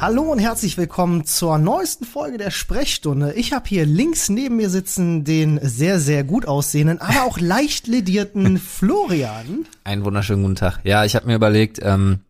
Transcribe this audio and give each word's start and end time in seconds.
Hallo 0.00 0.22
und 0.32 0.38
herzlich 0.38 0.78
willkommen 0.78 1.26
zur 1.26 1.58
neuesten 1.58 2.06
Folge 2.06 2.38
der 2.38 2.50
Sprechstunde. 2.50 3.34
Ich 3.34 3.52
habe 3.52 3.68
hier 3.68 3.84
links 3.84 4.30
neben 4.30 4.56
mir 4.56 4.70
sitzen 4.70 5.24
den 5.24 5.60
sehr, 5.62 6.00
sehr 6.00 6.24
gut 6.24 6.46
aussehenden, 6.46 6.98
aber 7.02 7.24
auch 7.24 7.38
leicht 7.38 7.86
ledierten 7.86 8.56
Florian. 8.58 9.66
Einen 9.84 10.04
wunderschönen 10.06 10.42
guten 10.42 10.54
Tag. 10.54 10.80
Ja, 10.84 11.04
ich 11.04 11.16
habe 11.16 11.26
mir 11.26 11.34
überlegt, 11.34 11.80
ähm, 11.82 12.20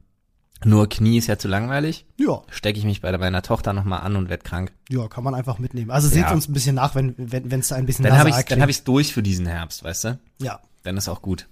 nur 0.65 0.89
Knie 0.89 1.19
ist 1.19 1.29
ja 1.29 1.39
zu 1.39 1.47
langweilig. 1.47 2.07
Ja, 2.17 2.43
Stecke 2.51 2.77
ich 2.81 2.85
mich 2.85 3.03
bei 3.03 3.17
meiner 3.17 3.43
Tochter 3.43 3.73
nochmal 3.73 4.01
an 4.01 4.17
und 4.17 4.29
werd 4.29 4.43
krank. 4.43 4.73
ja, 4.89 5.07
kann 5.07 5.23
man 5.23 5.37
einfach 5.37 5.61
mitnehmen. 5.61 5.93
Also 5.93 6.09
seht 6.09 6.23
Ja. 6.23 6.33
uns 6.33 6.49
ein 6.49 6.53
bisschen 6.53 6.75
nach, 6.75 6.97
wenn 6.97 7.15
wenn 7.17 7.53
wenn, 7.53 7.61
es 7.61 7.71
ein 7.71 7.87
bisschen 7.87 8.05
Dann 8.05 8.19
habe 8.19 8.31
ich 8.31 8.37
dann 8.47 8.61
hab 8.61 8.69
ich's 8.69 8.83
durch 8.83 9.15
für 9.15 9.23
diesen 9.23 9.47
Herbst, 9.47 9.85
weißt 9.85 10.05
du? 10.05 10.19
Ja, 10.41 10.59
Dann 10.83 10.97
ist 10.97 11.09
auch 11.09 11.23
gut. 11.23 11.47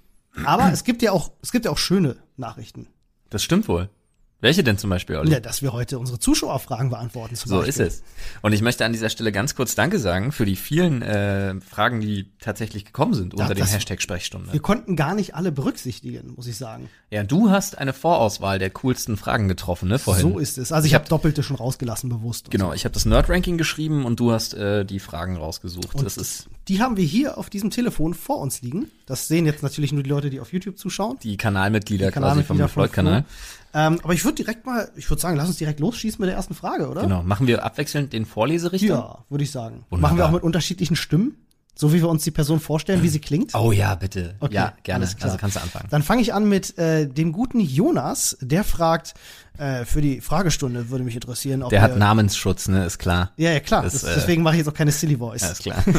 aber 0.45 0.73
es 0.73 0.83
gibt 0.83 1.01
ja 1.03 1.13
auch 1.13 1.31
es 1.43 1.53
gibt 1.53 1.65
ja 1.65 1.71
auch 1.71 1.79
schöne 1.79 2.17
Nachrichten. 2.37 2.89
Das 3.31 3.45
stimmt 3.45 3.69
wohl. 3.69 3.89
Welche 4.41 4.63
denn 4.63 4.79
zum 4.79 4.89
Beispiel, 4.91 5.17
Olli? 5.17 5.33
Ja, 5.33 5.41
dass 5.41 5.63
wir 5.63 5.73
heute 5.73 5.99
unsere 5.99 6.21
Zuschauerfragen 6.21 6.91
beantworten 6.91 7.35
zum 7.35 7.49
So 7.49 7.57
Beispiel. 7.57 7.87
ist 7.87 7.95
es. 7.95 8.03
Und 8.41 8.53
ich 8.53 8.63
möchte 8.63 8.85
an 8.85 8.93
dieser 8.93 9.09
Stelle 9.11 9.33
ganz 9.33 9.57
kurz 9.57 9.75
Danke 9.75 9.99
sagen 9.99 10.31
für 10.31 10.47
die 10.47 10.55
vielen 10.55 11.03
äh, 11.03 11.57
Fragen, 11.61 12.01
die 12.01 12.27
tatsächlich 12.41 12.85
gekommen 12.85 13.15
sind 13.15 13.35
unter 13.35 13.49
dem 13.55 13.59
das- 13.59 13.73
Hashtag 13.75 14.01
Sprechstunde. 14.01 14.53
Wir 14.53 14.61
konnten 14.61 14.95
gar 14.95 15.17
nicht 15.17 15.35
alle 15.35 15.51
berücksichtigen, 15.51 16.35
muss 16.37 16.47
ich 16.47 16.57
sagen. 16.57 16.89
Ja, 17.11 17.25
du 17.25 17.51
hast 17.51 17.79
eine 17.79 17.93
Vorauswahl 17.93 18.61
der 18.61 18.71
coolsten 18.71 19.17
Fragen 19.17 19.49
getroffen, 19.49 19.89
ne, 19.89 19.99
vorhin. 19.99 20.33
So 20.33 20.39
ist 20.39 20.57
es. 20.57 20.71
Also 20.71 20.87
ich, 20.87 20.95
habe 20.95 21.09
doppelte 21.09 21.43
schon 21.43 21.57
rausgelassen 21.57 22.09
bewusst. 22.09 22.51
Genau, 22.53 22.73
ich 22.73 22.85
habe 22.85 22.93
das 22.95 23.07
Nerd-Ranking 23.07 23.59
geschrieben 23.59 24.05
und 24.05 24.21
du 24.21 24.31
hast 24.31 24.55
äh, 24.55 24.85
die 24.85 25.01
Fragen 25.01 25.37
rausgesucht. 25.37 25.97
Und 25.97 26.05
das 26.05 26.17
ist 26.17 26.47
Die 26.69 26.81
haben 26.81 26.97
wir 26.97 27.05
hier 27.05 27.39
auf 27.39 27.51
diesem 27.51 27.71
Telefon 27.71 28.15
vor 28.15 28.39
uns 28.39 28.63
liegen. 28.63 28.89
Das 29.07 29.27
sehen 29.27 29.47
jetzt 29.47 29.63
natürlich 29.65 29.91
nur 29.93 30.03
die 30.05 30.11
Leute, 30.11 30.31
die 30.31 30.39
auf 30.39 30.53
YouTube 30.53 30.79
zuschauen. 30.79 31.19
die 31.25 31.37
Kanalmitglieder 31.39 32.07
Die 32.09 32.13
quasi 32.13 32.45
vom 32.45 32.59
Kanalmitglieder 32.59 32.69
Floyd-Kanal. 32.69 33.25
Ähm, 33.75 34.01
aber 34.03 34.15
ich 34.15 34.25
würde 34.25 34.37
direkt 34.37 34.65
mal, 34.67 34.91
ich 34.97 35.11
würde 35.11 35.21
sagen, 35.21 35.37
lass 35.37 35.49
uns 35.49 35.59
direkt 35.59 35.81
losschießen 35.81 36.21
mit 36.21 36.29
der 36.29 36.37
ersten 36.37 36.55
Frage, 36.55 36.89
oder? 36.89 37.03
Genau. 37.03 37.23
Machen 37.23 37.47
wir 37.47 37.65
abwechselnd 37.65 38.13
den 38.13 38.25
Vorleserichter? 38.25 38.87
Ja, 38.87 39.25
würde 39.29 39.45
ich 39.45 39.51
sagen. 39.51 39.85
Wunderbar. 39.91 40.01
Machen 40.01 40.17
wir 40.19 40.27
auch 40.27 40.31
mit 40.31 40.43
unterschiedlichen 40.43 40.97
Stimmen, 40.97 41.37
so 41.81 41.93
wie 41.93 42.01
wir 42.01 42.09
uns 42.09 42.25
die 42.25 42.33
Person 42.33 42.59
vorstellen, 42.59 43.05
wie 43.05 43.09
sie 43.09 43.21
klingt. 43.21 43.55
Oh 43.55 43.71
ja, 43.71 43.95
bitte. 43.95 44.35
Okay, 44.41 44.57
ja, 44.57 44.73
gerne. 44.83 45.07
Also 45.21 45.37
kannst 45.39 45.55
du 45.55 45.61
anfangen. 45.61 45.87
Dann 45.91 46.03
fange 46.03 46.23
ich 46.23 46.35
an 46.35 46.49
mit 46.49 46.77
äh, 46.77 47.07
dem 47.07 47.31
guten 47.31 47.61
Jonas, 47.61 48.37
der 48.41 48.65
fragt, 48.65 49.15
äh, 49.59 49.85
für 49.85 50.01
die 50.01 50.21
Fragestunde 50.21 50.91
würde 50.91 51.05
mich 51.05 51.15
interessieren, 51.15 51.63
ob 51.63 51.71
Der 51.71 51.81
hat 51.81 51.97
Namensschutz, 51.97 52.67
ne, 52.67 52.85
ist 52.85 52.99
klar. 52.99 53.31
Ja, 53.37 53.53
ja, 53.53 53.61
klar. 53.61 53.85
Das, 53.85 53.93
Das, 53.93 54.03
äh, 54.03 54.15
deswegen 54.17 54.43
mache 54.43 54.57
ich 54.57 54.59
jetzt 54.59 54.69
auch 54.69 54.75
keine 54.75 54.91
Silly 54.91 55.19
Voice. 55.19 55.43
Ja, 55.43 55.51
ist 55.51 55.63
klar. 55.63 55.85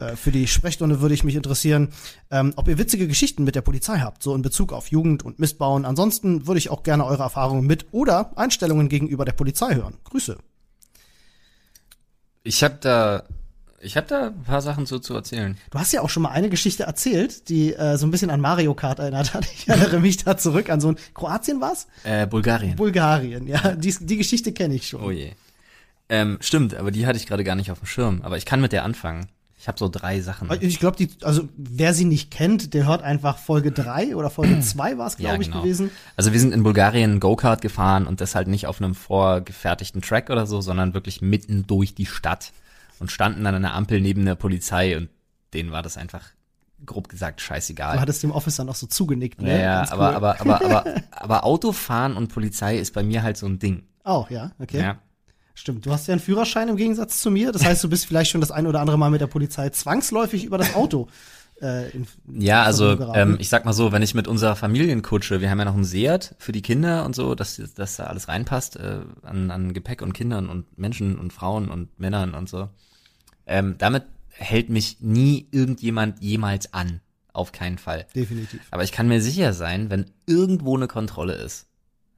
Äh, 0.00 0.16
Für 0.16 0.32
die 0.32 0.48
Sprechstunde 0.48 1.00
würde 1.00 1.14
ich 1.14 1.22
mich 1.22 1.36
interessieren, 1.36 1.90
ähm, 2.32 2.52
ob 2.56 2.66
ihr 2.66 2.78
witzige 2.78 3.06
Geschichten 3.06 3.44
mit 3.44 3.54
der 3.54 3.60
Polizei 3.60 4.00
habt, 4.00 4.24
so 4.24 4.34
in 4.34 4.42
Bezug 4.42 4.72
auf 4.72 4.88
Jugend 4.88 5.24
und 5.24 5.38
Missbauen. 5.38 5.84
Ansonsten 5.84 6.48
würde 6.48 6.58
ich 6.58 6.70
auch 6.70 6.82
gerne 6.82 7.04
eure 7.04 7.22
Erfahrungen 7.22 7.66
mit 7.68 7.86
oder 7.92 8.36
Einstellungen 8.36 8.88
gegenüber 8.88 9.24
der 9.24 9.32
Polizei 9.32 9.76
hören. 9.76 9.94
Grüße. 10.02 10.38
Ich 12.42 12.64
habe 12.64 12.78
da, 12.80 13.22
ich 13.80 13.96
habe 13.96 14.06
da 14.06 14.26
ein 14.26 14.42
paar 14.42 14.60
Sachen 14.60 14.86
so 14.86 14.98
zu 14.98 15.14
erzählen. 15.14 15.56
Du 15.70 15.78
hast 15.78 15.92
ja 15.92 16.02
auch 16.02 16.10
schon 16.10 16.22
mal 16.22 16.30
eine 16.30 16.50
Geschichte 16.50 16.84
erzählt, 16.84 17.48
die 17.48 17.74
äh, 17.74 17.96
so 17.96 18.06
ein 18.06 18.10
bisschen 18.10 18.30
an 18.30 18.40
Mario 18.40 18.74
Kart 18.74 18.98
erinnert 18.98 19.34
hat. 19.34 19.46
Ich 19.54 19.68
erinnere 19.68 20.00
mich 20.00 20.18
da 20.24 20.36
zurück 20.36 20.70
an 20.70 20.80
so 20.80 20.88
ein 20.88 20.96
Kroatien 21.14 21.60
war's? 21.60 21.86
Äh, 22.04 22.26
Bulgarien. 22.26 22.76
Bulgarien, 22.76 23.46
ja. 23.46 23.74
Die, 23.74 23.94
die 24.00 24.16
Geschichte 24.16 24.52
kenne 24.52 24.74
ich 24.74 24.88
schon. 24.88 25.02
oh 25.02 25.10
je. 25.10 25.32
Ähm, 26.08 26.38
stimmt, 26.40 26.74
aber 26.74 26.90
die 26.90 27.06
hatte 27.06 27.18
ich 27.18 27.26
gerade 27.26 27.44
gar 27.44 27.54
nicht 27.54 27.70
auf 27.70 27.78
dem 27.78 27.86
Schirm. 27.86 28.20
Aber 28.22 28.36
ich 28.36 28.44
kann 28.44 28.60
mit 28.60 28.72
der 28.72 28.84
anfangen. 28.84 29.28
Ich 29.58 29.68
habe 29.68 29.78
so 29.78 29.88
drei 29.90 30.20
Sachen. 30.22 30.48
Ich 30.60 30.80
glaube, 30.80 30.96
die, 30.96 31.10
also 31.22 31.46
wer 31.56 31.92
sie 31.92 32.06
nicht 32.06 32.30
kennt, 32.30 32.72
der 32.72 32.86
hört 32.86 33.02
einfach 33.02 33.36
Folge 33.36 33.72
drei 33.72 34.16
oder 34.16 34.30
Folge 34.30 34.58
zwei 34.62 34.96
war 34.96 35.06
es, 35.06 35.18
glaube 35.18 35.42
ich, 35.42 35.50
gewesen. 35.50 35.90
Also 36.16 36.32
wir 36.32 36.40
sind 36.40 36.54
in 36.54 36.62
Bulgarien 36.62 37.20
Go-Kart 37.20 37.60
gefahren 37.60 38.06
und 38.06 38.22
das 38.22 38.34
halt 38.34 38.48
nicht 38.48 38.66
auf 38.66 38.80
einem 38.80 38.94
vorgefertigten 38.94 40.00
Track 40.00 40.30
oder 40.30 40.46
so, 40.46 40.62
sondern 40.62 40.94
wirklich 40.94 41.20
mitten 41.20 41.66
durch 41.66 41.94
die 41.94 42.06
Stadt 42.06 42.52
und 43.00 43.10
standen 43.10 43.44
an 43.46 43.56
einer 43.56 43.74
Ampel 43.74 44.00
neben 44.00 44.24
der 44.24 44.36
Polizei 44.36 44.96
und 44.96 45.08
denen 45.52 45.72
war 45.72 45.82
das 45.82 45.96
einfach 45.96 46.22
grob 46.86 47.08
gesagt 47.08 47.40
scheißegal. 47.40 47.96
Du 47.96 48.00
hattest 48.00 48.22
dem 48.22 48.30
Officer 48.30 48.62
noch 48.64 48.76
so 48.76 48.86
zugenickt, 48.86 49.42
Ja, 49.42 49.48
ne? 49.48 49.62
ja, 49.62 49.90
aber, 49.90 50.08
cool. 50.10 50.14
aber, 50.14 50.40
aber, 50.40 50.64
aber, 50.64 50.94
aber 51.10 51.44
Autofahren 51.44 52.16
und 52.16 52.32
Polizei 52.32 52.78
ist 52.78 52.94
bei 52.94 53.02
mir 53.02 53.22
halt 53.24 53.36
so 53.36 53.46
ein 53.46 53.58
Ding. 53.58 53.82
Auch, 54.04 54.30
ja, 54.30 54.52
okay. 54.60 54.80
Ja. 54.80 54.98
Stimmt, 55.54 55.84
du 55.84 55.90
hast 55.90 56.06
ja 56.06 56.12
einen 56.12 56.22
Führerschein 56.22 56.68
im 56.68 56.76
Gegensatz 56.76 57.20
zu 57.20 57.30
mir. 57.30 57.52
Das 57.52 57.64
heißt, 57.64 57.84
du 57.84 57.90
bist 57.90 58.06
vielleicht 58.06 58.30
schon 58.30 58.40
das 58.40 58.50
ein 58.50 58.66
oder 58.66 58.80
andere 58.80 58.96
Mal 58.96 59.10
mit 59.10 59.20
der 59.20 59.26
Polizei 59.26 59.68
zwangsläufig 59.68 60.44
über 60.44 60.56
das 60.56 60.74
Auto. 60.74 61.08
Äh, 61.60 61.90
in, 61.90 62.06
Ja, 62.32 62.62
also 62.62 62.84
in 62.84 62.96
Verbindung 62.96 63.14
geraten. 63.14 63.32
ähm, 63.32 63.36
ich 63.40 63.50
sag 63.50 63.66
mal 63.66 63.74
so, 63.74 63.92
wenn 63.92 64.00
ich 64.00 64.14
mit 64.14 64.26
unserer 64.26 64.56
Familienkutsche, 64.56 65.42
wir 65.42 65.50
haben 65.50 65.58
ja 65.58 65.66
noch 65.66 65.74
einen 65.74 65.84
Seat 65.84 66.34
für 66.38 66.52
die 66.52 66.62
Kinder 66.62 67.04
und 67.04 67.14
so, 67.14 67.34
dass, 67.34 67.60
dass 67.74 67.96
da 67.96 68.04
alles 68.04 68.28
reinpasst 68.28 68.76
äh, 68.76 69.00
an, 69.22 69.50
an 69.50 69.74
Gepäck 69.74 70.00
und 70.00 70.14
Kindern 70.14 70.48
und 70.48 70.78
Menschen 70.78 71.18
und 71.18 71.34
Frauen 71.34 71.68
und 71.68 71.98
Männern 72.00 72.32
und 72.32 72.48
so. 72.48 72.70
Ähm, 73.50 73.74
damit 73.78 74.04
hält 74.30 74.70
mich 74.70 75.00
nie 75.00 75.48
irgendjemand 75.50 76.22
jemals 76.22 76.72
an. 76.72 77.00
Auf 77.32 77.52
keinen 77.52 77.78
Fall. 77.78 78.06
Definitiv. 78.14 78.60
Aber 78.70 78.82
ich 78.82 78.92
kann 78.92 79.08
mir 79.08 79.20
sicher 79.20 79.52
sein, 79.52 79.90
wenn 79.90 80.06
irgendwo 80.26 80.76
eine 80.76 80.88
Kontrolle 80.88 81.34
ist, 81.34 81.66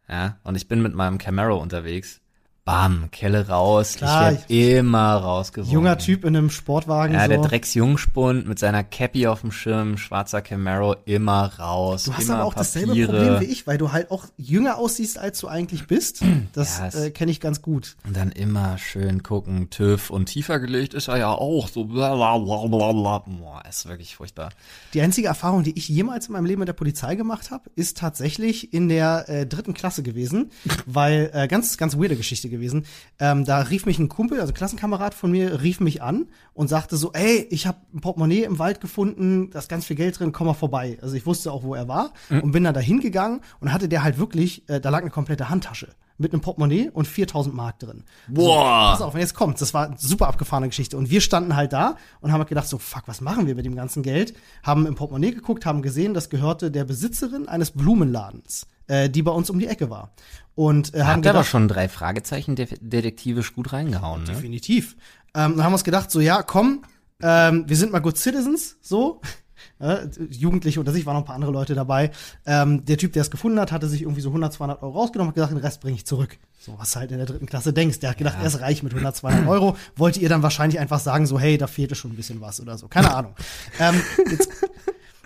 ja, 0.09 0.39
und 0.43 0.57
ich 0.57 0.69
bin 0.69 0.83
mit 0.83 0.95
meinem 0.95 1.19
Camaro 1.19 1.57
unterwegs, 1.61 2.21
bam, 2.65 3.09
Kelle 3.11 3.49
raus, 3.49 3.97
Klar, 3.97 4.33
ich 4.33 4.49
werde 4.49 4.79
immer 4.79 5.17
rausgeworfen. 5.17 5.73
Junger 5.73 5.99
Typ 5.99 6.25
in 6.25 6.37
einem 6.37 6.51
Sportwagen. 6.51 7.15
Ja, 7.15 7.23
so. 7.23 7.29
der 7.29 7.39
Drecksjungspund 7.39 8.47
mit 8.47 8.59
seiner 8.61 8.85
Cappy 8.85 9.27
auf 9.27 9.41
dem 9.41 9.51
Schirm, 9.51 9.97
schwarzer 9.97 10.43
Camaro, 10.43 10.95
immer 11.05 11.59
raus. 11.59 12.05
Du 12.05 12.15
hast 12.15 12.31
aber 12.31 12.45
auch 12.45 12.55
dasselbe 12.55 12.89
Papiere. 12.89 13.13
Problem 13.13 13.41
wie 13.41 13.53
ich, 13.53 13.67
weil 13.67 13.79
du 13.79 13.91
halt 13.91 14.13
auch 14.13 14.27
jünger 14.37 14.79
aussiehst, 14.79 15.19
als 15.19 15.41
du 15.41 15.49
eigentlich 15.49 15.89
bist. 15.89 16.23
Das 16.53 16.79
Ja, 16.79 17.05
äh, 17.05 17.11
kenne 17.11 17.33
ich 17.33 17.41
ganz 17.41 17.63
gut. 17.63 17.97
Und 18.07 18.17
dann 18.17 18.31
immer 18.31 18.79
schön 18.79 19.25
gucken, 19.25 19.71
TÜV 19.71 20.11
und 20.11 20.27
tiefer 20.27 20.61
gelegt 20.61 20.95
ist 20.95 21.09
er 21.09 21.19
ja 21.19 21.33
auch 21.33 21.69
so 21.69 21.85
blablabla. 21.85 23.25
Boah, 23.27 23.63
ist 23.69 23.89
wirklich 23.89 24.15
furchtbar. 24.15 24.51
Die 24.95 25.01
einzige 25.01 25.27
Erfahrung, 25.27 25.65
die 25.65 25.77
ich 25.77 25.89
jemals 25.89 26.29
in 26.29 26.35
meinem 26.35 26.47
Leben 26.47 26.61
mit 26.61 26.69
der 26.69 26.75
Polizei 26.75 27.17
gemacht 27.17 27.51
habe, 27.51 27.71
ist 27.75 27.99
tatsächlich 27.99 28.73
in 28.73 28.89
der 28.89 29.29
äh, 29.29 29.47
dritten 29.47 29.75
Klasse 29.75 30.05
gewesen, 30.05 30.53
weil 30.87 31.31
äh, 31.33 31.49
ganz 31.49 31.77
ganz 31.77 31.97
weirde 31.97 32.17
Geschichte 32.17 32.52
gewesen. 32.53 32.87
Ähm, 33.19 33.45
da 33.45 33.59
rief 33.59 33.85
mich 33.85 33.99
ein 33.99 34.09
Kumpel, 34.09 34.41
also 34.41 34.53
Klassenkamerad 34.53 35.15
von 35.15 35.33
mir, 35.33 35.61
rief 35.61 35.81
mich 35.81 36.03
an 36.03 36.29
und 36.55 36.69
sagte 36.69 36.97
so, 36.97 37.13
ey, 37.13 37.49
ich 37.51 37.67
habe 37.67 37.79
ein 37.93 38.01
Portemonnaie 38.01 38.45
im 38.45 38.61
Wald 38.61 38.81
gefunden, 38.81 39.51
da 39.51 39.59
ist 39.59 39.69
ganz 39.69 39.87
viel 39.87 39.97
Geld 39.97 40.21
drin, 40.21 40.31
komm 40.31 40.47
mal 40.47 40.55
vorbei. 40.55 40.99
Also 41.03 41.17
ich 41.17 41.27
wusste 41.27 41.51
auch, 41.51 41.65
wo 41.65 41.75
er 41.75 41.89
war 41.89 42.13
und 42.31 42.53
bin 42.53 42.63
dann 42.63 42.75
da 42.75 42.81
hingegangen 42.81 43.41
und 43.59 43.73
hatte 43.73 43.89
der 43.89 44.05
halt 44.05 44.19
wirklich, 44.19 44.69
äh, 44.69 44.81
da 44.81 44.91
lag 44.91 45.01
eine 45.01 45.11
komplette 45.11 45.49
Handtasche 45.49 45.89
mit 46.19 46.33
einem 46.33 46.41
Portemonnaie 46.41 46.91
und 46.91 47.07
4000 47.07 47.55
Mark 47.55 47.79
drin. 47.81 48.05
Boah. 48.29 48.93
Pass 48.93 49.03
auf, 49.03 49.15
jetzt 49.17 49.35
kommt's. 49.35 49.61
Das 49.61 49.75
war 49.75 49.87
eine 49.87 49.99
super 49.99 50.29
abgefahrene 50.29 50.69
Geschichte. 50.69 50.97
Und 50.97 51.11
wir 51.11 51.21
standen 51.21 51.57
halt 51.57 51.73
da 51.73 51.97
und 52.21 52.33
haben 52.33 52.39
halt 52.39 52.49
gedacht, 52.49 52.69
so, 52.69 52.79
fuck, 52.79 53.03
was 53.07 53.21
machen 53.21 53.47
wir 53.47 53.55
mit 53.55 53.67
dem 53.67 53.75
ganzen 53.75 54.03
Geld? 54.03 54.35
Haben 54.63 54.87
im 54.87 54.95
Portemonnaie 54.95 55.33
geguckt, 55.33 55.67
haben 55.67 55.83
gesehen, 55.83 56.15
das 56.15 56.31
gehörte 56.31 56.71
der 56.71 56.85
Besitzerin 56.85 57.49
eines 57.49 57.73
Blumenladens, 57.73 58.67
äh, 58.87 59.09
die 59.09 59.23
bei 59.23 59.33
uns 59.33 59.51
um 59.51 59.59
die 59.59 59.67
Ecke 59.67 59.91
war. 59.91 60.13
Und 60.55 60.95
äh, 60.95 61.01
haben 61.01 61.07
Habt 61.09 61.25
ihr 61.25 61.31
aber 61.31 61.39
gedacht, 61.39 61.51
schon 61.51 61.69
drei 61.69 61.89
Fragezeichen 61.89 62.57
de 62.57 62.69
detektivisch 62.81 63.55
gut 63.55 63.73
reingehauen, 63.73 64.25
ne? 64.25 64.33
definitiv. 64.33 64.97
Ähm, 65.35 65.57
dann 65.57 65.65
haben 65.65 65.73
wir 65.73 65.77
uns 65.77 65.85
gedacht, 65.85 66.11
so, 66.11 66.21
ja, 66.21 66.43
komm, 66.43 66.85
ähm, 67.23 67.65
wir 67.67 67.77
sind 67.77 67.93
mal 67.93 68.01
Good 68.01 68.19
Citizens, 68.19 68.77
so. 68.81 69.21
Äh, 69.79 70.09
Jugendliche 70.31 70.79
unter 70.79 70.93
sich 70.93 71.07
waren 71.07 71.15
noch 71.15 71.23
ein 71.23 71.27
paar 71.27 71.35
andere 71.35 71.51
Leute 71.51 71.75
dabei. 71.75 72.13
Ähm, 72.47 72.85
der 72.85 72.99
Typ, 72.99 73.13
der 73.13 73.23
es 73.23 73.31
gefunden 73.31 73.59
hat, 73.59 73.73
hatte 73.73 73.89
sich 73.89 74.03
irgendwie 74.03 74.21
so 74.21 74.29
100, 74.29 74.53
200 74.53 74.83
Euro 74.83 74.99
rausgenommen 74.99 75.31
und 75.31 75.35
gesagt, 75.35 75.53
den 75.53 75.59
Rest 75.59 75.81
bringe 75.81 75.97
ich 75.97 76.07
zurück. 76.07 76.39
So, 76.59 76.79
was 76.79 76.93
du 76.93 77.01
halt 77.01 77.11
in 77.11 77.19
der 77.19 77.27
dritten 77.27 77.47
Klasse 77.47 77.73
denkst. 77.73 77.99
Der 77.99 78.11
hat 78.11 78.19
gedacht, 78.19 78.37
er 78.41 78.47
ist 78.47 78.61
reich 78.61 78.85
mit 78.85 78.93
100, 78.93 79.17
200 79.17 79.49
Euro. 79.49 79.77
Wollte 79.97 80.21
ihr 80.21 80.29
dann 80.29 80.43
wahrscheinlich 80.43 80.79
einfach 80.79 81.01
sagen, 81.01 81.27
so, 81.27 81.39
hey, 81.39 81.59
da 81.59 81.67
fehlte 81.67 81.97
schon 81.97 82.13
ein 82.13 82.17
bisschen 82.17 82.41
was 82.41 82.61
oder 82.61 82.79
so. 82.79 82.87
Keine 82.87 83.13
Ahnung. 83.13 83.35
ähm, 83.81 84.01
jetzt, 84.31 84.49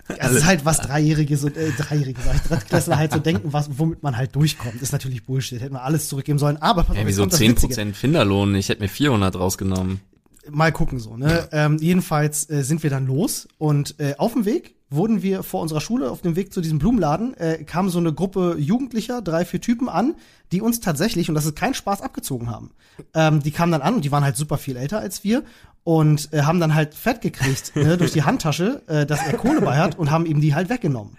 es 0.07 0.31
ist 0.31 0.45
halt 0.45 0.65
was 0.65 0.77
Dreijährige, 0.79 1.35
so, 1.37 1.47
äh, 1.47 1.71
Dreijährige, 1.77 2.21
sag 2.23 2.35
ich, 2.35 2.41
Drittklässler 2.41 2.97
halt 2.97 3.11
so 3.11 3.19
denken, 3.19 3.51
was, 3.53 3.69
womit 3.77 4.03
man 4.03 4.15
halt 4.17 4.35
durchkommt. 4.35 4.81
Ist 4.81 4.91
natürlich 4.93 5.23
Bullshit. 5.25 5.61
Hätten 5.61 5.73
wir 5.75 5.83
alles 5.83 6.07
zurückgeben 6.07 6.39
sollen. 6.39 6.57
Aber 6.57 6.83
pass 6.83 6.91
auf, 6.91 6.97
Ja, 7.01 7.05
wieso 7.07 7.23
kommt 7.23 7.33
das 7.33 7.39
Witzige. 7.41 7.73
10% 7.73 7.93
Finderlohn? 7.93 8.55
Ich 8.55 8.69
hätte 8.69 8.81
mir 8.81 8.89
400 8.89 9.35
rausgenommen. 9.35 9.99
mal 10.49 10.71
gucken 10.71 10.99
so, 10.99 11.17
ne? 11.17 11.49
Ähm, 11.51 11.77
jedenfalls 11.81 12.49
äh, 12.49 12.63
sind 12.63 12.83
wir 12.83 12.89
dann 12.89 13.05
los 13.05 13.47
und 13.57 13.99
äh, 13.99 14.15
auf 14.17 14.31
dem 14.33 14.45
Weg 14.45 14.75
wurden 14.89 15.21
wir 15.21 15.43
vor 15.43 15.61
unserer 15.61 15.81
Schule 15.81 16.09
auf 16.09 16.21
dem 16.21 16.35
Weg 16.35 16.53
zu 16.53 16.61
diesem 16.61 16.79
Blumenladen 16.79 17.35
äh, 17.35 17.63
kam 17.63 17.89
so 17.89 17.99
eine 17.99 18.13
Gruppe 18.13 18.55
Jugendlicher, 18.57 19.21
drei 19.21 19.43
vier 19.43 19.59
Typen 19.59 19.89
an, 19.89 20.15
die 20.51 20.61
uns 20.61 20.79
tatsächlich 20.79 21.29
und 21.29 21.35
das 21.35 21.45
ist 21.45 21.55
kein 21.55 21.73
Spaß 21.73 22.01
abgezogen 22.01 22.49
haben. 22.49 22.71
Ähm, 23.13 23.41
die 23.41 23.51
kamen 23.51 23.71
dann 23.71 23.81
an 23.81 23.95
und 23.95 24.05
die 24.05 24.11
waren 24.11 24.23
halt 24.23 24.37
super 24.37 24.57
viel 24.57 24.77
älter 24.77 24.99
als 24.99 25.23
wir 25.23 25.43
und 25.83 26.33
äh, 26.33 26.43
haben 26.43 26.59
dann 26.59 26.73
halt 26.73 26.93
Fett 26.93 27.21
gekriegt 27.21 27.71
ne, 27.75 27.97
durch 27.97 28.11
die 28.11 28.23
Handtasche, 28.23 28.81
äh, 28.87 29.05
dass 29.05 29.25
er 29.25 29.33
Kohle 29.33 29.61
bei 29.61 29.77
hat 29.77 29.97
und 29.97 30.09
haben 30.09 30.25
ihm 30.25 30.41
die 30.41 30.55
halt 30.55 30.69
weggenommen. 30.69 31.17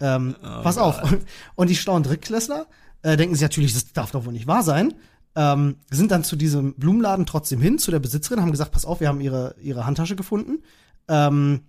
Ähm, 0.00 0.36
pass 0.40 0.78
auf. 0.78 1.02
Und, 1.02 1.22
und 1.56 1.70
die 1.70 1.76
schlauen 1.76 2.04
Drittklässler 2.04 2.66
äh, 3.02 3.16
denken 3.16 3.34
sich 3.34 3.42
natürlich, 3.42 3.74
das 3.74 3.92
darf 3.92 4.12
doch 4.12 4.26
wohl 4.26 4.32
nicht 4.32 4.46
wahr 4.46 4.62
sein. 4.62 4.94
Ähm, 5.34 5.76
sind 5.90 6.10
dann 6.10 6.24
zu 6.24 6.36
diesem 6.36 6.74
Blumenladen 6.74 7.26
trotzdem 7.26 7.60
hin, 7.60 7.78
zu 7.78 7.90
der 7.90 7.98
Besitzerin, 7.98 8.40
haben 8.40 8.50
gesagt, 8.50 8.72
pass 8.72 8.84
auf, 8.84 9.00
wir 9.00 9.08
haben 9.08 9.20
ihre, 9.20 9.54
ihre 9.60 9.86
Handtasche 9.86 10.16
gefunden. 10.16 10.62
Ähm, 11.08 11.60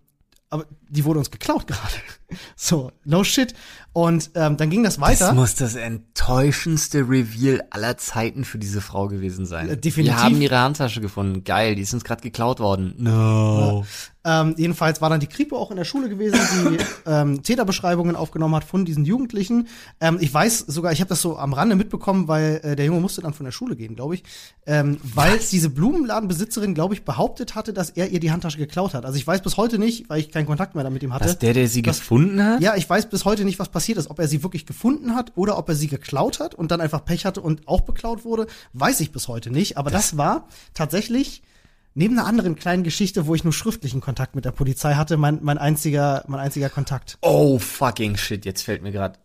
aber 0.50 0.66
die 0.90 1.06
wurde 1.06 1.20
uns 1.20 1.32
geklaut 1.32 1.68
gerade. 1.68 1.94
So, 2.56 2.92
no 3.06 3.24
shit. 3.24 3.56
Und 3.92 4.30
ähm, 4.36 4.56
dann 4.56 4.70
ging 4.70 4.84
das 4.84 5.02
weiter. 5.02 5.28
Das 5.28 5.36
muss 5.36 5.56
das 5.56 5.74
enttäuschendste 5.74 7.00
Reveal 7.00 7.64
aller 7.72 7.98
Zeiten 7.98 8.46
für 8.46 8.60
diese 8.60 8.82
Frau 8.82 9.08
gewesen 9.08 9.48
sein. 9.48 9.68
Äh, 9.68 9.78
definitiv. 9.78 10.16
Wir 10.16 10.24
haben 10.24 10.40
ihre 10.40 10.60
Handtasche 10.60 11.02
gefunden. 11.02 11.44
Geil, 11.44 11.74
die 11.74 11.82
ist 11.82 11.94
uns 11.96 12.04
gerade 12.04 12.22
geklaut 12.22 12.60
worden. 12.60 12.94
No. 13.00 13.84
Ähm, 14.30 14.54
jedenfalls 14.58 15.02
war 15.02 15.10
dann 15.10 15.20
die 15.20 15.28
Kripo 15.28 15.58
auch 15.58 15.72
in 15.72 15.78
der 15.78 15.86
Schule 15.86 16.08
gewesen, 16.08 16.40
die 16.70 16.78
ähm, 17.10 17.42
Täterbeschreibungen 17.42 18.16
aufgenommen 18.16 18.54
hat 18.54 18.64
von 18.64 18.86
diesen 18.86 19.04
Jugendlichen. 19.06 19.68
Ähm, 20.00 20.18
ich 20.22 20.32
weiß 20.32 20.60
sogar, 20.68 20.92
ich 20.92 21.00
habe 21.00 21.10
das 21.10 21.22
so 21.22 21.38
am 21.38 21.54
Rande 21.54 21.76
mitbekommen, 21.76 22.28
weil 22.28 22.60
äh, 22.64 22.76
der 22.76 22.86
Junge 22.86 23.00
musste 23.00 23.22
dann 23.22 23.34
von 23.34 23.46
der 23.46 23.52
Schule 23.52 23.76
gehen, 23.76 23.96
glaube 23.96 24.16
ich, 24.16 24.24
ähm, 24.68 24.98
weil 25.04 25.38
Was? 25.38 25.50
diese 25.50 25.70
Blumenladenbesitzerin, 25.70 26.76
glaube 26.76 26.94
ich, 26.94 27.06
behauptet 27.06 27.56
hatte, 27.56 27.74
dass 27.74 27.90
er 27.90 28.10
ihr 28.10 28.20
die 28.20 28.32
Handtasche 28.32 28.60
geklaut 28.60 28.94
hat. 28.94 29.06
Also 29.06 29.18
ich 29.18 29.26
weiß 29.26 29.42
bis 29.42 29.58
heute 29.58 29.80
nicht, 29.80 30.10
weil 30.10 30.20
ich 30.20 30.30
keinen 30.32 30.46
Kontakt 30.46 30.76
mehr 30.76 30.88
mit 30.92 31.02
ihm 31.02 31.14
hatte. 31.14 31.26
Was, 31.26 31.40
der, 31.40 31.54
der 31.54 31.68
sie 31.68 31.82
Das- 31.82 32.00
gefunden 32.00 32.44
hat? 32.44 32.62
Ja, 32.62 32.76
ich 32.76 32.88
weiß 32.88 33.10
bis 33.10 33.26
heute 33.26 33.46
nicht, 33.46 33.58
was 33.58 33.70
passiert 33.70 33.98
ist. 33.98 34.12
Ob 34.12 34.20
er 34.20 34.28
sie 34.28 34.44
wirklich 34.44 34.68
gefunden 34.68 35.16
hat 35.16 35.32
oder 35.36 35.58
ob 35.58 35.68
er 35.70 35.76
sie 35.76 35.88
geklaut 35.88 36.40
hat 36.40 36.54
und 36.54 36.70
dann 36.70 36.82
einfach 36.82 37.04
Pech 37.04 37.26
hatte 37.26 37.42
und 37.42 37.68
auch 37.68 37.82
beklaut 37.82 38.26
wurde, 38.26 38.46
weiß 38.74 39.00
ich 39.00 39.12
bis 39.12 39.28
heute 39.28 39.50
nicht. 39.50 39.78
Aber 39.78 39.90
das, 39.90 40.18
war 40.18 40.48
tatsächlich 40.74 41.42
neben 42.00 42.18
einer 42.18 42.28
anderen 42.28 42.56
kleinen 42.56 42.84
Geschichte, 42.84 43.28
wo 43.28 43.36
ich 43.36 43.44
nur 43.44 43.52
schriftlichen 43.52 44.00
Kontakt 44.00 44.34
mit 44.34 44.46
der 44.46 44.52
Polizei 44.52 44.94
hatte, 44.94 45.18
mein, 45.18 45.40
mein 45.42 45.58
einziger, 45.58 46.24
mein 46.28 46.40
einziger 46.40 46.70
Kontakt. 46.70 47.18
Oh, 47.22 47.60
fucking 47.60 48.16
shit, 48.16 48.46
jetzt 48.46 48.62
fällt 48.62 48.82
mir 48.82 48.94
gerade. 48.94 49.20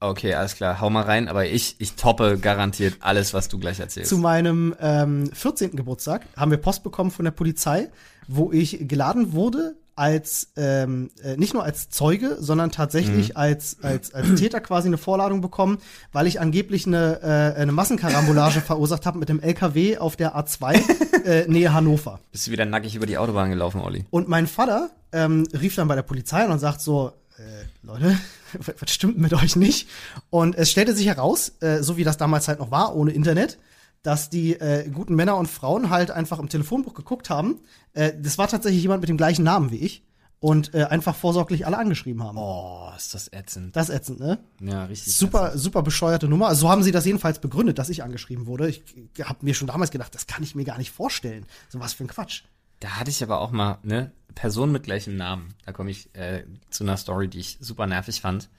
Okay, 0.00 0.32
alles 0.32 0.56
klar, 0.56 0.80
hau 0.80 0.88
mal 0.88 1.02
rein, 1.02 1.28
aber 1.28 1.46
ich, 1.46 1.76
ich 1.78 1.96
toppe 1.96 2.38
garantiert 2.38 2.96
alles, 3.00 3.34
was 3.34 3.48
du 3.48 3.58
gleich 3.58 3.78
erzählst. 3.78 4.08
Zu 4.08 4.16
meinem 4.16 4.74
ähm, 4.80 5.30
14. 5.34 5.76
Geburtstag 5.76 6.22
haben 6.34 6.50
wir 6.50 6.58
Post 6.58 6.82
bekommen 6.82 7.10
von 7.10 7.26
der 7.26 7.32
Polizei, 7.32 7.90
wo 8.26 8.50
ich 8.52 8.88
geladen 8.88 9.34
wurde 9.34 9.76
als 9.96 10.48
ähm, 10.56 11.10
äh, 11.22 11.36
nicht 11.36 11.54
nur 11.54 11.62
als 11.62 11.88
Zeuge, 11.88 12.36
sondern 12.40 12.70
tatsächlich 12.70 13.36
als, 13.36 13.78
als 13.82 14.12
als 14.14 14.34
Täter 14.38 14.60
quasi 14.60 14.88
eine 14.88 14.98
Vorladung 14.98 15.40
bekommen, 15.40 15.78
weil 16.12 16.26
ich 16.26 16.40
angeblich 16.40 16.86
eine 16.86 17.20
äh, 17.22 17.60
eine 17.60 17.72
Massenkarambolage 17.72 18.60
verursacht 18.66 19.06
habe 19.06 19.18
mit 19.18 19.28
dem 19.28 19.40
LKW 19.40 19.98
auf 19.98 20.16
der 20.16 20.36
A2 20.36 21.24
äh, 21.24 21.48
Nähe 21.48 21.72
Hannover. 21.72 22.20
Bist 22.32 22.46
du 22.46 22.50
wieder 22.50 22.64
nackig 22.64 22.94
über 22.94 23.06
die 23.06 23.18
Autobahn 23.18 23.50
gelaufen, 23.50 23.80
Olli? 23.80 24.04
Und 24.10 24.28
mein 24.28 24.46
Vater 24.46 24.90
ähm, 25.12 25.46
rief 25.52 25.74
dann 25.76 25.88
bei 25.88 25.94
der 25.94 26.02
Polizei 26.02 26.44
an 26.44 26.50
und 26.50 26.58
sagt 26.58 26.80
so, 26.80 27.12
äh, 27.38 27.42
Leute, 27.82 28.18
was 28.58 28.74
was 28.80 28.90
stimmt 28.90 29.18
mit 29.18 29.32
euch 29.34 29.56
nicht? 29.56 29.88
Und 30.30 30.56
es 30.56 30.70
stellte 30.70 30.94
sich 30.94 31.06
heraus, 31.06 31.52
äh, 31.60 31.82
so 31.82 31.96
wie 31.96 32.04
das 32.04 32.16
damals 32.16 32.48
halt 32.48 32.58
noch 32.58 32.70
war, 32.70 32.94
ohne 32.94 33.12
Internet, 33.12 33.58
dass 34.04 34.30
die 34.30 34.60
äh, 34.60 34.88
guten 34.90 35.16
Männer 35.16 35.36
und 35.36 35.46
Frauen 35.46 35.90
halt 35.90 36.12
einfach 36.12 36.38
im 36.38 36.48
Telefonbuch 36.48 36.94
geguckt 36.94 37.30
haben. 37.30 37.60
Äh, 37.94 38.12
das 38.20 38.38
war 38.38 38.46
tatsächlich 38.46 38.82
jemand 38.82 39.00
mit 39.00 39.08
dem 39.08 39.16
gleichen 39.16 39.42
Namen 39.42 39.72
wie 39.72 39.78
ich 39.78 40.04
und 40.40 40.74
äh, 40.74 40.84
einfach 40.84 41.16
vorsorglich 41.16 41.66
alle 41.66 41.78
angeschrieben 41.78 42.22
haben. 42.22 42.36
Oh, 42.36 42.90
ist 42.94 43.14
das 43.14 43.32
ätzend. 43.32 43.74
Das 43.74 43.88
ist 43.88 43.94
ätzend, 43.94 44.20
ne? 44.20 44.38
Ja, 44.60 44.84
richtig. 44.84 45.16
Super, 45.16 45.56
super 45.56 45.82
bescheuerte 45.82 46.28
Nummer. 46.28 46.48
Also 46.48 46.66
so 46.66 46.70
haben 46.70 46.82
sie 46.82 46.92
das 46.92 47.06
jedenfalls 47.06 47.38
begründet, 47.38 47.78
dass 47.78 47.88
ich 47.88 48.02
angeschrieben 48.02 48.44
wurde. 48.44 48.68
Ich 48.68 48.82
habe 49.22 49.38
mir 49.40 49.54
schon 49.54 49.68
damals 49.68 49.90
gedacht, 49.90 50.14
das 50.14 50.26
kann 50.26 50.42
ich 50.42 50.54
mir 50.54 50.64
gar 50.64 50.76
nicht 50.76 50.90
vorstellen. 50.90 51.46
So 51.70 51.80
was 51.80 51.94
für 51.94 52.04
ein 52.04 52.08
Quatsch. 52.08 52.42
Da 52.80 52.90
hatte 52.90 53.08
ich 53.08 53.22
aber 53.22 53.40
auch 53.40 53.52
mal, 53.52 53.78
ne, 53.84 54.12
Person 54.34 54.70
mit 54.70 54.82
gleichem 54.82 55.16
Namen. 55.16 55.54
Da 55.64 55.72
komme 55.72 55.90
ich 55.90 56.14
äh, 56.14 56.44
zu 56.68 56.84
einer 56.84 56.98
Story, 56.98 57.28
die 57.28 57.40
ich 57.40 57.56
super 57.62 57.86
nervig 57.86 58.20
fand. 58.20 58.50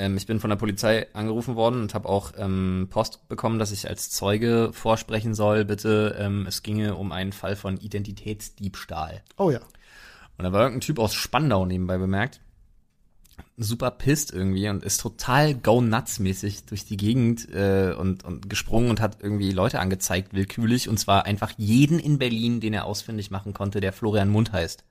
Ähm, 0.00 0.16
ich 0.16 0.26
bin 0.26 0.40
von 0.40 0.50
der 0.50 0.56
Polizei 0.56 1.06
angerufen 1.12 1.56
worden 1.56 1.82
und 1.82 1.94
habe 1.94 2.08
auch 2.08 2.32
ähm, 2.38 2.88
Post 2.90 3.28
bekommen, 3.28 3.58
dass 3.58 3.70
ich 3.70 3.86
als 3.88 4.10
Zeuge 4.10 4.70
vorsprechen 4.72 5.34
soll, 5.34 5.66
bitte. 5.66 6.16
Ähm, 6.18 6.46
es 6.48 6.62
ginge 6.62 6.94
um 6.94 7.12
einen 7.12 7.32
Fall 7.32 7.54
von 7.54 7.76
Identitätsdiebstahl. 7.76 9.22
Oh 9.36 9.50
ja. 9.50 9.60
Und 10.38 10.44
da 10.44 10.52
war 10.52 10.62
irgendein 10.62 10.80
Typ 10.80 10.98
aus 10.98 11.12
Spandau 11.14 11.66
nebenbei 11.66 11.98
bemerkt. 11.98 12.40
Super 13.58 13.90
pisst 13.90 14.32
irgendwie 14.32 14.70
und 14.70 14.82
ist 14.82 15.02
total 15.02 15.54
go 15.54 15.82
nuts 15.82 16.18
mäßig 16.18 16.64
durch 16.64 16.86
die 16.86 16.96
Gegend 16.96 17.52
äh, 17.52 17.92
und, 17.92 18.24
und 18.24 18.48
gesprungen 18.48 18.88
und 18.88 19.00
hat 19.00 19.18
irgendwie 19.22 19.52
Leute 19.52 19.80
angezeigt, 19.80 20.32
willkürlich. 20.32 20.88
Und 20.88 20.98
zwar 20.98 21.26
einfach 21.26 21.52
jeden 21.58 21.98
in 21.98 22.18
Berlin, 22.18 22.60
den 22.60 22.72
er 22.72 22.86
ausfindig 22.86 23.30
machen 23.30 23.52
konnte, 23.52 23.80
der 23.80 23.92
Florian 23.92 24.30
Mund 24.30 24.52
heißt. 24.52 24.82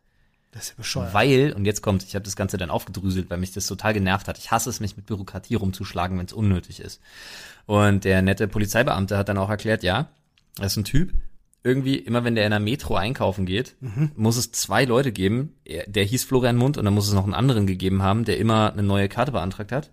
Das 0.51 0.63
ist 0.63 0.69
ja 0.69 0.75
bescheuert. 0.78 1.13
Weil, 1.13 1.54
und 1.54 1.66
jetzt 1.66 1.81
kommt, 1.81 2.04
ich 2.04 2.16
habe 2.16 2.25
das 2.25 2.36
Ganze 2.36 2.57
dann 2.57 2.69
aufgedröselt, 2.69 3.30
weil 3.30 3.38
mich 3.38 3.51
das 3.51 3.68
total 3.68 3.94
genervt 3.94 4.28
hat. 4.28 4.38
Ich 4.38 4.51
hasse 4.51 4.69
es, 4.69 4.80
mich 4.80 4.98
mit 4.98 5.06
Bürokratie 5.06 5.56
rumzuschlagen, 5.56 6.18
wenn 6.18 6.25
es 6.25 6.34
unnötig 6.34 6.80
ist. 6.80 7.01
Und 7.66 8.04
der 8.04 8.22
nette 8.22 8.48
Polizeibeamte 8.48 9.18
hat 9.18 9.30
dann 9.30 9.38
auch 9.38 9.50
erklärt, 9.50 9.84
ja, 9.84 10.10
das 10.56 10.74
ist 10.74 10.78
ein 10.78 10.84
Typ, 10.86 11.13
irgendwie, 11.63 11.96
immer 11.96 12.24
wenn 12.24 12.36
der 12.36 12.46
in 12.46 12.51
der 12.51 12.60
Metro 12.60 12.96
einkaufen 12.96 13.46
geht, 13.46 13.75
muss 14.16 14.38
es 14.38 14.51
zwei 14.51 14.86
Leute 14.86 15.12
geben. 15.12 15.56
Er, 15.66 15.86
der 15.88 16.04
hieß 16.04 16.24
Florian 16.24 16.56
Mund 16.56 16.78
und 16.78 16.86
dann 16.86 16.94
muss 16.94 17.07
es 17.07 17.13
noch 17.13 17.25
einen 17.25 17.34
anderen 17.34 17.68
gegeben 17.68 18.01
haben, 18.01 18.25
der 18.25 18.38
immer 18.38 18.72
eine 18.72 18.84
neue 18.84 19.10
Karte 19.10 19.34
beantragt 19.34 19.72
hat. 19.72 19.92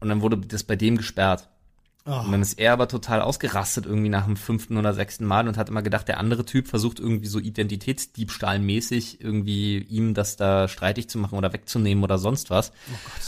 Und 0.00 0.08
dann 0.08 0.22
wurde 0.22 0.38
das 0.38 0.64
bei 0.64 0.76
dem 0.76 0.96
gesperrt. 0.96 1.48
Oh. 2.06 2.20
Und 2.20 2.32
dann 2.32 2.40
ist 2.42 2.58
er 2.58 2.72
aber 2.72 2.88
total 2.88 3.20
ausgerastet 3.20 3.84
irgendwie 3.84 4.08
nach 4.08 4.24
dem 4.24 4.36
fünften 4.36 4.76
oder 4.78 4.94
sechsten 4.94 5.26
Mal 5.26 5.46
und 5.46 5.58
hat 5.58 5.68
immer 5.68 5.82
gedacht, 5.82 6.08
der 6.08 6.18
andere 6.18 6.44
Typ 6.44 6.66
versucht 6.66 6.98
irgendwie 6.98 7.26
so 7.26 7.38
Identitätsdiebstahlmäßig 7.38 9.20
irgendwie 9.20 9.78
ihm 9.78 10.14
das 10.14 10.36
da 10.36 10.66
streitig 10.66 11.08
zu 11.10 11.18
machen 11.18 11.36
oder 11.36 11.52
wegzunehmen 11.52 12.02
oder 12.02 12.18
sonst 12.18 12.48
was. 12.50 12.72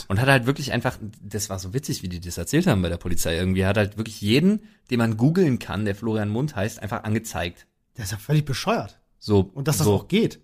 und 0.07 0.19
hat 0.19 0.27
halt 0.27 0.45
wirklich 0.47 0.71
einfach, 0.71 0.97
das 1.21 1.49
war 1.49 1.59
so 1.59 1.73
witzig, 1.73 2.01
wie 2.01 2.09
die 2.09 2.19
das 2.19 2.37
erzählt 2.37 2.65
haben 2.65 2.81
bei 2.81 2.89
der 2.89 2.97
Polizei 2.97 3.37
irgendwie, 3.37 3.65
hat 3.65 3.77
halt 3.77 3.97
wirklich 3.97 4.21
jeden, 4.21 4.61
den 4.89 4.97
man 4.97 5.17
googeln 5.17 5.59
kann, 5.59 5.85
der 5.85 5.95
Florian 5.95 6.29
Mund 6.29 6.55
heißt, 6.55 6.81
einfach 6.81 7.03
angezeigt. 7.03 7.67
Der 7.97 8.05
ist 8.05 8.11
ja 8.11 8.17
völlig 8.17 8.45
bescheuert. 8.45 8.99
So. 9.19 9.51
Und 9.53 9.67
dass 9.67 9.77
das 9.77 9.85
so. 9.85 9.93
auch 9.93 10.07
geht. 10.07 10.39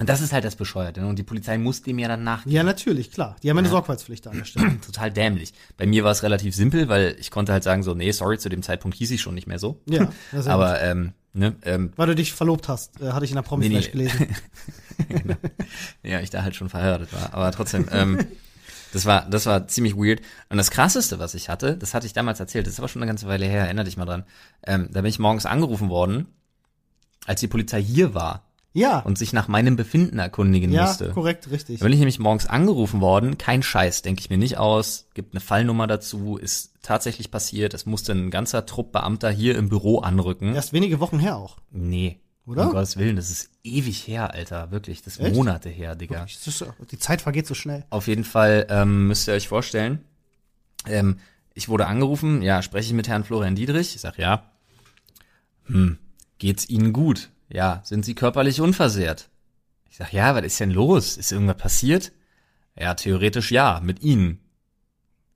Und 0.00 0.08
das 0.08 0.20
ist 0.20 0.32
halt 0.32 0.44
das 0.44 0.56
Bescheuerte. 0.56 1.00
ne? 1.00 1.06
Und 1.06 1.18
die 1.20 1.22
Polizei 1.22 1.56
muss 1.56 1.82
dem 1.82 2.00
ja 2.00 2.08
dann 2.08 2.24
nach. 2.24 2.44
Ja, 2.46 2.64
natürlich, 2.64 3.12
klar. 3.12 3.36
Die 3.42 3.50
haben 3.50 3.58
eine 3.58 3.68
Sorgfaltspflicht 3.68 4.26
an 4.26 4.38
der 4.38 4.44
Stelle. 4.44 4.80
Total 4.84 5.12
dämlich. 5.12 5.54
Bei 5.76 5.86
mir 5.86 6.02
war 6.02 6.10
es 6.10 6.24
relativ 6.24 6.54
simpel, 6.56 6.88
weil 6.88 7.16
ich 7.20 7.30
konnte 7.30 7.52
halt 7.52 7.62
sagen 7.62 7.84
so, 7.84 7.94
nee, 7.94 8.10
sorry, 8.10 8.38
zu 8.38 8.48
dem 8.48 8.62
Zeitpunkt 8.62 8.96
hieß 8.96 9.12
ich 9.12 9.20
schon 9.20 9.34
nicht 9.34 9.46
mehr 9.46 9.60
so. 9.60 9.80
Ja, 9.88 10.06
das 10.32 10.40
ist 10.40 10.46
ja 10.46 10.52
Aber 10.52 10.80
ähm, 10.82 11.12
ne, 11.32 11.54
ähm, 11.62 11.92
Weil 11.94 12.08
du 12.08 12.16
dich 12.16 12.32
verlobt 12.32 12.66
hast, 12.68 13.00
äh, 13.00 13.12
hatte 13.12 13.24
ich 13.24 13.30
in 13.30 13.36
der 13.36 13.42
promi 13.42 13.68
Nee, 13.68 13.78
nee. 13.78 13.86
gelesen. 13.86 14.26
ja, 16.02 16.20
ich 16.20 16.30
da 16.30 16.42
halt 16.42 16.56
schon 16.56 16.68
verheiratet 16.68 17.12
war. 17.12 17.32
Aber 17.32 17.52
trotzdem, 17.52 17.86
ähm, 17.92 18.18
das 18.92 19.06
war, 19.06 19.28
das 19.30 19.46
war 19.46 19.68
ziemlich 19.68 19.96
weird. 19.96 20.22
Und 20.48 20.56
das 20.56 20.72
krasseste, 20.72 21.20
was 21.20 21.34
ich 21.34 21.48
hatte, 21.48 21.76
das 21.76 21.94
hatte 21.94 22.06
ich 22.06 22.12
damals 22.12 22.40
erzählt, 22.40 22.66
das 22.66 22.74
ist 22.74 22.78
aber 22.80 22.88
schon 22.88 23.00
eine 23.00 23.08
ganze 23.08 23.28
Weile 23.28 23.46
her, 23.46 23.62
erinnere 23.62 23.84
dich 23.84 23.96
mal 23.96 24.06
dran. 24.06 24.24
Ähm, 24.66 24.88
da 24.92 25.02
bin 25.02 25.08
ich 25.08 25.20
morgens 25.20 25.46
angerufen 25.46 25.88
worden, 25.88 26.26
als 27.26 27.38
die 27.38 27.48
Polizei 27.48 27.80
hier 27.80 28.12
war 28.14 28.44
Ja, 28.76 28.98
und 28.98 29.16
sich 29.16 29.32
nach 29.32 29.46
meinem 29.46 29.76
Befinden 29.76 30.18
erkundigen 30.18 30.72
ja, 30.72 30.86
musste. 30.86 31.10
korrekt, 31.10 31.48
richtig. 31.48 31.78
Da 31.78 31.84
bin 31.84 31.92
ich 31.92 32.00
nämlich 32.00 32.18
morgens 32.18 32.46
angerufen 32.46 33.00
worden, 33.00 33.38
kein 33.38 33.62
Scheiß, 33.62 34.02
denke 34.02 34.20
ich 34.20 34.30
mir 34.30 34.36
nicht 34.36 34.58
aus, 34.58 35.06
gibt 35.14 35.32
eine 35.32 35.40
Fallnummer 35.40 35.86
dazu, 35.86 36.36
ist 36.36 36.72
tatsächlich 36.82 37.30
passiert, 37.30 37.72
es 37.72 37.86
musste 37.86 38.12
ein 38.12 38.30
ganzer 38.30 38.66
Trupp 38.66 38.90
Beamter 38.90 39.30
hier 39.30 39.56
im 39.56 39.68
Büro 39.68 40.00
anrücken. 40.00 40.56
Erst 40.56 40.72
wenige 40.72 40.98
Wochen 40.98 41.20
her 41.20 41.36
auch. 41.36 41.58
Nee. 41.70 42.18
Oder? 42.46 42.66
Um 42.66 42.72
Gottes 42.72 42.96
Willen, 42.96 43.14
das 43.14 43.30
ist 43.30 43.50
ewig 43.62 44.08
her, 44.08 44.34
Alter, 44.34 44.72
wirklich, 44.72 45.02
das 45.02 45.18
ist 45.18 45.24
Echt? 45.24 45.36
Monate 45.36 45.68
her, 45.68 45.94
Digga. 45.94 46.26
Die 46.90 46.98
Zeit 46.98 47.22
vergeht 47.22 47.46
so 47.46 47.54
schnell. 47.54 47.84
Auf 47.90 48.08
jeden 48.08 48.24
Fall 48.24 48.66
ähm, 48.70 49.06
müsst 49.06 49.28
ihr 49.28 49.34
euch 49.34 49.46
vorstellen, 49.46 50.00
ähm, 50.86 51.20
ich 51.54 51.68
wurde 51.68 51.86
angerufen, 51.86 52.42
ja, 52.42 52.60
spreche 52.60 52.88
ich 52.88 52.92
mit 52.92 53.06
Herrn 53.06 53.22
Florian 53.22 53.54
Dietrich? 53.54 53.94
Ich 53.94 54.00
sag 54.00 54.18
ja. 54.18 54.50
Hm, 55.66 55.98
geht's 56.38 56.68
Ihnen 56.68 56.92
gut? 56.92 57.30
Ja, 57.54 57.82
sind 57.84 58.04
Sie 58.04 58.16
körperlich 58.16 58.60
unversehrt? 58.60 59.30
Ich 59.88 59.98
sag 59.98 60.12
ja, 60.12 60.34
was 60.34 60.42
ist 60.44 60.58
denn 60.58 60.72
los? 60.72 61.16
Ist 61.16 61.30
irgendwas 61.30 61.56
passiert? 61.56 62.10
Ja, 62.76 62.94
theoretisch 62.94 63.52
ja, 63.52 63.80
mit 63.80 64.02
Ihnen. 64.02 64.40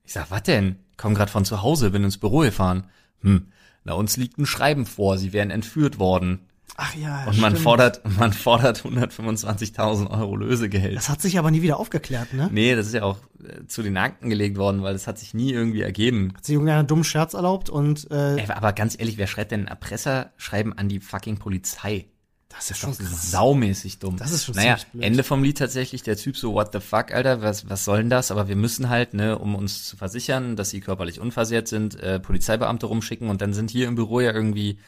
Ich 0.03 0.11
sag, 0.11 0.29
was 0.29 0.43
denn? 0.43 0.79
Komm 0.97 1.15
grad 1.15 1.29
von 1.29 1.45
zu 1.45 1.61
Hause, 1.61 1.91
bin 1.91 2.03
ins 2.03 2.17
Büro 2.17 2.39
gefahren. 2.39 2.89
Hm, 3.21 3.53
na 3.85 3.93
uns 3.93 4.17
liegt 4.17 4.37
ein 4.37 4.45
Schreiben 4.45 4.85
vor, 4.85 5.17
Sie 5.17 5.31
wären 5.31 5.49
entführt 5.49 5.97
worden. 5.97 6.48
Ach 6.77 6.95
ja, 6.95 7.25
Und 7.25 7.39
man 7.39 7.51
stimmt. 7.51 7.63
fordert, 7.63 8.01
man 8.17 8.31
fordert 8.31 8.81
125.000 8.85 10.09
Euro 10.09 10.35
Lösegeld. 10.35 10.95
Das 10.95 11.09
hat 11.09 11.21
sich 11.21 11.37
aber 11.37 11.51
nie 11.51 11.61
wieder 11.61 11.77
aufgeklärt, 11.79 12.33
ne? 12.33 12.49
Nee, 12.51 12.75
das 12.75 12.87
ist 12.87 12.93
ja 12.93 13.03
auch 13.03 13.17
äh, 13.43 13.65
zu 13.67 13.83
den 13.83 13.97
Akten 13.97 14.29
gelegt 14.29 14.57
worden, 14.57 14.81
weil 14.81 14.93
das 14.93 15.05
hat 15.07 15.19
sich 15.19 15.33
nie 15.33 15.51
irgendwie 15.51 15.81
ergeben. 15.81 16.31
Hat 16.37 16.45
sich 16.45 16.53
irgendeiner 16.53 16.83
dummen 16.83 17.03
Scherz 17.03 17.33
erlaubt 17.33 17.69
und 17.69 18.09
äh, 18.11 18.37
Ey, 18.37 18.45
aber 18.49 18.71
ganz 18.73 18.95
ehrlich, 18.97 19.17
wer 19.17 19.27
schreibt 19.27 19.51
denn 19.51 19.61
ein 19.65 19.67
Erpresserschreiben 19.67 20.77
an 20.77 20.87
die 20.89 20.99
fucking 20.99 21.37
Polizei? 21.37 22.05
das 22.51 22.61
ist 22.61 22.69
Das 22.71 22.77
schon 22.79 22.89
ist 22.91 22.99
krass. 22.99 23.31
saumäßig 23.31 23.99
dumm. 23.99 24.17
Das 24.17 24.31
ist 24.31 24.45
schon 24.45 24.55
Naja, 24.55 24.77
ziemlich 24.77 24.87
blöd. 24.91 25.03
Ende 25.03 25.23
vom 25.23 25.43
Lied 25.43 25.59
tatsächlich, 25.59 26.01
der 26.01 26.17
Typ 26.17 26.35
so, 26.35 26.53
what 26.53 26.69
the 26.73 26.79
fuck, 26.79 27.11
Alter, 27.13 27.43
was, 27.43 27.69
was 27.69 27.85
soll 27.85 27.99
denn 27.99 28.09
das? 28.09 28.31
Aber 28.31 28.47
wir 28.47 28.55
müssen 28.55 28.89
halt, 28.89 29.13
ne, 29.13 29.37
um 29.37 29.53
uns 29.53 29.85
zu 29.85 29.97
versichern, 29.97 30.55
dass 30.55 30.71
sie 30.71 30.79
körperlich 30.81 31.19
unversehrt 31.19 31.67
sind, 31.67 31.99
äh, 32.01 32.19
Polizeibeamte 32.19 32.87
rumschicken 32.87 33.29
und 33.29 33.41
dann 33.41 33.53
sind 33.53 33.69
hier 33.69 33.87
im 33.87 33.93
Büro 33.95 34.19
ja 34.19 34.31
irgendwie 34.33 34.79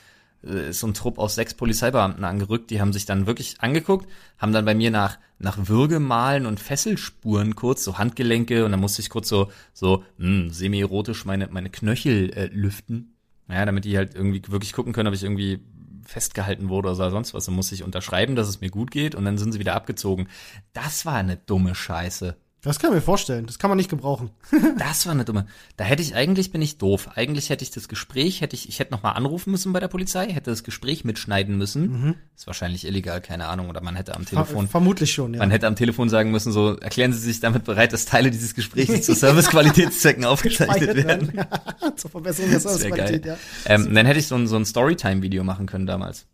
ist 0.41 0.79
so 0.79 0.87
ein 0.87 0.93
Trupp 0.93 1.19
aus 1.19 1.35
sechs 1.35 1.53
Polizeibeamten 1.53 2.23
angerückt, 2.23 2.71
die 2.71 2.81
haben 2.81 2.93
sich 2.93 3.05
dann 3.05 3.27
wirklich 3.27 3.55
angeguckt, 3.59 4.09
haben 4.37 4.53
dann 4.53 4.65
bei 4.65 4.73
mir 4.73 4.89
nach, 4.89 5.19
nach 5.37 5.67
Würgemalen 5.67 6.45
und 6.45 6.59
Fesselspuren 6.59 7.55
kurz, 7.55 7.83
so 7.83 7.97
Handgelenke 7.97 8.65
und 8.65 8.71
dann 8.71 8.79
musste 8.79 9.01
ich 9.01 9.09
kurz 9.09 9.29
so, 9.29 9.51
so, 9.73 10.03
mh, 10.17 10.51
semi-erotisch 10.51 11.25
meine, 11.25 11.47
meine 11.47 11.69
Knöchel 11.69 12.31
äh, 12.33 12.45
lüften. 12.47 13.13
Ja, 13.49 13.65
damit 13.65 13.85
die 13.85 13.97
halt 13.97 14.15
irgendwie 14.15 14.41
wirklich 14.47 14.73
gucken 14.73 14.93
können, 14.93 15.09
ob 15.09 15.13
ich 15.13 15.23
irgendwie 15.23 15.59
festgehalten 16.05 16.69
wurde 16.69 16.89
oder 16.89 17.11
sonst 17.11 17.33
was. 17.33 17.45
Dann 17.45 17.55
musste 17.55 17.75
ich 17.75 17.83
unterschreiben, 17.83 18.35
dass 18.35 18.47
es 18.47 18.61
mir 18.61 18.69
gut 18.69 18.91
geht 18.91 19.13
und 19.13 19.25
dann 19.25 19.37
sind 19.37 19.51
sie 19.51 19.59
wieder 19.59 19.75
abgezogen. 19.75 20.27
Das 20.73 21.05
war 21.05 21.15
eine 21.15 21.37
dumme 21.37 21.75
Scheiße. 21.75 22.35
Das 22.63 22.77
kann 22.77 22.91
ich 22.91 22.95
mir 22.95 23.01
vorstellen. 23.01 23.47
Das 23.47 23.57
kann 23.57 23.69
man 23.69 23.77
nicht 23.77 23.89
gebrauchen. 23.89 24.29
Das 24.77 25.05
war 25.05 25.13
eine 25.13 25.25
dumme. 25.25 25.47
Da 25.77 25.83
hätte 25.83 26.01
ich 26.01 26.15
eigentlich 26.15 26.51
bin 26.51 26.61
ich 26.61 26.77
doof. 26.77 27.09
Eigentlich 27.15 27.49
hätte 27.49 27.63
ich 27.63 27.71
das 27.71 27.87
Gespräch, 27.87 28.41
hätte 28.41 28.55
ich, 28.55 28.69
ich 28.69 28.79
hätte 28.79 28.91
noch 28.91 29.03
mal 29.03 29.11
anrufen 29.11 29.51
müssen 29.51 29.73
bei 29.73 29.79
der 29.79 29.87
Polizei, 29.87 30.27
hätte 30.27 30.49
das 30.49 30.63
Gespräch 30.63 31.03
mitschneiden 31.03 31.57
müssen. 31.57 32.15
Ist 32.35 32.47
wahrscheinlich 32.47 32.85
illegal, 32.85 33.21
keine 33.21 33.47
Ahnung. 33.47 33.69
Oder 33.69 33.81
man 33.81 33.95
hätte 33.95 34.15
am 34.15 34.25
Telefon, 34.25 34.67
vermutlich 34.67 35.11
schon, 35.11 35.33
ja. 35.33 35.39
man 35.39 35.51
hätte 35.51 35.67
am 35.67 35.75
Telefon 35.75 36.09
sagen 36.09 36.31
müssen, 36.31 36.51
so 36.51 36.75
erklären 36.77 37.13
Sie 37.13 37.19
sich 37.19 37.39
damit 37.39 37.63
bereit, 37.63 37.93
dass 37.93 38.05
Teile 38.05 38.31
dieses 38.31 38.53
Gesprächs 38.53 39.05
zu 39.05 39.13
Servicequalitätszwecken 39.13 40.25
aufgezeichnet 40.25 40.95
werden. 40.95 41.31
Zur 41.95 42.11
Verbesserung 42.11 42.51
der. 42.51 42.59
Servicequalität, 42.59 43.25
ja. 43.25 43.37
Ähm, 43.65 43.93
dann 43.93 44.05
hätte 44.05 44.19
ich 44.19 44.27
so 44.27 44.35
ein, 44.35 44.47
so 44.47 44.55
ein 44.55 44.65
Storytime-Video 44.65 45.43
machen 45.43 45.65
können 45.65 45.85
damals. 45.85 46.25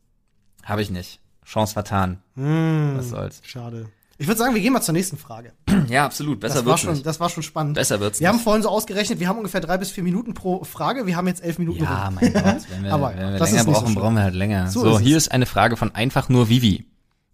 Habe 0.64 0.82
ich 0.82 0.90
nicht. 0.90 1.20
Chance 1.46 1.74
vertan. 1.74 2.22
Hm, 2.36 2.94
Was 2.98 3.10
soll's. 3.10 3.42
schade. 3.44 3.90
Ich 4.20 4.28
würde 4.28 4.40
sagen, 4.40 4.56
wir 4.56 4.62
gehen 4.62 4.74
mal 4.74 4.82
zur 4.82 4.94
nächsten 4.94 5.18
Frage. 5.18 5.54
Ja, 5.90 6.06
absolut. 6.06 6.40
Besser 6.40 6.56
Das 6.56 6.66
war, 6.66 6.72
wird's 6.72 6.82
schon, 6.82 6.94
nicht. 6.96 7.06
das 7.06 7.20
war 7.20 7.30
schon 7.30 7.44
spannend. 7.44 7.76
Besser 7.76 8.00
wird's 8.00 8.20
Wir 8.20 8.28
haben 8.28 8.36
nicht. 8.38 8.44
vorhin 8.44 8.62
so 8.64 8.70
ausgerechnet, 8.70 9.20
wir 9.20 9.28
haben 9.30 9.38
ungefähr 9.38 9.62
drei 9.62 9.78
bis 9.78 9.92
vier 9.92 10.04
Minuten 10.04 10.34
pro 10.34 10.64
Frage. 10.66 11.06
Wir 11.06 11.16
haben 11.16 11.28
jetzt 11.28 11.44
elf 11.44 11.60
Minuten 11.60 11.84
Ja, 11.84 12.06
rum. 12.08 12.16
mein 12.16 12.34
Gott. 12.34 12.44
Wenn 12.70 12.84
wir, 12.84 12.94
Aber 12.94 13.14
wenn 13.16 13.32
wir 13.34 13.40
das 13.40 13.52
länger 13.52 13.64
so 13.64 13.72
brauchen, 13.72 13.86
schlimm. 13.88 13.96
brauchen 14.02 14.16
wir 14.16 14.24
halt 14.24 14.34
länger. 14.36 14.68
So 14.68 14.82
So, 14.82 14.96
ist 14.98 15.02
hier 15.04 15.18
es. 15.18 15.28
ist 15.28 15.32
eine 15.32 15.46
Frage 15.46 15.78
von 15.78 15.94
einfach 15.96 16.30
nur 16.30 16.50
Vivi. 16.50 16.86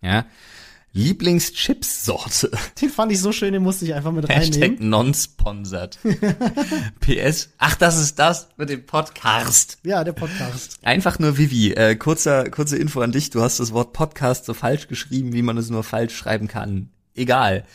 Ja. 0.02 0.26
Lieblingschipssorte. 0.94 2.52
Den 2.80 2.90
fand 2.90 3.12
ich 3.12 3.20
so 3.20 3.32
schön, 3.32 3.52
den 3.52 3.64
musste 3.64 3.84
ich 3.84 3.96
einfach 3.96 4.12
mit 4.12 4.30
Hashtag 4.30 4.62
reinnehmen. 4.62 4.90
non-sponsored. 4.90 5.98
PS. 7.00 7.50
Ach, 7.58 7.76
das 7.76 8.00
ist 8.00 8.20
das 8.20 8.50
mit 8.58 8.70
dem 8.70 8.86
Podcast. 8.86 9.80
Ja, 9.84 10.04
der 10.04 10.12
Podcast. 10.14 10.78
Einfach 10.84 11.18
nur 11.18 11.38
Vivi. 11.40 11.74
Äh, 11.74 11.96
kurzer, 11.96 12.48
kurze 12.52 12.78
Info 12.78 13.02
an 13.02 13.12
dich. 13.12 13.32
Du 13.32 13.42
hast 13.42 13.60
das 13.60 13.74
Wort 13.74 13.94
Podcast 13.94 14.46
so 14.46 14.54
falsch 14.54 14.88
geschrieben, 14.88 15.34
wie 15.34 15.42
man 15.42 15.58
es 15.58 15.72
nur 15.72 15.84
falsch 15.84 16.16
schreiben 16.16 16.48
kann. 16.48 16.90
Egal. 17.16 17.66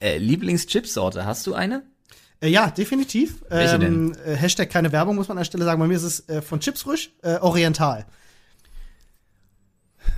Äh, 0.00 0.16
Lieblingschipsorte, 0.16 1.26
hast 1.26 1.46
du 1.46 1.52
eine? 1.52 1.82
Äh, 2.40 2.48
ja, 2.48 2.70
definitiv. 2.70 3.44
Welche 3.50 3.76
ähm, 3.76 4.14
äh, 4.24 4.34
Hashtag 4.34 4.70
keine 4.70 4.92
Werbung, 4.92 5.16
muss 5.16 5.28
man 5.28 5.36
an 5.36 5.42
der 5.42 5.46
Stelle 5.46 5.64
sagen. 5.64 5.78
Bei 5.78 5.86
mir 5.86 5.96
ist 5.96 6.04
es 6.04 6.26
äh, 6.30 6.40
von 6.40 6.60
Chips 6.60 6.82
frisch, 6.82 7.10
äh, 7.22 7.36
Oriental. 7.36 8.06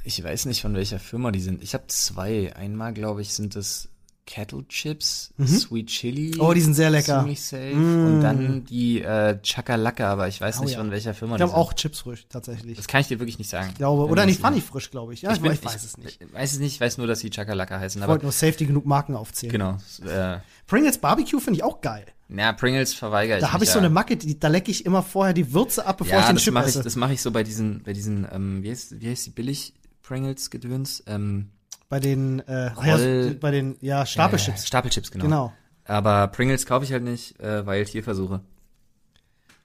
Ich 0.04 0.22
weiß 0.22 0.46
nicht, 0.46 0.60
von 0.62 0.74
welcher 0.74 0.98
Firma 0.98 1.30
die 1.30 1.40
sind. 1.40 1.62
Ich 1.62 1.74
habe 1.74 1.84
zwei. 1.88 2.54
Einmal, 2.54 2.92
glaube 2.94 3.22
ich, 3.22 3.32
sind 3.34 3.56
es 3.56 3.88
Kettle 4.26 4.66
Chips, 4.68 5.34
Sweet 5.46 5.86
Chili. 5.88 6.32
Mhm. 6.34 6.40
Oh, 6.40 6.54
die 6.54 6.62
sind 6.62 6.72
sehr 6.72 6.88
lecker. 6.88 7.18
Ziemlich 7.20 7.42
safe. 7.42 7.72
Und 7.74 8.22
dann 8.22 8.64
die 8.64 9.02
äh, 9.02 9.38
Chakalaka, 9.42 10.10
aber 10.10 10.28
ich 10.28 10.40
weiß 10.40 10.60
Oh 10.60 10.62
nicht, 10.62 10.72
ja. 10.72 10.78
von 10.78 10.90
welcher 10.90 11.12
Firma 11.12 11.34
Ich 11.34 11.36
die 11.36 11.40
glaube 11.40 11.52
sind. 11.52 11.60
auch 11.60 11.72
Chips 11.74 12.00
frisch, 12.00 12.24
tatsächlich. 12.30 12.76
Das 12.78 12.86
kann 12.88 13.02
ich 13.02 13.08
dir 13.08 13.18
wirklich 13.18 13.36
nicht 13.38 13.50
sagen. 13.50 13.68
Ich 13.72 13.74
glaube, 13.76 14.06
oder 14.10 14.24
nicht 14.24 14.40
Funny 14.40 14.62
frisch, 14.62 14.90
glaube 14.90 15.12
ich. 15.12 15.20
Ja, 15.20 15.32
ich, 15.34 15.40
bin- 15.42 15.52
ich 15.52 15.62
weiß 15.62 15.84
es 15.84 15.98
nicht. 15.98 16.22
Ich 16.22 16.32
weiß 16.32 16.52
es 16.54 16.58
nicht, 16.58 16.72
ich 16.74 16.80
weiß 16.80 16.96
nur, 16.96 17.06
dass 17.06 17.20
sie 17.20 17.28
Chakalaka 17.28 17.78
heißen. 17.78 18.00
Ich 18.00 18.08
wollte 18.08 18.24
nur 18.24 18.32
safety 18.32 18.64
genug 18.64 18.86
Marken 18.86 19.14
aufzählen. 19.14 19.52
genau. 19.52 19.76
Äh, 20.06 20.38
Pringles 20.66 20.96
Barbecue 20.96 21.38
finde 21.40 21.58
ich 21.58 21.62
auch 21.62 21.82
geil. 21.82 22.06
Na, 22.28 22.52
Pringles 22.52 22.94
verweigere 22.94 23.36
ich 23.38 23.42
Da 23.42 23.52
habe 23.52 23.64
ich 23.64 23.70
so 23.70 23.78
ja. 23.78 23.84
eine 23.84 23.90
Macke, 23.90 24.16
die, 24.16 24.38
da 24.38 24.48
lecke 24.48 24.70
ich 24.70 24.86
immer 24.86 25.02
vorher 25.02 25.34
die 25.34 25.52
Würze 25.52 25.86
ab, 25.86 25.98
bevor 25.98 26.14
ja, 26.14 26.20
ich 26.20 26.26
den 26.26 26.36
Chip 26.38 26.54
mache 26.54 26.64
ich, 26.68 26.74
esse. 26.74 26.82
das 26.82 26.96
mache 26.96 27.12
ich 27.12 27.22
so 27.22 27.30
bei 27.30 27.42
diesen, 27.42 27.82
bei 27.82 27.92
diesen, 27.92 28.26
ähm, 28.32 28.62
wie 28.62 28.70
heißt, 28.70 29.00
wie 29.00 29.10
heißt 29.10 29.26
die 29.26 29.30
billig 29.30 29.74
Pringles 30.02 30.50
Gedöns? 30.50 31.02
Ähm, 31.06 31.50
bei 31.88 32.00
den, 32.00 32.40
äh, 32.40 32.66
Roll- 32.72 33.28
ja, 33.32 33.34
bei 33.40 33.50
den, 33.50 33.76
ja, 33.80 34.04
Stapelchips. 34.06 34.64
Äh, 34.64 34.66
Stapelchips, 34.66 35.10
genau. 35.10 35.24
Genau. 35.24 35.52
Aber 35.84 36.28
Pringles 36.28 36.64
kaufe 36.66 36.84
ich 36.84 36.92
halt 36.92 37.02
nicht, 37.04 37.38
äh, 37.40 37.66
weil 37.66 37.84
Tierversuche. 37.84 38.40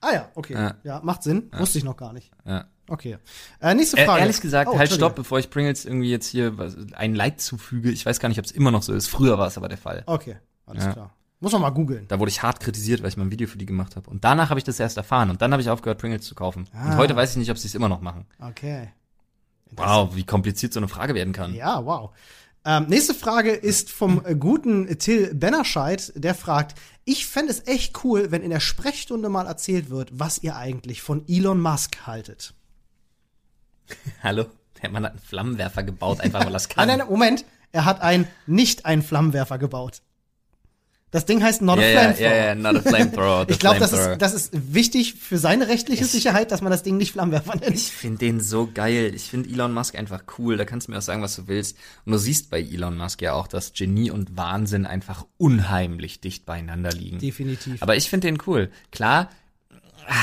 Ah 0.02 0.12
ja, 0.12 0.28
okay. 0.34 0.54
Ja, 0.54 0.74
Ja. 0.82 1.00
macht 1.02 1.22
Sinn. 1.22 1.50
Wusste 1.56 1.78
ich 1.78 1.84
noch 1.84 1.96
gar 1.96 2.12
nicht. 2.12 2.30
Ja. 2.46 2.66
Okay. 2.88 3.18
Äh, 3.60 3.74
nächste 3.74 3.98
Äh, 3.98 4.04
Frage. 4.06 4.22
ehrlich 4.22 4.40
gesagt, 4.40 4.70
Oh, 4.72 4.78
halt 4.78 4.90
stopp, 4.90 5.14
bevor 5.14 5.38
ich 5.38 5.48
Pringles 5.50 5.84
irgendwie 5.84 6.10
jetzt 6.10 6.26
hier 6.26 6.54
ein 6.94 7.14
Leid 7.14 7.40
zufüge. 7.40 7.90
Ich 7.90 8.04
weiß 8.04 8.18
gar 8.18 8.28
nicht, 8.28 8.38
ob 8.38 8.44
es 8.44 8.50
immer 8.50 8.70
noch 8.70 8.82
so 8.82 8.92
ist. 8.92 9.08
Früher 9.08 9.38
war 9.38 9.46
es 9.46 9.56
aber 9.56 9.68
der 9.68 9.78
Fall. 9.78 10.02
Okay, 10.06 10.36
alles 10.66 10.84
Ja. 10.84 10.92
klar. 10.92 11.14
Muss 11.40 11.52
man 11.52 11.62
mal 11.62 11.70
googeln. 11.70 12.06
Da 12.08 12.18
wurde 12.20 12.30
ich 12.30 12.42
hart 12.42 12.60
kritisiert, 12.60 13.00
weil 13.02 13.08
ich 13.08 13.16
mal 13.16 13.24
ein 13.24 13.30
Video 13.30 13.48
für 13.48 13.56
die 13.56 13.64
gemacht 13.66 13.96
habe. 13.96 14.08
Und 14.10 14.24
danach 14.24 14.50
habe 14.50 14.60
ich 14.60 14.64
das 14.64 14.78
erst 14.78 14.98
erfahren. 14.98 15.30
Und 15.30 15.40
dann 15.40 15.52
habe 15.52 15.62
ich 15.62 15.70
aufgehört, 15.70 15.98
Pringles 15.98 16.26
zu 16.26 16.34
kaufen. 16.34 16.68
Ah. 16.74 16.92
Und 16.92 16.96
heute 16.98 17.16
weiß 17.16 17.30
ich 17.32 17.36
nicht, 17.38 17.50
ob 17.50 17.56
sie 17.58 17.66
es 17.66 17.74
immer 17.74 17.88
noch 17.88 18.02
machen. 18.02 18.26
Okay. 18.38 18.90
Wow, 19.70 20.14
wie 20.14 20.24
kompliziert 20.24 20.72
so 20.74 20.80
eine 20.80 20.88
Frage 20.88 21.14
werden 21.14 21.32
kann. 21.32 21.54
Ja, 21.54 21.84
wow. 21.86 22.10
Ähm, 22.64 22.86
nächste 22.88 23.14
Frage 23.14 23.52
ist 23.52 23.90
vom 23.90 24.22
äh, 24.26 24.34
guten 24.34 24.98
Till 24.98 25.34
Bennerscheid, 25.34 26.12
der 26.14 26.34
fragt, 26.34 26.78
ich 27.06 27.26
fände 27.26 27.50
es 27.52 27.66
echt 27.66 28.04
cool, 28.04 28.30
wenn 28.30 28.42
in 28.42 28.50
der 28.50 28.60
Sprechstunde 28.60 29.30
mal 29.30 29.46
erzählt 29.46 29.88
wird, 29.88 30.10
was 30.12 30.42
ihr 30.42 30.56
eigentlich 30.56 31.00
von 31.00 31.24
Elon 31.26 31.60
Musk 31.60 32.06
haltet. 32.06 32.52
Hallo? 34.22 34.44
Der 34.82 34.90
Mann 34.90 35.04
hat 35.04 35.12
einen 35.12 35.20
Flammenwerfer 35.20 35.82
gebaut, 35.84 36.20
einfach 36.20 36.44
weil 36.44 36.54
Ah, 36.54 36.58
kann. 36.68 36.86
nein, 36.88 36.98
nein, 36.98 37.08
Moment. 37.08 37.44
Er 37.72 37.86
hat 37.86 38.02
ein, 38.02 38.26
nicht 38.46 38.84
einen 38.84 39.02
Flammenwerfer 39.02 39.56
gebaut. 39.56 40.02
Das 41.10 41.26
Ding 41.26 41.42
heißt 41.42 41.60
Not 41.62 41.78
a 41.78 41.82
ja, 41.82 41.88
ja, 41.88 42.00
Flamethrower. 42.00 42.28
ja, 42.28 42.44
ja, 42.46 42.54
not 42.54 42.76
a 42.76 42.82
flamethrower. 42.88 43.46
Ich 43.50 43.58
glaube, 43.58 43.80
das 43.80 43.92
ist, 43.92 44.08
das 44.18 44.32
ist 44.32 44.50
wichtig 44.52 45.14
für 45.14 45.38
seine 45.38 45.66
rechtliche 45.68 46.04
Sicherheit, 46.04 46.52
dass 46.52 46.62
man 46.62 46.70
das 46.70 46.82
Ding 46.84 46.96
nicht 46.96 47.12
Flammenwerfer 47.12 47.56
nennt. 47.56 47.74
Ich 47.74 47.90
finde 47.90 48.18
den 48.18 48.40
so 48.40 48.68
geil. 48.72 49.12
Ich 49.14 49.24
finde 49.24 49.50
Elon 49.50 49.72
Musk 49.72 49.96
einfach 49.96 50.22
cool. 50.38 50.56
Da 50.56 50.64
kannst 50.64 50.86
du 50.86 50.92
mir 50.92 50.98
auch 50.98 51.02
sagen, 51.02 51.22
was 51.22 51.34
du 51.34 51.48
willst. 51.48 51.76
Und 52.04 52.12
du 52.12 52.18
siehst 52.18 52.50
bei 52.50 52.60
Elon 52.60 52.96
Musk 52.96 53.22
ja 53.22 53.32
auch, 53.32 53.48
dass 53.48 53.72
Genie 53.72 54.10
und 54.10 54.36
Wahnsinn 54.36 54.86
einfach 54.86 55.26
unheimlich 55.36 56.20
dicht 56.20 56.46
beieinander 56.46 56.92
liegen. 56.92 57.18
Definitiv. 57.18 57.82
Aber 57.82 57.96
ich 57.96 58.08
finde 58.08 58.28
den 58.28 58.38
cool. 58.46 58.70
Klar, 58.92 59.30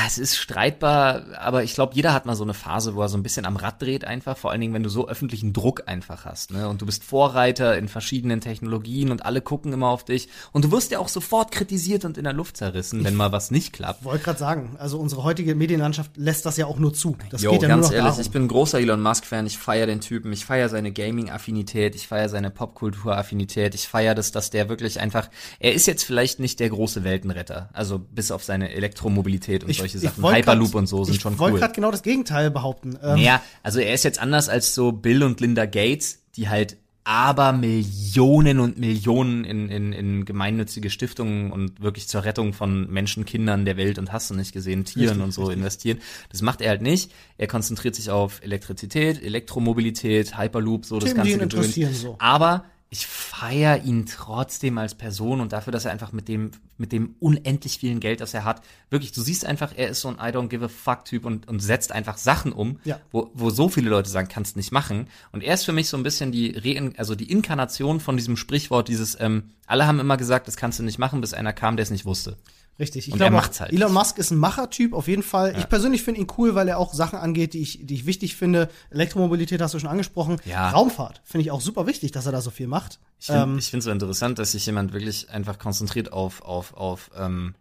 es 0.06 0.18
ist 0.18 0.36
streitbar, 0.36 1.22
aber 1.38 1.62
ich 1.64 1.74
glaube, 1.74 1.94
jeder 1.94 2.12
hat 2.12 2.26
mal 2.26 2.36
so 2.36 2.44
eine 2.44 2.54
Phase, 2.54 2.94
wo 2.94 3.00
er 3.02 3.08
so 3.08 3.16
ein 3.16 3.22
bisschen 3.22 3.46
am 3.46 3.56
Rad 3.56 3.80
dreht 3.80 4.04
einfach, 4.04 4.36
vor 4.36 4.50
allen 4.50 4.60
Dingen, 4.60 4.74
wenn 4.74 4.82
du 4.82 4.90
so 4.90 5.08
öffentlichen 5.08 5.52
Druck 5.52 5.84
einfach 5.86 6.24
hast, 6.24 6.50
ne? 6.50 6.68
Und 6.68 6.82
du 6.82 6.86
bist 6.86 7.04
Vorreiter 7.04 7.78
in 7.78 7.88
verschiedenen 7.88 8.40
Technologien 8.40 9.10
und 9.10 9.24
alle 9.24 9.40
gucken 9.40 9.72
immer 9.72 9.88
auf 9.88 10.04
dich 10.04 10.28
und 10.52 10.64
du 10.64 10.70
wirst 10.72 10.90
ja 10.90 10.98
auch 10.98 11.08
sofort 11.08 11.52
kritisiert 11.52 12.04
und 12.04 12.18
in 12.18 12.24
der 12.24 12.32
Luft 12.34 12.56
zerrissen, 12.58 13.02
wenn 13.04 13.14
mal 13.14 13.32
was 13.32 13.50
nicht 13.50 13.72
klappt. 13.72 14.04
wollte 14.04 14.24
gerade 14.24 14.38
sagen, 14.38 14.76
also 14.78 14.98
unsere 14.98 15.24
heutige 15.24 15.54
Medienlandschaft 15.54 16.16
lässt 16.16 16.44
das 16.44 16.56
ja 16.58 16.66
auch 16.66 16.78
nur 16.78 16.92
zu. 16.92 17.16
Das 17.30 17.40
Jo, 17.42 17.52
geht 17.52 17.62
ja 17.62 17.68
nur 17.68 17.76
ganz 17.76 17.86
noch 17.86 17.92
ehrlich, 17.94 18.08
darum. 18.10 18.20
ich 18.20 18.30
bin 18.30 18.42
ein 18.44 18.48
großer 18.48 18.80
Elon 18.80 19.00
Musk-Fan. 19.00 19.46
Ich 19.46 19.56
feiere 19.58 19.86
den 19.86 20.00
Typen. 20.00 20.32
Ich 20.32 20.44
feiere 20.44 20.68
seine 20.68 20.92
Gaming-Affinität. 20.92 21.94
Ich 21.94 22.08
feiere 22.08 22.28
seine 22.28 22.50
Popkultur-Affinität. 22.50 23.74
Ich 23.74 23.88
feiere 23.88 24.14
das, 24.14 24.32
dass 24.32 24.50
der 24.50 24.68
wirklich 24.68 25.00
einfach. 25.00 25.30
Er 25.60 25.72
ist 25.72 25.86
jetzt 25.86 26.04
vielleicht 26.04 26.40
nicht 26.40 26.60
der 26.60 26.68
große 26.68 27.04
Weltenretter. 27.04 27.70
Also 27.72 27.98
bis 27.98 28.30
auf 28.30 28.44
seine 28.44 28.70
Elektromobilität 28.72 29.64
und 29.64 29.77
solche 29.78 29.98
Sachen. 29.98 30.24
Hyperloop 30.24 30.72
grad- 30.72 30.74
und 30.80 30.86
so 30.86 31.04
sind 31.04 31.14
ich 31.16 31.20
schon 31.20 31.38
wollte 31.38 31.54
cool. 31.54 31.60
gerade 31.60 31.74
genau 31.74 31.90
das 31.90 32.02
Gegenteil 32.02 32.50
behaupten. 32.50 32.98
Ähm, 33.02 33.16
Naja, 33.16 33.42
also 33.62 33.80
er 33.80 33.94
ist 33.94 34.04
jetzt 34.04 34.20
anders 34.20 34.48
als 34.48 34.74
so 34.74 34.92
Bill 34.92 35.22
und 35.22 35.40
Linda 35.40 35.66
Gates, 35.66 36.18
die 36.36 36.48
halt 36.48 36.76
aber 37.04 37.52
Millionen 37.54 38.60
und 38.60 38.76
Millionen 38.78 39.44
in, 39.44 39.70
in, 39.70 39.92
in 39.94 40.24
gemeinnützige 40.26 40.90
Stiftungen 40.90 41.50
und 41.52 41.80
wirklich 41.80 42.06
zur 42.06 42.24
Rettung 42.24 42.52
von 42.52 42.90
Menschen, 42.90 43.24
Kindern 43.24 43.64
der 43.64 43.78
Welt 43.78 43.98
und 43.98 44.12
hast 44.12 44.28
du 44.28 44.34
nicht 44.34 44.52
gesehen, 44.52 44.84
Tieren 44.84 45.08
Richtig, 45.08 45.24
und 45.24 45.32
so 45.32 45.42
richtig. 45.44 45.56
investieren. 45.58 45.98
Das 46.30 46.42
macht 46.42 46.60
er 46.60 46.68
halt 46.68 46.82
nicht. 46.82 47.10
Er 47.38 47.46
konzentriert 47.46 47.94
sich 47.94 48.10
auf 48.10 48.42
Elektrizität, 48.42 49.22
Elektromobilität, 49.22 50.36
Hyperloop, 50.38 50.84
so 50.84 50.98
das 50.98 51.14
Themen, 51.14 51.24
die 51.24 51.30
ganze 51.30 51.32
ihn 51.32 51.48
Gedöns. 51.48 51.66
interessieren, 51.66 51.94
so. 51.94 52.16
Aber 52.18 52.64
ich 52.90 53.06
feiere 53.38 53.84
ihn 53.84 54.06
trotzdem 54.06 54.78
als 54.78 54.94
Person 54.96 55.40
und 55.40 55.52
dafür, 55.52 55.72
dass 55.72 55.84
er 55.84 55.92
einfach 55.92 56.12
mit 56.12 56.26
dem, 56.28 56.50
mit 56.76 56.90
dem 56.92 57.14
unendlich 57.20 57.78
vielen 57.78 58.00
Geld, 58.00 58.20
das 58.20 58.34
er 58.34 58.44
hat, 58.44 58.62
wirklich, 58.90 59.12
du 59.12 59.22
siehst 59.22 59.44
einfach, 59.44 59.72
er 59.76 59.88
ist 59.90 60.00
so 60.00 60.08
ein 60.08 60.16
I 60.16 60.34
don't 60.34 60.48
give 60.48 60.64
a 60.64 60.68
fuck 60.68 61.04
Typ 61.04 61.24
und, 61.24 61.46
und 61.46 61.60
setzt 61.60 61.92
einfach 61.92 62.16
Sachen 62.16 62.52
um, 62.52 62.80
Ja. 62.84 62.98
wo, 63.12 63.30
wo 63.34 63.50
so 63.50 63.68
viele 63.68 63.90
Leute 63.90 64.10
sagen, 64.10 64.28
kannst 64.28 64.56
nicht 64.56 64.72
machen. 64.72 65.06
Und 65.30 65.42
er 65.44 65.54
ist 65.54 65.64
für 65.64 65.72
mich 65.72 65.88
so 65.88 65.96
ein 65.96 66.02
bisschen 66.02 66.32
die 66.32 66.50
Re 66.50 66.92
also 66.96 67.14
die 67.14 67.30
Inkarnation 67.30 68.00
von 68.00 68.16
diesem 68.16 68.36
Sprichwort, 68.36 68.88
dieses, 68.88 69.16
ähm, 69.20 69.50
alle 69.66 69.86
haben 69.86 70.00
immer 70.00 70.16
gesagt, 70.16 70.48
das 70.48 70.56
kannst 70.56 70.78
du 70.78 70.82
nicht 70.82 70.98
machen, 70.98 71.20
bis 71.20 71.34
einer 71.34 71.52
kam, 71.52 71.76
der 71.76 71.84
es 71.84 71.90
nicht 71.90 72.06
wusste. 72.06 72.36
Richtig. 72.78 73.08
Ich 73.08 73.12
Und 73.12 73.18
glaube, 73.18 73.34
er 73.34 73.40
macht's 73.40 73.60
halt 73.60 73.72
Elon. 73.72 73.92
Musk 73.92 74.18
ist 74.18 74.30
ein 74.30 74.38
Machertyp, 74.38 74.92
auf 74.92 75.08
jeden 75.08 75.24
Fall. 75.24 75.56
Ich 75.58 75.68
persönlich 75.68 76.04
finde 76.04 76.20
ihn 76.20 76.28
cool, 76.38 76.54
weil 76.54 76.68
er 76.68 76.78
auch 76.78 76.94
Sachen 76.94 77.18
angeht, 77.18 77.54
die 77.54 77.60
ich, 77.60 77.80
die 77.82 77.94
ich 77.94 78.06
wichtig 78.06 78.36
finde. 78.36 78.68
Elektromobilität 78.90 79.60
hast 79.60 79.74
du 79.74 79.80
schon 79.80 79.90
angesprochen. 79.90 80.40
Ja. 80.44 80.70
Raumfahrt 80.70 81.20
finde 81.24 81.42
ich 81.42 81.50
auch 81.50 81.60
super 81.60 81.86
wichtig, 81.86 82.12
dass 82.12 82.26
er 82.26 82.32
da 82.32 82.40
so 82.40 82.50
viel 82.50 82.68
macht. 82.68 83.00
Ich 83.18 83.26
finde 83.26 83.42
Ähm, 83.42 83.60
finde 83.60 83.84
so 83.84 83.90
interessant, 83.90 84.38
dass 84.38 84.52
sich 84.52 84.64
jemand 84.66 84.92
wirklich 84.92 85.28
einfach 85.30 85.58
konzentriert 85.58 86.12
auf, 86.12 86.42
auf, 86.42 86.74
auf, 86.74 87.10
ähm, 87.16 87.56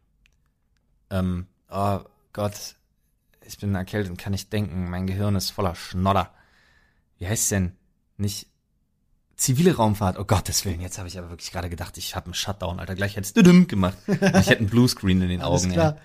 ähm, 1.10 1.48
oh 1.72 2.00
Gott, 2.34 2.76
ich 3.46 3.58
bin 3.58 3.74
erkältet 3.74 4.12
und 4.12 4.18
kann 4.18 4.34
nicht 4.34 4.54
denken, 4.54 4.90
mein 4.90 5.08
Gehirn 5.08 5.36
ist 5.36 5.50
voller 5.50 5.74
Schnodder. 5.74 6.32
Wie 7.18 7.28
heißt 7.28 7.50
denn? 7.52 7.72
Nicht 8.18 8.48
zivile 9.38 9.76
Raumfahrt. 9.76 10.18
Oh 10.20 10.26
Gottes 10.26 10.66
Willen, 10.66 10.82
jetzt 10.82 10.98
habe 10.98 11.08
ich 11.08 11.18
aber 11.18 11.30
wirklich 11.30 11.52
gerade 11.52 11.70
gedacht, 11.70 11.98
ich 11.98 12.16
habe 12.16 12.26
einen 12.26 12.34
Shutdown, 12.34 12.80
Alter. 12.80 12.96
Gleich 12.96 13.16
hätte 13.16 13.28
es 13.28 13.68
gemacht. 13.68 13.98
Ich 14.08 14.16
hätte 14.20 14.58
einen 14.58 14.68
Bluescreen 14.68 15.22
in 15.22 15.30
den 15.30 15.42
Alles 15.42 15.64
Augen. 15.64 15.74
klar. 15.74 15.94
Ey. 15.94 16.02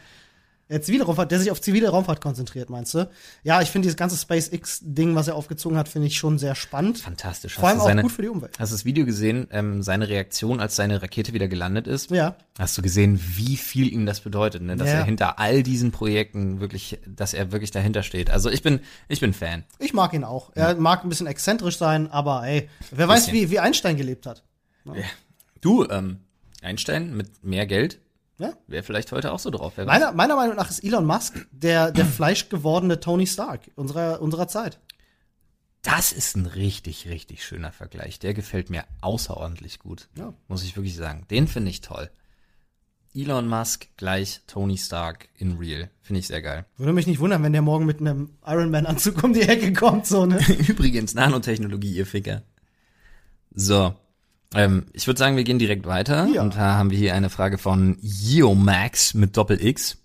Ja, 0.73 0.81
zivile 0.81 1.05
Raumfahrt, 1.05 1.31
der 1.31 1.39
sich 1.39 1.51
auf 1.51 1.61
zivile 1.61 1.89
Raumfahrt 1.91 2.21
konzentriert, 2.23 2.71
meinst 2.71 2.95
du? 2.95 3.09
Ja, 3.43 3.61
ich 3.61 3.69
finde 3.69 3.87
dieses 3.87 3.97
ganze 3.97 4.17
SpaceX-Ding, 4.17 5.15
was 5.15 5.29
er 5.29 5.37
aufgezogen 5.37 5.77
hat, 5.77 5.89
finde 5.89 6.09
ich 6.09 6.17
schon 6.17 6.39
sehr 6.39 6.55
spannend. 6.55 6.99
Fantastisch. 6.99 7.55
Vor 7.57 7.69
allem 7.69 7.81
auch 7.81 7.85
seine, 7.85 8.03
gut 8.03 8.13
für 8.13 8.23
die 8.23 8.29
Umwelt. 8.29 8.59
Hast 8.59 8.73
du 8.73 8.75
das 8.77 8.85
Video 8.87 9.05
gesehen, 9.05 9.49
ähm, 9.51 9.83
seine 9.83 10.09
Reaktion, 10.09 10.61
als 10.61 10.75
seine 10.77 11.03
Rakete 11.03 11.33
wieder 11.35 11.49
gelandet 11.49 11.87
ist? 11.87 12.11
Ja. 12.11 12.37
Hast 12.59 12.79
du 12.79 12.83
gesehen, 12.83 13.21
wie 13.37 13.57
viel 13.57 13.93
ihm 13.93 14.07
das 14.07 14.21
bedeutet, 14.21 14.63
ne? 14.63 14.77
dass 14.77 14.89
Ja. 14.89 14.95
er 14.95 15.05
hinter 15.05 15.39
all 15.39 15.63
diesen 15.63 15.93
Projekten 15.93 16.61
wirklich, 16.61 16.99
dass 17.07 17.35
er 17.35 17.53
wirklich 17.53 17.71
dahinter 17.71 18.03
steht. 18.03 18.31
Also 18.31 18.49
ich 18.49 18.63
bin, 18.63 18.81
ich 19.09 19.21
bin 19.21 19.35
Fan. 19.35 19.65
Ich 19.79 19.93
mag 19.93 20.15
ihn 20.15 20.25
auch. 20.25 20.53
Er 20.55 20.75
mag 20.77 21.05
ein 21.05 21.09
bisschen 21.11 21.27
exzentrisch 21.27 21.77
sein, 21.77 22.11
aber 22.11 22.47
ey, 22.47 22.69
wer 22.91 23.09
weiß, 23.09 23.31
wie, 23.33 23.51
wie 23.51 23.59
Einstein 23.59 23.97
gelebt 23.99 24.25
hat. 24.27 24.43
Du, 25.61 25.87
ähm, 25.89 26.21
Einstein 26.63 27.17
mit 27.17 27.45
mehr 27.45 27.67
Geld 27.67 27.99
Ja? 28.39 28.55
wäre 28.67 28.83
vielleicht 28.83 29.13
heute 29.13 29.33
auch 29.33 29.39
so 29.39 29.51
drauf. 29.51 29.77
Meiner, 29.77 30.13
meiner 30.13 30.37
Meinung 30.37 30.57
nach 30.57 30.71
ist 30.71 30.83
Elon 30.83 31.07
Musk 31.07 31.47
der, 31.53 31.93
der 31.93 32.07
fleischgewordene 32.07 33.01
Tony 33.01 33.27
Stark 33.27 33.71
unserer, 33.77 34.21
unserer 34.21 34.49
Zeit. 34.49 34.81
Das 35.83 36.13
ist 36.13 36.37
ein 36.37 36.47
richtig, 36.47 37.09
richtig 37.09 37.45
schöner 37.45 37.73
Vergleich. 37.73 38.21
Der 38.21 38.35
gefällt 38.35 38.71
mir 38.71 38.85
außerordentlich 39.01 39.81
gut. 39.81 40.09
Ja. 40.17 40.33
Muss 40.47 40.63
ich 40.63 40.77
wirklich 40.77 40.95
sagen. 40.95 41.27
Den 41.31 41.49
finde 41.49 41.71
ich 41.71 41.81
toll. 41.81 42.09
Elon 43.15 43.49
Musk 43.49 43.89
gleich 43.97 44.41
Tony 44.47 44.79
Stark 44.79 45.29
in 45.37 45.59
Real. 45.59 45.91
Finde 46.01 46.21
ich 46.21 46.29
sehr 46.29 46.41
geil. 46.41 46.65
Würde 46.77 46.93
mich 46.93 47.07
nicht 47.07 47.21
wundern, 47.21 47.43
wenn 47.43 47.53
der 47.53 47.63
morgen 47.63 47.85
mit 47.85 48.01
einem 48.01 48.31
Iron 48.47 48.71
Man 48.71 48.87
Anzug 48.87 49.23
um 49.23 49.35
die 49.35 49.43
Ecke 49.43 49.73
kommt, 49.73 50.07
so, 50.07 50.25
ne? 50.25 50.39
Übrigens, 50.69 51.15
Nanotechnologie, 51.15 51.93
ihr 51.93 52.07
Ficker. 52.07 52.43
So. 53.55 53.95
Ähm, 54.55 54.87
ich 54.93 55.07
würde 55.07 55.19
sagen, 55.19 55.37
wir 55.37 55.45
gehen 55.45 55.59
direkt 55.59 55.87
weiter. 55.87 56.29
Ja. 56.33 56.43
Und 56.43 56.55
da 56.55 56.75
haben 56.77 56.91
wir 56.91 56.99
hier 56.99 57.15
eine 57.15 57.31
Frage 57.31 57.59
von 57.59 57.99
Yeomax 58.01 59.15
mit 59.15 59.37
Doppel-X. 59.37 59.99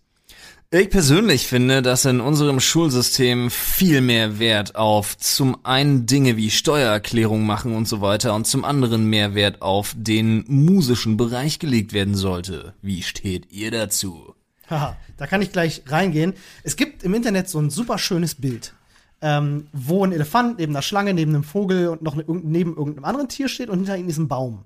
Ich 0.69 0.89
persönlich 0.89 1.47
finde, 1.47 1.81
dass 1.81 2.03
in 2.03 2.19
unserem 2.19 2.59
Schulsystem 2.59 3.49
viel 3.49 4.01
mehr 4.01 4.37
Wert 4.37 4.75
auf 4.75 5.17
zum 5.17 5.63
einen 5.63 6.05
Dinge 6.07 6.35
wie 6.35 6.51
Steuererklärung 6.51 7.45
machen 7.45 7.73
und 7.73 7.87
so 7.87 8.01
weiter 8.01 8.35
und 8.35 8.47
zum 8.47 8.65
anderen 8.65 9.05
mehr 9.05 9.33
Wert 9.33 9.61
auf 9.61 9.93
den 9.95 10.43
musischen 10.49 11.15
Bereich 11.15 11.59
gelegt 11.59 11.93
werden 11.93 12.15
sollte. 12.15 12.73
Wie 12.81 13.01
steht 13.01 13.49
ihr 13.49 13.71
dazu? 13.71 14.35
Haha, 14.69 14.97
da 15.15 15.25
kann 15.25 15.41
ich 15.41 15.53
gleich 15.53 15.83
reingehen. 15.87 16.33
Es 16.63 16.75
gibt 16.75 17.03
im 17.03 17.13
Internet 17.13 17.47
so 17.47 17.59
ein 17.59 17.69
super 17.69 17.97
schönes 17.97 18.35
Bild, 18.35 18.73
ähm, 19.21 19.67
wo 19.73 20.05
ein 20.05 20.11
Elefant 20.11 20.59
neben 20.59 20.73
einer 20.73 20.81
Schlange, 20.81 21.13
neben 21.13 21.33
einem 21.33 21.43
Vogel 21.43 21.87
und 21.89 22.01
noch 22.01 22.15
ne, 22.15 22.23
neben 22.27 22.75
irgendeinem 22.75 23.05
anderen 23.05 23.29
Tier 23.29 23.47
steht 23.47 23.69
und 23.69 23.77
hinter 23.77 23.97
ihm 23.97 24.09
ist 24.09 24.17
ein 24.17 24.27
Baum. 24.27 24.65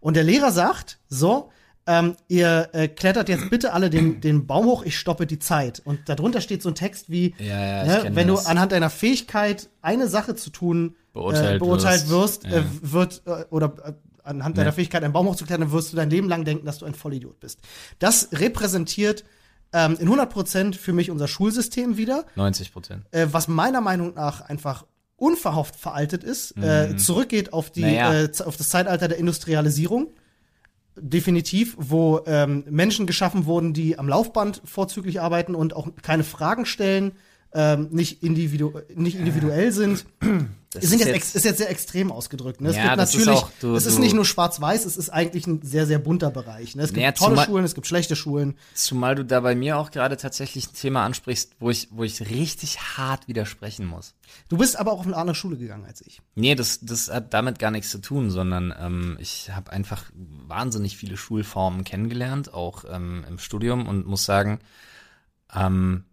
Und 0.00 0.16
der 0.16 0.24
Lehrer 0.24 0.50
sagt, 0.52 0.98
so, 1.08 1.50
ähm, 1.86 2.16
ihr 2.28 2.68
äh, 2.72 2.88
klettert 2.88 3.28
jetzt 3.28 3.50
bitte 3.50 3.72
alle 3.72 3.90
den, 3.90 4.20
den 4.20 4.46
Baum 4.46 4.66
hoch, 4.66 4.84
ich 4.84 4.98
stoppe 4.98 5.26
die 5.26 5.38
Zeit. 5.38 5.82
Und 5.84 6.08
darunter 6.08 6.40
steht 6.40 6.62
so 6.62 6.68
ein 6.68 6.74
Text 6.74 7.10
wie, 7.10 7.34
Ja, 7.38 7.84
ja, 7.84 8.04
ne, 8.04 8.10
wenn 8.14 8.28
du 8.28 8.34
das. 8.34 8.46
anhand 8.46 8.72
deiner 8.72 8.90
Fähigkeit, 8.90 9.68
eine 9.82 10.08
Sache 10.08 10.34
zu 10.34 10.50
tun, 10.50 10.94
Beurteilt 11.12 11.56
äh, 11.56 11.58
beurteilt 11.58 12.08
wirst, 12.08 12.44
wirst, 12.44 12.54
äh, 12.54 12.62
wird, 12.82 13.22
äh, 13.26 13.44
oder 13.50 13.74
äh, 13.84 13.92
anhand 14.22 14.56
deiner 14.58 14.72
Fähigkeit, 14.72 15.02
einen 15.02 15.12
Baum 15.12 15.26
hochzuklettern, 15.26 15.72
wirst 15.72 15.92
du 15.92 15.96
dein 15.96 16.10
Leben 16.10 16.28
lang 16.28 16.44
denken, 16.44 16.64
dass 16.64 16.78
du 16.78 16.86
ein 16.86 16.94
Vollidiot 16.94 17.40
bist. 17.40 17.60
Das 17.98 18.28
repräsentiert 18.32 19.24
ähm, 19.72 19.96
in 20.00 20.08
100% 20.08 20.74
für 20.74 20.92
mich 20.92 21.10
unser 21.10 21.28
Schulsystem 21.28 21.96
wieder, 21.96 22.24
90 22.36 22.72
Prozent. 22.72 23.04
äh, 23.12 23.26
was 23.30 23.48
meiner 23.48 23.80
Meinung 23.80 24.14
nach 24.14 24.40
einfach 24.42 24.84
unverhofft 25.16 25.76
veraltet 25.76 26.24
ist, 26.24 26.56
äh, 26.56 26.96
zurückgeht 26.96 27.52
auf 27.52 27.70
die 27.70 27.82
Mhm. 27.84 27.86
Naja. 27.94 28.22
äh, 28.22 28.30
auf 28.44 28.56
das 28.56 28.68
Zeitalter 28.70 29.06
der 29.08 29.18
Industrialisierung. 29.18 30.08
Definitiv, 30.96 31.76
wo 31.78 32.20
ähm, 32.26 32.64
Menschen 32.68 33.06
geschaffen 33.06 33.46
wurden, 33.46 33.72
die 33.72 33.98
am 33.98 34.08
Laufband 34.08 34.60
vorzüglich 34.64 35.20
arbeiten 35.20 35.54
und 35.54 35.74
auch 35.74 35.88
keine 36.02 36.24
Fragen 36.24 36.66
stellen, 36.66 37.12
ähm, 37.52 37.88
nicht, 37.90 38.22
individu 38.22 38.72
nicht 38.94 39.16
individuell 39.18 39.72
sind. 39.72 40.04
Das 40.72 40.84
sind 40.84 41.00
ist 41.00 41.06
jetzt, 41.08 41.14
jetzt- 41.16 41.34
ist 41.34 41.44
jetzt 41.44 41.58
sehr 41.58 41.68
extrem 41.68 42.12
ausgedrückt. 42.12 42.60
Ne? 42.60 42.68
Es 42.68 42.76
Ja, 42.76 42.82
gibt 42.84 42.98
das 42.98 43.10
ist 43.12 43.26
natürlich, 43.26 43.40
auch- 43.42 43.50
du- 43.60 43.74
es 43.74 43.86
ist 43.86 43.98
nicht 43.98 44.14
nur 44.14 44.24
schwarz-weiß, 44.24 44.84
es 44.84 44.96
ist 44.96 45.08
eigentlich 45.10 45.48
ein 45.48 45.60
sehr, 45.62 45.84
sehr 45.84 45.98
bunter 45.98 46.30
Bereich. 46.30 46.76
Ne? 46.76 46.82
Es 46.84 46.90
gibt 46.90 46.98
Naja, 46.98 47.10
tolle 47.10 47.32
zumal- 47.32 47.46
Schulen, 47.46 47.64
es 47.64 47.74
gibt 47.74 47.88
schlechte 47.88 48.14
Schulen. 48.14 48.54
Zumal 48.74 49.16
du 49.16 49.24
da 49.24 49.40
bei 49.40 49.56
mir 49.56 49.78
auch 49.78 49.90
gerade 49.90 50.16
tatsächlich 50.16 50.68
ein 50.70 50.74
Thema 50.74 51.04
ansprichst, 51.04 51.54
wo 51.58 51.70
ich, 51.70 51.88
wo 51.90 52.04
ich 52.04 52.20
richtig 52.30 52.78
hart 52.96 53.26
widersprechen 53.26 53.84
muss. 53.84 54.14
Du 54.48 54.58
bist 54.58 54.78
aber 54.78 54.92
auch 54.92 55.00
auf 55.00 55.06
eine 55.06 55.16
andere 55.16 55.34
Schule 55.34 55.56
gegangen 55.56 55.86
als 55.86 56.02
ich. 56.06 56.22
Nee, 56.36 56.54
das, 56.54 56.78
das 56.82 57.10
hat 57.10 57.34
damit 57.34 57.58
gar 57.58 57.72
nichts 57.72 57.90
zu 57.90 57.98
tun, 57.98 58.30
sondern 58.30 58.72
ähm, 58.78 59.18
ich 59.20 59.50
habe 59.50 59.72
einfach 59.72 60.04
wahnsinnig 60.46 60.96
viele 60.96 61.16
Schulformen 61.16 61.82
kennengelernt, 61.82 62.54
auch 62.54 62.84
ähm, 62.88 63.24
im 63.28 63.38
Studium 63.40 63.88
und 63.88 64.06
muss 64.06 64.24
sagen, 64.24 64.60
ähm, 65.52 66.04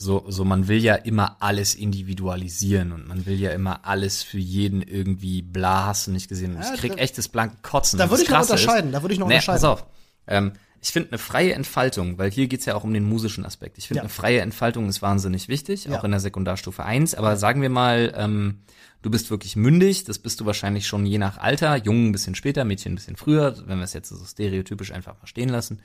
so, 0.00 0.24
so 0.28 0.44
man 0.44 0.68
will 0.68 0.78
ja 0.82 0.94
immer 0.94 1.36
alles 1.40 1.74
individualisieren 1.74 2.92
und 2.92 3.06
man 3.08 3.26
will 3.26 3.38
ja 3.38 3.50
immer 3.50 3.84
alles 3.84 4.22
für 4.22 4.38
jeden 4.38 4.82
irgendwie 4.82 5.42
bla, 5.42 5.86
hast 5.86 6.06
du 6.06 6.10
nicht 6.12 6.28
gesehen. 6.28 6.54
Und 6.56 6.62
Ja, 6.62 6.72
ich 6.74 6.80
krieg 6.80 6.92
da- 6.92 6.98
echt 6.98 7.18
das 7.18 7.28
blanke 7.28 7.56
Kotzen. 7.62 7.98
Da 7.98 8.08
würde 8.10 8.22
ich 8.22 8.30
noch 8.30 8.40
unterscheiden, 8.40 8.92
da 8.92 9.02
würde 9.02 9.12
ich 9.14 9.18
noch 9.20 9.26
nee, 9.28 9.34
unterscheiden. 9.34 9.60
Pass 9.62 9.64
auf. 9.70 9.86
Ähm, 10.26 10.52
ich 10.80 10.90
finde 10.92 11.08
eine 11.10 11.18
freie 11.18 11.54
Entfaltung, 11.54 12.18
weil 12.18 12.30
hier 12.30 12.46
geht's 12.46 12.64
ja 12.64 12.76
auch 12.76 12.84
um 12.84 12.94
den 12.94 13.02
musischen 13.04 13.44
Aspekt. 13.44 13.78
Ich 13.78 13.88
finde 13.88 13.98
Ja. 13.98 14.02
eine 14.02 14.08
freie 14.10 14.40
Entfaltung 14.40 14.88
ist 14.88 15.02
wahnsinnig 15.02 15.48
wichtig, 15.48 15.84
Ja. 15.86 15.98
auch 15.98 16.04
in 16.04 16.12
der 16.12 16.20
Sekundarstufe 16.20 16.84
1. 16.84 17.16
Aber 17.16 17.36
sagen 17.36 17.62
wir 17.62 17.68
mal, 17.70 18.14
ähm, 18.16 18.60
du 19.02 19.10
bist 19.10 19.30
wirklich 19.30 19.56
mündig, 19.56 20.04
das 20.04 20.20
bist 20.20 20.38
du 20.38 20.46
wahrscheinlich 20.46 20.86
schon 20.86 21.04
je 21.06 21.18
nach 21.18 21.38
Alter, 21.38 21.76
Jungen 21.76 22.08
ein 22.10 22.12
bisschen 22.12 22.36
später, 22.36 22.64
Mädchen 22.64 22.92
ein 22.92 22.94
bisschen 22.96 23.16
früher, 23.16 23.56
wenn 23.66 23.78
wir 23.78 23.84
es 23.84 23.92
jetzt 23.92 24.10
so 24.10 24.24
stereotypisch 24.24 24.92
einfach 24.92 25.14
mal 25.18 25.26
stehen 25.26 25.48
lassen. 25.48 25.80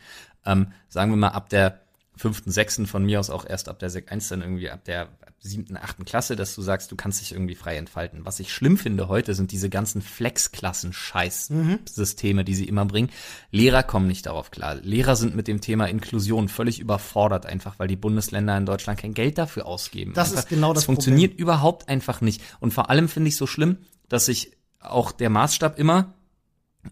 Ähm, 0.46 0.68
sagen 0.90 1.12
wir 1.12 1.18
mal 1.18 1.30
ab 1.30 1.50
der 1.50 1.80
fünften, 2.16 2.52
sechsten, 2.52 2.88
von 2.88 3.04
mir 3.04 3.20
aus 3.20 3.30
auch 3.30 3.46
erst 3.46 3.68
ab 3.70 3.78
der 3.80 3.90
Sek 3.90 4.10
1 4.12 4.28
dann 4.30 4.42
irgendwie 4.42 4.70
ab 4.70 4.84
der 4.86 5.10
siebten, 5.40 5.78
achten 5.78 6.06
Klasse, 6.06 6.38
dass 6.38 6.56
du 6.56 6.62
sagst, 6.62 6.90
du 6.92 6.96
kannst 6.96 7.20
dich 7.20 7.34
irgendwie 7.34 7.56
frei 7.56 7.76
entfalten. 7.76 8.26
Was 8.26 8.40
ich 8.40 8.54
schlimm 8.54 8.78
finde 8.78 9.10
heute, 9.10 9.36
sind 9.36 9.52
diese 9.52 9.70
ganzen 9.70 10.02
Flex-Klassen-Scheiß-Systeme, 10.02 12.46
die 12.46 12.56
sie 12.56 12.64
immer 12.66 12.86
bringen. 12.86 13.10
Lehrer 13.52 13.84
kommen 13.84 14.08
nicht 14.08 14.26
darauf 14.26 14.52
klar. 14.52 14.76
Lehrer 14.76 15.18
sind 15.18 15.36
mit 15.36 15.50
dem 15.50 15.60
Thema 15.60 15.88
Inklusion 15.88 16.48
völlig 16.48 16.80
überfordert, 16.80 17.46
einfach 17.46 17.78
weil 17.78 17.90
die 17.90 17.98
Bundesländer 17.98 18.58
in 18.58 18.66
Deutschland 18.66 19.00
kein 19.00 19.14
Geld 19.14 19.38
dafür 19.38 19.66
ausgeben. 19.66 20.14
Das 20.14 20.30
einfach, 20.30 20.44
ist 20.44 20.50
genau 20.50 20.72
das 20.74 20.84
Es 20.84 20.86
funktioniert 20.86 21.38
überhaupt 21.38 21.90
einfach 21.90 22.22
nicht. 22.22 22.42
Und 22.62 22.74
vor 22.74 22.90
allem 22.90 23.10
finde 23.10 23.28
ich 23.28 23.36
so 23.36 23.46
schlimm, 23.46 23.80
dass 24.08 24.28
sich 24.28 24.54
auch 24.80 25.12
der 25.12 25.30
Maßstab 25.30 25.78
immer 25.78 26.14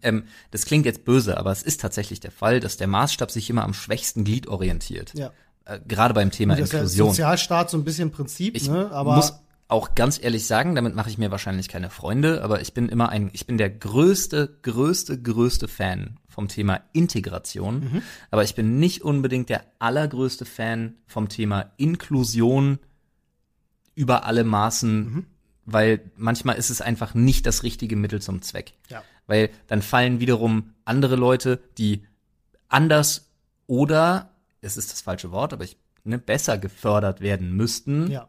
ähm, 0.02 0.24
das 0.52 0.66
klingt 0.66 0.86
jetzt 0.86 1.06
böse, 1.06 1.38
aber 1.38 1.52
es 1.52 1.64
ist 1.64 1.82
tatsächlich 1.82 2.20
der 2.20 2.32
Fall, 2.32 2.60
dass 2.60 2.78
der 2.78 2.88
Maßstab 2.88 3.32
sich 3.32 3.50
immer 3.50 3.64
am 3.64 3.74
schwächsten 3.74 4.24
Glied 4.24 4.48
orientiert. 4.48 5.14
Ja. 5.14 5.32
Äh, 5.66 5.80
gerade 5.88 6.14
beim 6.14 6.32
Thema 6.32 6.56
Das 6.56 6.66
ist 6.66 6.74
ja 6.74 6.80
Inklusion. 6.80 7.10
Sozialstaat 7.10 7.70
so 7.70 7.78
ein 7.78 7.84
bisschen 7.84 8.12
Prinzip, 8.12 8.56
Ich 8.56 8.68
ne? 8.70 8.90
Aber 8.92 9.16
muss 9.16 9.34
auch 9.68 9.96
ganz 9.96 10.22
ehrlich 10.22 10.46
sagen, 10.48 10.76
damit 10.76 10.96
mache 10.96 11.10
ich 11.10 11.18
mir 11.18 11.32
wahrscheinlich 11.32 11.70
keine 11.70 11.90
Freunde, 11.90 12.44
aber 12.44 12.60
ich 12.62 12.74
bin 12.74 12.90
immer 12.90 13.08
ein, 13.10 13.30
ich 13.32 13.46
bin 13.48 13.58
der 13.58 13.70
größte, 13.70 14.58
größte, 14.64 15.22
größte 15.22 15.70
Fan 15.70 16.18
vom 16.28 16.50
Thema 16.50 16.82
Integration, 16.92 17.80
Mhm. 17.80 18.02
aber 18.32 18.44
ich 18.44 18.54
bin 18.56 18.80
nicht 18.80 19.02
unbedingt 19.04 19.48
der 19.50 19.64
allergrößte 19.80 20.44
Fan 20.46 20.96
vom 21.08 21.30
Thema 21.30 21.72
Inklusion 21.78 22.80
über 23.96 24.26
alle 24.26 24.44
Maßen, 24.44 25.14
Mhm. 25.14 25.26
weil 25.66 26.12
manchmal 26.18 26.56
ist 26.58 26.70
es 26.70 26.82
einfach 26.82 27.14
nicht 27.14 27.46
das 27.46 27.64
richtige 27.64 27.96
Mittel 27.96 28.22
zum 28.22 28.42
Zweck. 28.42 28.74
Ja. 28.90 29.04
Weil 29.32 29.50
dann 29.68 29.82
fallen 29.82 30.20
wiederum 30.20 30.74
andere 30.84 31.16
Leute, 31.16 31.62
die 31.78 32.04
anders 32.68 33.30
oder, 33.66 34.32
es 34.60 34.76
ist 34.76 34.92
das 34.92 35.00
falsche 35.00 35.32
Wort, 35.32 35.54
aber 35.54 35.64
ich, 35.64 35.78
ne, 36.04 36.18
besser 36.18 36.58
gefördert 36.58 37.22
werden 37.22 37.56
müssten, 37.56 38.12
ja. 38.12 38.28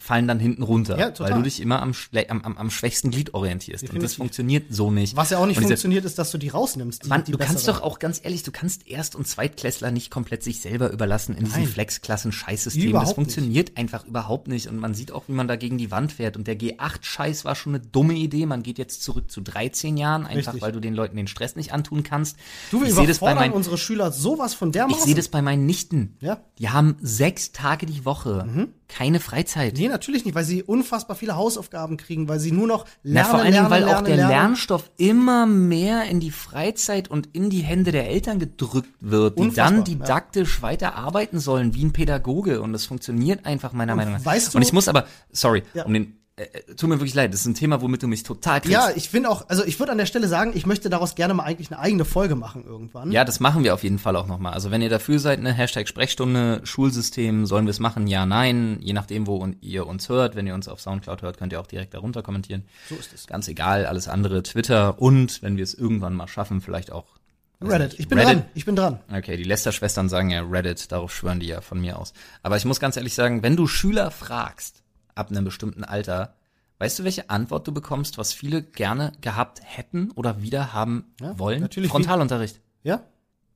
Fallen 0.00 0.28
dann 0.28 0.38
hinten 0.38 0.62
runter, 0.62 0.98
Ja, 0.98 1.10
total. 1.10 1.30
weil 1.32 1.38
du 1.38 1.44
dich 1.44 1.60
immer 1.60 1.82
am, 1.82 1.92
am, 2.28 2.42
am, 2.42 2.58
am 2.58 2.70
schwächsten 2.70 3.10
Glied 3.10 3.34
orientierst. 3.34 3.90
Und 3.92 4.02
das 4.02 4.14
funktioniert 4.14 4.66
so 4.70 4.90
nicht. 4.90 5.16
Was 5.16 5.30
ja 5.30 5.38
auch 5.38 5.46
nicht 5.46 5.58
diese- 5.58 5.68
funktioniert, 5.68 6.04
ist, 6.04 6.18
dass 6.18 6.30
du 6.30 6.38
die 6.38 6.48
rausnimmst. 6.48 7.04
Die, 7.04 7.08
Mann, 7.08 7.24
die 7.24 7.32
du 7.32 7.38
kannst 7.38 7.66
doch 7.68 7.82
auch 7.82 7.98
ganz 7.98 8.20
ehrlich, 8.22 8.42
du 8.42 8.52
kannst 8.52 8.86
Erst- 8.88 9.14
und 9.16 9.26
Zweitklässler 9.26 9.90
nicht 9.90 10.10
komplett 10.10 10.42
sich 10.42 10.60
selber 10.60 10.90
überlassen 10.90 11.36
in 11.36 11.44
diesen 11.44 11.62
Nein. 11.64 11.68
Flex-Klassen-Scheißsystemen. 11.72 12.92
Das 12.92 13.12
funktioniert 13.12 13.76
einfach 13.76 14.06
überhaupt 14.06 14.48
nicht. 14.48 14.66
Und 14.68 14.78
man 14.78 14.94
sieht 14.94 15.12
auch, 15.12 15.24
wie 15.28 15.32
man 15.32 15.48
da 15.48 15.56
gegen 15.56 15.78
die 15.78 15.90
Wand 15.90 16.12
fährt. 16.12 16.36
Und 16.36 16.46
der 16.46 16.58
G8-Scheiß 16.58 17.44
war 17.44 17.54
schon 17.54 17.74
eine 17.74 17.84
dumme 17.84 18.14
Idee. 18.14 18.46
Man 18.46 18.62
geht 18.62 18.78
jetzt 18.78 19.02
zurück 19.02 19.30
zu 19.30 19.40
13 19.40 19.96
Jahren, 19.96 20.26
einfach 20.26 20.52
Richtig. 20.54 20.62
weil 20.62 20.72
du 20.72 20.80
den 20.80 20.94
Leuten 20.94 21.16
den 21.16 21.26
Stress 21.28 21.56
nicht 21.56 21.72
antun 21.72 22.02
kannst. 22.02 22.36
Du, 22.70 22.80
wir 22.80 22.88
ich 22.88 23.06
das 23.06 23.18
bei 23.18 23.34
meinen, 23.34 23.52
unsere 23.52 23.78
Schüler 23.78 24.12
sowas 24.12 24.54
von 24.54 24.68
ich 24.68 24.72
dermaßen. 24.72 25.04
sehe 25.04 25.14
das 25.14 25.28
bei 25.28 25.42
meinen 25.42 25.66
Nichten. 25.66 26.16
Ja. 26.20 26.36
Mhm. 26.36 26.38
Die 26.58 26.68
haben 26.70 26.96
sechs 27.00 27.52
Tage 27.52 27.86
die 27.86 28.04
Woche. 28.04 28.68
Keine 28.88 29.20
Freizeit. 29.20 29.74
Nee, 29.76 29.88
natürlich 29.88 30.24
nicht, 30.24 30.34
weil 30.34 30.44
sie 30.44 30.62
unfassbar 30.62 31.14
viele 31.14 31.36
Hausaufgaben 31.36 31.98
kriegen, 31.98 32.26
weil 32.26 32.40
sie 32.40 32.52
nur 32.52 32.66
noch 32.66 32.86
Na, 33.02 33.12
lernen, 33.20 33.30
vor 33.30 33.38
allen 33.40 33.52
Dingen, 33.52 33.70
weil 33.70 33.84
lernen, 33.84 33.96
auch 33.96 34.02
der 34.02 34.16
lernen. 34.16 34.30
Lernstoff 34.30 34.90
immer 34.96 35.46
mehr 35.46 36.04
in 36.04 36.20
die 36.20 36.30
Freizeit 36.30 37.08
und 37.08 37.28
in 37.34 37.50
die 37.50 37.60
Hände 37.60 37.92
der 37.92 38.08
Eltern 38.08 38.38
gedrückt 38.38 38.88
wird, 39.00 39.36
die 39.38 39.42
Unfassbar, 39.42 39.70
dann 39.72 39.84
didaktisch 39.84 40.62
weiter 40.62 40.94
arbeiten 40.94 41.38
sollen, 41.38 41.74
wie 41.74 41.84
ein 41.84 41.92
Pädagoge. 41.92 42.62
Und 42.62 42.72
das 42.72 42.86
funktioniert 42.86 43.44
einfach 43.44 43.72
meiner 43.72 43.94
Meinung 43.94 44.14
nach. 44.14 44.24
weißt 44.24 44.54
du- 44.54 44.58
und 44.58 44.62
ich 44.62 44.72
muss 44.72 44.88
aber, 44.88 45.06
sorry, 45.32 45.62
Ja. 45.74 45.84
um 45.84 45.92
den, 45.92 46.17
äh, 46.38 46.58
äh, 46.58 46.74
tut 46.74 46.88
mir 46.88 46.96
wirklich 46.96 47.14
leid, 47.14 47.32
das 47.32 47.40
ist 47.40 47.46
ein 47.46 47.54
Thema, 47.54 47.80
womit 47.82 48.02
du 48.02 48.08
mich 48.08 48.22
total 48.22 48.60
kriegst. 48.60 48.72
Ja, 48.72 48.90
ich 48.94 49.08
finde 49.08 49.30
auch, 49.30 49.48
also 49.48 49.64
ich 49.64 49.78
würde 49.78 49.92
an 49.92 49.98
der 49.98 50.06
Stelle 50.06 50.28
sagen, 50.28 50.52
ich 50.54 50.66
möchte 50.66 50.88
daraus 50.88 51.14
gerne 51.14 51.34
mal 51.34 51.44
eigentlich 51.44 51.70
eine 51.70 51.80
eigene 51.80 52.04
Folge 52.04 52.36
machen 52.36 52.64
irgendwann. 52.64 53.10
Ja, 53.12 53.24
das 53.24 53.40
machen 53.40 53.64
wir 53.64 53.74
auf 53.74 53.82
jeden 53.82 53.98
Fall 53.98 54.16
auch 54.16 54.26
nochmal. 54.26 54.52
Also 54.54 54.70
wenn 54.70 54.80
ihr 54.80 54.88
dafür 54.88 55.18
seid, 55.18 55.38
eine 55.38 55.52
Hashtag 55.52 55.88
Sprechstunde, 55.88 56.60
Schulsystem, 56.64 57.46
sollen 57.46 57.66
wir 57.66 57.70
es 57.70 57.80
machen? 57.80 58.06
Ja, 58.06 58.26
nein. 58.26 58.78
Je 58.80 58.92
nachdem, 58.92 59.26
wo 59.26 59.46
ihr 59.60 59.86
uns 59.86 60.08
hört. 60.08 60.36
Wenn 60.36 60.46
ihr 60.46 60.54
uns 60.54 60.68
auf 60.68 60.80
Soundcloud 60.80 61.22
hört, 61.22 61.38
könnt 61.38 61.52
ihr 61.52 61.60
auch 61.60 61.66
direkt 61.66 61.94
darunter 61.94 62.22
kommentieren. 62.22 62.64
So 62.88 62.94
ist 62.94 63.12
es. 63.12 63.26
Ganz 63.26 63.48
egal, 63.48 63.86
alles 63.86 64.08
andere, 64.08 64.42
Twitter 64.42 65.00
und, 65.00 65.42
wenn 65.42 65.56
wir 65.56 65.64
es 65.64 65.74
irgendwann 65.74 66.14
mal 66.14 66.28
schaffen, 66.28 66.60
vielleicht 66.60 66.92
auch 66.92 67.18
Reddit. 67.60 67.98
Ich 67.98 68.08
bin 68.08 68.18
Reddit. 68.18 68.34
dran. 68.34 68.44
Ich 68.54 68.64
bin 68.64 68.76
dran. 68.76 69.00
Okay, 69.12 69.36
die 69.36 69.42
Lester-Schwestern 69.42 70.08
sagen 70.08 70.30
ja 70.30 70.42
Reddit, 70.42 70.92
darauf 70.92 71.12
schwören 71.12 71.40
die 71.40 71.46
ja 71.46 71.60
von 71.60 71.80
mir 71.80 71.98
aus. 71.98 72.12
Aber 72.42 72.56
ich 72.56 72.64
muss 72.64 72.78
ganz 72.78 72.96
ehrlich 72.96 73.14
sagen, 73.14 73.42
wenn 73.42 73.56
du 73.56 73.66
Schüler 73.66 74.10
fragst, 74.10 74.82
ab 75.18 75.30
einem 75.30 75.44
bestimmten 75.44 75.84
Alter, 75.84 76.34
weißt 76.78 76.98
du, 76.98 77.04
welche 77.04 77.28
Antwort 77.30 77.66
du 77.66 77.72
bekommst, 77.72 78.18
was 78.18 78.32
viele 78.32 78.62
gerne 78.62 79.12
gehabt 79.20 79.60
hätten 79.64 80.10
oder 80.12 80.42
wieder 80.42 80.72
haben 80.72 81.06
Ja, 81.20 81.38
wollen? 81.38 81.60
natürlich. 81.60 81.90
Frontalunterricht. 81.90 82.60
Ja, 82.82 83.02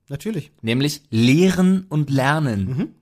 natürlich. 0.08 0.52
Nämlich 0.62 1.02
lehren 1.10 1.86
und 1.88 2.10
lernen. 2.10 2.64
Mhm. 2.66 2.94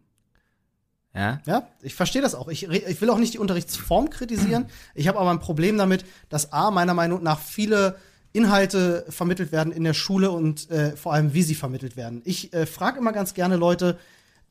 Ja? 1.15 1.41
Ja, 1.47 1.67
ich 1.83 1.95
verstehe 1.95 2.23
das 2.23 2.35
auch. 2.37 2.49
Ich, 2.49 2.69
ich 2.69 3.01
will 3.01 3.11
auch 3.11 3.19
nicht 3.19 3.35
die 3.35 3.39
Unterrichtsform 3.39 4.11
kritisieren. 4.11 4.67
Ich 4.95 5.09
habe 5.09 5.19
aber 5.19 5.31
ein 5.31 5.41
Problem 5.41 5.77
damit, 5.77 6.05
dass 6.29 6.53
A, 6.53 6.71
meiner 6.71 6.95
Meinung 6.95 7.23
nach 7.23 7.41
viele 7.41 7.97
Inhalte 8.33 9.05
vermittelt 9.09 9.51
werden 9.51 9.73
in 9.73 9.83
der 9.83 9.95
Schule 9.95 10.31
und 10.31 10.71
äh, 10.71 10.97
vor 10.97 11.13
allem, 11.13 11.35
wie 11.35 11.43
sie 11.43 11.57
vermittelt 11.57 11.97
werden. 11.97 12.23
Ich 12.25 12.53
äh, 12.53 12.65
frage 12.65 12.99
immer 13.01 13.13
ganz 13.13 13.35
gerne 13.35 13.57
Leute, 13.57 13.99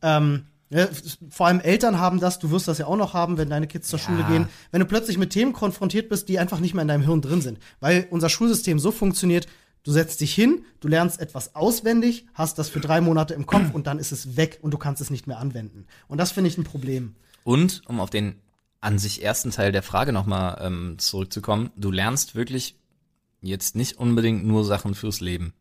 ähm, 0.01 0.47
ja, 0.69 0.87
vor 1.29 1.47
allem 1.47 1.59
Eltern 1.59 1.99
haben 1.99 2.19
das, 2.19 2.37
du 2.37 2.51
wirst 2.51 2.67
das 2.67 2.77
ja 2.77 2.85
auch 2.85 2.95
noch 2.95 3.13
haben, 3.13 3.37
wenn 3.37 3.49
deine 3.49 3.67
Kids 3.67 3.87
zur 3.87 3.99
Ja. 3.99 4.05
Schule 4.05 4.23
gehen, 4.25 4.47
wenn 4.71 4.79
du 4.79 4.85
plötzlich 4.85 5.17
mit 5.17 5.31
Themen 5.31 5.53
konfrontiert 5.53 6.09
bist, 6.09 6.29
die 6.29 6.37
einfach 6.37 6.59
nicht 6.59 6.73
mehr 6.73 6.83
in 6.83 6.87
deinem 6.87 7.03
Hirn 7.03 7.21
drin 7.21 7.41
sind. 7.41 7.59
Weil 7.79 8.07
unser 8.11 8.29
Schulsystem 8.29 8.77
so 8.77 8.91
funktioniert, 8.91 9.47
du 9.83 9.91
setzt 9.91 10.21
dich 10.21 10.33
hin, 10.33 10.65
du 10.79 10.87
lernst 10.87 11.19
etwas 11.19 11.55
auswendig, 11.55 12.27
hast 12.35 12.59
das 12.59 12.69
für 12.69 12.79
drei 12.79 13.01
Monate 13.01 13.33
im 13.33 13.47
Kopf 13.47 13.73
und 13.73 13.87
dann 13.87 13.97
ist 13.97 14.11
es 14.11 14.37
weg 14.37 14.59
und 14.61 14.71
du 14.71 14.77
kannst 14.77 15.01
es 15.01 15.09
nicht 15.09 15.25
mehr 15.25 15.39
anwenden. 15.39 15.87
Und 16.07 16.19
das 16.19 16.31
finde 16.31 16.49
ich 16.49 16.57
ein 16.57 16.63
Problem. 16.63 17.15
Und, 17.43 17.81
um 17.87 17.99
auf 17.99 18.11
den 18.11 18.35
an 18.81 18.99
sich 18.99 19.23
ersten 19.23 19.51
Teil 19.51 19.71
der 19.71 19.83
Frage 19.83 20.13
nochmal 20.13 20.59
ähm, 20.61 20.95
zurückzukommen, 20.99 21.71
du 21.75 21.91
lernst 21.91 22.35
wirklich 22.35 22.75
jetzt 23.41 23.75
nicht 23.75 23.97
unbedingt 23.97 24.45
nur 24.45 24.63
Sachen 24.63 24.95
fürs 24.95 25.19
Leben. 25.19 25.53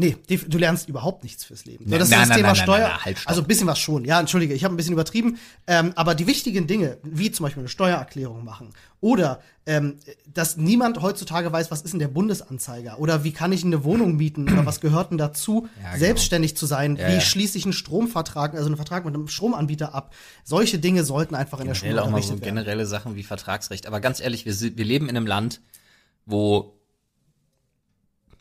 Nee, 0.00 0.16
du 0.28 0.58
lernst 0.58 0.88
überhaupt 0.88 1.24
nichts 1.24 1.44
fürs 1.44 1.64
Leben. 1.64 1.84
Nee, 1.88 1.98
das 1.98 2.08
nein, 2.08 2.20
ist 2.20 2.22
das 2.22 2.28
nein, 2.28 2.36
Thema 2.38 2.48
nein, 2.48 2.56
nein, 2.56 2.64
Steuer. 2.64 3.04
halt, 3.04 3.18
also 3.26 3.40
ein 3.40 3.48
bisschen 3.48 3.66
was 3.66 3.80
schon. 3.80 4.04
Ja, 4.04 4.20
entschuldige, 4.20 4.54
ich 4.54 4.62
habe 4.62 4.72
ein 4.72 4.76
bisschen 4.76 4.92
übertrieben. 4.92 5.38
Ähm, 5.66 5.92
aber 5.96 6.14
die 6.14 6.28
wichtigen 6.28 6.68
Dinge, 6.68 6.98
wie 7.02 7.32
zum 7.32 7.42
Beispiel 7.42 7.62
eine 7.62 7.68
Steuererklärung 7.68 8.44
machen 8.44 8.70
oder 9.00 9.40
ähm, 9.66 9.96
dass 10.32 10.56
niemand 10.56 11.02
heutzutage 11.02 11.52
weiß, 11.52 11.72
was 11.72 11.82
ist 11.82 11.90
denn 11.92 11.98
der 11.98 12.06
Bundesanzeiger 12.08 13.00
oder 13.00 13.24
wie 13.24 13.32
kann 13.32 13.50
ich 13.50 13.64
eine 13.64 13.82
Wohnung 13.82 14.14
mieten 14.16 14.44
oder 14.52 14.64
was 14.64 14.80
gehört 14.80 15.10
denn 15.10 15.18
dazu, 15.18 15.66
Ja, 15.82 15.88
genau. 15.90 15.98
selbstständig 15.98 16.56
zu 16.56 16.66
sein, 16.66 16.94
Ja, 16.94 17.08
wie 17.08 17.14
ja. 17.14 17.20
schließe 17.20 17.58
ich 17.58 17.64
einen 17.64 17.72
Stromvertrag, 17.72 18.54
also 18.54 18.66
einen 18.66 18.76
Vertrag 18.76 19.04
mit 19.04 19.14
einem 19.16 19.26
Stromanbieter 19.26 19.94
ab. 19.96 20.14
Solche 20.44 20.78
Dinge 20.78 21.02
sollten 21.02 21.34
einfach 21.34 21.58
in 21.58 21.66
der 21.66 21.74
Generell 21.74 21.90
Schule 21.98 22.02
auch 22.04 22.10
mal 22.10 22.22
so 22.22 22.30
werden. 22.30 22.40
generelle 22.40 22.86
Sachen 22.86 23.16
wie 23.16 23.24
Vertragsrecht. 23.24 23.88
Aber 23.88 23.98
ganz 24.00 24.20
ehrlich, 24.20 24.46
wir, 24.46 24.76
wir 24.76 24.84
leben 24.84 25.08
in 25.08 25.16
einem 25.16 25.26
Land, 25.26 25.60
wo 26.24 26.77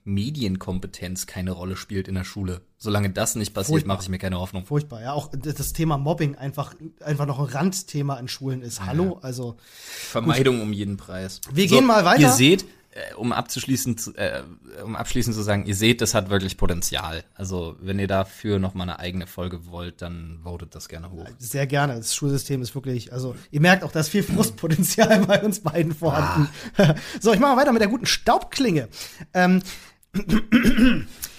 Medienkompetenz 0.08 1.28
keine 1.28 1.52
Rolle 1.52 1.76
spielt 1.76 2.08
in 2.08 2.16
der 2.16 2.24
Schule. 2.24 2.62
Solange 2.78 3.10
das 3.10 3.36
nicht 3.36 3.54
passiert, 3.54 3.86
mache 3.86 4.02
ich 4.04 4.10
mir 4.10 4.18
keine 4.20 4.40
Hoffnung. 4.40 4.66
Furchtbar, 4.66 5.02
ja. 5.02 5.14
Auch 5.14 5.30
das 5.36 5.74
Thema 5.74 5.98
Mobbing 5.98 6.36
einfach, 6.36 6.74
einfach 7.04 7.26
noch 7.26 7.40
ein 7.40 7.46
Randthema 7.46 8.18
in 8.18 8.28
Schulen 8.28 8.62
ist. 8.62 8.86
Hallo, 8.86 9.20
also. 9.22 9.58
Vermeidung 9.86 10.62
um 10.62 10.74
jeden 10.74 10.98
Preis. 10.98 11.42
Wir 11.52 11.68
gehen 11.68 11.86
mal 11.86 12.06
weiter. 12.06 12.22
Ihr 12.22 12.32
seht, 12.32 12.64
äh, 12.92 13.14
um 13.16 13.32
abzuschließen, 13.32 13.98
zu- 13.98 14.14
äh, 14.16 14.44
um 14.84 14.96
abschließend 14.96 15.36
zu 15.36 15.42
sagen, 15.42 15.66
ihr 15.66 15.76
seht, 15.76 16.02
das 16.02 16.14
hat 16.14 16.30
wirklich 16.30 16.56
Potenzial. 16.58 17.24
Also 17.36 17.76
wenn 17.82 18.00
ihr 18.00 18.08
dafür 18.08 18.60
noch 18.60 18.74
mal 18.76 18.84
eine 18.84 19.00
eigene 19.00 19.28
Folge 19.28 19.66
wollt, 19.68 20.02
dann 20.02 20.40
votet 20.44 20.74
das 20.74 20.88
gerne 20.88 21.12
hoch. 21.12 21.28
Sehr 21.40 21.68
gerne. 21.68 21.96
Das 21.96 22.16
Schulsystem 22.16 22.62
ist 22.62 22.74
wirklich, 22.76 23.12
also 23.12 23.36
ihr 23.52 23.62
merkt 23.62 23.84
auch, 23.84 23.92
da 23.92 24.00
ist 24.00 24.10
viel 24.10 24.24
Frustpotenzial 24.24 25.20
bei 25.28 25.42
uns 25.44 25.60
beiden 25.60 25.94
vorhanden. 25.94 26.50
so, 27.20 27.34
ich 27.34 27.40
mache 27.40 27.56
mal 27.56 27.62
weiter 27.62 27.72
mit 27.74 27.82
der 27.82 27.90
guten 27.90 28.06
Staubklinge. 28.06 28.88
Ähm, 29.34 29.62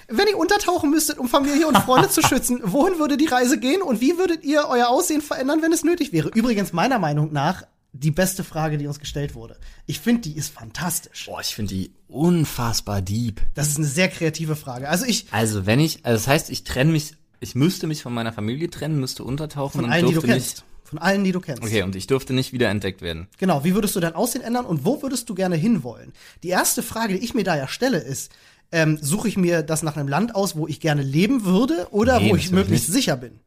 wenn 0.09 0.27
ihr 0.27 0.39
untertauchen 0.39 0.91
müsstet, 0.91 1.19
um 1.19 1.29
Familie 1.29 1.67
und 1.67 1.77
Freunde 1.79 2.09
zu 2.09 2.23
schützen, 2.23 2.61
wohin 2.65 2.99
würde 2.99 3.17
die 3.17 3.27
Reise 3.27 3.59
gehen 3.59 3.83
und 3.83 4.01
wie 4.01 4.17
würdet 4.19 4.43
ihr 4.45 4.67
euer 4.69 4.89
Aussehen 4.89 5.21
verändern, 5.21 5.61
wenn 5.63 5.73
es 5.73 5.85
nötig 5.85 6.13
wäre? 6.13 6.29
Übrigens, 6.29 6.73
meiner 6.73 6.99
Meinung 6.99 7.33
nach, 7.33 7.65
die 7.93 8.11
beste 8.11 8.45
Frage, 8.45 8.79
die 8.79 8.87
uns 8.87 9.01
gestellt 9.01 9.35
wurde. 9.35 9.57
Ich 9.87 10.01
finde, 10.01 10.23
die 10.23 10.37
ist 10.37 10.53
fantastisch. 10.53 11.27
Boah, 11.27 11.41
ich 11.41 11.55
finde 11.55 11.75
die 11.75 11.91
unfassbar 12.07 13.03
deep. 13.03 13.41
Das 13.55 13.69
ist 13.69 13.79
eine 13.79 13.87
sehr 13.87 14.09
kreative 14.09 14.57
Frage. 14.57 14.89
Also 14.89 15.05
ich, 15.05 15.27
Also 15.31 15.67
wenn 15.67 15.81
ich, 15.81 16.05
also 16.05 16.17
das 16.17 16.29
heißt, 16.29 16.51
ich 16.51 16.65
trenne 16.65 16.93
mich, 16.93 17.15
ich 17.41 17.55
müsste 17.55 17.87
mich 17.87 18.03
von 18.03 18.13
meiner 18.13 18.33
Familie 18.33 18.71
trennen, 18.71 19.01
müsste 19.01 19.25
untertauchen 19.25 19.73
von 19.73 19.85
und 19.85 19.91
allen, 19.91 20.07
die 20.07 20.13
du 20.13 20.21
durfte 20.21 20.33
kennst. 20.33 20.65
Von 20.85 20.99
allen, 20.99 21.23
die 21.23 21.33
du 21.33 21.41
kennst. 21.41 21.63
Okay, 21.63 21.83
und 21.83 21.95
ich 21.97 22.07
dürfte 22.07 22.33
nicht 22.33 22.53
wieder 22.55 22.71
entdeckt 22.71 23.03
werden. 23.03 23.29
Genau, 23.37 23.63
wie 23.63 23.75
würdest 23.75 23.95
du 23.95 24.01
dein 24.01 24.15
Aussehen 24.15 24.43
ändern 24.43 24.65
und 24.65 24.87
wo 24.87 25.03
würdest 25.03 25.29
du 25.29 25.35
gerne 25.35 25.57
hinwollen? 25.57 26.13
Die 26.43 26.49
erste 26.49 26.83
Frage, 26.83 27.15
die 27.15 27.25
ich 27.25 27.35
mir 27.35 27.45
da 27.45 27.57
ja 27.57 27.69
stelle, 27.69 27.99
ist, 27.99 28.33
ähm, 28.73 28.99
suche 29.01 29.29
ich 29.29 29.37
mir 29.37 29.63
das 29.63 29.83
nach 29.83 29.97
einem 29.97 30.09
Land 30.09 30.35
aus, 30.35 30.57
wo 30.57 30.67
ich 30.69 30.81
gerne 30.81 31.03
leben 31.03 31.45
würde 31.45 31.89
oder 31.91 32.19
Nee, 32.21 32.31
wo 32.31 32.37
ich 32.37 32.51
möglichst 32.51 32.89
nicht. 32.89 32.97
sicher 32.97 33.17
bin? 33.17 33.41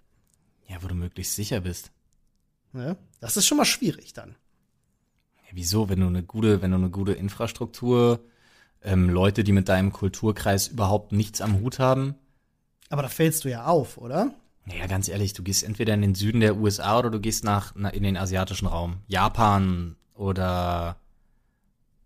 Ja, 0.67 0.77
wo 0.81 0.88
du 0.88 0.95
möglichst 0.95 1.36
sicher 1.36 1.62
bist. 1.62 1.91
Ne? 2.73 2.95
Das 3.19 3.38
ist 3.38 3.45
schon 3.45 3.57
mal 3.57 3.65
schwierig 3.65 4.13
dann. 4.13 4.29
Ja, 5.45 5.51
wieso, 5.51 5.89
wenn 5.89 5.99
du 5.99 6.07
eine 6.07 6.23
gute, 6.23 6.62
wenn 6.62 6.71
du 6.71 6.77
eine 6.77 6.89
gute 6.89 7.12
Infrastruktur, 7.13 8.21
ähm, 8.84 9.10
Leute, 9.10 9.43
die 9.43 9.51
mit 9.51 9.69
deinem 9.69 9.91
Kulturkreis 9.91 10.69
überhaupt 10.69 11.12
nichts 11.12 11.41
am 11.41 11.60
Hut 11.60 11.77
haben, 11.79 12.15
Aber 12.89 13.03
da 13.03 13.10
fällst 13.10 13.43
du 13.43 13.49
ja 13.49 13.65
auf, 13.65 13.97
oder? 13.97 14.34
Naja, 14.65 14.86
ganz 14.88 15.07
ehrlich, 15.07 15.34
du 15.34 15.43
gehst 15.43 15.63
entweder 15.63 15.93
in 15.93 16.01
den 16.01 16.15
Süden 16.15 16.39
der 16.39 16.55
USA 16.57 16.97
oder 16.99 17.10
du 17.10 17.19
gehst 17.19 17.43
nach, 17.43 17.73
na, 17.75 17.89
in 17.89 18.03
den 18.03 18.15
asiatischen 18.17 18.67
Raum. 18.67 18.97
Japan 19.07 19.95
oder 20.13 20.97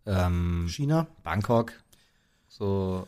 ähm, 0.06 0.66
China? 0.70 1.08
Bangkok. 1.24 1.74
So 2.58 3.06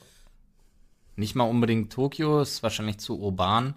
nicht 1.16 1.36
mal 1.36 1.46
unbedingt 1.46 1.92
Tokio, 1.94 2.42
ist 2.42 2.62
wahrscheinlich 2.64 2.98
zu 3.00 3.18
urban. 3.20 3.76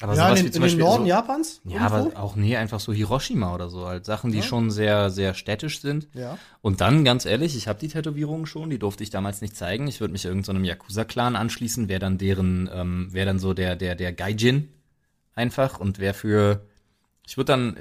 Aber 0.00 0.14
ja, 0.14 0.26
sowas 0.26 0.40
in, 0.40 0.46
wie 0.46 0.50
den- 0.50 0.52
zum 0.52 0.62
in 0.64 0.68
den 0.68 0.78
Beispiel 0.78 0.84
Norden 0.84 1.02
so, 1.04 1.08
Japans? 1.08 1.60
Ja, 1.64 1.70
irgendwo? 1.88 1.94
aber 2.10 2.20
auch 2.22 2.36
nee, 2.36 2.56
einfach 2.56 2.80
so 2.80 2.92
Hiroshima 2.92 3.54
oder 3.54 3.70
so, 3.70 3.86
halt 3.86 4.04
Sachen, 4.04 4.30
die 4.30 4.38
Ja. 4.38 4.42
schon 4.44 4.70
sehr, 4.70 5.10
sehr 5.10 5.32
städtisch 5.34 5.80
sind. 5.80 6.08
Ja. 6.14 6.38
Und 6.60 6.80
dann, 6.82 7.04
ganz 7.04 7.24
ehrlich, 7.24 7.56
ich 7.56 7.66
habe 7.68 7.78
die 7.78 7.88
Tätowierungen 7.88 8.46
schon, 8.46 8.68
die 8.68 8.78
durfte 8.78 9.02
ich 9.02 9.10
damals 9.10 9.40
nicht 9.40 9.56
zeigen. 9.56 9.86
Ich 9.86 10.00
würde 10.00 10.12
mich 10.12 10.24
irgendeinem 10.26 10.64
Yakuza-Clan 10.64 11.34
anschließen, 11.36 11.88
wäre 11.88 12.00
dann 12.00 12.18
deren, 12.18 12.68
ähm, 12.72 13.12
wäre 13.12 13.26
dann 13.26 13.38
so 13.38 13.54
der, 13.54 13.76
der, 13.76 13.94
der 13.94 14.12
Gaijin 14.12 14.68
einfach 15.34 15.78
und 15.80 15.98
wäre 15.98 16.14
für, 16.14 16.60
ich 17.26 17.36
würde 17.38 17.52
dann 17.52 17.76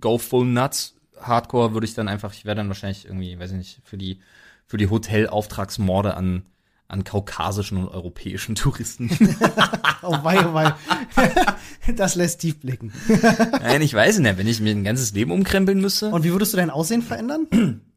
go 0.00 0.16
full 0.18 0.46
nuts, 0.46 0.96
Hardcore 1.20 1.74
würde 1.74 1.86
ich 1.86 1.92
dann 1.94 2.08
einfach, 2.08 2.32
ich 2.32 2.46
wäre 2.46 2.56
dann 2.56 2.68
wahrscheinlich 2.68 3.04
irgendwie, 3.04 3.38
weiß 3.38 3.50
ich 3.52 3.58
nicht, 3.58 3.80
für 3.84 3.98
die, 3.98 4.20
für 4.70 4.76
die 4.76 4.88
Hotelauftragsmorde 4.88 6.14
an, 6.16 6.44
an 6.86 7.02
kaukasischen 7.02 7.76
und 7.76 7.88
europäischen 7.88 8.54
Touristen. 8.54 9.10
Oh 10.02 10.24
wei, 10.24 10.40
oh 10.46 10.54
wei. 10.54 10.72
das 11.94 12.14
lässt 12.14 12.40
tief 12.40 12.58
blicken. 12.58 12.90
Nein, 13.60 13.82
ich 13.82 13.92
weiß 13.92 14.18
nicht, 14.20 14.38
wenn 14.38 14.46
ich 14.46 14.58
mir 14.58 14.70
ein 14.70 14.82
ganzes 14.82 15.12
Leben 15.12 15.30
umkrempeln 15.30 15.78
müsste. 15.78 16.08
Und 16.08 16.24
wie 16.24 16.32
würdest 16.32 16.54
du 16.54 16.56
dein 16.56 16.70
Aussehen 16.70 17.02
verändern? 17.02 17.46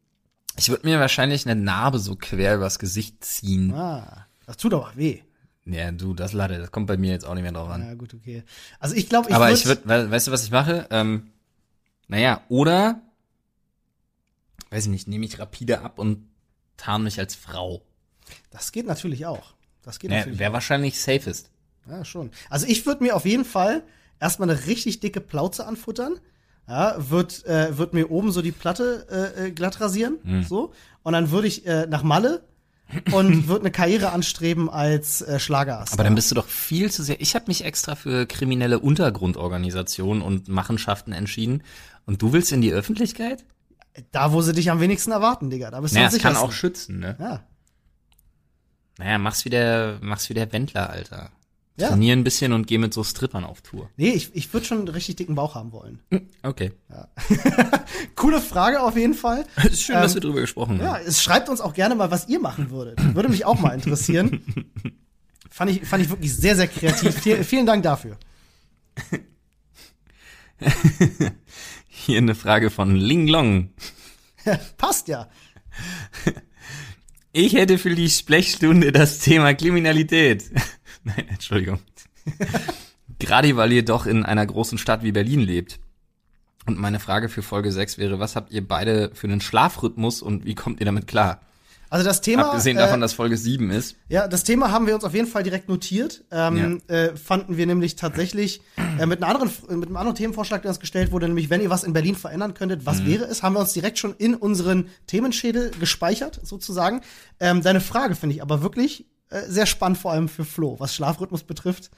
Ich 0.55 0.69
würde 0.69 0.85
mir 0.85 0.99
wahrscheinlich 0.99 1.47
eine 1.47 1.59
Narbe 1.59 1.97
so 1.97 2.15
quer 2.15 2.57
übers 2.57 2.77
Gesicht 2.77 3.23
ziehen. 3.23 3.73
Ah, 3.73 4.27
das 4.45 4.57
tut 4.57 4.73
aber 4.73 4.91
weh. 4.95 5.21
Ja, 5.65 5.91
du, 5.91 6.13
das 6.13 6.33
Lade, 6.33 6.59
das 6.59 6.71
kommt 6.71 6.85
bei 6.85 6.95
mir 6.95 7.09
jetzt 7.09 7.25
auch 7.25 7.33
nicht 7.33 7.41
mehr 7.41 7.53
drauf 7.53 7.69
an. 7.69 7.81
Ja, 7.81 7.93
gut, 7.95 8.13
okay. 8.13 8.43
Also 8.79 8.95
ich 8.95 9.09
glaube, 9.09 9.29
ich 9.29 9.35
Aber 9.35 9.47
würd, 9.47 9.57
ich 9.57 9.65
würde, 9.65 9.81
we 9.85 10.11
weißt 10.11 10.27
du, 10.27 10.31
was 10.31 10.43
ich 10.43 10.51
mache? 10.51 10.87
Ähm, 10.91 11.31
naja, 12.07 12.41
oder, 12.49 13.01
weiß 14.69 14.83
ich 14.83 14.91
nicht, 14.91 15.07
nehme 15.07 15.25
ich 15.25 15.39
rapide 15.39 15.81
ab 15.81 15.97
und 15.97 16.27
tarn 16.77 17.03
mich 17.03 17.19
als 17.19 17.35
Frau. 17.35 17.81
Das 18.51 18.71
geht 18.71 18.85
natürlich 18.85 19.25
auch. 19.25 19.53
Das 19.81 19.99
geht 19.99 20.11
Ja, 20.11 20.17
natürlich 20.17 20.39
Wäre 20.39 20.53
wahrscheinlich 20.53 20.99
safest. 20.99 21.49
Ja, 21.89 22.05
schon. 22.05 22.31
Also 22.49 22.65
ich 22.67 22.85
würde 22.85 23.03
mir 23.03 23.15
auf 23.15 23.25
jeden 23.25 23.45
Fall 23.45 23.83
erstmal 24.19 24.49
eine 24.49 24.65
richtig 24.67 24.99
dicke 25.01 25.21
Plauze 25.21 25.65
anfuttern. 25.65 26.19
Ja, 26.67 26.95
wird, 27.09 27.45
äh, 27.45 27.77
wird 27.77 27.93
mir 27.93 28.09
oben 28.09 28.31
so 28.31 28.41
die 28.41 28.53
Platte 28.53 29.05
äh, 29.37 29.47
äh, 29.47 29.51
glatt 29.51 29.81
rasieren. 29.81 30.19
Hm. 30.23 30.43
So. 30.43 30.73
Und 31.03 31.11
dann 31.11 31.29
würde 31.29 31.47
ich 31.47 31.65
äh, 31.65 31.87
nach 31.87 32.03
Malle 32.03 32.45
und 33.11 33.47
würde 33.47 33.61
eine 33.61 33.71
Karriere 33.71 34.11
anstreben 34.11 34.69
als 34.69 35.21
äh, 35.21 35.39
Schlagerstar. 35.39 35.93
Aber 35.93 36.05
dann 36.05 36.15
bist 36.15 36.31
du 36.31 36.35
doch 36.35 36.47
viel 36.47 36.89
zu 36.89 37.03
sehr. 37.03 37.19
Ich 37.19 37.35
habe 37.35 37.45
mich 37.47 37.65
extra 37.65 37.95
für 37.95 38.25
kriminelle 38.25 38.79
Untergrundorganisationen 38.79 40.23
und 40.23 40.47
Machenschaften 40.47 41.11
entschieden. 41.11 41.63
Und 42.05 42.21
du 42.21 42.31
willst 42.31 42.53
in 42.53 42.61
die 42.61 42.71
Öffentlichkeit? 42.71 43.43
Da, 44.11 44.31
wo 44.33 44.41
sie 44.41 44.53
dich 44.53 44.71
am 44.71 44.79
wenigsten 44.79 45.11
erwarten, 45.11 45.49
Digga. 45.49 45.71
Da 45.71 45.81
bist 45.81 45.93
du 45.93 45.99
Naja, 45.99 46.09
es 46.13 46.21
kann 46.21 46.35
auch 46.35 46.51
schützen, 46.51 46.99
ne? 46.99 47.15
Ja. 47.19 47.43
Naja, 48.97 49.17
mach's 49.17 49.43
wie 49.45 49.49
der, 49.49 49.97
mach's 50.01 50.29
wie 50.29 50.33
der 50.33 50.51
Wendler, 50.51 50.89
Alter. 50.89 51.31
Ja. 51.75 51.87
Trainier 51.89 52.13
ein 52.15 52.23
bisschen 52.23 52.53
und 52.53 52.67
geh 52.67 52.77
mit 52.77 52.93
so 52.93 53.03
Strippern 53.03 53.43
auf 53.43 53.61
Tour. 53.61 53.89
Nee, 53.97 54.11
ich, 54.11 54.35
ich 54.35 54.53
würde 54.53 54.63
schon 54.67 54.77
einen 54.77 54.87
richtig 54.89 55.15
dicken 55.15 55.33
Bauch 55.33 55.55
haben 55.55 55.71
wollen. 55.71 55.99
Okay. 56.43 56.71
Coole 58.15 58.39
Frage 58.39 58.79
auf 58.81 58.95
jeden 58.95 59.15
Fall. 59.15 59.45
Es 59.55 59.73
ist 59.73 59.81
schön, 59.81 59.95
dass 59.95 60.11
Ähm, 60.11 60.15
wir 60.17 60.21
drüber 60.21 60.41
gesprochen 60.41 60.79
Ja, 60.79 60.93
haben. 60.97 61.03
es 61.07 61.23
schreibt 61.23 61.49
uns 61.49 61.61
auch 61.61 61.73
gerne 61.73 61.95
mal, 61.95 62.11
was 62.11 62.27
ihr 62.27 62.39
machen 62.39 62.69
würdet. 62.69 63.15
Würde 63.15 63.29
mich 63.29 63.45
auch 63.45 63.59
mal 63.59 63.73
interessieren. 63.73 64.43
fand, 65.49 65.71
ich, 65.71 65.83
fand 65.83 66.03
ich 66.03 66.09
wirklich 66.11 66.35
sehr, 66.35 66.55
sehr 66.55 66.67
kreativ. 66.67 67.15
Viel, 67.19 67.43
vielen 67.43 67.65
Dank 67.65 67.81
dafür. 67.81 68.17
Hier 72.05 72.17
eine 72.17 72.35
Frage 72.35 72.69
von 72.69 72.97
Ling 72.97 73.29
Long. 73.29 73.69
Passt 74.77 75.07
ja. 75.07 75.29
Ich 77.31 77.53
hätte 77.53 77.77
für 77.77 77.95
die 77.95 78.09
Sprechstunde 78.09 78.91
das 78.91 79.19
Thema 79.19 79.53
Kriminalität. 79.53 80.51
Nein, 81.05 81.29
Entschuldigung. 81.29 81.79
Gerade 83.19 83.55
weil 83.55 83.71
ihr 83.71 83.85
doch 83.85 84.05
in 84.05 84.25
einer 84.25 84.45
großen 84.45 84.77
Stadt 84.77 85.03
wie 85.03 85.13
Berlin 85.13 85.39
lebt. 85.39 85.79
Und 86.65 86.77
meine 86.77 86.99
Frage 86.99 87.29
für 87.29 87.41
Folge 87.41 87.71
6 87.71 87.97
wäre, 87.97 88.19
was 88.19 88.35
habt 88.35 88.51
ihr 88.51 88.67
beide 88.67 89.11
für 89.13 89.27
einen 89.27 89.39
Schlafrhythmus 89.39 90.21
und 90.21 90.43
wie 90.43 90.55
kommt 90.55 90.81
ihr 90.81 90.85
damit 90.85 91.07
klar? 91.07 91.39
Also 91.93 92.05
das 92.05 92.21
Thema. 92.21 92.47
Abgesehen 92.47 92.75
äh, 92.75 92.79
davon, 92.79 93.01
dass 93.01 93.13
Folge 93.13 93.37
7 93.37 93.69
ist. 93.69 93.97
Ja, 94.09 94.27
das 94.27 94.43
Thema 94.43 94.71
haben 94.71 94.87
wir 94.87 94.95
uns 94.95 95.03
auf 95.03 95.13
jeden 95.13 95.27
Fall 95.27 95.43
direkt 95.43 95.69
notiert. 95.69 96.23
Ähm, 96.31 96.81
äh, 96.87 97.15
fanden 97.15 97.55
wir 97.55 97.67
nämlich 97.67 97.95
tatsächlich 97.95 98.61
äh, 98.97 99.05
mit, 99.05 99.21
einer 99.21 99.31
anderen, 99.31 99.51
mit 99.77 99.89
einem 99.89 99.97
anderen 99.97 100.15
Themenvorschlag, 100.15 100.63
der 100.63 100.69
uns 100.69 100.79
gestellt 100.79 101.11
wurde, 101.11 101.27
nämlich 101.27 101.51
wenn 101.51 101.61
ihr 101.61 101.69
was 101.69 101.83
in 101.83 101.93
Berlin 101.93 102.15
verändern 102.15 102.55
könntet, 102.55 102.87
was 102.87 103.05
wäre 103.05 103.25
es, 103.25 103.43
haben 103.43 103.53
wir 103.53 103.59
uns 103.59 103.73
direkt 103.73 103.99
schon 103.99 104.15
in 104.17 104.33
unseren 104.33 104.87
Themenschädel 105.05 105.69
gespeichert, 105.79 106.39
sozusagen. 106.41 107.01
Ähm, 107.39 107.61
deine 107.61 107.79
Frage 107.79 108.15
finde 108.15 108.37
ich 108.37 108.41
aber 108.41 108.63
wirklich 108.63 109.05
äh, 109.29 109.41
sehr 109.47 109.67
spannend, 109.67 109.99
vor 109.99 110.13
allem 110.13 110.29
für 110.29 110.45
Flo, 110.45 110.79
was 110.79 110.95
Schlafrhythmus 110.95 111.43
betrifft. 111.43 111.91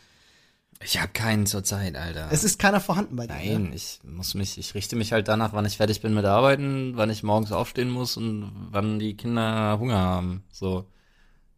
Ich 0.83 0.99
habe 0.99 1.11
keinen 1.13 1.45
zur 1.45 1.63
Zeit, 1.63 1.95
Alter. 1.95 2.27
Es 2.31 2.43
ist 2.43 2.59
keiner 2.59 2.79
vorhanden 2.79 3.15
bei 3.15 3.27
dir. 3.27 3.33
ne? 3.33 3.59
Nein, 3.59 3.71
ich 3.73 3.99
muss 4.03 4.33
mich, 4.33 4.57
ich 4.57 4.73
richte 4.75 4.95
mich 4.95 5.13
halt 5.13 5.27
danach, 5.27 5.53
wann 5.53 5.65
ich 5.65 5.77
fertig 5.77 6.01
bin 6.01 6.13
mit 6.13 6.25
Arbeiten, 6.25 6.93
wann 6.95 7.09
ich 7.09 7.23
morgens 7.23 7.51
aufstehen 7.51 7.89
muss 7.89 8.17
und 8.17 8.51
wann 8.71 8.99
die 8.99 9.15
Kinder 9.15 9.77
Hunger 9.79 9.97
haben. 9.97 10.43
So, 10.51 10.85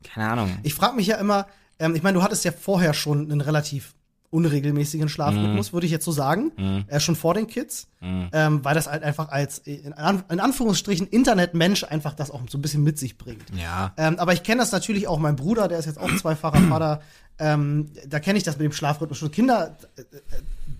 keine 0.03 0.29
Ahnung. 0.29 0.57
Ich 0.63 0.75
frage 0.75 0.95
mich 0.95 1.07
ja 1.07 1.17
immer, 1.17 1.47
ähm, 1.79 1.95
ich 1.95 2.03
meine, 2.03 2.17
du 2.17 2.23
hattest 2.23 2.45
ja 2.45 2.51
vorher 2.51 2.93
schon 2.93 3.31
einen 3.31 3.41
relativ 3.41 3.95
unregelmäßigen 4.29 5.07
Schlafrhythmus, 5.07 5.71
würde 5.71 5.85
ich 5.85 5.91
jetzt 5.91 6.03
so 6.03 6.11
sagen, 6.11 6.51
äh, 6.89 6.99
schon 6.99 7.15
vor 7.15 7.33
den 7.33 7.47
Kids, 7.47 7.87
ähm, 8.01 8.63
weil 8.63 8.75
das 8.75 8.87
halt 8.87 9.01
einfach 9.01 9.29
als 9.29 9.59
in, 9.59 9.93
An 9.93 10.21
in 10.29 10.41
Anführungsstrichen 10.41 11.07
Internetmensch 11.07 11.85
einfach 11.85 12.13
das 12.13 12.29
auch 12.29 12.41
so 12.49 12.57
ein 12.57 12.61
bisschen 12.61 12.83
mit 12.83 12.99
sich 12.99 13.17
bringt. 13.17 13.45
Ja. 13.55 13.93
Ähm, 13.95 14.19
aber 14.19 14.33
ich 14.33 14.43
kenne 14.43 14.59
das 14.59 14.73
natürlich 14.73 15.07
auch, 15.07 15.17
mein 15.17 15.37
Bruder, 15.37 15.69
der 15.69 15.79
ist 15.79 15.85
jetzt 15.85 15.97
auch 15.97 16.13
zweifacher 16.17 16.59
Vater, 16.59 17.01
ähm, 17.39 17.91
da 18.07 18.19
kenne 18.19 18.37
ich 18.37 18.43
das 18.43 18.57
mit 18.57 18.65
dem 18.65 18.71
Schlafrhythmus 18.71 19.17
schon. 19.17 19.31
Kinder 19.31 19.77
äh, 19.95 20.01
äh, 20.01 20.05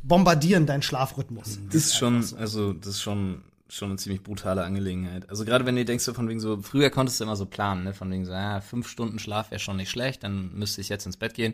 bombardieren 0.03 0.65
deinen 0.65 0.81
Schlafrhythmus. 0.81 1.59
Das 1.67 1.75
ist 1.75 1.97
schon, 1.97 2.23
also 2.37 2.73
das 2.73 2.87
ist 2.95 3.01
schon 3.01 3.43
schon 3.69 3.89
eine 3.89 3.97
ziemlich 3.97 4.23
brutale 4.23 4.63
Angelegenheit. 4.63 5.29
Also 5.29 5.45
gerade 5.45 5.65
wenn 5.65 5.75
du 5.75 5.83
denkst, 5.83 6.03
so 6.03 6.13
von 6.13 6.29
wegen 6.29 6.39
so, 6.39 6.61
früher 6.61 6.89
konntest 6.89 7.19
du 7.19 7.25
immer 7.25 7.35
so 7.35 7.45
planen, 7.45 7.83
ne, 7.83 7.93
von 7.93 8.09
wegen 8.11 8.25
so, 8.25 8.31
ja, 8.31 8.61
fünf 8.61 8.87
Stunden 8.87 9.19
Schlaf 9.19 9.51
wäre 9.51 9.59
schon 9.59 9.77
nicht 9.77 9.89
schlecht, 9.89 10.23
dann 10.23 10.53
müsste 10.53 10.81
ich 10.81 10.89
jetzt 10.89 11.05
ins 11.05 11.17
Bett 11.17 11.33
gehen. 11.33 11.53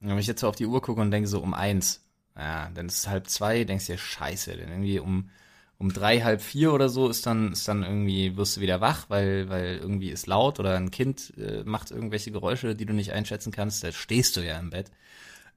Und 0.00 0.10
wenn 0.10 0.18
ich 0.18 0.26
jetzt 0.26 0.40
so 0.40 0.48
auf 0.48 0.56
die 0.56 0.66
Uhr 0.66 0.82
gucke 0.82 1.00
und 1.00 1.10
denke 1.10 1.28
so 1.28 1.40
um 1.40 1.54
eins, 1.54 2.04
ja, 2.36 2.70
dann 2.74 2.86
ist 2.86 2.98
es 2.98 3.08
halb 3.08 3.28
zwei, 3.28 3.64
denkst 3.64 3.86
dir, 3.86 3.96
scheiße, 3.96 4.56
denn 4.56 4.68
irgendwie 4.68 4.98
um 4.98 5.30
um 5.78 5.92
drei, 5.92 6.20
halb 6.20 6.40
vier 6.40 6.72
oder 6.72 6.88
so 6.88 7.08
ist 7.08 7.26
dann, 7.26 7.52
ist 7.52 7.68
dann 7.68 7.82
irgendwie, 7.82 8.36
wirst 8.36 8.56
du 8.56 8.60
wieder 8.60 8.80
wach, 8.80 9.06
weil, 9.08 9.48
weil 9.48 9.76
irgendwie 9.76 10.10
ist 10.10 10.26
laut 10.26 10.58
oder 10.58 10.76
ein 10.76 10.90
Kind 10.90 11.34
äh, 11.36 11.64
macht 11.64 11.90
irgendwelche 11.90 12.30
Geräusche, 12.30 12.74
die 12.74 12.86
du 12.86 12.94
nicht 12.94 13.12
einschätzen 13.12 13.52
kannst, 13.52 13.84
da 13.84 13.92
stehst 13.92 14.36
du 14.36 14.40
ja 14.40 14.58
im 14.58 14.70
Bett. 14.70 14.90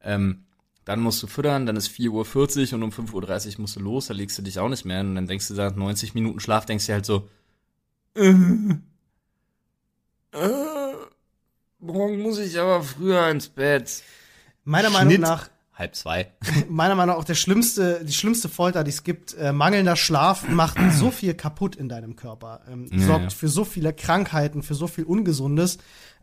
Ähm, 0.04 0.44
dann 0.84 1.00
musst 1.00 1.22
du 1.24 1.28
füttern, 1.28 1.66
dann 1.66 1.76
ist 1.76 1.90
4.40 1.90 2.70
Uhr 2.70 2.74
und 2.74 2.84
um 2.84 2.90
5.30 2.90 3.56
Uhr 3.56 3.62
musst 3.62 3.76
du 3.76 3.80
los, 3.80 4.08
da 4.08 4.14
legst 4.14 4.38
du 4.38 4.42
dich 4.42 4.60
auch 4.60 4.70
nicht 4.70 4.86
mehr 4.86 5.02
und 5.02 5.16
dann 5.16 5.28
denkst 5.28 5.48
du 5.48 5.54
da 5.54 5.70
90 5.70 6.16
Minuten 6.16 6.40
Schlaf, 6.40 6.66
denkst 6.66 6.88
du 6.88 6.94
halt 6.94 7.06
so, 7.06 7.30
äh, 8.16 8.34
äh, 10.32 10.94
morgen 11.80 12.22
muss 12.22 12.40
ich 12.40 12.60
aber 12.60 12.84
früher 12.84 13.30
ins 13.30 13.48
Bett. 13.48 14.04
Meiner 14.64 14.90
Meinung 14.90 15.14
Schnitt. 15.14 15.22
nach 15.22 15.50
Halb 15.80 15.96
zwei. 15.96 16.28
meiner 16.70 16.94
Meinung 16.94 17.16
nach 17.16 17.22
auch 17.22 17.26
der 17.26 17.36
schlimmste, 17.36 18.02
die 18.04 18.14
schlimmste 18.14 18.50
Folter, 18.50 18.84
die 18.84 18.90
es 18.92 19.04
gibt. 19.04 19.34
Äh, 19.36 19.54
mangelnder 19.54 19.96
Schlaf 19.96 20.48
macht 20.48 20.78
so 20.94 21.10
viel 21.10 21.34
kaputt 21.34 21.76
in 21.78 21.88
deinem 21.90 22.16
Körper, 22.18 22.62
ähm, 22.72 22.88
Ja, 22.92 23.00
sorgt 23.08 23.24
ja. 23.24 23.30
für 23.30 23.48
so 23.48 23.64
viele 23.66 23.94
Krankheiten, 23.94 24.62
für 24.62 24.76
so 24.76 24.88
viel 24.88 25.06
Ungesundes. 25.06 25.78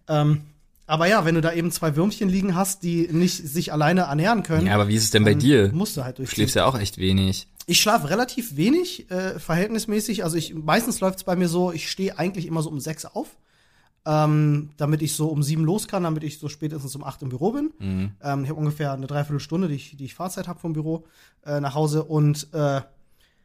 Ähm, 0.08 0.42
aber 0.86 1.08
ja, 1.08 1.24
wenn 1.24 1.34
du 1.34 1.40
da 1.40 1.52
eben 1.52 1.72
zwei 1.72 1.96
Würmchen 1.96 2.28
liegen 2.28 2.54
hast, 2.54 2.84
die 2.84 3.08
nicht 3.10 3.36
sich 3.48 3.72
alleine 3.72 4.02
ernähren 4.02 4.42
können, 4.44 4.66
Ja, 4.68 4.74
aber 4.74 4.86
wie 4.86 4.94
ist 4.94 5.04
es 5.04 5.10
denn 5.10 5.24
bei 5.24 5.34
dir? 5.34 5.72
musst 5.72 5.96
du 5.96 6.04
halt 6.04 6.18
Du 6.18 6.22
durchziehen. 6.22 6.34
schläfst 6.36 6.54
ja 6.54 6.64
auch 6.66 6.78
echt 6.78 6.98
wenig. 6.98 7.48
Ich 7.66 7.80
schlafe 7.80 8.08
relativ 8.10 8.56
wenig, 8.56 9.10
äh, 9.10 9.40
verhältnismäßig. 9.40 10.22
Also 10.22 10.36
ich 10.36 10.54
meistens 10.54 11.00
läuft 11.00 11.16
es 11.18 11.24
bei 11.24 11.34
mir 11.34 11.48
so, 11.48 11.72
ich 11.72 11.90
stehe 11.90 12.16
eigentlich 12.18 12.46
immer 12.46 12.62
so 12.62 12.68
um 12.70 12.78
sechs 12.78 13.04
auf, 13.04 13.36
ähm, 14.06 14.70
damit 14.76 15.02
ich 15.02 15.14
so 15.14 15.26
um 15.26 15.42
sieben 15.42 15.64
los 15.64 15.88
kann, 15.88 16.04
damit 16.04 16.22
ich 16.22 16.38
so 16.38 16.48
spätestens 16.48 16.94
um 16.94 17.02
acht 17.04 17.20
im 17.22 17.28
Büro 17.28 17.50
bin. 17.50 17.72
Mhm. 17.78 18.10
Ähm, 18.22 18.44
ich 18.44 18.50
habe 18.50 18.58
ungefähr 18.58 18.92
eine 18.92 19.06
Dreiviertelstunde, 19.06 19.68
die 19.68 19.74
ich, 19.74 19.96
die 19.96 20.04
ich 20.04 20.14
Fahrzeit 20.14 20.46
habe 20.46 20.60
vom 20.60 20.72
Büro 20.72 21.04
äh, 21.44 21.60
nach 21.60 21.74
Hause 21.74 22.04
und 22.04 22.46
äh, 22.54 22.82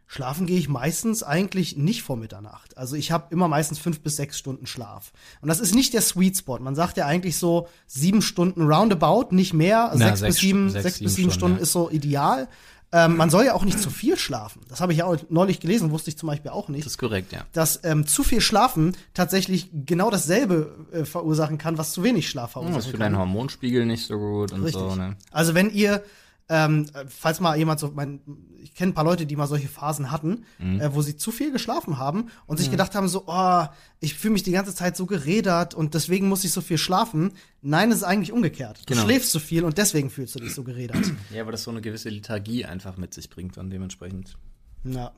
schlafen 0.05 0.45
gehe 0.45 0.59
ich 0.59 0.69
meistens 0.69 1.23
eigentlich 1.23 1.77
nicht 1.77 2.03
vor 2.03 2.17
Mitternacht. 2.17 2.77
Also 2.77 2.95
ich 2.95 3.11
habe 3.11 3.27
immer 3.31 3.47
meistens 3.47 3.79
fünf 3.79 4.01
bis 4.01 4.17
sechs 4.17 4.37
Stunden 4.37 4.67
Schlaf. 4.67 5.13
Und 5.41 5.47
das 5.47 5.59
ist 5.59 5.73
nicht 5.73 5.93
der 5.93 6.01
Sweet 6.01 6.37
Spot. 6.37 6.59
Man 6.59 6.75
sagt 6.75 6.97
ja 6.97 7.07
eigentlich 7.07 7.37
so 7.37 7.67
sieben 7.87 8.21
Stunden 8.21 8.61
roundabout, 8.61 9.33
nicht 9.33 9.53
mehr. 9.53 9.91
Na, 9.95 10.07
sechs, 10.07 10.19
sechs 10.19 10.35
bis 10.35 10.41
sieben, 10.41 10.69
sechs, 10.69 10.83
sechs, 10.83 10.99
bis 10.99 11.15
sieben 11.15 11.31
Stunden, 11.31 11.55
Stunden 11.55 11.57
ja. 11.57 11.63
ist 11.63 11.71
so 11.71 11.89
ideal. 11.89 12.49
Ähm, 12.93 13.15
man 13.15 13.29
soll 13.29 13.45
ja 13.45 13.53
auch 13.53 13.63
nicht 13.63 13.79
zu 13.79 13.89
viel 13.89 14.17
schlafen. 14.17 14.61
Das 14.67 14.81
habe 14.81 14.91
ich 14.91 14.99
ja 14.99 15.05
auch 15.05 15.15
neulich 15.29 15.61
gelesen, 15.61 15.91
wusste 15.91 16.09
ich 16.09 16.17
zum 16.17 16.27
Beispiel 16.27 16.51
auch 16.51 16.67
nicht 16.67 16.85
Das 16.85 16.93
ist 16.93 16.97
korrekt, 16.97 17.31
ja. 17.31 17.45
dass 17.53 17.79
ähm, 17.83 18.05
zu 18.05 18.23
viel 18.23 18.41
Schlafen 18.41 18.97
tatsächlich 19.13 19.69
genau 19.85 20.09
dasselbe 20.09 20.75
äh, 20.91 21.05
verursachen 21.05 21.57
kann, 21.57 21.77
was 21.77 21.93
zu 21.93 22.03
wenig 22.03 22.29
Schlaf 22.29 22.51
verursachen 22.51 22.75
Das 22.75 22.85
ist 22.85 22.91
für 22.91 22.97
deinen 22.97 23.17
Hormonspiegel 23.17 23.85
nicht 23.85 24.05
so 24.05 24.17
gut 24.17 24.51
und 24.51 24.63
Richtig. 24.63 24.81
so, 24.81 24.95
ne? 24.95 25.15
Also 25.31 25.53
wenn 25.53 25.69
ihr, 25.69 26.03
ähm, 26.53 26.85
äh, 26.93 27.05
falls 27.07 27.39
mal 27.39 27.57
jemand 27.57 27.79
so, 27.79 27.91
mein, 27.95 28.19
ich 28.61 28.75
kenne 28.75 28.91
ein 28.91 28.93
paar 28.93 29.05
Leute, 29.05 29.25
die 29.25 29.35
mal 29.37 29.47
solche 29.47 29.69
Phasen 29.69 30.11
hatten, 30.11 30.43
Mhm. 30.59 30.81
äh, 30.81 30.93
wo 30.93 31.01
sie 31.01 31.15
zu 31.15 31.31
viel 31.31 31.51
geschlafen 31.51 31.97
haben 31.97 32.29
und 32.45 32.57
sich 32.57 32.69
gedacht 32.69 32.93
haben, 32.93 33.07
so, 33.07 33.23
oh, 33.27 33.65
ich 34.01 34.15
fühle 34.15 34.33
mich 34.33 34.43
die 34.43 34.51
ganze 34.51 34.75
Zeit 34.75 34.97
so 34.97 35.05
gerädert 35.05 35.73
und 35.73 35.93
deswegen 35.93 36.27
muss 36.27 36.43
ich 36.43 36.51
so 36.51 36.59
viel 36.61 36.77
schlafen. 36.77 37.31
Nein, 37.61 37.89
es 37.91 37.97
ist 37.97 38.03
eigentlich 38.03 38.31
umgekehrt. 38.33 38.81
Du 38.85 38.93
Genau. 38.93 39.05
schläfst 39.05 39.31
zu 39.31 39.39
viel 39.39 39.63
und 39.63 39.77
deswegen 39.77 40.09
fühlst 40.09 40.35
du 40.35 40.39
dich 40.39 40.53
so 40.53 40.63
gerädert. 40.63 40.99
Ja, 41.33 41.41
aber 41.41 41.51
das 41.53 41.63
so 41.63 41.71
eine 41.71 41.81
gewisse 41.81 42.09
Lethargie 42.09 42.65
einfach 42.65 42.97
mit 42.97 43.13
sich 43.13 43.29
bringt 43.29 43.55
dann 43.57 43.69
dementsprechend. 43.69 44.37
ja. 44.83 45.11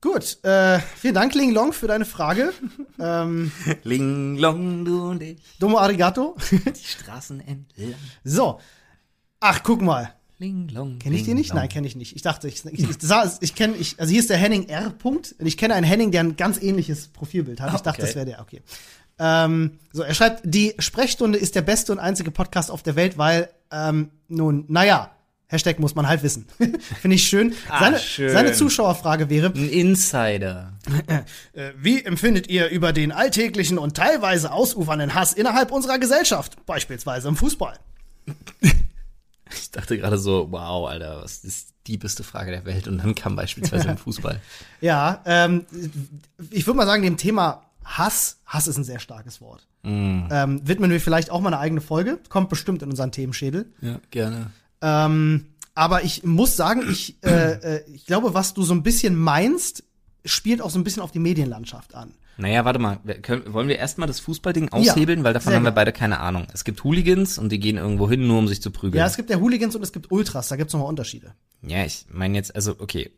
Gut, 0.00 0.42
äh, 0.42 0.80
vielen 0.96 1.14
Dank, 1.14 1.32
Ling 1.36 1.52
Long, 1.52 1.72
für 1.72 1.86
deine 1.86 2.04
Frage. 2.04 2.52
ähm, 2.98 3.52
Ling 3.84 4.36
Long, 4.36 4.84
du 4.84 5.10
und 5.10 5.22
ich, 5.22 5.38
domo 5.60 5.78
arigato. 5.78 6.36
die 6.50 6.84
Straßen 6.84 7.38
entlang. 7.38 7.94
so. 8.24 8.58
Ach, 9.38 9.62
guck 9.62 9.80
mal. 9.80 10.12
Ling 10.42 10.68
Long. 10.70 10.98
Kenn 10.98 11.12
ich 11.12 11.22
den 11.22 11.36
nicht? 11.36 11.54
Nein, 11.54 11.68
kenne 11.68 11.86
ich 11.86 11.94
nicht. 11.94 12.16
Ich 12.16 12.22
dachte, 12.22 12.48
ich, 12.48 12.64
ich, 12.66 12.88
ich, 13.40 13.54
kenne, 13.54 13.76
ich, 13.76 14.00
also 14.00 14.10
hier 14.10 14.18
ist 14.18 14.28
der 14.28 14.36
Henning 14.36 14.68
R. 14.68 14.90
Punkt. 14.90 15.36
Und 15.38 15.46
ich 15.46 15.56
kenne 15.56 15.74
einen 15.74 15.86
Henning, 15.86 16.10
der 16.10 16.24
ein 16.24 16.36
ganz 16.36 16.60
ähnliches 16.60 17.08
Profilbild 17.08 17.60
hat. 17.60 17.72
Ich 17.72 17.80
dachte, 17.80 18.00
das 18.00 18.16
wäre 18.16 18.26
der. 18.26 18.40
Okay. 18.40 18.60
Ähm, 19.20 19.78
so, 19.92 20.02
er 20.02 20.14
schreibt, 20.14 20.40
die 20.44 20.74
Sprechstunde 20.80 21.38
ist 21.38 21.54
der 21.54 21.62
beste 21.62 21.92
und 21.92 22.00
einzige 22.00 22.32
Podcast 22.32 22.72
auf 22.72 22.82
der 22.82 22.96
Welt, 22.96 23.18
weil, 23.18 23.50
ähm, 23.70 24.10
nun, 24.26 24.64
naja, 24.66 25.12
Hashtag 25.46 25.78
muss 25.78 25.94
man 25.94 26.08
halt 26.08 26.24
wissen. 26.24 26.46
Finde 27.00 27.14
ich 27.14 27.22
schön. 27.22 27.54
Ah, 27.68 27.78
Seine, 27.78 27.98
schön. 28.00 28.32
seine 28.32 28.52
Zuschauerfrage 28.52 29.30
wäre, 29.30 29.52
Ein 29.54 29.68
Insider. 29.68 30.72
äh, 31.52 31.70
wie 31.78 32.02
empfindet 32.02 32.48
ihr 32.48 32.68
über 32.70 32.92
den 32.92 33.12
alltäglichen 33.12 33.78
und 33.78 33.96
teilweise 33.96 34.50
ausufernden 34.50 35.14
Hass 35.14 35.34
innerhalb 35.34 35.70
unserer 35.70 36.00
Gesellschaft, 36.00 36.66
beispielsweise 36.66 37.28
im 37.28 37.36
Fußball? 37.36 37.78
Ich 39.54 39.70
dachte 39.70 39.96
gerade 39.98 40.18
so, 40.18 40.48
wow, 40.50 40.88
Alter, 40.88 41.22
was 41.22 41.44
ist 41.44 41.74
die 41.86 41.98
beste 41.98 42.24
Frage 42.24 42.50
der 42.50 42.64
Welt? 42.64 42.88
Und 42.88 42.98
dann 42.98 43.14
kam 43.14 43.36
beispielsweise 43.36 43.88
im 43.88 43.96
Fußball. 43.98 44.40
Ja, 44.80 45.22
ähm, 45.24 45.66
ich 46.50 46.66
würde 46.66 46.76
mal 46.76 46.86
sagen, 46.86 47.02
dem 47.02 47.16
Thema 47.16 47.62
Hass, 47.84 48.38
Hass 48.46 48.66
ist 48.66 48.76
ein 48.76 48.84
sehr 48.84 49.00
starkes 49.00 49.40
Wort. 49.40 49.66
Mm. 49.82 50.28
Ähm, 50.30 50.68
widmen 50.68 50.90
wir 50.90 51.00
vielleicht 51.00 51.30
auch 51.30 51.40
mal 51.40 51.48
eine 51.48 51.58
eigene 51.58 51.80
Folge, 51.80 52.18
kommt 52.28 52.48
bestimmt 52.48 52.82
in 52.82 52.90
unseren 52.90 53.12
Themenschädel. 53.12 53.72
Ja, 53.80 53.98
gerne. 54.10 54.50
Ähm, 54.80 55.46
aber 55.74 56.04
ich 56.04 56.22
muss 56.22 56.56
sagen, 56.56 56.82
ich, 56.90 57.16
äh, 57.24 57.52
äh, 57.52 57.84
ich 57.90 58.06
glaube, 58.06 58.34
was 58.34 58.54
du 58.54 58.62
so 58.62 58.74
ein 58.74 58.82
bisschen 58.82 59.16
meinst, 59.16 59.84
spielt 60.24 60.60
auch 60.60 60.70
so 60.70 60.78
ein 60.78 60.84
bisschen 60.84 61.02
auf 61.02 61.12
die 61.12 61.18
Medienlandschaft 61.18 61.94
an. 61.94 62.14
Naja, 62.38 62.64
warte 62.64 62.78
mal, 62.78 62.98
wir 63.04 63.16
können, 63.16 63.52
wollen 63.52 63.68
wir 63.68 63.78
erstmal 63.78 64.08
das 64.08 64.20
Fußballding 64.20 64.70
aushebeln, 64.70 65.22
weil 65.22 65.34
davon 65.34 65.52
haben 65.52 65.64
wir 65.64 65.70
beide 65.70 65.92
keine 65.92 66.20
Ahnung. 66.20 66.46
Es 66.52 66.64
gibt 66.64 66.82
Hooligans 66.82 67.38
und 67.38 67.50
die 67.50 67.60
gehen 67.60 67.76
irgendwo 67.76 68.08
hin, 68.08 68.26
nur 68.26 68.38
um 68.38 68.48
sich 68.48 68.62
zu 68.62 68.70
prügeln. 68.70 68.98
Ja, 68.98 69.06
es 69.06 69.16
gibt 69.16 69.30
ja 69.30 69.38
Hooligans 69.38 69.76
und 69.76 69.82
es 69.82 69.92
gibt 69.92 70.10
Ultras, 70.10 70.48
da 70.48 70.56
gibt's 70.56 70.72
nochmal 70.72 70.88
Unterschiede. 70.88 71.34
Ja, 71.64 71.84
ich 71.84 72.06
meine 72.10 72.36
jetzt, 72.36 72.54
also 72.56 72.74
okay, 72.78 73.10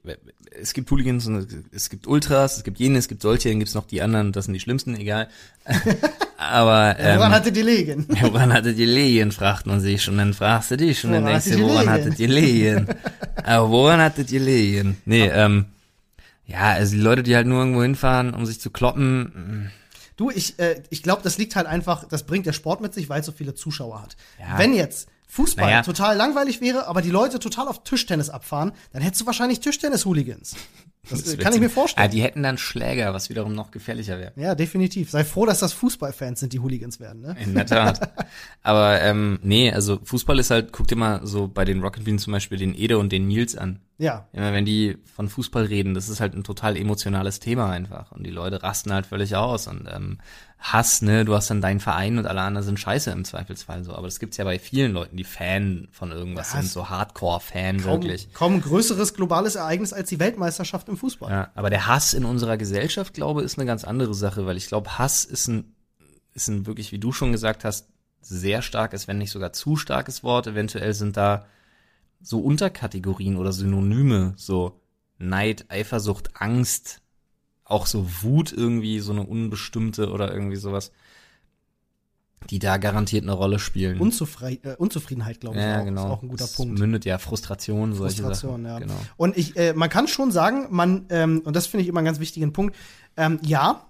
es 0.51 0.75
gibt 0.75 0.91
Hooligans 0.91 1.27
und 1.27 1.47
es 1.73 1.89
gibt 1.89 2.07
Ultras, 2.07 2.59
es 2.59 2.65
gibt 2.65 2.79
jene, 2.79 2.99
es 2.99 3.09
gibt 3.09 3.23
solche, 3.23 3.49
dann 3.49 3.59
gibt's 3.59 3.75
noch 3.75 3.87
die 3.87 4.03
anderen, 4.03 4.33
das 4.33 4.47
sind 4.47 4.55
die 4.55 4.61
schlimmsten, 4.61 4.97
egal. 4.97 5.29
Aber 6.37 6.97
ähm, 6.99 7.19
Woran 7.19 7.33
hatte 7.33 7.53
die 7.53 7.63
Legen? 7.63 8.07
woran 8.09 8.53
hattet 8.53 8.79
ihr 8.79 8.87
Lehen, 8.87 9.33
fragt 9.33 9.67
man 9.67 9.81
sich 9.81 10.03
schon, 10.03 10.19
dann 10.19 10.35
fragst 10.35 10.73
du 10.73 10.77
dich 10.77 11.01
dann 11.03 11.13
Woran 11.13 11.25
denkst 11.27 11.45
du, 11.47 11.51
hattet 11.53 11.61
ihr 11.61 11.69
woran 11.69 11.89
hattet 11.89 12.21
ihr 12.21 12.29
Lehen? 12.29 12.89
Aber 13.45 13.71
woran 13.71 14.01
hattet 14.01 14.33
ihr 14.33 14.41
Lehen? 14.41 14.97
Nee, 15.07 15.29
ähm, 15.29 15.67
ja, 16.47 16.73
also 16.73 16.95
die 16.97 17.03
Leute, 17.03 17.23
die 17.23 17.35
halt 17.35 17.47
nur 17.47 17.61
irgendwo 17.61 17.83
hinfahren, 17.83 18.35
um 18.35 18.47
sich 18.47 18.61
zu 18.61 18.71
kloppen, 18.71 19.71
Du, 20.17 20.31
ich, 20.31 20.59
äh, 20.61 20.81
ich 20.91 21.03
glaube, 21.03 21.23
das 21.23 21.39
liegt 21.39 21.57
halt 21.57 21.67
einfach, 21.67 22.05
das 22.05 22.23
bringt 22.25 22.47
der 22.47 22.53
Sport 22.53 22.81
mit 22.81 22.95
sich, 22.95 23.09
weil 23.09 23.21
es 23.21 23.27
so 23.27 23.33
viele 23.33 23.55
Zuschauer 23.55 24.01
hat. 24.01 24.17
Ja. 24.39 24.59
Wenn 24.59 24.73
jetzt 24.73 25.09
Fußball 25.29 25.67
Naja. 25.67 25.83
total 25.83 26.17
langweilig 26.17 26.61
wäre, 26.61 26.87
aber 26.87 27.03
die 27.03 27.11
Leute 27.11 27.39
total 27.39 27.67
auf 27.69 27.83
Tischtennis 27.83 28.31
abfahren, 28.31 28.73
dann 28.93 29.03
hättest 29.03 29.23
du 29.23 29.27
wahrscheinlich 29.27 29.61
Tischtennis-Hooligans. 29.61 30.57
Das, 31.11 31.23
Das 31.23 31.37
kann 31.37 31.53
ich 31.53 31.61
mir 31.61 31.69
vorstellen. 31.69 32.07
Ah, 32.07 32.09
die 32.11 32.23
hätten 32.23 32.43
dann 32.43 32.57
Schläger, 32.57 33.13
was 33.13 33.29
wiederum 33.29 33.55
noch 33.55 33.71
gefährlicher 33.71 34.19
wäre. 34.19 34.33
Ja, 34.37 34.55
definitiv. 34.55 35.11
Sei 35.11 35.23
froh, 35.23 35.45
dass 35.45 35.59
das 35.59 35.75
Fußballfans 35.75 36.41
sind, 36.41 36.55
die 36.55 36.61
Hooligans 36.61 36.99
werden, 36.99 37.21
ne? 37.21 37.37
In 37.45 37.53
der 37.53 37.67
Tat. 37.67 38.11
Aber 38.63 39.03
ähm, 39.03 39.39
nee, 39.43 39.71
also 39.71 40.01
Fußball 40.03 40.39
ist 40.39 40.51
halt, 40.51 40.73
guck 40.73 40.89
dir 40.89 40.97
mal 40.97 41.21
so 41.27 41.47
bei 41.47 41.67
den 41.67 41.83
Rocket 41.83 42.05
Beans 42.05 42.23
zum 42.23 42.33
Beispiel 42.33 42.57
den 42.57 42.75
Ede 42.75 42.97
und 42.97 43.13
den 43.13 43.27
Nils 43.29 43.55
an. 43.55 43.81
Ja. 43.99 44.29
Immer 44.33 44.55
wenn 44.55 44.65
die 44.65 44.97
von 45.15 45.29
Fußball 45.29 45.67
reden, 45.67 45.93
das 45.93 46.09
ist 46.09 46.21
halt 46.21 46.33
ein 46.35 46.43
total 46.43 46.75
emotionales 46.75 47.39
Thema 47.39 47.69
einfach. 47.69 48.11
Und 48.13 48.25
die 48.25 48.31
Leute 48.31 48.63
rasten 48.63 48.91
halt 48.91 49.05
völlig 49.05 49.37
aus. 49.37 49.67
Und 49.67 49.87
ähm, 49.95 50.17
Hass, 50.67 51.03
ne, 51.03 51.27
du 51.27 51.35
hast 51.35 51.51
dann 51.51 51.61
deinen 51.61 51.79
Verein 51.79 52.17
und 52.17 52.27
alle 52.27 52.41
anderen 52.41 52.65
sind 52.65 52.81
scheiße 52.81 53.11
im 53.11 53.27
Zweifelsfall 53.27 53.85
so. 53.85 53.95
Aber 53.95 54.07
das 54.07 54.19
gibt's 54.19 54.39
ja 54.39 54.45
bei 54.45 54.59
vielen 54.59 54.93
Leuten, 54.93 55.15
die 55.15 55.25
Fan 55.25 55.89
von 55.93 56.11
irgendwas 56.11 56.55
Ja, 56.55 56.61
sind, 56.63 56.71
so 56.73 56.89
Hardcore-Fan 56.89 57.85
wirklich. 57.85 58.33
kaum 58.33 58.55
ein 58.55 58.61
größeres 58.63 59.13
globales 59.13 59.57
Ereignis 59.57 59.93
als 59.93 60.09
die 60.09 60.19
Weltmeisterschaft 60.19 60.89
im 60.89 60.97
Fußball. 60.97 61.31
Ja, 61.31 61.51
aber 61.55 61.69
der 61.69 61.87
Hass 61.87 62.15
in 62.15 62.25
unserer 62.25 62.57
Gesellschaft, 62.57 63.13
glaube 63.13 63.41
ich, 63.41 63.45
ist 63.45 63.59
eine 63.59 63.67
ganz 63.67 63.85
andere 63.85 64.15
Sache, 64.15 64.47
weil 64.47 64.57
ich 64.57 64.67
glaube, 64.67 64.97
Hass 64.97 65.27
ist 65.27 65.49
ein, 65.49 65.75
ist 66.33 66.49
ein 66.49 66.65
wirklich, 66.65 66.93
wie 66.93 66.99
du 66.99 67.13
schon 67.13 67.31
gesagt 67.33 67.63
hast, 67.65 67.89
sehr 68.23 68.63
starkes, 68.63 69.07
wenn 69.07 69.19
nicht 69.19 69.33
sogar 69.33 69.53
zu 69.53 69.77
starkes 69.77 70.23
Wort. 70.23 70.47
Eventuell 70.47 70.95
sind 70.95 71.19
da 71.19 71.45
so 72.23 72.41
Unterkategorien 72.41 73.37
oder 73.37 73.53
Synonyme, 73.53 74.33
so 74.39 74.81
Neid, 75.19 75.67
Eifersucht, 75.69 76.31
Angst, 76.41 77.03
auch 77.65 77.87
so 77.87 78.07
Wut 78.23 78.53
irgendwie, 78.53 79.01
so 79.01 79.13
eine 79.13 79.23
unbestimmte 79.23 80.11
oder 80.11 80.33
irgendwie 80.33 80.57
sowas, 80.57 80.93
die 82.51 82.59
da 82.59 82.77
garantiert 82.77 83.23
eine 83.23 83.33
Rolle 83.33 83.59
spielen. 83.59 83.99
Unzufri 83.99 84.61
äh, 84.63 84.77
Unzufriedenheit, 84.77 85.41
glaube 85.41 85.57
ich, 85.57 85.63
ja, 85.63 85.81
auch. 85.81 85.85
genau. 85.85 86.05
Ist 86.05 86.11
auch 86.11 86.23
ein 86.23 86.29
guter 86.29 86.45
Es 86.45 86.53
Punkt. 86.53 86.79
Mündet 86.79 87.05
ja 87.05 87.19
Frustration, 87.19 87.95
solche 87.95 88.23
Frustration, 88.23 88.65
Sachen. 88.65 88.67
ja. 88.67 88.79
Genau. 88.81 88.97
Und 89.17 89.37
ich, 89.37 89.57
äh, 89.57 89.73
man 89.73 89.89
kann 89.89 90.09
schon 90.09 90.31
sagen, 90.31 90.67
man, 90.71 91.07
ähm, 91.09 91.41
und 91.45 91.57
das 91.57 91.67
finde 91.67 91.83
ich 91.83 91.89
immer 91.89 92.01
einen 92.01 92.07
ganz 92.07 92.21
wichtigen 92.21 92.53
Punkt, 92.53 92.77
ähm, 93.17 93.39
ja, 93.43 93.87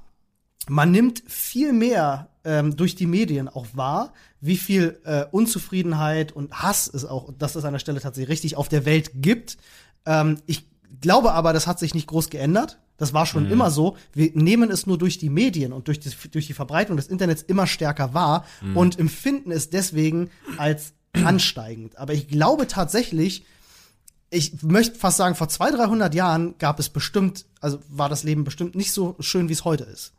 man 0.69 0.91
nimmt 0.93 1.23
viel 1.27 1.73
mehr 1.73 2.29
ähm, 2.45 2.77
durch 2.77 2.95
die 2.95 3.07
Medien 3.07 3.49
auch 3.49 3.67
wahr, 3.73 4.13
wie 4.41 4.57
viel 4.57 5.01
äh, 5.05 5.25
Unzufriedenheit 5.31 6.33
und 6.33 6.53
Hass 6.53 6.89
es 6.93 7.05
auch, 7.05 7.33
dass 7.39 7.57
es 7.57 7.65
an 7.65 7.73
der 7.73 7.81
Stelle 7.81 8.01
tatsächlich 8.01 8.31
richtig 8.31 8.57
auf 8.57 8.69
der 8.69 8.85
Welt 8.85 9.11
gibt. 9.15 9.57
Ähm, 10.07 10.39
ich 10.47 10.67
glaube 11.01 11.33
aber, 11.33 11.53
das 11.53 11.67
hat 11.67 11.79
sich 11.79 11.95
nicht 11.95 12.07
groß 12.07 12.31
geändert. 12.31 12.79
Das 12.97 13.13
war 13.13 13.27
schon 13.27 13.51
immer 13.51 13.71
so. 13.71 13.97
Wir 14.13 14.31
nehmen 14.35 14.71
es 14.71 14.87
nur 14.87 14.99
durch 14.99 15.19
die 15.19 15.29
Medien 15.29 15.73
und 15.73 15.89
durch 15.89 15.99
die, 15.99 16.11
durch 16.31 16.47
die 16.47 16.53
Verbreitung 16.53 16.97
des 16.97 17.09
Internets 17.09 17.43
immer 17.43 17.67
stärker 17.67 18.15
wahr 18.15 18.45
und 18.75 18.99
empfinden 18.99 19.51
es 19.51 19.69
deswegen 19.69 20.31
als 20.59 20.93
ansteigend. 21.13 21.99
Aber 21.99 22.13
ich 22.13 22.29
glaube 22.29 22.69
tatsächlich, 22.69 23.45
ich 24.31 24.63
möchte 24.63 24.99
fast 24.99 25.17
sagen, 25.17 25.35
vor 25.35 25.49
200, 25.49 25.81
300 25.81 26.15
Jahren 26.15 26.55
gab 26.59 26.79
es 26.79 26.89
bestimmt, 26.89 27.47
also 27.61 27.81
war 27.89 28.09
das 28.09 28.23
Leben 28.23 28.45
bestimmt 28.45 28.75
nicht 28.75 28.93
so 28.93 29.17
schön, 29.21 29.49
wie 29.49 29.53
es 29.53 29.65
heute 29.65 29.85
ist. 29.85 30.13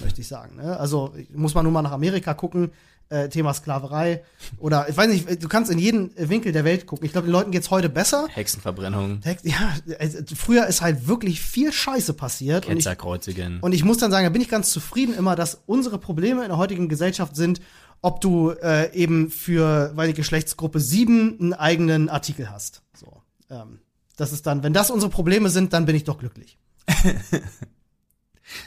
Möchte 0.00 0.20
ich 0.20 0.28
sagen. 0.28 0.56
Ne? 0.56 0.78
Also 0.78 1.14
muss 1.34 1.54
man 1.54 1.64
nur 1.64 1.72
mal 1.72 1.82
nach 1.82 1.92
Amerika 1.92 2.34
gucken, 2.34 2.70
äh, 3.10 3.28
Thema 3.28 3.52
Sklaverei. 3.52 4.24
Oder 4.58 4.88
ich 4.88 4.96
weiß 4.96 5.08
nicht, 5.10 5.42
du 5.42 5.48
kannst 5.48 5.70
in 5.70 5.78
jeden 5.78 6.10
Winkel 6.16 6.52
der 6.52 6.64
Welt 6.64 6.86
gucken. 6.86 7.04
Ich 7.04 7.12
glaube, 7.12 7.26
den 7.26 7.32
Leuten 7.32 7.50
geht's 7.50 7.70
heute 7.70 7.88
besser. 7.88 8.26
Hexenverbrennung, 8.30 9.20
Text- 9.20 9.44
Ja, 9.44 9.74
also 9.98 10.18
früher 10.34 10.66
ist 10.66 10.80
halt 10.80 11.06
wirklich 11.06 11.40
viel 11.40 11.72
Scheiße 11.72 12.14
passiert. 12.14 12.64
Und 12.66 12.72
ich, 12.72 12.78
Ketzerkreuzigen. 12.78 13.60
und 13.60 13.72
ich 13.72 13.84
muss 13.84 13.98
dann 13.98 14.10
sagen, 14.10 14.24
da 14.24 14.30
bin 14.30 14.40
ich 14.42 14.48
ganz 14.48 14.70
zufrieden 14.70 15.14
immer, 15.14 15.36
dass 15.36 15.60
unsere 15.66 15.98
Probleme 15.98 16.42
in 16.42 16.48
der 16.48 16.56
heutigen 16.56 16.88
Gesellschaft 16.88 17.36
sind, 17.36 17.60
ob 18.02 18.20
du 18.22 18.50
äh, 18.50 18.92
eben 18.94 19.30
für, 19.30 19.92
weil 19.94 20.08
die 20.08 20.14
Geschlechtsgruppe 20.14 20.80
7 20.80 21.36
einen 21.38 21.52
eigenen 21.52 22.08
Artikel 22.08 22.50
hast. 22.50 22.82
So. 22.94 23.20
Ähm, 23.50 23.80
das 24.16 24.32
ist 24.32 24.46
dann, 24.46 24.62
wenn 24.62 24.72
das 24.72 24.90
unsere 24.90 25.10
Probleme 25.10 25.50
sind, 25.50 25.72
dann 25.72 25.84
bin 25.84 25.96
ich 25.96 26.04
doch 26.04 26.18
glücklich. 26.18 26.58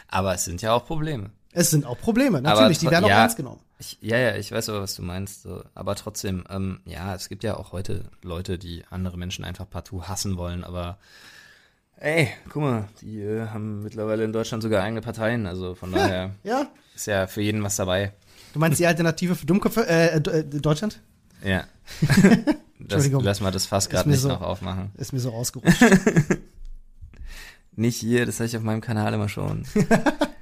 Aber 0.08 0.34
es 0.36 0.45
sind 0.45 0.62
ja 0.62 0.73
auch 0.73 0.86
Probleme. 0.86 1.32
Es 1.51 1.69
sind 1.69 1.86
auch 1.86 1.97
Probleme, 1.99 2.41
natürlich, 2.41 2.79
die 2.79 2.86
tro- 2.88 2.91
werden 2.91 3.06
auch 3.06 3.10
ja, 3.10 3.21
ernst 3.21 3.38
genommen. 3.38 3.60
Ich, 3.86 3.98
ja, 4.00 4.17
ja, 4.17 4.36
ich 4.38 4.50
weiß 4.50 4.69
aber, 4.69 4.82
was 4.82 4.96
du 4.96 5.02
meinst. 5.02 5.43
So. 5.43 5.62
Aber 5.76 5.96
trotzdem, 5.96 6.46
ähm, 6.50 6.80
ja, 6.86 7.13
es 7.15 7.28
gibt 7.28 7.43
ja 7.43 7.58
auch 7.58 7.74
heute 7.74 8.06
Leute, 8.22 8.58
die 8.58 8.86
andere 8.89 9.17
Menschen 9.17 9.43
einfach 9.43 9.69
partout 9.69 10.04
hassen 10.04 10.38
wollen. 10.38 10.63
Aber 10.63 10.98
ey, 11.98 12.30
guck 12.48 12.62
mal, 12.62 12.88
die 13.02 13.19
äh, 13.22 13.48
haben 13.48 13.84
mittlerweile 13.84 14.24
in 14.24 14.32
Deutschland 14.32 14.63
sogar 14.63 14.84
eigene 14.84 15.02
Parteien. 15.02 15.46
Also 15.48 15.76
von 15.76 15.91
daher 15.91 16.32
Ja, 16.43 16.67
ist 16.96 17.08
ja 17.08 17.28
für 17.28 17.41
jeden 17.41 17.62
was 17.62 17.76
dabei. 17.76 18.13
du 18.54 18.60
meinst 18.60 18.80
die 18.80 18.88
Alternative 18.88 19.36
für 19.36 19.46
Dummköpfe, 19.46 19.86
äh, 19.86 20.15
äh, 20.17 20.39
äh, 20.39 20.43
Deutschland? 20.46 21.02
Ja. 21.43 21.65
das, 22.02 22.56
Entschuldigung. 22.80 23.22
lass 23.26 23.41
mal 23.41 23.52
das 23.52 23.65
Fass 23.65 23.89
gerade 23.89 24.10
nicht 24.10 24.19
so- 24.22 24.30
noch 24.30 24.41
aufmachen. 24.41 24.91
Ist 24.96 25.12
mir 25.12 25.19
so 25.19 25.34
ausgerutscht. 25.34 25.82
Nicht 27.76 27.98
hier, 28.00 28.28
das 28.28 28.36
habe 28.36 28.46
ich 28.46 28.56
auf 28.56 28.62
meinem 28.62 28.82
Kanal 28.82 29.13
immer 29.15 29.28
schon. 29.30 29.65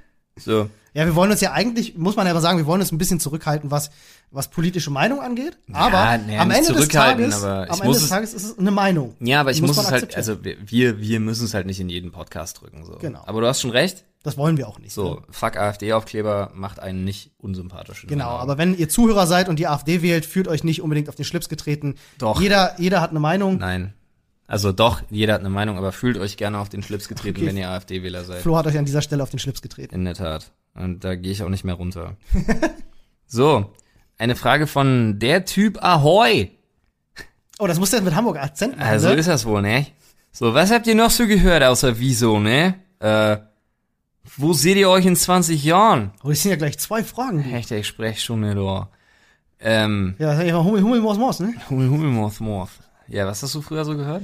so. 0.44 0.68
ja, 0.94 1.06
wir 1.06 1.14
wollen 1.14 1.30
uns 1.30 1.40
ja 1.40 1.52
eigentlich, 1.52 1.96
muss 1.96 2.16
man 2.16 2.26
ja 2.26 2.32
aber 2.32 2.40
sagen, 2.40 2.58
wir 2.58 2.66
wollen 2.66 2.80
uns 2.80 2.92
ein 2.92 2.98
bisschen 2.98 3.20
zurückhalten, 3.20 3.70
was, 3.70 3.90
was 4.30 4.48
politische 4.48 4.90
Meinung 4.90 5.20
angeht. 5.20 5.58
Aber 5.72 6.18
nee, 6.18 6.36
am 6.38 6.50
Ende 6.50 6.72
des 6.72 6.88
Tages, 6.88 7.42
am 7.42 7.68
Ende 7.68 7.88
des 7.92 8.02
es- 8.02 8.08
Tages 8.08 8.34
ist 8.34 8.44
es 8.44 8.58
eine 8.58 8.70
Meinung. 8.70 9.14
Ja, 9.20 9.40
aber 9.40 9.50
ich 9.50 9.60
Muss 9.60 9.76
muss, 9.76 9.84
es 9.86 9.90
halt, 9.90 10.16
also 10.16 10.38
wir, 10.44 11.00
wir 11.00 11.20
müssen 11.20 11.44
es 11.46 11.54
halt 11.54 11.66
nicht 11.66 11.80
in 11.80 11.88
jeden 11.88 12.12
Podcast 12.12 12.60
drücken. 12.60 12.84
So. 12.84 12.96
Genau. 13.00 13.22
Aber 13.26 13.40
du 13.40 13.46
hast 13.46 13.60
schon 13.60 13.70
recht. 13.70 14.04
Das 14.24 14.36
wollen 14.38 14.56
wir 14.56 14.68
auch 14.68 14.78
nicht. 14.78 14.92
So, 14.92 15.14
Ne? 15.14 15.22
fuck 15.30 15.56
AfD-Aufkleber 15.56 16.52
macht 16.54 16.78
einen 16.78 17.02
nicht 17.04 17.32
unsympathisch. 17.38 18.06
Genau, 18.06 18.28
aber 18.28 18.56
wenn 18.56 18.78
ihr 18.78 18.88
Zuhörer 18.88 19.26
seid 19.26 19.48
und 19.48 19.58
die 19.58 19.66
AfD 19.66 20.00
wählt, 20.00 20.24
fühlt 20.24 20.46
euch 20.46 20.62
nicht 20.62 20.80
unbedingt 20.80 21.08
auf 21.08 21.16
den 21.16 21.24
Schlips 21.24 21.48
getreten. 21.48 21.96
Doch. 22.18 22.40
Jeder, 22.40 22.76
jeder 22.78 23.00
hat 23.00 23.10
eine 23.10 23.18
Meinung. 23.18 23.58
Nein. 23.58 23.94
Also 24.52 24.70
doch, 24.70 25.00
jeder 25.08 25.32
hat 25.32 25.40
eine 25.40 25.48
Meinung, 25.48 25.78
aber 25.78 25.92
fühlt 25.92 26.18
euch 26.18 26.36
gerne 26.36 26.58
auf 26.58 26.68
den 26.68 26.82
Schlips 26.82 27.08
getreten, 27.08 27.38
Okay. 27.38 27.46
wenn 27.46 27.56
ihr 27.56 27.70
AfD-Wähler 27.70 28.22
seid. 28.24 28.42
Flo 28.42 28.54
hat 28.58 28.66
euch 28.66 28.76
an 28.76 28.84
dieser 28.84 29.00
Stelle 29.00 29.22
auf 29.22 29.30
den 29.30 29.38
Schlips 29.38 29.62
getreten. 29.62 29.94
In 29.94 30.04
der 30.04 30.12
Tat. 30.12 30.52
Und 30.74 31.04
da 31.04 31.14
gehe 31.14 31.32
ich 31.32 31.42
auch 31.42 31.48
nicht 31.48 31.64
mehr 31.64 31.74
runter. 31.74 32.16
so, 33.26 33.72
eine 34.18 34.36
Frage 34.36 34.66
von 34.66 35.18
der 35.18 35.46
Typ 35.46 35.82
Ahoy. 35.82 36.50
Oh, 37.58 37.66
das 37.66 37.78
muss 37.78 37.90
der 37.92 38.02
mit 38.02 38.14
Hamburger 38.14 38.42
Akzent 38.42 38.76
machen, 38.76 38.86
Also 38.88 39.08
ne? 39.08 39.14
ist 39.14 39.28
das 39.28 39.46
wohl, 39.46 39.62
ne? 39.62 39.86
So, 40.32 40.52
was 40.52 40.70
habt 40.70 40.86
ihr 40.86 40.94
noch 40.96 41.10
so 41.10 41.26
gehört 41.26 41.62
außer 41.62 41.98
Wieso, 41.98 42.38
ne? 42.38 42.74
Äh, 42.98 43.38
wo 44.36 44.52
seht 44.52 44.76
ihr 44.76 44.90
euch 44.90 45.06
in 45.06 45.16
20 45.16 45.64
Jahren? 45.64 46.12
Oh, 46.22 46.28
das 46.28 46.42
sind 46.42 46.50
ja 46.50 46.56
gleich 46.58 46.78
zwei 46.78 47.02
Fragen. 47.04 47.38
Hashtag 47.38 47.86
Sprechstunde, 47.86 48.54
du. 48.54 48.86
Ähm, 49.60 50.14
Ja, 50.18 50.32
das 50.34 50.40
ist 50.44 50.50
ja 50.50 50.62
Hummel, 50.62 50.82
Hummel, 50.82 51.00
Maus, 51.00 51.16
Maus, 51.16 51.40
ne? 51.40 51.54
Hummel, 51.70 51.88
Hummel, 51.88 52.08
Moth, 52.10 52.38
Moth. 52.40 52.70
Ja, 53.12 53.26
was 53.26 53.42
hast 53.42 53.54
du 53.54 53.62
früher 53.62 53.84
so 53.84 53.96
gehört? 53.96 54.22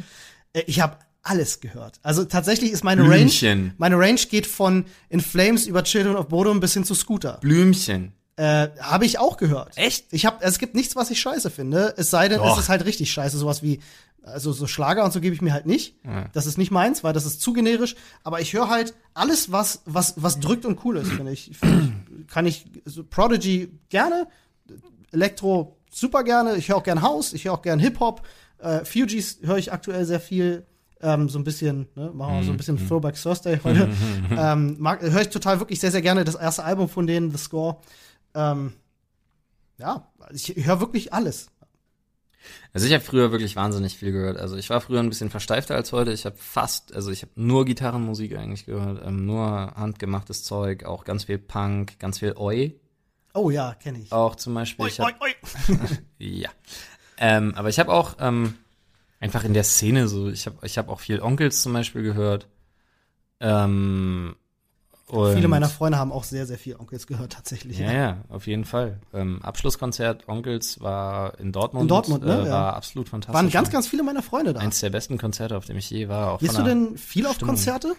Äh, 0.53 0.63
Ich 0.67 0.81
habe 0.81 0.97
alles 1.23 1.61
gehört. 1.61 2.01
Also 2.03 2.25
tatsächlich 2.25 2.73
ist 2.73 2.85
meine 2.85 3.05
Blümchen. 3.05 3.59
Range, 3.61 3.75
meine 3.77 3.99
Range 3.99 4.21
geht 4.31 4.47
von 4.47 4.87
In 5.11 5.21
Flames 5.21 5.67
über 5.67 5.85
Children 5.85 6.17
of 6.17 6.29
Bodom 6.29 6.61
bis 6.61 6.73
hin 6.75 6.85
zu 6.85 6.95
Scooter. 6.95 7.39
Blümchen. 7.41 8.13
Äh, 8.37 8.69
habe 8.81 9.05
ich 9.05 9.19
auch 9.19 9.37
gehört. 9.37 9.77
Echt? 9.77 10.07
Ich 10.13 10.25
habe, 10.25 10.39
es 10.43 10.59
gibt 10.59 10.75
nichts, 10.75 10.97
was 10.97 11.11
ich 11.11 11.21
scheiße 11.21 11.51
finde. 11.51 11.93
Es 11.97 12.09
sei 12.11 12.29
denn, 12.29 12.39
Doch. 12.39 12.57
es 12.57 12.65
ist 12.65 12.69
halt 12.69 12.85
richtig 12.87 13.11
scheiße. 13.13 13.37
Sowas 13.37 13.63
wie, 13.63 13.81
also 14.23 14.53
so 14.53 14.67
Schlager 14.67 15.05
und 15.05 15.13
so 15.13 15.21
gebe 15.21 15.35
ich 15.35 15.43
mir 15.43 15.53
halt 15.53 15.67
nicht. 15.67 15.97
Das 16.33 16.47
ist 16.47 16.57
nicht 16.57 16.71
meins, 16.71 17.03
weil 17.05 17.13
das 17.13 17.27
ist 17.27 17.43
zu 17.43 17.53
generisch. 17.53 17.95
Aber 18.23 18.41
ich 18.41 18.53
höre 18.55 18.69
halt 18.71 18.95
alles, 19.13 19.51
was, 19.53 19.83
was, 19.85 20.15
was 20.17 20.39
drückt 20.41 20.65
und 20.65 20.83
cool 20.85 20.97
ist, 20.99 21.11
finde 21.13 21.33
ich. 21.33 21.51
Find 21.59 21.93
ich. 22.21 22.29
Kann 22.29 22.47
ich, 22.47 22.65
so 22.85 23.03
Prodigy 23.05 23.71
gerne, 23.89 24.29
Elektro 25.13 25.77
super 25.91 26.23
gerne. 26.25 26.57
Ich 26.57 26.69
höre 26.69 26.77
auch 26.77 26.83
gern 26.85 27.03
House, 27.03 27.33
ich 27.33 27.45
höre 27.45 27.55
auch 27.55 27.63
gern 27.63 27.79
Hip-Hop. 27.81 28.23
Äh, 28.59 28.85
Fugees 28.85 29.39
höre 29.43 29.59
ich 29.59 29.73
aktuell 29.73 30.05
sehr 30.05 30.21
viel. 30.21 30.67
Ähm, 31.01 31.29
so 31.29 31.39
ein 31.39 31.45
bisschen, 31.45 31.87
ne, 31.95 32.11
machen 32.13 32.39
wir 32.39 32.43
so 32.45 32.51
ein 32.51 32.57
bisschen 32.57 32.89
Throwback 32.89 33.15
Thursday 33.15 33.61
heute. 33.63 33.89
ähm, 34.37 34.77
höre 35.01 35.21
ich 35.21 35.29
total 35.29 35.61
wirklich 35.61 35.79
sehr, 35.79 35.93
sehr 35.93 36.03
gerne 36.03 36.25
das 36.25 36.35
erste 36.35 36.65
Album 36.65 36.89
von 36.89 37.07
denen, 37.07 37.31
The 37.31 37.39
Score. 37.39 37.77
Ähm, 38.35 38.73
ja, 39.79 40.11
ich 40.33 40.57
höre 40.57 40.81
wirklich 40.81 41.13
alles. 41.13 41.51
Also 42.73 42.87
ich 42.87 42.93
habe 42.93 43.05
früher 43.05 43.31
wirklich 43.31 43.55
wahnsinnig 43.55 43.97
viel 43.97 44.11
gehört. 44.11 44.39
Also 44.39 44.57
ich 44.57 44.71
war 44.71 44.81
früher 44.81 45.01
ein 45.01 45.09
bisschen 45.09 45.31
versteifter 45.31 45.77
als 45.77 45.93
heute. 45.93 46.13
Ich 46.13 46.25
habe 46.25 46.37
fast, 46.37 46.93
also 46.95 47.13
ich 47.13 47.23
habe 47.23 47.33
nur 47.37 47.65
Gitarrenmusik 47.65 48.37
eigentlich 48.37 48.67
gehört, 48.67 49.01
ähm, 49.07 49.25
nur 49.25 49.45
handgemachtes 49.77 50.43
Zeug, 50.43 50.85
auch 50.85 51.05
ganz 51.05 51.25
viel 51.25 51.39
Punk, 51.39 51.99
ganz 52.01 52.19
viel 52.19 52.35
Oi 52.37 52.75
Oh 53.35 53.51
ja, 53.51 53.75
kenne 53.75 53.99
ich. 53.99 54.11
auch 54.11 54.35
zum 54.37 54.55
Beispiel. 54.55 54.85
Oi, 54.85 54.89
ich 54.89 55.01
hab, 55.01 55.21
oi, 55.21 55.31
oi. 55.31 55.79
Ja. 56.19 56.51
Ähm, 57.21 57.55
aber 57.57 57.69
ich 57.69 57.79
habe 57.79 57.93
auch 57.93 58.17
ähm, 58.21 58.55
einfach 59.21 59.45
in 59.45 59.55
der 59.55 59.65
Szene 59.65 60.09
so, 60.09 60.29
ich 60.29 60.47
habe 60.47 60.57
ich 60.63 60.79
hab 60.79 60.89
auch 60.89 61.01
viel 61.01 61.21
Onkels 61.21 61.63
zum 61.63 61.73
Beispiel 61.73 62.03
gehört. 62.03 62.47
Ähm, 63.41 64.35
und 65.07 65.33
Viele 65.35 65.49
meiner 65.49 65.71
Freunde 65.71 65.97
haben 65.99 66.13
auch 66.13 66.25
sehr, 66.25 66.45
sehr 66.47 66.59
viel 66.59 66.77
Onkels 66.77 67.07
gehört, 67.07 67.33
tatsächlich. 67.33 67.79
Ja, 67.79 67.91
ja, 67.93 68.17
auf 68.29 68.47
jeden 68.47 68.67
Fall. 68.67 68.99
Ähm, 69.15 69.41
Abschlusskonzert 69.43 70.29
Onkels 70.29 70.83
war 70.83 71.39
in 71.41 71.51
Dortmund. 71.51 71.83
In 71.85 71.89
Dortmund, 71.89 72.27
ne? 72.27 72.43
Äh, 72.43 72.47
Ja. 72.47 72.53
war 72.53 72.77
absolut 72.77 73.09
fantastisch. 73.09 73.35
Waren 73.35 73.51
ganz, 73.51 73.71
ganz 73.71 73.89
viele 73.89 74.03
meiner 74.03 74.23
Freunde 74.23 74.53
da. 74.53 74.61
Eins 74.61 74.81
der 74.81 74.91
besten 74.91 75.17
Konzerte, 75.17 75.57
auf 75.57 75.65
dem 75.65 75.79
ich 75.79 75.89
je 75.89 76.09
war. 76.11 76.37
Gehst 76.39 76.59
du 76.59 76.63
denn 76.63 76.99
viel 76.99 77.27
auf 77.27 77.37
Stimmung. 77.37 77.55
Konzerte? 77.55 77.95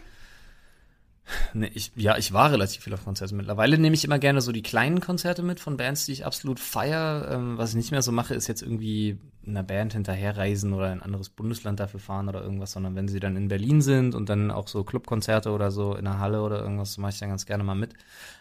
Nee, 1.54 1.72
ich, 1.74 1.92
ja, 1.96 2.18
ich 2.18 2.34
war 2.34 2.52
relativ 2.52 2.84
viel 2.84 2.94
auf 2.94 3.04
Konzerten. 3.04 3.38
Mittlerweile 3.38 3.78
nehme 3.78 3.96
ich 3.96 4.04
immer 4.04 4.20
gerne 4.20 4.42
so 4.42 4.52
die 4.52 4.62
kleinen 4.62 5.00
Konzerte 5.00 5.44
mit 5.44 5.60
von 5.60 5.78
Bands, 5.78 6.06
die 6.06 6.12
ich 6.12 6.26
absolut 6.26 6.60
feier. 6.60 7.30
Ähm, 7.32 7.58
was 7.58 7.72
ich 7.72 7.76
nicht 7.76 7.92
mehr 7.92 8.02
so 8.02 8.12
mache, 8.12 8.34
ist 8.34 8.48
jetzt 8.48 8.62
irgendwie 8.62 9.18
einer 9.46 9.64
Band 9.64 9.94
hinterherreisen 9.94 10.74
oder 10.74 10.88
in 10.88 11.00
ein 11.00 11.02
anderes 11.02 11.30
Bundesland 11.30 11.80
dafür 11.80 12.00
fahren 12.00 12.30
oder 12.30 12.42
irgendwas, 12.42 12.72
sondern 12.72 12.96
wenn 12.96 13.08
sie 13.08 13.20
dann 13.20 13.36
in 13.36 13.48
Berlin 13.48 13.82
sind 13.82 14.14
und 14.16 14.30
dann 14.30 14.52
auch 14.52 14.68
so 14.68 14.84
Clubkonzerte 14.84 15.52
oder 15.52 15.72
so 15.72 15.96
in 15.96 16.06
der 16.06 16.20
Halle 16.20 16.42
oder 16.42 16.62
irgendwas, 16.62 16.98
mache 16.98 17.12
ich 17.12 17.20
dann 17.20 17.30
ganz 17.30 17.46
gerne 17.46 17.64
mal 17.64 17.76
mit. 17.76 17.94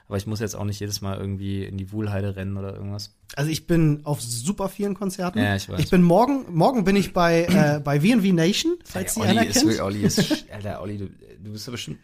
Aber 0.07 0.16
ich 0.16 0.26
muss 0.26 0.41
jetzt 0.41 0.55
auch 0.55 0.64
nicht 0.64 0.80
jedes 0.80 1.01
Mal 1.01 1.18
irgendwie 1.18 1.64
in 1.64 1.76
die 1.76 1.93
Wuhlheide 1.93 2.36
rennen 2.36 2.57
oder 2.57 2.74
irgendwas. 2.74 3.14
Also 3.36 3.51
ich 3.51 3.66
bin 3.66 4.01
auf 4.05 4.20
super 4.20 4.68
vielen 4.68 4.95
Konzerten. 4.95 5.39
Ja, 5.39 5.57
ich 5.57 5.68
weiß. 5.68 5.80
Ich 5.80 5.91
bin 5.91 6.03
morgen, 6.03 6.47
morgen 6.55 6.84
bin 6.84 6.97
ich 6.97 7.12
bei, 7.12 7.45
äh, 7.45 7.80
bei 7.80 8.01
V&V 8.01 8.32
Nation, 8.34 8.76
falls 8.84 9.16
Ey, 9.16 9.22
sie 9.22 9.28
einer 9.28 9.41
Olli 9.41 9.49
ist, 9.49 9.66
kennt. 9.66 9.80
Olli 9.80 10.03
ist, 10.03 10.45
Alter, 10.53 10.82
Olli, 10.82 10.99
du, 10.99 11.11
du 11.43 11.53
bist 11.53 11.66
ja 11.66 11.70
bestimmt 11.70 11.99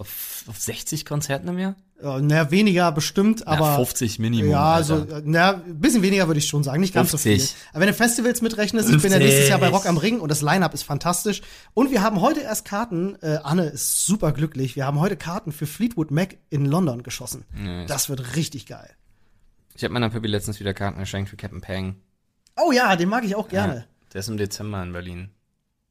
auf, 0.00 0.44
auf 0.46 0.58
60 0.58 1.04
Konzerten 1.04 1.46
im 1.48 1.58
Jahr? 1.58 1.76
Ja, 2.02 2.18
naja, 2.18 2.50
weniger 2.50 2.90
bestimmt, 2.92 3.46
aber. 3.46 3.66
ja, 3.66 3.76
50 3.76 4.18
Minimum. 4.18 4.50
Ja, 4.50 4.74
Alter. 4.74 5.06
so, 5.06 5.14
äh, 5.14 5.22
na, 5.24 5.56
ein 5.56 5.78
bisschen 5.78 6.00
weniger 6.00 6.26
würde 6.26 6.38
ich 6.38 6.48
schon 6.48 6.64
sagen, 6.64 6.80
nicht 6.80 6.94
ganz 6.94 7.10
so 7.10 7.18
50. 7.18 7.50
viel. 7.50 7.66
Aber 7.72 7.80
wenn 7.82 7.88
du 7.88 7.94
Festivals 7.94 8.40
mitrechnest, 8.40 8.88
ich 8.88 9.02
bin 9.02 9.12
ja 9.12 9.18
nächstes 9.18 9.50
Jahr 9.50 9.58
bei 9.58 9.66
50. 9.68 9.78
Rock 9.78 9.88
am 9.88 9.98
Ring 9.98 10.20
und 10.20 10.30
das 10.30 10.40
Line-Up 10.40 10.72
ist 10.72 10.84
fantastisch. 10.84 11.42
Und 11.74 11.90
wir 11.90 12.02
haben 12.02 12.22
heute 12.22 12.40
erst 12.40 12.64
Karten, 12.64 13.16
äh, 13.20 13.38
Anne 13.42 13.66
ist 13.66 14.06
super 14.06 14.32
glücklich, 14.32 14.74
wir 14.76 14.86
haben 14.86 14.98
heute 14.98 15.18
Karten 15.18 15.52
für 15.52 15.66
Fleetwood 15.66 16.10
Mac 16.10 16.38
in 16.48 16.64
London 16.64 17.02
geschossen. 17.02 17.44
Nice. 17.54 17.86
Das 17.88 18.08
wird 18.08 18.36
richtig 18.36 18.64
geil. 18.64 18.88
Ich 19.74 19.84
habe 19.84 19.92
meiner 19.92 20.08
Pippi 20.08 20.28
letztens 20.28 20.58
wieder 20.58 20.72
Karten 20.72 20.98
geschenkt 20.98 21.28
für 21.28 21.36
Captain 21.36 21.60
Pang. 21.60 21.96
Oh 22.56 22.72
ja, 22.72 22.96
den 22.96 23.10
mag 23.10 23.24
ich 23.24 23.36
auch 23.36 23.48
gerne. 23.48 23.74
Ja, 23.74 23.84
der 24.14 24.20
ist 24.20 24.28
im 24.28 24.38
Dezember 24.38 24.82
in 24.82 24.92
Berlin. 24.92 25.30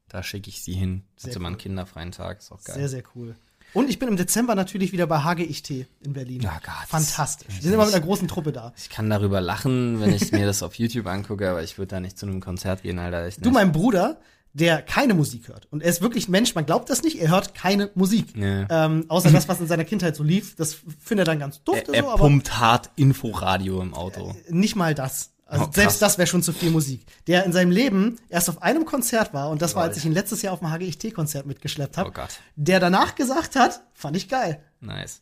Da 0.07 0.24
schicke 0.24 0.49
ich 0.49 0.64
sie 0.64 0.74
hin. 0.74 1.03
Sie 1.18 1.38
mal 1.38 1.49
einen 1.49 1.57
kinderfreien 1.60 2.12
Tag. 2.12 2.39
Ist 2.39 2.51
auch 2.51 2.64
geil. 2.64 2.76
Sehr, 2.76 2.89
sehr 2.89 3.03
cool. 3.16 3.36
Und 3.74 3.89
ich 3.89 3.99
bin 3.99 4.07
im 4.09 4.17
Dezember 4.17 4.55
natürlich 4.55 4.91
wieder 4.91 5.05
bei 5.07 5.20
HGIT 5.24 5.88
in 6.01 6.13
Berlin. 6.13 6.41
Ja, 6.41 6.59
Gott. 6.65 6.88
Fantastisch. 6.88 7.47
Wir 7.55 7.61
sind 7.61 7.74
immer 7.74 7.86
mit 7.86 7.93
einer 7.93 8.03
großen 8.03 8.28
Truppe 8.28 8.51
da. 8.51 8.74
Ich 8.78 8.89
kann 8.89 9.09
darüber 9.09 9.41
lachen, 9.41 10.01
wenn 10.01 10.13
ich 10.13 10.32
mir 10.32 10.45
das 10.45 10.63
auf 10.63 10.76
YouTube 10.76 11.05
angucke, 11.07 11.49
aber 11.49 11.63
ich 11.63 11.78
würde 11.78 11.88
da 11.95 11.99
nicht 11.99 12.17
zu 12.17 12.26
einem 12.26 12.39
Konzert 12.41 12.82
gehen, 12.84 12.97
Alter. 12.99 13.28
Ich 13.28 13.36
Du, 13.36 13.41
nicht. 13.49 13.53
mein 13.53 13.72
Bruder, 13.72 14.20
der 14.53 14.82
keine 14.82 15.13
Musik 15.13 15.47
hört. 15.49 15.67
Und 15.72 15.84
er 15.84 15.89
ist 15.89 16.01
wirklich 16.01 16.28
ein 16.28 16.32
Mensch, 16.32 16.55
man 16.55 16.65
glaubt 16.65 16.89
das 16.89 17.03
nicht, 17.03 17.22
er 17.22 17.30
hört 17.30 17.53
keine 17.53 17.91
Musik. 17.93 18.36
Nee. 18.36 18.65
Ähm, 18.70 19.05
außer 19.07 19.30
das, 19.32 19.47
was 19.47 19.59
in 19.59 19.67
seiner 19.67 19.86
Kindheit 19.86 20.15
so 20.15 20.24
lief. 20.24 20.55
Das 20.55 20.74
findet 20.99 21.28
er 21.28 21.32
dann 21.34 21.39
ganz 21.39 21.63
doof, 21.63 21.78
er, 21.88 21.93
er 21.93 22.03
so, 22.03 22.15
pumpt 22.15 22.57
hart 22.57 22.89
Inforadio 22.95 23.82
im 23.82 23.93
Auto. 23.93 24.36
nicht 24.49 24.76
mal 24.76 24.95
das. 24.95 25.32
Also 25.49 25.65
Oh, 25.65 25.69
selbst 25.73 26.01
das 26.01 26.17
wäre 26.17 26.27
schon 26.27 26.43
zu 26.43 26.53
viel 26.53 26.69
Musik. 26.69 27.05
Der 27.27 27.43
in 27.43 27.51
seinem 27.51 27.71
Leben 27.71 28.17
erst 28.29 28.49
auf 28.49 28.61
einem 28.61 28.85
Konzert 28.85 29.33
war, 29.33 29.49
und 29.49 29.61
das 29.61 29.75
war, 29.75 29.83
als 29.83 29.97
ich 29.97 30.05
ihn 30.05 30.11
letztes 30.13 30.41
Jahr 30.43 30.53
auf 30.53 30.59
dem 30.59 30.69
HGIT-Konzert 30.71 31.45
mitgeschleppt 31.47 31.97
habe, 31.97 32.09
Oh 32.09 32.13
Gott. 32.13 32.39
der 32.55 32.79
danach 32.79 33.15
gesagt 33.15 33.55
hat, 33.55 33.81
fand 33.93 34.15
ich 34.15 34.29
geil. 34.29 34.61
Nice. 34.79 35.21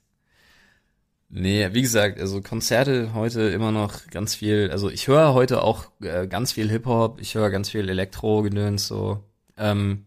Nee, 1.30 1.70
wie 1.74 1.82
gesagt, 1.82 2.20
also 2.20 2.42
Konzerte 2.42 3.14
heute 3.14 3.42
immer 3.42 3.72
noch 3.72 4.08
ganz 4.08 4.36
viel, 4.36 4.70
also 4.72 4.90
ich 4.90 5.08
höre 5.08 5.34
heute 5.34 5.62
auch 5.62 5.86
äh, 6.02 6.28
ganz 6.28 6.52
viel 6.54 6.70
Hip-Hop, 6.70 7.20
ich 7.22 7.36
höre 7.36 7.50
ganz 7.50 7.70
viel 7.70 7.88
Elektro-Gedöns 7.90 8.88
so. 8.88 9.24
Ähm, 9.58 10.06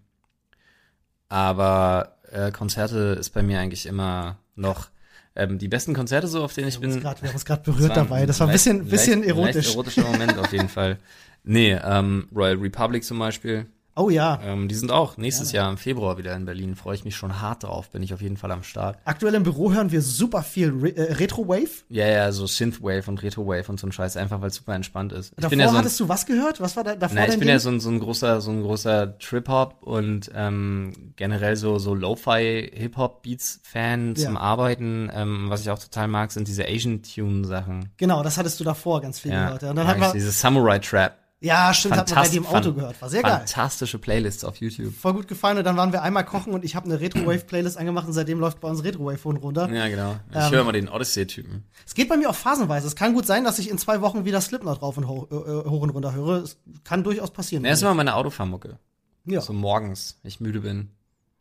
aber 1.29 2.17
äh, 2.31 2.51
Konzerte 2.53 3.17
ist 3.19 3.31
bei 3.31 3.43
mir 3.43 3.59
eigentlich 3.61 3.87
immer 3.87 4.39
noch 4.55 4.89
ähm, 5.37 5.59
die 5.59 5.69
besten 5.69 5.95
Konzerte 5.95 6.27
so, 6.27 6.43
auf 6.45 6.53
denen 6.55 6.69
ich 6.69 6.81
bin. 6.81 7.01
grad- 7.01 7.23
wir 7.23 7.29
haben 7.29 7.37
uns 7.37 7.45
gerade 7.45 7.63
berührt 7.63 7.97
dabei. 7.97 8.27
Das 8.27 8.41
war 8.41 8.47
ein 8.47 8.51
leicht- 8.51 8.65
bisschen, 8.65 8.85
bisschen 8.89 9.19
leicht, 9.21 9.31
erotisch. 9.31 9.55
Leicht 9.55 9.71
erotischer 9.75 10.03
Moment 10.03 10.39
auf 10.39 10.53
jeden 10.53 10.69
Fall. 10.69 10.99
Nee, 11.45 11.73
ähm, 11.83 12.29
Royal 12.35 12.57
Republic 12.57 13.05
zum 13.05 13.19
Beispiel. 13.19 13.67
Oh 14.01 14.09
ja. 14.09 14.41
Ähm, 14.43 14.69
die 14.69 14.75
sind 14.75 14.91
auch 14.91 15.19
nächstes 15.19 15.53
Jahr 15.53 15.71
im 15.71 15.77
Februar 15.77 16.17
wieder 16.17 16.35
in 16.35 16.47
Berlin. 16.47 16.75
Freue 16.75 16.95
ich 16.95 17.05
mich 17.05 17.17
schon 17.17 17.43
hart 17.43 17.65
drauf. 17.65 17.91
Bin 17.91 18.03
ich 18.03 18.15
auf 18.15 18.23
jeden 18.23 18.39
Fall 18.39 18.51
am 18.51 18.63
Start. 18.63 18.97
Aktuell 19.05 19.35
im 19.35 19.43
Büro 19.43 19.73
hören 19.73 19.93
wir 19.93 20.01
super 20.01 20.43
viel 20.43 20.71
Re 20.71 20.97
äh, 20.97 21.13
Retro-Wave. 21.13 21.69
Ja, 21.91 22.07
ja, 22.07 22.33
so 22.33 22.47
Synthwave 22.47 23.07
und 23.09 23.23
Retrowave 23.23 23.69
und 23.69 23.79
so 23.79 23.87
ein 23.87 23.93
Scheiß, 23.93 24.17
einfach 24.17 24.41
weil 24.41 24.49
es 24.49 24.55
super 24.57 24.75
entspannt 24.75 25.13
ist. 25.13 25.33
Ich 25.37 25.43
Davor 25.43 25.59
ja 25.59 25.69
so 25.69 25.75
ein, 25.75 25.79
hattest 25.81 26.01
du 26.01 26.09
was 26.09 26.25
gehört? 26.25 26.61
Was 26.61 26.77
war 26.77 26.85
da 26.85 26.95
davor 26.97 27.15
na, 27.15 27.25
ich 27.25 27.31
bin 27.33 27.41
Ding? 27.41 27.49
ja 27.51 27.59
so 27.59 27.69
ein, 27.69 27.81
so 27.81 27.91
ein 27.91 28.01
großer, 28.01 28.41
so 28.41 28.51
ein 28.51 28.63
großer 28.63 29.19
Trip-Hop 29.19 29.83
und 29.83 30.31
ähm, 30.35 31.13
generell 31.17 31.57
so, 31.57 31.79
so 31.79 31.95
Lo-Fi-Hip-Hop-Beats-Fan 31.95 34.15
Ja. 34.17 34.27
zum 34.27 34.37
Arbeiten. 34.37 35.11
Ähm, 35.13 35.47
was 35.51 35.63
ich 35.63 35.71
auch 35.71 35.79
total 35.79 36.09
mag, 36.09 36.33
sind 36.33 36.49
diese 36.49 36.65
Asian-Tune-Sachen. 36.67 37.91
genau, 37.97 38.23
das 38.23 38.39
hattest 38.39 38.59
du 38.61 38.65
davor 38.65 39.01
ganz 39.01 39.19
viel 39.21 39.33
Ja, 39.33 39.47
gehört. 39.47 39.63
Ja. 39.63 39.71
Und 39.71 39.77
dann 39.77 39.87
mag 39.87 39.95
hatten 39.97 40.03
ich 40.03 40.09
wir, 40.09 40.15
diese 40.15 40.31
Samurai-Trap. 40.33 41.17
Ja, 41.41 41.73
stimmt, 41.73 41.97
hatten 41.97 42.11
wir 42.11 42.17
bei 42.17 42.29
im 42.29 42.47
Auto 42.47 42.73
gehört. 42.75 43.01
War 43.01 43.09
sehr 43.09 43.23
geil. 43.23 43.39
Fantastische 43.47 43.99
Playlists 43.99 44.45
auf 44.45 44.57
YouTube. 44.57 44.95
Voll 44.95 45.15
gut 45.15 45.27
gefallen 45.29 45.57
und 45.59 45.65
dann 45.65 45.77
waren 45.77 45.93
wir 45.93 46.03
einmal 46.03 46.25
kochen 46.25 46.53
und 46.53 46.65
ich 46.65 46.77
habe 46.77 46.87
eine 46.87 47.01
Retro-Wave-Playlist 47.01 47.79
angemacht 47.79 48.07
und 48.07 48.13
seitdem 48.13 48.39
läuft 48.41 48.61
bei 48.61 48.69
uns 48.69 48.85
Retro-Wave 48.85 49.25
hoch 49.25 49.31
und 49.31 49.37
runter. 49.39 49.71
Ja, 49.73 49.89
genau. 49.89 50.17
Ich 50.31 50.37
Ähm, 50.37 50.51
höre 50.53 50.65
mal 50.65 50.73
den 50.73 50.89
Odyssey-Typen. 50.89 51.65
Es 51.87 51.95
geht 51.95 52.09
bei 52.09 52.17
mir 52.19 52.29
auch 52.29 52.35
phasenweise. 52.35 52.87
Es 52.87 52.95
kann 52.95 53.15
gut 53.15 53.27
sein, 53.27 53.45
dass 53.45 53.59
ich 53.59 53.71
in 53.71 53.79
zwei 53.79 54.01
Wochen 54.03 54.25
wieder 54.25 54.41
Slipknot 54.41 54.83
rauf 54.83 54.99
und 54.99 55.09
hoch, 55.09 55.31
äh, 55.31 55.69
hoch 55.69 55.81
und 55.81 55.91
runter 55.91 56.13
höre. 56.15 56.43
Es 56.43 56.59
kann 56.85 57.03
durchaus 57.05 57.31
passieren. 57.31 57.65
Ja, 57.65 57.71
das 57.71 57.79
ist 57.79 57.83
immer 57.83 57.95
meine 57.95 58.15
Autofahrmucke. 58.17 58.79
ja. 59.25 59.41
So 59.41 59.53
morgens, 59.53 60.19
wenn 60.23 60.29
ich 60.29 60.41
müde 60.41 60.61
bin. 60.61 60.91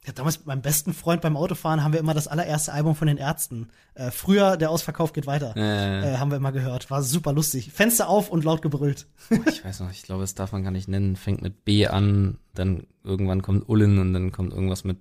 Ja, 0.06 0.14
damals 0.14 0.38
mit 0.38 0.48
meinem 0.48 0.62
besten 0.62 0.94
Freund 0.94 1.22
beim 1.22 1.36
Autofahren 1.36 1.84
haben 1.84 1.92
wir 1.92 2.00
immer 2.00 2.14
das 2.14 2.28
allererste 2.28 2.72
Album 2.72 2.96
von 2.96 3.08
den 3.08 3.18
Ärzten. 3.18 3.68
Äh, 3.96 4.12
früher, 4.12 4.56
der 4.56 4.70
Ausverkauf 4.70 5.12
geht 5.12 5.28
weiter. 5.28 5.54
Äh, 5.58 6.14
Äh, 6.14 6.18
haben 6.18 6.32
wir 6.32 6.38
immer 6.38 6.54
gehört. 6.54 6.90
War 6.90 7.04
super 7.04 7.34
lustig. 7.34 7.72
Fenster 7.74 8.08
auf 8.08 8.30
und 8.30 8.44
laut 8.46 8.62
gebrüllt. 8.62 9.08
Ich 9.48 9.64
weiß 9.66 9.82
noch, 9.82 9.92
ich 9.92 10.04
glaube, 10.04 10.22
das 10.22 10.36
darf 10.36 10.54
man 10.54 10.64
gar 10.64 10.72
nicht 10.72 10.88
nennen. 10.88 11.16
Fängt 11.18 11.42
mit 11.42 11.66
B 11.66 11.86
an, 11.88 12.38
dann 12.54 12.88
irgendwann 13.04 13.42
kommt 13.42 13.68
Ullen 13.68 14.00
und 14.00 14.14
dann 14.14 14.32
kommt 14.32 14.54
irgendwas 14.54 14.84
mit 14.86 15.00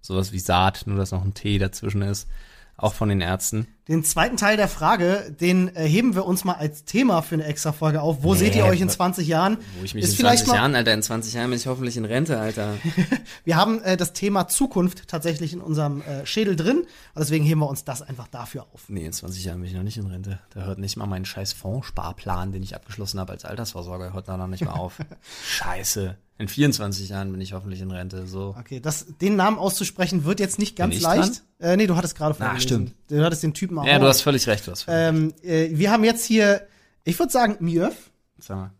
sowas 0.00 0.32
wie 0.32 0.38
Saat, 0.38 0.84
nur 0.86 0.96
dass 0.96 1.10
noch 1.12 1.24
ein 1.24 1.34
T 1.34 1.58
dazwischen 1.58 2.02
ist. 2.02 2.28
Auch 2.76 2.94
von 2.94 3.08
den 3.08 3.20
Ärzten. 3.20 3.68
Den 3.86 4.02
zweiten 4.02 4.36
Teil 4.36 4.56
der 4.56 4.66
Frage, 4.68 5.34
den 5.40 5.74
äh, 5.76 5.84
heben 5.86 6.14
wir 6.14 6.24
uns 6.24 6.44
mal 6.44 6.54
als 6.54 6.84
Thema 6.84 7.20
für 7.22 7.34
eine 7.34 7.44
extra 7.44 7.70
Folge 7.72 8.00
auf. 8.00 8.22
Wo 8.22 8.32
Nee, 8.32 8.38
seht 8.40 8.56
ihr 8.56 8.64
euch 8.64 8.80
in 8.80 8.88
wa- 8.88 8.92
20 8.92 9.28
Jahren? 9.28 9.58
Wo 9.78 9.84
ich 9.84 9.94
mich 9.94 10.04
Ist 10.04 10.10
in 10.12 10.16
vielleicht 10.16 10.38
20 10.44 10.48
mal- 10.48 10.56
Jahren, 10.56 10.74
Alter, 10.74 10.94
in 10.94 11.02
20 11.02 11.34
Jahren 11.34 11.50
bin 11.50 11.58
ich 11.58 11.66
hoffentlich 11.66 11.96
in 11.96 12.04
Rente, 12.04 12.38
Alter. 12.40 12.74
Wir 13.44 13.56
haben 13.56 13.80
äh, 13.82 13.96
das 13.96 14.12
Thema 14.14 14.48
Zukunft 14.48 15.06
tatsächlich 15.08 15.52
in 15.52 15.60
unserem 15.60 16.00
äh, 16.02 16.24
Schädel 16.26 16.56
drin. 16.56 16.78
Und 16.78 16.86
deswegen 17.18 17.44
heben 17.44 17.60
wir 17.60 17.68
uns 17.68 17.84
das 17.84 18.02
einfach 18.02 18.26
dafür 18.28 18.66
auf. 18.72 18.84
Nee, 18.88 19.04
in 19.04 19.12
20 19.12 19.44
Jahren 19.44 19.60
bin 19.60 19.68
ich 19.68 19.76
noch 19.76 19.82
nicht 19.84 19.98
in 19.98 20.06
Rente. 20.06 20.38
Da 20.54 20.62
hört 20.62 20.78
nicht 20.78 20.96
mal 20.96 21.06
mein 21.06 21.24
scheiß 21.24 21.52
Fondssparplan, 21.52 22.52
den 22.52 22.62
ich 22.62 22.74
abgeschlossen 22.74 23.20
habe 23.20 23.32
als 23.32 23.44
Altersvorsorge, 23.44 24.12
hört 24.12 24.28
da 24.28 24.36
noch 24.36 24.46
nicht 24.48 24.64
mal 24.64 24.72
auf. 24.72 24.98
Scheiße. 25.46 26.16
In 26.42 26.48
24 26.48 27.08
Jahren 27.08 27.30
bin 27.30 27.40
ich 27.40 27.52
hoffentlich 27.52 27.80
in 27.82 27.92
Rente, 27.92 28.26
so. 28.26 28.56
Okay, 28.58 28.80
das, 28.80 29.06
den 29.20 29.36
Namen 29.36 29.58
auszusprechen 29.58 30.24
wird 30.24 30.40
jetzt 30.40 30.58
nicht 30.58 30.74
ganz 30.74 30.96
ich 30.96 31.00
leicht. 31.00 31.44
Äh, 31.60 31.76
nee, 31.76 31.86
du 31.86 31.94
hattest 31.94 32.16
gerade 32.16 32.34
vorgelesen. 32.34 32.60
stimmt. 32.68 32.94
Du 33.06 33.24
hattest 33.24 33.44
den 33.44 33.54
Typen 33.54 33.78
auch. 33.78 33.86
Ja, 33.86 34.00
du 34.00 34.08
hast 34.08 34.22
völlig 34.22 34.48
recht, 34.48 34.66
du 34.66 34.72
hast 34.72 34.82
völlig 34.82 35.00
recht. 35.00 35.44
ähm, 35.44 35.48
äh, 35.48 35.78
Wir 35.78 35.92
haben 35.92 36.02
jetzt 36.02 36.24
hier, 36.24 36.66
ich 37.04 37.16
würde 37.16 37.30
sagen, 37.30 37.58
Mjöf. 37.60 38.10
Sag 38.40 38.56
mal. 38.56 38.70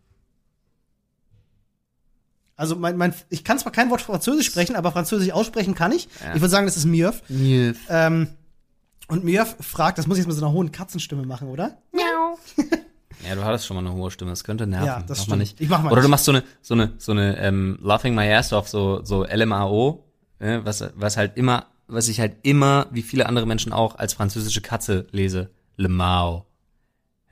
Also 2.56 2.74
mein, 2.74 2.96
mein, 2.96 3.14
ich 3.28 3.44
kann 3.44 3.60
zwar 3.60 3.70
kein 3.70 3.90
Wort 3.90 4.02
Französisch 4.02 4.46
sprechen, 4.46 4.74
aber 4.74 4.90
Französisch 4.90 5.30
aussprechen 5.30 5.76
kann 5.76 5.92
ich. 5.92 6.08
Ja. 6.20 6.34
Ich 6.34 6.40
würde 6.40 6.50
sagen, 6.50 6.66
das 6.66 6.76
ist 6.76 6.84
Mjöf. 6.84 7.22
Nilf. 7.28 7.78
Ähm, 7.88 8.26
und 9.06 9.22
Mjöf 9.22 9.54
fragt, 9.60 9.98
das 9.98 10.08
muss 10.08 10.16
ich 10.16 10.22
jetzt 10.22 10.28
mit 10.28 10.36
so 10.36 10.44
einer 10.44 10.52
hohen 10.52 10.72
Katzenstimme 10.72 11.24
machen, 11.26 11.46
oder? 11.46 11.78
Ja, 13.28 13.34
du 13.34 13.44
hattest 13.44 13.66
schon 13.66 13.76
mal 13.76 13.86
eine 13.86 13.92
hohe 13.96 14.10
Stimme, 14.10 14.30
das 14.30 14.44
könnte 14.44 14.66
nerven. 14.66 14.86
Ja, 14.86 15.02
das 15.06 15.18
Mach 15.18 15.24
stimmt. 15.24 15.38
nicht. 15.38 15.60
Ich 15.60 15.68
mach 15.68 15.82
mal 15.82 15.88
Oder 15.90 15.96
nicht. 16.00 16.06
du 16.06 16.10
machst 16.10 16.24
so 16.24 16.32
eine, 16.32 16.42
so 16.60 16.74
eine, 16.74 16.92
so 16.98 17.12
eine 17.12 17.38
ähm, 17.38 17.78
Laughing 17.82 18.14
My 18.14 18.32
Ass 18.32 18.52
Off, 18.52 18.68
so, 18.68 19.04
so 19.04 19.24
LMAO, 19.24 20.04
äh, 20.38 20.60
was, 20.64 20.84
was 20.96 21.16
halt 21.16 21.36
immer, 21.36 21.66
was 21.86 22.08
ich 22.08 22.20
halt 22.20 22.36
immer, 22.42 22.86
wie 22.90 23.02
viele 23.02 23.26
andere 23.26 23.46
Menschen 23.46 23.72
auch, 23.72 23.96
als 23.96 24.14
französische 24.14 24.60
Katze 24.60 25.06
lese. 25.12 25.50
Le 25.76 25.88
Mao. 25.88 26.46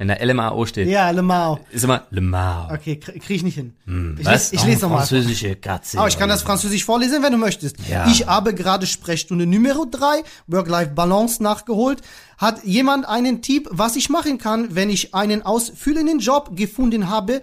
Wenn 0.00 0.08
da 0.08 0.14
LMAO 0.14 0.64
steht, 0.64 0.88
Ja, 0.88 1.10
Le 1.10 1.20
Mao. 1.20 1.60
ist 1.70 1.84
immer 1.84 2.06
Le 2.08 2.22
Mao. 2.22 2.72
Okay, 2.72 2.94
krie- 2.94 3.18
krieg 3.20 3.36
ich 3.36 3.42
nicht 3.42 3.56
hin. 3.56 3.74
Hm, 3.84 4.16
ich 4.18 4.24
was? 4.24 4.50
les- 4.50 4.52
ich 4.54 4.64
lese 4.64 4.80
noch 4.82 4.90
mal. 4.92 4.96
Französische 4.96 5.56
Katze. 5.56 5.98
Aber 5.98 6.08
ich 6.08 6.18
kann 6.18 6.30
das 6.30 6.40
Französisch 6.40 6.86
vorlesen, 6.86 7.22
wenn 7.22 7.32
du 7.32 7.38
möchtest. 7.38 7.76
Ja. 7.86 8.06
Ich 8.08 8.26
habe 8.26 8.54
gerade 8.54 8.86
Sprechstunde 8.86 9.44
Numero 9.44 9.84
3, 9.84 10.22
Work-Life-Balance 10.46 11.42
nachgeholt. 11.42 12.00
Hat 12.38 12.64
jemand 12.64 13.06
einen 13.06 13.42
Tipp, 13.42 13.68
was 13.70 13.94
ich 13.96 14.08
machen 14.08 14.38
kann, 14.38 14.74
wenn 14.74 14.88
ich 14.88 15.14
einen 15.14 15.42
ausfüllenden 15.42 16.18
Job 16.20 16.56
gefunden 16.56 17.10
habe, 17.10 17.42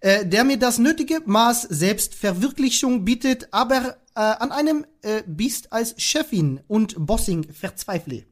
äh, 0.00 0.24
der 0.24 0.44
mir 0.44 0.58
das 0.58 0.78
nötige 0.78 1.20
Maß 1.26 1.66
Selbstverwirklichung 1.68 3.04
bietet, 3.04 3.48
aber 3.50 3.96
äh, 4.14 4.20
an 4.20 4.50
einem 4.50 4.86
äh, 5.02 5.22
Biest 5.26 5.72
als 5.72 5.94
Chefin 6.00 6.60
und 6.68 6.94
Bossing 6.98 7.46
verzweifle? 7.52 8.24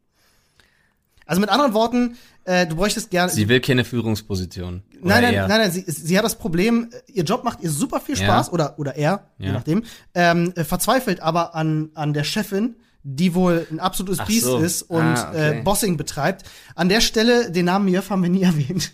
Also 1.27 1.41
mit 1.41 1.51
anderen 1.51 1.75
Worten, 1.75 2.17
äh, 2.45 2.67
du 2.67 2.77
bräuchtest 2.77 3.11
gerne. 3.11 3.31
Sie 3.31 3.49
will 3.49 3.61
keine 3.61 3.85
Führungsposition. 3.85 4.83
Nein, 5.03 5.23
nein, 5.23 5.35
eher. 5.35 5.49
nein, 5.49 5.61
nein, 5.61 5.71
sie, 5.73 5.85
sie 5.87 6.17
hat 6.17 6.25
das 6.25 6.39
Problem, 6.39 6.89
äh, 6.93 7.13
ihr 7.13 7.25
Job 7.25 7.43
macht 7.45 7.61
ihr 7.61 7.71
super 7.71 8.01
viel 8.01 8.17
Ja. 8.17 8.25
Spaß, 8.25 8.53
oder, 8.53 8.79
oder 8.79 8.95
er, 8.97 9.27
je 9.39 9.47
Ja. 9.49 9.53
nachdem, 9.53 9.83
ähm, 10.15 10.53
äh, 10.57 10.63
verzweifelt 10.65 11.21
aber 11.21 11.55
an, 11.57 11.91
an 11.95 12.13
der 12.15 12.25
Chefin, 12.25 12.77
die 13.03 13.35
wohl 13.35 13.67
ein 13.71 13.81
absolutes 13.81 14.21
Ach 14.21 14.27
Biest 14.27 14.47
so. 14.47 14.59
ist 14.59 14.83
und 14.83 15.01
Ah, 15.03 15.31
okay. 15.31 15.59
äh, 15.59 15.63
Bossing 15.63 15.97
betreibt. 15.97 16.45
An 16.75 16.89
der 16.89 17.01
Stelle, 17.01 17.51
den 17.51 17.65
Namen 17.67 17.85
Mjöf 17.87 18.11
haben 18.11 18.23
wir 18.23 18.31
nie 18.31 18.43
erwähnt. 18.43 18.93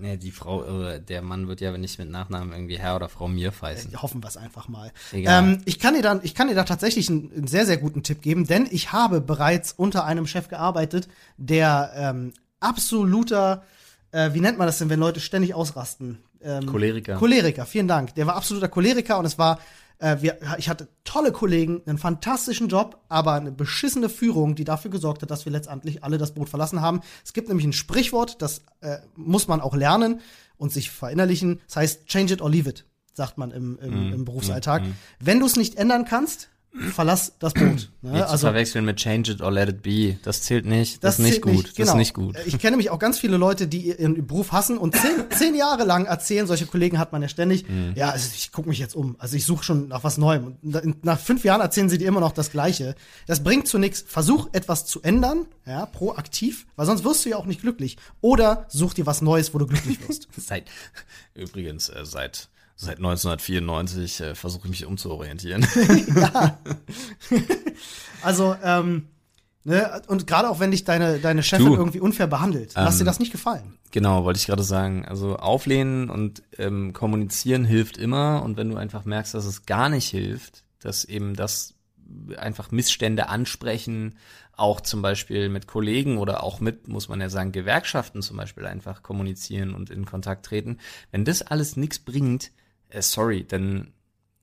Nee, 0.00 0.16
die 0.16 0.30
Frau, 0.30 0.64
äh, 0.64 1.00
der 1.00 1.22
Mann 1.22 1.48
wird 1.48 1.60
ja 1.60 1.76
nicht 1.76 1.98
mit 1.98 2.08
Nachnamen 2.08 2.52
irgendwie 2.52 2.78
Herr 2.78 2.96
oder 2.96 3.08
Frau 3.08 3.26
Mir 3.26 3.52
heißen. 3.60 3.92
Äh, 3.92 3.96
Hoffen 3.96 4.22
wir 4.22 4.28
es 4.28 4.36
einfach 4.36 4.68
mal. 4.68 4.92
Ähm, 5.12 5.60
ich, 5.64 5.80
kann 5.80 5.94
dir 5.94 6.02
dann, 6.02 6.20
ich 6.22 6.34
kann 6.36 6.48
dir 6.48 6.54
da 6.54 6.62
tatsächlich 6.62 7.10
einen, 7.10 7.32
einen 7.32 7.46
sehr, 7.48 7.66
sehr 7.66 7.78
guten 7.78 8.04
Tipp 8.04 8.22
geben, 8.22 8.46
denn 8.46 8.68
ich 8.70 8.92
habe 8.92 9.20
bereits 9.20 9.72
unter 9.72 10.04
einem 10.04 10.26
Chef 10.28 10.48
gearbeitet, 10.48 11.08
der 11.36 11.92
ähm, 11.96 12.32
absoluter, 12.60 13.64
äh, 14.12 14.32
wie 14.34 14.40
nennt 14.40 14.56
man 14.56 14.68
das 14.68 14.78
denn, 14.78 14.88
wenn 14.88 15.00
Leute 15.00 15.18
ständig 15.18 15.54
ausrasten? 15.54 16.18
Ähm, 16.40 16.66
Choleriker. 16.66 17.16
Choleriker, 17.16 17.66
vielen 17.66 17.88
Dank. 17.88 18.14
Der 18.14 18.26
war 18.28 18.36
absoluter 18.36 18.68
Choleriker 18.68 19.18
und 19.18 19.24
es 19.24 19.36
war, 19.38 19.58
äh, 19.98 20.18
wir, 20.20 20.38
ich 20.58 20.68
hatte 20.68 20.88
tolle 21.04 21.32
Kollegen, 21.32 21.82
einen 21.86 21.98
fantastischen 21.98 22.68
Job, 22.68 23.00
aber 23.08 23.34
eine 23.34 23.52
beschissene 23.52 24.08
Führung, 24.08 24.54
die 24.54 24.64
dafür 24.64 24.90
gesorgt 24.90 25.22
hat, 25.22 25.30
dass 25.30 25.44
wir 25.44 25.52
letztendlich 25.52 26.04
alle 26.04 26.18
das 26.18 26.34
Boot 26.34 26.48
verlassen 26.48 26.80
haben. 26.80 27.00
Es 27.24 27.32
gibt 27.32 27.48
nämlich 27.48 27.66
ein 27.66 27.72
Sprichwort, 27.72 28.40
das 28.40 28.62
äh, 28.80 28.98
muss 29.16 29.48
man 29.48 29.60
auch 29.60 29.74
lernen 29.74 30.20
und 30.56 30.72
sich 30.72 30.90
verinnerlichen. 30.90 31.60
Das 31.66 31.76
heißt, 31.76 32.06
change 32.06 32.34
it 32.34 32.42
or 32.42 32.50
leave 32.50 32.68
it, 32.68 32.84
sagt 33.14 33.38
man 33.38 33.50
im, 33.50 33.78
im, 33.80 34.12
im 34.12 34.24
Berufsalltag. 34.24 34.82
Wenn 35.18 35.40
du 35.40 35.46
es 35.46 35.56
nicht 35.56 35.76
ändern 35.76 36.04
kannst, 36.04 36.48
verlass 36.94 37.32
das 37.38 37.54
Boot. 37.54 37.90
Ne? 38.00 38.12
Nicht 38.12 38.28
zu 38.28 38.38
verwechseln 38.38 38.84
mit 38.84 38.96
Change 38.98 39.32
it 39.32 39.40
or 39.40 39.50
let 39.50 39.68
it 39.68 39.82
be. 39.82 40.18
Das 40.22 40.42
zählt 40.42 40.64
nicht. 40.66 41.02
Das, 41.02 41.16
Das 41.16 41.18
ist 41.18 41.24
nicht 41.24 41.42
gut. 41.42 41.52
nicht, 41.52 41.68
Das 41.70 41.74
genau. 41.74 41.90
ist 41.92 41.96
nicht 41.96 42.14
gut. 42.14 42.36
Ich 42.46 42.56
kenne 42.58 42.72
nämlich 42.72 42.90
auch 42.90 43.00
ganz 43.00 43.18
viele 43.18 43.36
Leute, 43.36 43.66
die 43.66 43.88
ihren 43.88 44.24
Beruf 44.26 44.52
hassen 44.52 44.78
und 44.78 44.94
zehn, 44.96 45.10
zehn 45.36 45.54
Jahre 45.56 45.84
lang 45.84 46.06
erzählen, 46.06 46.46
solche 46.46 46.66
Kollegen 46.66 46.98
hat 47.00 47.10
man 47.12 47.22
ja 47.22 47.28
ständig, 47.28 47.68
Mhm. 47.68 47.92
ja, 47.96 48.10
also 48.10 48.30
ich 48.34 48.52
gucke 48.52 48.68
mich 48.68 48.78
jetzt 48.78 48.94
um, 48.94 49.16
also 49.18 49.34
ich 49.36 49.44
suche 49.44 49.64
schon 49.64 49.88
nach 49.88 50.04
was 50.04 50.16
Neuem. 50.16 50.56
Und 50.62 51.04
nach 51.04 51.18
fünf 51.18 51.44
Jahren 51.44 51.60
erzählen 51.60 51.88
sie 51.88 51.98
dir 51.98 52.06
immer 52.06 52.20
noch 52.20 52.32
das 52.32 52.52
Gleiche. 52.52 52.94
Das 53.26 53.42
bringt 53.42 53.66
zu 53.66 53.78
nichts. 53.78 54.04
Versuch 54.06 54.48
etwas 54.52 54.86
zu 54.86 55.02
ändern, 55.02 55.46
ja, 55.66 55.86
proaktiv, 55.86 56.66
weil 56.76 56.86
sonst 56.86 57.02
wirst 57.04 57.24
du 57.24 57.30
ja 57.30 57.36
auch 57.36 57.46
nicht 57.46 57.62
glücklich. 57.62 57.96
Oder 58.20 58.66
such 58.68 58.94
dir 58.94 59.06
was 59.06 59.22
Neues, 59.22 59.52
wo 59.54 59.58
du 59.58 59.66
glücklich 59.66 59.98
wirst. 60.08 60.28
Seit, 60.36 60.64
übrigens, 61.34 61.88
äh, 61.88 62.04
seit, 62.04 62.48
seit 62.80 62.98
1994 62.98 64.20
äh, 64.20 64.34
versuche 64.34 64.64
ich 64.64 64.70
mich 64.70 64.86
umzuorientieren. 64.86 65.66
Also, 68.22 68.56
ähm, 68.62 69.06
ne, 69.64 70.02
und 70.08 70.26
gerade 70.26 70.50
auch 70.50 70.60
wenn 70.60 70.70
dich 70.70 70.84
deine, 70.84 71.18
deine 71.18 71.42
Chefin 71.42 71.66
Du, 71.66 71.76
irgendwie 71.76 72.00
unfair 72.00 72.26
behandelt, 72.26 72.72
lass 72.74 72.94
ähm, 72.94 72.98
dir 73.00 73.04
das 73.04 73.18
nicht 73.18 73.32
gefallen. 73.32 73.78
Genau, 73.90 74.24
wollte 74.24 74.38
ich 74.38 74.46
gerade 74.46 74.62
sagen. 74.62 75.04
Also 75.04 75.36
auflehnen 75.36 76.10
und 76.10 76.42
ähm, 76.58 76.92
kommunizieren 76.92 77.64
hilft 77.64 77.96
immer. 77.96 78.42
Und 78.42 78.56
wenn 78.56 78.70
du 78.70 78.76
einfach 78.76 79.04
merkst, 79.04 79.34
dass 79.34 79.44
es 79.44 79.66
gar 79.66 79.88
nicht 79.88 80.08
hilft, 80.08 80.64
dass 80.80 81.04
eben 81.04 81.34
das 81.34 81.74
einfach 82.36 82.70
Missstände 82.70 83.28
ansprechen, 83.28 84.16
auch 84.56 84.80
zum 84.80 85.02
Beispiel 85.02 85.48
mit 85.48 85.68
Kollegen 85.68 86.18
oder 86.18 86.42
auch 86.42 86.58
mit, 86.58 86.88
muss 86.88 87.08
man 87.08 87.20
ja 87.20 87.28
sagen, 87.28 87.52
Gewerkschaften 87.52 88.22
zum 88.22 88.36
Beispiel 88.36 88.66
einfach 88.66 89.02
kommunizieren 89.02 89.74
und 89.74 89.90
in 89.90 90.04
Kontakt 90.04 90.46
treten. 90.46 90.78
Wenn 91.12 91.24
das 91.24 91.42
alles 91.42 91.76
nichts 91.76 92.00
bringt, 92.00 92.50
sorry, 93.00 93.44
dann 93.44 93.92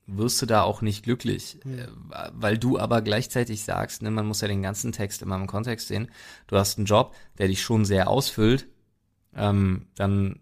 wirst 0.07 0.41
du 0.41 0.45
da 0.45 0.61
auch 0.61 0.81
nicht 0.81 1.03
glücklich, 1.03 1.57
äh, 1.65 1.87
weil 2.33 2.57
du 2.57 2.77
aber 2.77 3.01
gleichzeitig 3.01 3.63
sagst, 3.63 4.01
ne, 4.01 4.11
man 4.11 4.27
muss 4.27 4.41
ja 4.41 4.47
den 4.47 4.61
ganzen 4.61 4.91
Text 4.91 5.21
immer 5.21 5.35
im 5.35 5.47
Kontext 5.47 5.87
sehen. 5.87 6.09
Du 6.47 6.57
hast 6.57 6.77
einen 6.77 6.85
Job, 6.85 7.15
der 7.37 7.47
dich 7.47 7.61
schon 7.61 7.85
sehr 7.85 8.07
ausfüllt, 8.07 8.67
ähm, 9.35 9.87
dann 9.95 10.39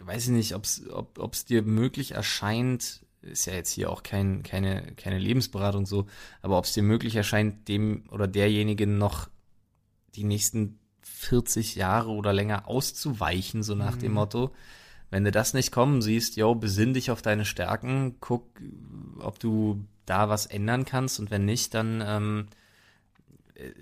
weiß 0.00 0.24
ich 0.24 0.30
nicht, 0.30 0.54
ob's, 0.54 0.82
ob 0.90 1.32
es 1.32 1.44
dir 1.44 1.62
möglich 1.62 2.12
erscheint, 2.12 3.04
ist 3.20 3.46
ja 3.46 3.54
jetzt 3.54 3.70
hier 3.70 3.90
auch 3.90 4.02
kein, 4.02 4.42
keine, 4.42 4.92
keine 4.96 5.18
Lebensberatung 5.18 5.86
so, 5.86 6.06
aber 6.40 6.58
ob 6.58 6.64
es 6.64 6.72
dir 6.72 6.82
möglich 6.82 7.14
erscheint, 7.14 7.68
dem 7.68 8.04
oder 8.10 8.26
derjenigen 8.26 8.98
noch 8.98 9.28
die 10.14 10.24
nächsten 10.24 10.80
40 11.02 11.76
Jahre 11.76 12.10
oder 12.10 12.32
länger 12.32 12.66
auszuweichen, 12.66 13.62
so 13.62 13.74
nach 13.74 13.96
dem 13.96 14.12
Motto. 14.12 14.52
Wenn 15.12 15.24
du 15.24 15.30
das 15.30 15.52
nicht 15.52 15.72
kommen 15.72 16.00
siehst, 16.00 16.36
yo, 16.36 16.54
besinn 16.54 16.94
dich 16.94 17.10
auf 17.10 17.20
deine 17.20 17.44
Stärken, 17.44 18.16
guck, 18.20 18.46
ob 19.18 19.38
du 19.38 19.84
da 20.06 20.30
was 20.30 20.46
ändern 20.46 20.86
kannst 20.86 21.20
und 21.20 21.30
wenn 21.30 21.44
nicht, 21.44 21.74
dann 21.74 22.02
ähm, 22.04 22.46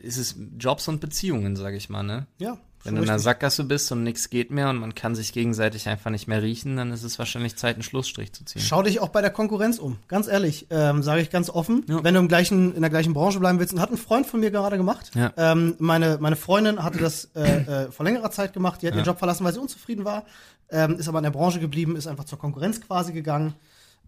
ist 0.03 0.17
es 0.17 0.37
Jobs 0.59 0.89
und 0.89 1.01
Beziehungen, 1.01 1.55
sage 1.55 1.77
ich 1.77 1.89
mal, 1.89 2.03
ne? 2.03 2.27
Ja. 2.39 2.59
Wenn 2.85 2.95
du 2.97 3.03
in 3.03 3.09
einer. 3.09 3.19
Sackgasse 3.19 3.65
bist 3.65 3.93
und 3.93 4.03
nichts 4.03 4.31
geht 4.31 4.51
mehr 4.51 4.71
und 4.71 4.77
man 4.79 4.95
kann 4.95 5.15
sich 5.15 5.33
gegenseitig 5.33 5.89
einfach 5.89 6.11
nicht 6.11 6.29
mehr 6.29 6.43
riechen, 6.43 6.77
dann 6.77 6.93
ist 6.93 7.03
es 7.03 7.19
wahrscheinlich 7.19 7.57
Zeit, 7.57 7.75
einen 7.77 7.83
Schlussstrich 7.83 8.33
zu 8.33 8.45
ziehen. 8.45 8.63
Schau 8.63 8.83
dich 8.83 9.01
auch 9.01 9.11
bei 9.11 9.21
der 9.21 9.31
Konkurrenz 9.31 9.79
um. 9.79 9.99
Ganz 10.09 10.29
ehrlich, 10.29 10.67
ähm, 10.71 11.03
sage 11.03 11.21
ich 11.21 11.31
ganz 11.31 11.51
offen. 11.51 11.85
Ja. 11.89 12.03
Wenn 12.03 12.15
du 12.15 12.21
im 12.21 12.29
gleichen, 12.29 12.75
in 12.75 12.81
der 12.81 12.91
gleichen 12.91 13.13
Branche 13.13 13.39
bleiben 13.39 13.59
willst, 13.59 13.75
und 13.75 13.81
hat 13.81 13.91
ein 13.91 13.99
Freund 13.99 14.27
von 14.27 14.41
mir 14.41 14.51
gerade 14.51 14.77
gemacht. 14.79 15.11
Ja. 15.15 15.33
Ähm, 15.37 15.75
meine, 15.79 16.19
meine 16.21 16.37
Freundin 16.37 16.83
hatte 16.83 16.99
das 16.99 17.27
äh, 17.35 17.43
äh, 17.87 17.91
vor 17.93 18.05
längerer 18.07 18.31
Zeit 18.31 18.53
gemacht. 18.55 18.81
Die 18.83 18.87
hat 18.87 18.95
Ja. 18.95 19.01
ihren 19.01 19.07
Job 19.07 19.19
verlassen, 19.19 19.45
weil 19.45 19.53
sie 19.53 19.61
unzufrieden 19.61 20.05
war. 20.05 20.25
Ähm, 20.71 20.97
ist 20.99 21.09
aber 21.09 21.19
in 21.19 21.25
der 21.25 21.31
Branche 21.33 21.61
geblieben, 21.61 21.97
ist 21.97 22.07
einfach 22.07 22.25
zur 22.25 22.39
Konkurrenz 22.39 22.81
quasi 22.81 23.13
gegangen. 23.13 23.55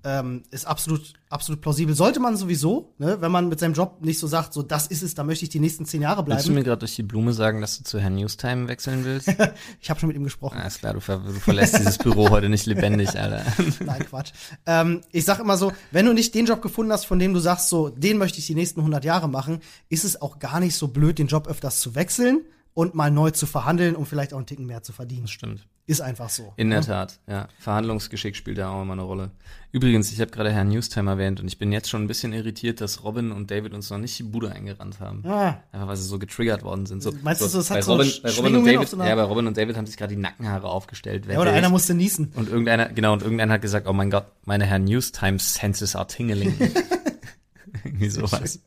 Ähm, 0.05 0.43
ist 0.51 0.67
absolut, 0.67 1.13
absolut 1.29 1.61
plausibel. 1.61 1.95
Sollte 1.95 2.19
man 2.19 2.37
sowieso, 2.37 2.93
ne, 2.99 3.21
wenn 3.21 3.31
man 3.31 3.49
mit 3.49 3.61
seinem 3.61 3.75
Job 3.75 3.99
nicht 4.01 4.19
so 4.19 4.27
sagt, 4.27 4.53
so 4.53 4.63
das 4.63 4.89
ist 4.89 5.03
es, 5.03 5.15
da 5.15 5.23
möchte 5.23 5.45
ich 5.45 5.49
die 5.51 5.61
nächsten 5.61 5.85
zehn 5.85 6.03
Jahre 6.03 6.27
Willst 6.27 6.45
du 6.45 6.49
bleiben. 6.49 6.55
mir 6.55 6.65
gerade 6.65 6.81
durch 6.81 6.97
die 6.97 7.03
Blume 7.03 7.33
sagen, 7.33 7.61
dass 7.61 7.79
du 7.79 7.85
zu 7.85 8.01
Herrn 8.01 8.17
Newstime 8.17 8.69
wechseln 8.69 9.05
willst? 9.05 9.29
Ich 9.81 9.91
habe 9.91 9.99
schon 9.99 10.09
mit 10.09 10.17
ihm 10.17 10.25
gesprochen. 10.25 10.59
Alles 10.59 10.79
klar, 10.79 10.95
du, 10.95 11.01
ver 11.01 11.19
du 11.19 11.33
verlässt 11.33 11.79
dieses 11.79 11.99
Büro 11.99 12.31
heute 12.31 12.49
nicht 12.49 12.67
lebendig, 12.67 13.19
Alter. 13.19 13.45
Nein, 13.85 14.05
Quatsch. 14.09 14.33
Ähm, 14.67 15.01
ich 15.11 15.25
sag 15.25 15.39
immer 15.41 15.57
so, 15.57 15.73
wenn 15.91 16.07
du 16.07 16.13
nicht 16.13 16.35
den 16.35 16.47
Job 16.47 16.63
gefunden 16.63 16.93
hast, 16.93 17.05
von 17.05 17.19
dem 17.19 17.35
du 17.35 17.41
sagst, 17.41 17.69
so, 17.69 17.89
den 17.89 18.19
möchte 18.19 18.39
ich 18.39 18.47
die 18.47 18.55
nächsten 18.55 18.81
100 18.81 19.05
Jahre 19.05 19.29
machen, 19.29 19.61
ist 19.89 20.05
es 20.05 20.21
auch 20.21 20.39
gar 20.39 20.61
nicht 20.61 20.77
so 20.77 20.89
blöd, 20.89 21.19
den 21.19 21.27
Job 21.27 21.49
öfters 21.49 21.81
zu 21.81 21.95
wechseln 21.95 22.43
und 22.75 22.95
mal 22.95 23.11
neu 23.11 23.31
zu 23.31 23.47
verhandeln, 23.47 23.97
um 23.97 24.07
vielleicht 24.07 24.33
auch 24.33 24.39
einen 24.39 24.47
Ticken 24.47 24.67
mehr 24.67 24.83
zu 24.83 24.93
verdienen. 24.93 25.29
Stimmt. 25.29 25.67
Ist 25.85 26.01
einfach 26.01 26.29
so. 26.31 26.53
In 26.57 26.71
der 26.71 26.81
Tat, 26.83 27.19
ja. 27.27 27.49
Verhandlungsgeschick 27.59 28.37
spielt 28.37 28.57
da 28.59 28.71
auch 28.71 28.83
immer 28.83 28.93
eine 28.93 29.03
Rolle. 29.03 29.33
Übrigens, 29.73 30.13
ich 30.13 30.21
habe 30.21 30.31
gerade 30.31 30.53
Herrn 30.53 30.69
Newstime 30.69 31.11
erwähnt 31.11 31.41
und 31.41 31.49
ich 31.49 31.59
bin 31.59 31.73
jetzt 31.73 31.91
schon 31.91 32.03
ein 32.05 32.07
bisschen 32.07 32.33
irritiert, 32.33 32.81
dass 32.81 33.03
Robin 33.03 33.33
und 33.33 33.51
David 33.51 33.75
uns 33.75 33.91
noch 33.91 33.99
nicht 33.99 34.17
die 34.17 34.23
Bude 34.23 34.53
eingerannt 34.53 35.01
haben. 35.01 35.27
Ah, 35.27 35.57
Einfach 35.73 35.89
weil 35.89 35.97
sie 35.97 36.05
so 36.07 36.21
getriggert 36.21 36.63
worden 36.63 36.87
sind. 36.87 37.03
So, 37.03 37.13
Meinst 37.23 37.43
du, 37.43 37.47
so, 37.49 37.59
das 37.59 37.71
hat 37.73 37.83
so 37.83 37.93
Robin, 37.95 38.07
Sch- 38.07 38.23
bei 38.23 38.31
Robin 38.31 38.57
und 38.57 38.65
David, 38.65 38.89
so 38.89 38.97
ja, 38.97 39.15
bei 39.17 39.23
Robin 39.23 39.47
und 39.49 39.57
David 39.57 39.77
haben 39.77 39.87
sich 39.87 39.97
gerade 39.97 40.15
die 40.15 40.21
Nackenhaare 40.21 40.69
aufgestellt. 40.69 41.27
ja, 41.27 41.41
oder 41.41 41.53
einer 41.53 41.69
musste 41.69 41.95
niesen. 41.95 42.33
Und 42.37 42.49
irgendeiner, 42.49 42.89
genau, 42.91 43.13
und 43.15 43.23
irgendeiner 43.23 43.55
hat 43.55 43.63
gesagt, 43.63 43.89
oh 43.89 43.93
mein 43.93 44.11
Gott, 44.11 44.27
meine 44.45 44.65
Herr 44.67 44.79
Newstime 44.79 45.41
Senses 45.41 45.97
are 45.97 46.07
tingling. 46.07 46.55
Irgendwie 47.85 48.09
sowas. 48.09 48.61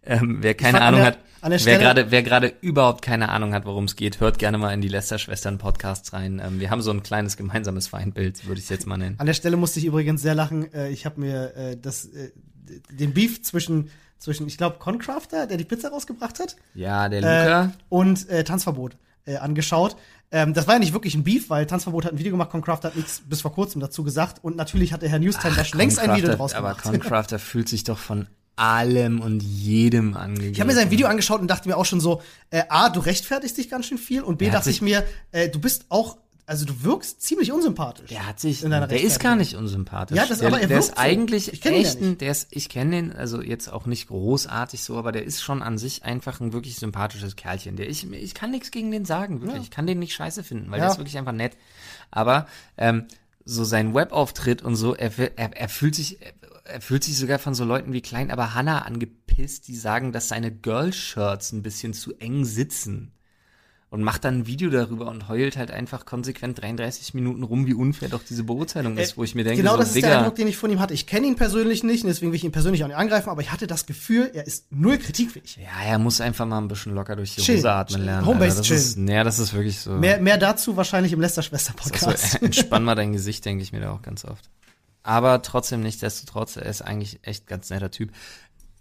ähm, 0.04 0.38
wer 0.40 0.54
keine 0.54 0.80
Ahnung 0.80 1.00
hat, 1.02 1.18
an 1.44 1.50
der 1.50 1.58
wer 1.58 1.58
Stelle- 1.60 1.78
gerade, 1.78 2.10
wer 2.10 2.22
gerade 2.22 2.52
überhaupt 2.62 3.02
keine 3.02 3.28
Ahnung 3.28 3.52
hat, 3.54 3.64
worum 3.66 3.84
es 3.84 3.96
geht, 3.96 4.18
hört 4.20 4.38
gerne 4.38 4.58
mal 4.58 4.72
in 4.72 4.80
die 4.80 4.88
Lester-Schwestern 4.88 5.58
Podcasts 5.58 6.12
rein. 6.12 6.40
Ähm, 6.44 6.58
wir 6.58 6.70
haben 6.70 6.82
so 6.82 6.90
ein 6.90 7.02
kleines 7.02 7.36
gemeinsames 7.36 7.86
Feindbild, 7.88 8.46
würde 8.46 8.58
ich 8.58 8.64
es 8.64 8.70
jetzt 8.70 8.86
mal 8.86 8.96
nennen. 8.96 9.16
An 9.18 9.26
der 9.26 9.34
Stelle 9.34 9.56
musste 9.56 9.78
ich 9.78 9.84
übrigens 9.84 10.22
sehr 10.22 10.34
lachen. 10.34 10.72
Äh, 10.72 10.88
ich 10.90 11.04
habe 11.06 11.20
mir 11.20 11.54
äh, 11.54 11.76
das, 11.76 12.06
äh, 12.06 12.30
den 12.90 13.12
Beef 13.12 13.42
zwischen, 13.42 13.90
zwischen 14.18 14.46
ich 14.46 14.56
glaube, 14.56 14.78
Concrafter, 14.78 15.46
der 15.46 15.56
die 15.58 15.64
Pizza 15.64 15.90
rausgebracht 15.90 16.40
hat, 16.40 16.56
Ja, 16.74 17.08
der 17.08 17.20
Luca, 17.20 17.72
und 17.90 18.28
äh, 18.30 18.42
Tanzverbot 18.42 18.96
äh, 19.26 19.36
angeschaut. 19.36 19.96
Ähm, 20.30 20.54
das 20.54 20.66
war 20.66 20.74
ja 20.74 20.80
nicht 20.80 20.94
wirklich 20.94 21.14
ein 21.14 21.24
Beef, 21.24 21.50
weil 21.50 21.66
Tanzverbot 21.66 22.06
hat 22.06 22.12
ein 22.12 22.18
Video 22.18 22.32
gemacht, 22.32 22.50
Concraft 22.50 22.80
hat 22.84 22.96
nichts 22.96 23.22
bis 23.28 23.42
vor 23.42 23.52
kurzem 23.52 23.80
dazu 23.80 24.02
gesagt 24.02 24.42
und 24.42 24.56
natürlich 24.56 24.92
hat 24.94 25.02
der 25.02 25.10
Herr 25.10 25.18
Newstime 25.18 25.54
da 25.54 25.64
schon 25.64 25.78
längst 25.78 25.98
ein 25.98 26.16
Video 26.16 26.30
Concrafter- 26.30 26.36
draus 26.36 26.54
aber 26.54 26.68
gemacht. 26.70 26.82
Concrafter 26.84 27.38
fühlt 27.38 27.68
sich 27.68 27.84
doch 27.84 27.98
von 27.98 28.26
allem 28.56 29.20
und 29.20 29.42
jedem 29.42 30.16
angegriffen. 30.16 30.52
Ich 30.52 30.60
habe 30.60 30.68
mir 30.68 30.74
sein 30.76 30.90
Video 30.90 31.08
angeschaut 31.08 31.40
und 31.40 31.48
dachte 31.48 31.68
mir 31.68 31.76
auch 31.76 31.84
schon 31.84 32.00
so, 32.00 32.22
äh, 32.50 32.62
A, 32.68 32.88
du 32.88 33.00
rechtfertigst 33.00 33.56
dich 33.58 33.68
ganz 33.68 33.86
schön 33.86 33.98
viel 33.98 34.22
und 34.22 34.38
B, 34.38 34.50
dachte 34.50 34.70
ich 34.70 34.80
mir, 34.82 35.04
äh, 35.32 35.48
du 35.48 35.58
bist 35.60 35.86
auch, 35.88 36.18
also 36.46 36.66
du 36.66 36.82
wirkst 36.84 37.22
ziemlich 37.22 37.52
unsympathisch. 37.52 38.10
Der 38.10 38.26
hat 38.26 38.38
sich, 38.38 38.60
der 38.60 39.02
ist 39.02 39.18
gar 39.18 39.34
nicht 39.34 39.54
unsympathisch. 39.54 40.16
Ja, 40.16 40.26
das- 40.26 40.40
der, 40.40 40.48
aber 40.48 40.60
er 40.60 40.68
der 40.68 40.78
ist 40.78 40.88
so. 40.88 40.96
eigentlich 40.98 41.52
Ich 41.52 41.64
echt 41.64 42.00
ein, 42.02 42.18
der 42.18 42.30
ist, 42.32 42.48
ich 42.50 42.68
kenne 42.68 42.90
den, 42.96 43.12
also 43.12 43.40
jetzt 43.40 43.72
auch 43.72 43.86
nicht 43.86 44.08
großartig 44.08 44.82
so, 44.84 44.98
aber 44.98 45.10
der 45.10 45.24
ist 45.24 45.42
schon 45.42 45.62
an 45.62 45.78
sich 45.78 46.04
einfach 46.04 46.40
ein 46.40 46.52
wirklich 46.52 46.76
sympathisches 46.76 47.34
Kerlchen. 47.36 47.76
Der 47.76 47.88
ich, 47.88 48.08
ich 48.12 48.34
kann 48.34 48.50
nichts 48.50 48.70
gegen 48.70 48.90
den 48.90 49.06
sagen, 49.06 49.40
wirklich. 49.40 49.56
Ja. 49.56 49.62
Ich 49.62 49.70
kann 49.70 49.86
den 49.86 49.98
nicht 49.98 50.12
scheiße 50.14 50.44
finden, 50.44 50.70
weil 50.70 50.78
Ja. 50.80 50.84
der 50.84 50.92
ist 50.92 50.98
wirklich 50.98 51.16
einfach 51.16 51.32
nett. 51.32 51.56
Aber 52.10 52.46
ähm, 52.76 53.06
so 53.46 53.64
sein 53.64 53.94
Webauftritt 53.94 54.60
und 54.62 54.76
so, 54.76 54.94
er, 54.94 55.10
er, 55.38 55.56
er 55.56 55.68
fühlt 55.70 55.94
sich, 55.94 56.18
er, 56.64 56.80
fühlt 56.80 57.04
sich 57.04 57.16
sogar 57.16 57.38
von 57.38 57.54
so 57.54 57.64
Leuten 57.64 57.92
wie 57.92 58.00
Klein 58.02 58.30
aber 58.30 58.54
Hannah 58.54 58.80
angepisst, 58.80 59.68
die 59.68 59.76
sagen, 59.76 60.12
dass 60.12 60.28
seine 60.28 60.50
Girl-Shirts 60.50 61.52
ein 61.52 61.62
bisschen 61.62 61.94
zu 61.94 62.14
eng 62.18 62.44
sitzen 62.44 63.12
und 63.94 64.02
macht 64.02 64.24
dann 64.24 64.40
ein 64.40 64.46
Video 64.48 64.70
darüber 64.70 65.06
und 65.06 65.28
heult 65.28 65.56
halt 65.56 65.70
einfach 65.70 66.04
konsequent 66.04 66.60
33 66.60 67.14
Minuten 67.14 67.44
rum, 67.44 67.68
wie 67.68 67.74
unfair 67.74 68.08
doch 68.08 68.22
diese 68.28 68.42
Beurteilung 68.42 68.98
ist, 68.98 69.16
wo 69.16 69.22
ich 69.22 69.36
mir 69.36 69.44
denke, 69.44 69.62
genau 69.62 69.74
so, 69.74 69.78
das 69.78 69.88
ist 69.88 69.94
der 69.94 70.02
Digga, 70.02 70.18
Eindruck, 70.18 70.34
den 70.34 70.48
ich 70.48 70.56
von 70.56 70.68
ihm 70.68 70.80
hatte. 70.80 70.94
Ich 70.94 71.06
kenne 71.06 71.28
ihn 71.28 71.36
persönlich 71.36 71.84
nicht, 71.84 72.02
und 72.02 72.08
deswegen 72.08 72.32
will 72.32 72.36
ich 72.36 72.42
ihn 72.42 72.50
persönlich 72.50 72.82
auch 72.82 72.88
nicht 72.88 72.96
angreifen, 72.96 73.28
aber 73.28 73.40
ich 73.40 73.52
hatte 73.52 73.68
das 73.68 73.86
Gefühl, 73.86 74.32
er 74.34 74.48
ist 74.48 74.72
null 74.72 74.98
kritikfähig. 74.98 75.58
ja, 75.62 75.88
er 75.88 76.00
muss 76.00 76.20
einfach 76.20 76.44
mal 76.44 76.58
ein 76.58 76.66
bisschen 76.66 76.92
locker 76.92 77.14
durch 77.14 77.36
die 77.36 77.42
Chillen. 77.42 77.58
Hose 77.58 77.70
atmen 77.70 77.94
Chillen. 77.94 78.06
lernen. 78.06 78.26
Homebase 78.26 78.56
das 78.56 78.70
ist, 78.70 78.94
chillen. 78.96 79.08
ja, 79.08 79.22
das 79.22 79.38
ist 79.38 79.54
wirklich 79.54 79.78
so. 79.78 79.92
Mehr, 79.92 80.18
mehr 80.18 80.38
dazu 80.38 80.76
wahrscheinlich 80.76 81.12
im 81.12 81.20
so, 81.20 81.22
Lester-Schwester-Podcast. 81.22 82.42
entspann 82.42 82.82
mal 82.82 82.96
dein 82.96 83.12
Gesicht, 83.12 83.44
denke 83.44 83.62
ich 83.62 83.70
mir 83.70 83.80
da 83.80 83.92
auch 83.92 84.02
ganz 84.02 84.24
oft. 84.24 84.50
Aber 85.04 85.42
trotzdem 85.42 85.82
nichtsdestotrotz, 85.82 86.56
er 86.56 86.66
ist 86.66 86.82
eigentlich 86.82 87.20
echt 87.22 87.46
ganz 87.46 87.70
netter 87.70 87.90
Typ. 87.90 88.10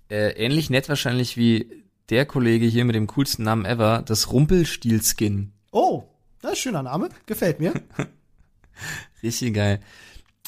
Äh, 0.10 0.30
ähnlich 0.32 0.70
nett 0.70 0.90
wahrscheinlich 0.90 1.38
wie 1.38 1.84
der 2.10 2.26
Kollege 2.26 2.66
hier 2.66 2.86
mit 2.86 2.96
dem 2.96 3.08
coolsten 3.08 3.44
Namen 3.44 3.66
ever, 3.66 4.02
das 4.06 4.32
Rumpelstil-Skin. 4.32 5.52
Oh, 5.72 6.04
Das 6.42 6.54
ist 6.54 6.58
ein 6.58 6.62
schöner 6.62 6.84
Name, 6.84 7.10
gefällt 7.26 7.60
mir. 7.60 7.74
Richtig 9.24 9.54
geil. 9.54 9.82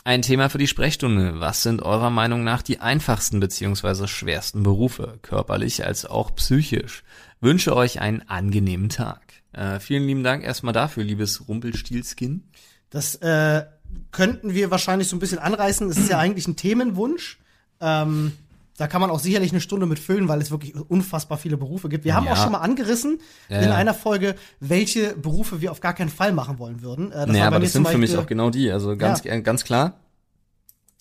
Ein 0.05 0.21
Thema 0.21 0.49
für 0.49 0.59
die 0.59 0.67
Sprechstunde. 0.67 1.39
Was 1.39 1.63
sind 1.63 1.81
eurer 1.81 2.09
Meinung 2.09 2.43
nach 2.43 2.61
die 2.61 2.79
einfachsten 2.79 3.39
beziehungsweise 3.39 4.07
schwersten 4.07 4.63
Berufe, 4.63 5.19
körperlich 5.23 5.85
als 5.85 6.05
auch 6.05 6.33
psychisch? 6.35 7.03
Wünsche 7.41 7.75
euch 7.75 7.99
einen 7.99 8.21
angenehmen 8.29 8.89
Tag. 8.89 9.21
Äh, 9.51 9.79
vielen 9.79 10.05
lieben 10.07 10.23
Dank 10.23 10.43
erstmal 10.43 10.73
dafür, 10.73 11.03
liebes 11.03 11.47
Rumpelstilzkin. 11.47 12.43
Das 12.89 13.15
äh, 13.15 13.65
könnten 14.11 14.53
wir 14.53 14.71
wahrscheinlich 14.71 15.07
so 15.07 15.15
ein 15.15 15.19
bisschen 15.19 15.39
anreißen. 15.39 15.89
Es 15.89 15.97
ist 15.97 16.09
ja 16.09 16.17
eigentlich 16.19 16.47
ein 16.47 16.55
Themenwunsch. 16.55 17.39
Ähm, 17.81 18.31
da 18.77 18.87
kann 18.87 18.99
man 18.99 19.09
auch 19.09 19.19
sicherlich 19.19 19.51
eine 19.51 19.61
Stunde 19.61 19.85
mit 19.85 19.99
füllen, 19.99 20.27
weil 20.27 20.41
es 20.41 20.51
wirklich 20.51 20.75
unfassbar 20.75 21.37
viele 21.37 21.55
Berufe 21.55 21.87
gibt. 21.87 22.03
Wir 22.03 22.13
haben 22.13 22.25
Ja. 22.25 22.33
auch 22.33 22.37
schon 22.43 22.51
mal 22.51 22.59
angerissen 22.59 23.19
Ja, 23.47 23.59
in 23.59 23.69
ja. 23.69 23.75
einer 23.75 23.93
Folge, 23.93 24.35
welche 24.59 25.15
Berufe 25.15 25.61
wir 25.61 25.71
auf 25.71 25.79
gar 25.79 25.93
keinen 25.93 26.09
Fall 26.09 26.33
machen 26.33 26.59
wollen 26.59 26.81
würden. 26.81 27.11
Äh, 27.11 27.25
bei 27.27 27.41
aber 27.43 27.59
das 27.59 27.71
sind 27.73 27.87
für 27.87 27.97
mich 27.97 28.09
Beispiel 28.11 28.23
auch 28.23 28.27
genau 28.27 28.49
die. 28.49 28.69
Also 28.71 28.97
ganz, 28.97 29.23
ganz 29.23 29.63
klar, 29.63 29.99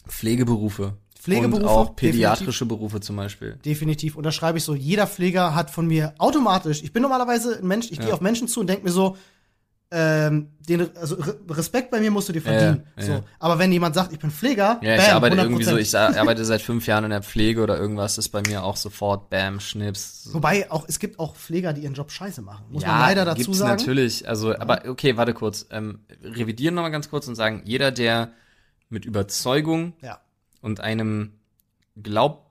Pflegeberufe. 0.09 0.95
Pflegeberufe, 1.19 1.63
Und 1.63 1.69
auch 1.69 1.97
pädiatrische 1.97 2.67
Berufe 2.67 3.01
zum 3.01 3.17
Beispiel. 3.17 3.59
Definitiv. 3.65 4.17
Und 4.17 4.25
da 4.25 4.31
schreibe 4.31 4.59
ich 4.59 4.65
so, 4.65 4.75
jeder 4.75 5.07
Pfleger 5.07 5.55
hat 5.55 5.71
von 5.71 5.87
mir 5.87 6.13
automatisch, 6.19 6.83
ich 6.83 6.93
bin 6.93 7.01
normalerweise 7.03 7.59
ein 7.59 7.67
Mensch, 7.67 7.91
ich 7.91 7.99
gehe 7.99 8.13
auf 8.13 8.21
Menschen 8.21 8.47
zu 8.47 8.61
und 8.61 8.67
denke 8.69 8.85
mir 8.85 8.93
so, 8.93 9.17
ähm, 9.97 10.49
den, 10.69 10.97
also 10.97 11.15
Re- 11.15 11.39
Respekt 11.51 11.91
bei 11.93 12.01
mir 12.01 12.11
musst 12.11 12.29
du 12.29 12.33
dir 12.33 12.41
verdienen. 12.43 12.83
Ja, 12.97 13.03
ja, 13.05 13.17
so. 13.19 13.25
Aber 13.39 13.61
wenn 13.61 13.71
jemand 13.71 13.95
sagt, 13.95 14.13
ich 14.13 14.19
bin 14.19 14.31
Pfleger, 14.33 14.81
Ja, 14.83 14.97
ich 14.97 15.03
bam, 15.03 15.17
arbeite 15.17 15.37
100%. 15.37 15.43
irgendwie 15.43 15.63
so, 15.65 15.77
ich 15.77 15.97
arbeite 15.97 16.45
seit 16.45 16.63
fünf 16.63 16.87
Jahren 16.89 17.05
in 17.05 17.11
der 17.11 17.23
Pflege 17.23 17.63
oder 17.63 17.79
irgendwas, 17.79 18.19
ist 18.19 18.31
bei 18.31 18.43
mir 18.47 18.65
auch 18.65 18.77
sofort 18.77 19.31
Bam, 19.31 19.61
Schnips. 19.61 20.29
Wobei 20.33 20.69
auch, 20.73 20.85
es 20.89 20.99
gibt 20.99 21.21
auch 21.21 21.37
Pfleger, 21.37 21.73
die 21.73 21.83
ihren 21.83 21.95
Job 21.95 22.11
scheiße 22.11 22.43
machen. 22.43 22.65
Muss 22.71 22.83
ja, 22.83 22.89
man 22.89 23.01
leider 23.03 23.25
dazu 23.25 23.43
gibt's 23.45 23.59
sagen. 23.59 23.77
natürlich. 23.77 24.29
Also, 24.29 24.59
aber 24.59 24.83
okay, 24.89 25.17
warte 25.17 25.33
kurz. 25.33 25.67
Ähm, 25.71 26.01
revidieren 26.23 26.75
nochmal 26.75 26.91
ganz 26.91 27.09
kurz 27.09 27.29
und 27.29 27.37
sagen, 27.37 27.63
jeder, 27.65 27.93
der 27.93 28.33
mit 28.89 29.05
Überzeugung 29.05 29.93
und 30.61 30.81
einem 30.81 31.33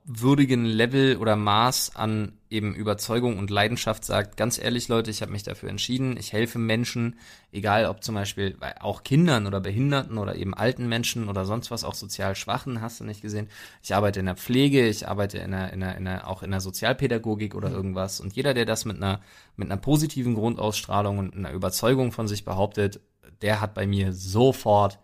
glaubwürdigen 0.04 0.66
Level 0.66 1.16
oder 1.16 1.34
Maß 1.34 1.96
an 1.96 2.32
eben 2.50 2.74
Überzeugung 2.74 3.38
und 3.38 3.50
Leidenschaft 3.50 4.04
sagt, 4.04 4.36
ganz 4.36 4.58
ehrlich 4.58 4.88
Leute, 4.88 5.10
ich 5.10 5.22
habe 5.22 5.32
mich 5.32 5.42
dafür 5.42 5.70
entschieden, 5.70 6.16
ich 6.18 6.32
helfe 6.32 6.58
Menschen, 6.58 7.18
egal 7.52 7.86
ob 7.86 8.04
zum 8.04 8.14
Beispiel 8.14 8.54
bei 8.54 8.80
auch 8.82 9.02
Kindern 9.02 9.46
oder 9.46 9.60
Behinderten 9.60 10.18
oder 10.18 10.36
eben 10.36 10.54
alten 10.54 10.88
Menschen 10.88 11.28
oder 11.28 11.46
sonst 11.46 11.70
was, 11.70 11.84
auch 11.84 11.94
sozial 11.94 12.36
Schwachen, 12.36 12.80
hast 12.80 13.00
du 13.00 13.04
nicht 13.04 13.22
gesehen. 13.22 13.48
Ich 13.82 13.94
arbeite 13.94 14.20
in 14.20 14.26
der 14.26 14.36
Pflege, 14.36 14.86
ich 14.86 15.08
arbeite 15.08 15.38
in 15.38 15.52
der, 15.52 15.72
in 15.72 15.80
der, 15.80 15.96
in 15.96 16.04
der 16.04 16.28
auch 16.28 16.42
in 16.42 16.50
der 16.50 16.60
Sozialpädagogik 16.60 17.54
oder 17.54 17.70
irgendwas. 17.70 18.20
Und 18.20 18.34
jeder, 18.34 18.52
der 18.52 18.66
das 18.66 18.84
mit 18.84 18.98
einer, 18.98 19.20
mit 19.56 19.70
einer 19.70 19.80
positiven 19.80 20.34
Grundausstrahlung 20.34 21.18
und 21.18 21.34
einer 21.34 21.52
Überzeugung 21.52 22.12
von 22.12 22.28
sich 22.28 22.44
behauptet, 22.44 23.00
der 23.40 23.60
hat 23.60 23.74
bei 23.74 23.86
mir 23.86 24.12
sofort 24.12 24.98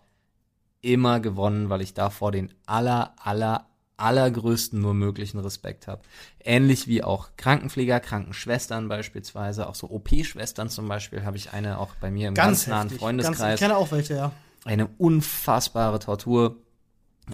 immer 0.82 1.20
gewonnen, 1.20 1.68
weil 1.68 1.80
ich 1.80 1.94
davor 1.94 2.32
den 2.32 2.52
aller, 2.66 3.14
aller, 3.18 3.66
allergrößten 4.00 4.80
nur 4.80 4.94
möglichen 4.94 5.38
Respekt 5.38 5.86
habe. 5.86 6.02
Ähnlich 6.42 6.86
wie 6.88 7.02
auch 7.02 7.30
Krankenpfleger, 7.36 8.00
Krankenschwestern 8.00 8.88
beispielsweise, 8.88 9.68
auch 9.68 9.74
so 9.74 9.90
OP-Schwestern 9.90 10.68
zum 10.68 10.88
Beispiel, 10.88 11.24
habe 11.24 11.36
ich 11.36 11.52
eine 11.52 11.78
auch 11.78 11.94
bei 12.00 12.10
mir 12.10 12.28
im 12.28 12.34
ganz, 12.34 12.60
Ganz 12.60 12.66
nahen 12.66 12.78
heftig. 12.88 12.90
Ganz, 12.92 13.00
Freundeskreis. 13.00 13.54
ich 13.54 13.60
kenne 13.60 13.76
auch 13.76 13.92
welche, 13.92 14.14
ja. 14.14 14.32
eine 14.64 14.88
unfassbare 14.98 15.98
Tortur, 15.98 16.56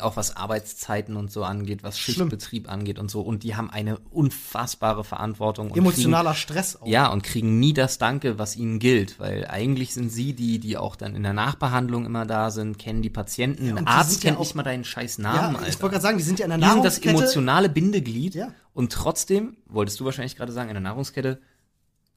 auch 0.00 0.16
was 0.16 0.36
Arbeitszeiten 0.36 1.16
und 1.16 1.30
so 1.30 1.44
angeht, 1.44 1.82
was 1.82 1.98
Schlimm. 1.98 2.28
Schichtbetrieb 2.30 2.70
angeht 2.70 2.98
und 2.98 3.10
so. 3.10 3.20
Und 3.22 3.42
die 3.42 3.54
haben 3.56 3.70
eine 3.70 3.98
unfassbare 4.10 5.04
Verantwortung. 5.04 5.74
Emotionaler 5.74 6.34
Stress 6.34 6.76
auch. 6.76 6.80
kriegen, 6.80 6.92
ja, 6.92 7.08
und 7.08 7.22
kriegen 7.22 7.58
nie 7.60 7.72
das 7.72 7.98
Danke, 7.98 8.38
was 8.38 8.56
ihnen 8.56 8.78
gilt, 8.78 9.18
weil 9.20 9.46
eigentlich 9.46 9.94
sind 9.94 10.10
sie 10.10 10.32
die, 10.32 10.58
die 10.58 10.76
auch 10.76 10.96
dann 10.96 11.14
in 11.16 11.22
der 11.22 11.32
Nachbehandlung 11.32 12.06
immer 12.06 12.26
da 12.26 12.50
sind, 12.50 12.78
kennen 12.78 13.02
die 13.02 13.10
Patienten. 13.10 13.72
und 13.72 13.78
Ein 13.78 13.86
Arzt 13.86 14.10
sind 14.12 14.24
ja 14.24 14.30
kennt 14.30 14.38
auch- 14.38 14.44
nicht 14.44 14.54
mal 14.54 14.62
deinen 14.62 14.84
scheiß 14.84 15.16
Ja, 15.18 15.22
Namen, 15.22 15.56
ich 15.56 15.62
Alter. 15.62 15.82
wollte 15.82 15.92
gerade 15.94 16.02
sagen, 16.02 16.18
die 16.18 16.24
sind 16.24 16.38
ja 16.38 16.44
in 16.46 16.50
der 16.50 16.58
Die 16.58 16.64
sind 16.64 16.84
das 16.84 16.94
Nahrungskette. 17.00 17.16
emotionale 17.18 17.68
Bindeglied 17.68 18.34
Ja. 18.34 18.48
und 18.74 18.92
trotzdem, 18.92 19.56
wolltest 19.66 19.98
du 20.00 20.04
wahrscheinlich 20.04 20.36
gerade 20.36 20.52
sagen, 20.52 20.68
in 20.68 20.74
der 20.74 20.82
Nahrungskette, 20.82 21.40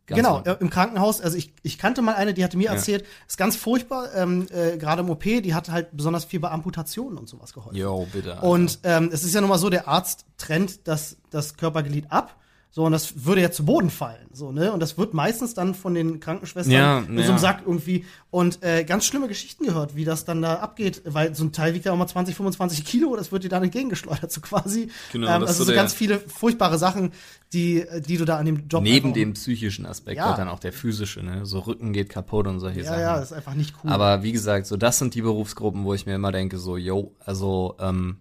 ganz 0.10 0.18
Genau, 0.22 0.38
unten. 0.38 0.50
äh, 0.50 0.58
im 0.60 0.70
Krankenhaus. 0.70 1.22
Also 1.22 1.38
ich, 1.38 1.54
ich 1.64 1.78
kannte 1.78 2.02
mal 2.02 2.16
eine, 2.16 2.34
die 2.34 2.44
hatte 2.44 2.58
mir 2.58 2.66
Ja. 2.66 2.74
erzählt, 2.74 3.06
ist 3.28 3.38
ganz 3.38 3.56
furchtbar, 3.56 4.14
ähm, 4.16 4.48
äh, 4.52 4.78
gerade 4.78 5.02
im 5.02 5.10
OP, 5.10 5.24
die 5.24 5.54
hat 5.54 5.70
halt 5.70 5.96
besonders 5.96 6.26
viel 6.26 6.40
bei 6.40 6.50
Amputationen 6.52 7.18
und 7.18 7.30
sowas 7.30 7.54
geholfen. 7.54 7.78
Jo, 7.78 8.08
bitte. 8.12 8.34
Alter. 8.36 8.44
Und 8.44 8.80
ähm, 8.84 9.10
es 9.14 9.24
ist 9.24 9.34
ja 9.34 9.42
nun 9.42 9.50
mal 9.50 9.58
so, 9.58 9.70
der 9.70 9.88
Arzt 9.88 10.26
trennt 10.38 10.88
das, 10.88 11.18
das 11.30 11.56
Körperglied 11.58 12.12
ab. 12.12 12.36
So, 12.72 12.84
und 12.86 12.92
das 12.92 13.26
würde 13.26 13.42
ja 13.42 13.50
zu 13.50 13.66
Boden 13.66 13.90
fallen. 13.90 14.28
So, 14.32 14.52
ne? 14.52 14.72
Und 14.72 14.80
das 14.80 14.96
wird 14.96 15.16
meistens 15.16 15.56
dann 15.56 15.74
von 15.74 15.96
den 15.96 16.20
Krankenschwestern 16.20 16.72
Ja, 16.72 17.00
in 17.00 17.06
so 17.06 17.12
einem 17.24 17.32
ja. 17.32 17.38
Sack 17.40 17.64
irgendwie. 17.66 18.06
Und 18.30 18.62
äh, 18.62 18.84
ganz 18.84 19.06
schlimme 19.06 19.28
Geschichten 19.28 19.66
gehört, 19.66 19.96
wie 19.96 20.06
das 20.06 20.24
dann 20.24 20.44
da 20.44 20.58
abgeht, 20.58 21.02
weil 21.06 21.34
so 21.34 21.44
ein 21.44 21.52
Teil 21.52 21.74
wiegt 21.74 21.86
ja 21.86 21.94
auch 21.94 21.98
mal 21.98 22.06
20, 22.06 22.36
25 22.36 22.86
Kilo, 22.86 23.16
das 23.16 23.32
wird 23.32 23.44
dir 23.44 23.50
dann 23.50 23.64
entgegengeschleudert, 23.64 24.32
so 24.32 24.40
quasi. 24.42 24.90
Genau, 25.12 25.28
ähm, 25.36 25.44
also 25.46 25.64
so 25.64 25.74
ganz 25.74 25.94
viele 25.96 26.20
furchtbare 26.20 26.78
Sachen, 26.78 27.12
die, 27.54 27.86
die 28.08 28.18
du 28.18 28.26
da 28.26 28.38
an 28.38 28.46
dem 28.46 28.68
Job 28.68 28.84
Neben 28.84 29.14
dem 29.14 29.34
psychischen 29.34 29.88
Aspekt 29.88 30.18
Ja. 30.18 30.26
halt 30.28 30.38
dann 30.38 30.48
auch 30.48 30.60
der 30.60 30.72
physische, 30.72 31.24
ne? 31.24 31.48
So 31.48 31.62
Rücken 31.62 31.92
geht 31.92 32.10
kaputt 32.10 32.46
und 32.46 32.60
solche 32.60 32.82
Ja, 32.82 32.86
Sachen. 32.86 33.02
ja, 33.02 33.16
das 33.20 33.32
ist 33.32 33.34
einfach 33.38 33.56
nicht 33.56 33.74
cool. 33.84 33.90
Aber 33.90 34.22
wie 34.22 34.32
gesagt, 34.32 34.68
so 34.68 34.78
das 34.78 35.00
sind 35.00 35.16
die 35.16 35.24
Berufsgruppen, 35.24 35.86
wo 35.86 35.96
ich 35.96 36.06
mir 36.06 36.14
immer 36.14 36.32
denke, 36.32 36.60
so, 36.60 36.78
yo, 36.78 37.16
also 37.26 37.76
ähm, 37.80 38.18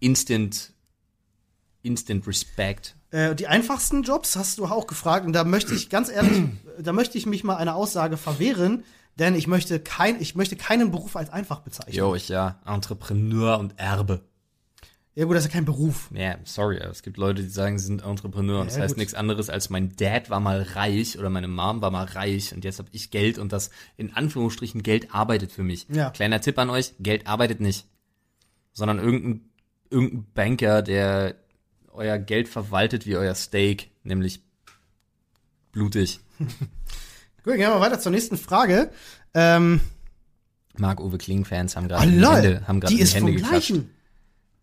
Instant, 0.00 0.72
Instant 1.82 2.26
Respect. 2.26 2.96
Äh, 3.10 3.34
die 3.34 3.46
einfachsten 3.46 4.02
Jobs 4.02 4.36
hast 4.36 4.58
du 4.58 4.64
auch 4.66 4.86
gefragt 4.86 5.26
und 5.26 5.32
da 5.32 5.44
möchte 5.44 5.74
ich 5.74 5.90
ganz 5.90 6.08
ehrlich, 6.10 6.42
da 6.80 6.92
möchte 6.92 7.18
ich 7.18 7.26
mich 7.26 7.44
mal 7.44 7.56
einer 7.56 7.74
Aussage 7.74 8.16
verwehren, 8.16 8.84
denn 9.18 9.34
ich 9.34 9.46
möchte 9.46 9.78
kein, 9.80 10.20
ich 10.20 10.34
möchte 10.34 10.56
keinen 10.56 10.90
Beruf 10.90 11.16
als 11.16 11.30
einfach 11.30 11.60
bezeichnen. 11.60 11.94
Yo, 11.94 12.14
ich 12.14 12.28
ja, 12.28 12.60
Entrepreneur 12.66 13.58
und 13.58 13.78
Erbe. 13.78 14.22
Ja 15.14 15.26
gut, 15.26 15.36
das 15.36 15.44
ist 15.44 15.50
ja 15.50 15.54
kein 15.54 15.66
Beruf. 15.66 16.08
Ja, 16.14 16.36
sorry, 16.44 16.80
aber 16.80 16.88
es 16.90 17.02
gibt 17.02 17.18
Leute, 17.18 17.42
die 17.42 17.48
sagen, 17.50 17.78
sie 17.78 17.84
sind 17.84 18.02
Entrepreneur 18.02 18.60
und 18.60 18.68
das 18.68 18.76
Ja, 18.76 18.82
heißt 18.82 18.94
gut. 18.94 18.98
nichts 18.98 19.12
anderes 19.12 19.50
als 19.50 19.68
mein 19.68 19.94
Dad 19.94 20.30
war 20.30 20.40
mal 20.40 20.62
reich 20.62 21.18
oder 21.18 21.28
meine 21.28 21.48
Mom 21.48 21.82
war 21.82 21.90
mal 21.90 22.06
reich 22.06 22.54
und 22.54 22.64
jetzt 22.64 22.78
habe 22.78 22.88
ich 22.92 23.10
Geld 23.10 23.36
und 23.36 23.52
das 23.52 23.68
in 23.98 24.14
Anführungsstrichen 24.14 24.82
Geld 24.82 25.14
arbeitet 25.14 25.52
für 25.52 25.62
mich. 25.64 25.86
Ja. 25.92 26.08
Kleiner 26.10 26.40
Tipp 26.40 26.58
an 26.58 26.70
euch, 26.70 26.94
Geld 26.98 27.26
arbeitet 27.26 27.60
nicht, 27.60 27.86
sondern 28.72 28.98
irgendein, 28.98 29.50
irgendein 29.90 30.26
Banker, 30.32 30.80
der 30.80 31.34
euer 31.92 32.18
Geld 32.18 32.48
verwaltet 32.48 33.06
wie 33.06 33.16
euer 33.16 33.34
Steak, 33.34 33.90
nämlich 34.02 34.42
blutig. 35.72 36.20
Gut, 36.38 37.54
gehen 37.54 37.60
wir 37.60 37.70
mal 37.70 37.80
weiter 37.80 37.98
zur 37.98 38.12
nächsten 38.12 38.36
Frage. 38.36 38.90
Ähm, 39.34 39.80
Marc-Uwe 40.78 41.18
Kling-Fans 41.18 41.76
haben 41.76 41.86
oh, 41.86 41.88
gerade 41.88 42.10
die 42.10 42.18
lol, 42.18 42.34
Hände, 42.34 42.68
haben 42.68 42.80
gerade 42.80 42.92
die 42.92 42.98
die 42.98 43.02
ist 43.02 43.14
Hände 43.14 43.32
vom 43.32 43.42
geklatscht. 43.42 43.68
gleichen. 43.68 43.90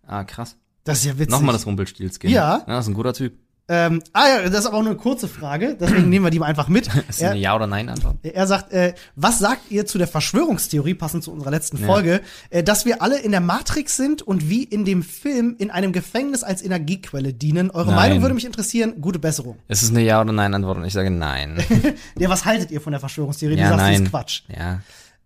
Ah, 0.08 0.24
krass. 0.24 0.56
Das 0.84 1.00
ist 1.00 1.06
ja 1.06 1.14
witzig. 1.20 1.32
Nochmal 1.32 1.54
das 1.54 1.66
Rumpelstilzkin. 1.66 2.32
Ja. 2.32 2.60
ja. 2.60 2.64
Das 2.66 2.86
ist 2.86 2.90
ein 2.90 2.94
guter 2.96 3.14
Typ. 3.14 3.38
Ähm, 3.72 4.02
ah 4.14 4.28
ja, 4.28 4.50
das 4.50 4.62
ist 4.62 4.66
aber 4.66 4.78
auch 4.78 4.82
nur 4.82 4.92
eine 4.94 5.00
kurze 5.00 5.28
Frage, 5.28 5.78
deswegen 5.80 6.10
nehmen 6.10 6.26
wir 6.26 6.32
die 6.32 6.40
mal 6.40 6.48
einfach 6.48 6.68
mit. 6.70 6.88
Ist 6.88 7.22
das 7.22 7.22
eine 7.24 7.40
Ja- 7.40 7.56
oder 7.56 7.68
Nein-Antwort? 7.68 8.18
er 8.24 8.48
sagt, 8.48 8.74
äh, 8.74 8.96
was 9.16 9.38
sagt 9.38 9.70
ihr 9.70 9.86
zu 9.86 10.00
der 10.00 10.08
Verschwörungstheorie, 10.08 10.96
passend 10.96 11.24
zu 11.24 11.32
unserer 11.32 11.52
letzten 11.52 11.78
Folge, 11.78 12.22
äh, 12.50 12.64
dass 12.64 12.86
wir 12.86 13.02
alle 13.04 13.20
in 13.20 13.30
der 13.32 13.42
Matrix 13.42 13.96
sind 13.96 14.24
und 14.24 14.50
wie 14.50 14.64
in 14.64 14.86
dem 14.86 15.04
Film 15.04 15.56
in 15.60 15.70
einem 15.70 15.94
Gefängnis 15.94 16.42
als 16.44 16.64
Energiequelle 16.64 17.32
dienen? 17.34 17.70
Eure 17.70 17.88
Nein. 17.88 17.96
Meinung 17.96 18.22
würde 18.24 18.34
mich 18.34 18.46
interessieren. 18.46 19.00
Gute 19.02 19.20
Besserung. 19.20 19.58
Es 19.68 19.84
ist 19.84 19.92
eine 19.92 20.02
Ja- 20.02 20.20
oder 20.22 20.34
Nein-Antwort 20.34 20.78
und 20.78 20.86
ich 20.86 20.94
sage 20.94 21.12
Nein. 21.12 21.64
Ja, 22.18 22.30
was 22.30 22.46
haltet 22.46 22.72
ihr 22.72 22.82
von 22.82 22.92
der 22.92 23.00
Verschwörungstheorie? 23.00 23.56
Du 23.56 23.62
Ja, 23.62 23.70
sagst, 23.70 23.84
nein. 23.84 24.04
ist 24.04 24.10
Quatsch. 24.10 24.42
Ja. 24.48 24.82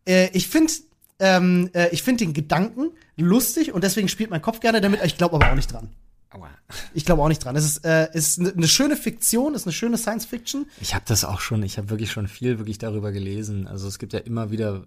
Äh, 0.06 0.30
ich 0.34 0.48
finde 0.50 0.74
ähm, 1.20 1.70
äh, 1.74 1.88
ich 1.92 2.04
finde 2.04 2.26
den 2.26 2.34
Gedanken 2.34 2.90
lustig 3.16 3.74
und 3.74 3.84
deswegen 3.84 4.10
spielt 4.10 4.30
mein 4.32 4.42
Kopf 4.42 4.60
gerne 4.60 4.82
damit, 4.82 5.00
aber 5.00 5.08
ich 5.08 5.18
glaube 5.18 5.36
aber 5.36 5.50
auch 5.50 5.56
nicht 5.56 5.72
dran. 5.72 5.90
Aua. 6.34 6.50
Ich 6.96 7.06
glaube 7.06 7.22
auch 7.22 7.28
nicht 7.28 7.44
dran. 7.44 7.56
Es 7.56 7.66
ist, 7.66 7.86
äh, 7.86 8.10
ist 8.14 8.40
eine 8.40 8.68
schöne 8.68 8.96
Fiktion, 8.96 9.56
es 9.56 9.62
ist 9.62 9.68
eine 9.68 9.74
schöne 9.74 9.98
Science 9.98 10.26
Fiction. 10.26 10.68
Ich 10.80 10.94
habe 10.94 11.06
das 11.08 11.26
auch 11.26 11.40
schon, 11.40 11.64
ich 11.64 11.78
habe 11.78 11.90
wirklich 11.90 12.12
schon 12.12 12.28
viel 12.28 12.60
wirklich 12.60 12.78
darüber 12.78 13.12
gelesen. 13.12 13.68
Also 13.68 13.88
es 13.88 14.00
gibt 14.00 14.14
ja 14.14 14.20
immer 14.20 14.52
wieder 14.52 14.86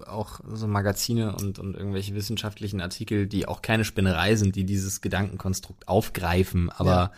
äh, 0.00 0.04
auch 0.06 0.40
so 0.52 0.66
Magazine 0.66 1.34
und, 1.36 1.58
und 1.58 1.74
irgendwelche 1.74 2.14
wissenschaftlichen 2.14 2.80
Artikel, 2.80 3.26
die 3.26 3.46
auch 3.46 3.62
keine 3.62 3.84
Spinnerei 3.84 4.36
sind, 4.36 4.56
die 4.56 4.64
dieses 4.64 5.00
Gedankenkonstrukt 5.00 5.88
aufgreifen. 5.88 6.70
Aber 6.70 7.12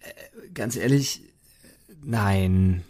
äh, 0.00 0.48
ganz 0.52 0.76
ehrlich, 0.76 1.22
äh, 1.22 1.94
nein. 2.02 2.82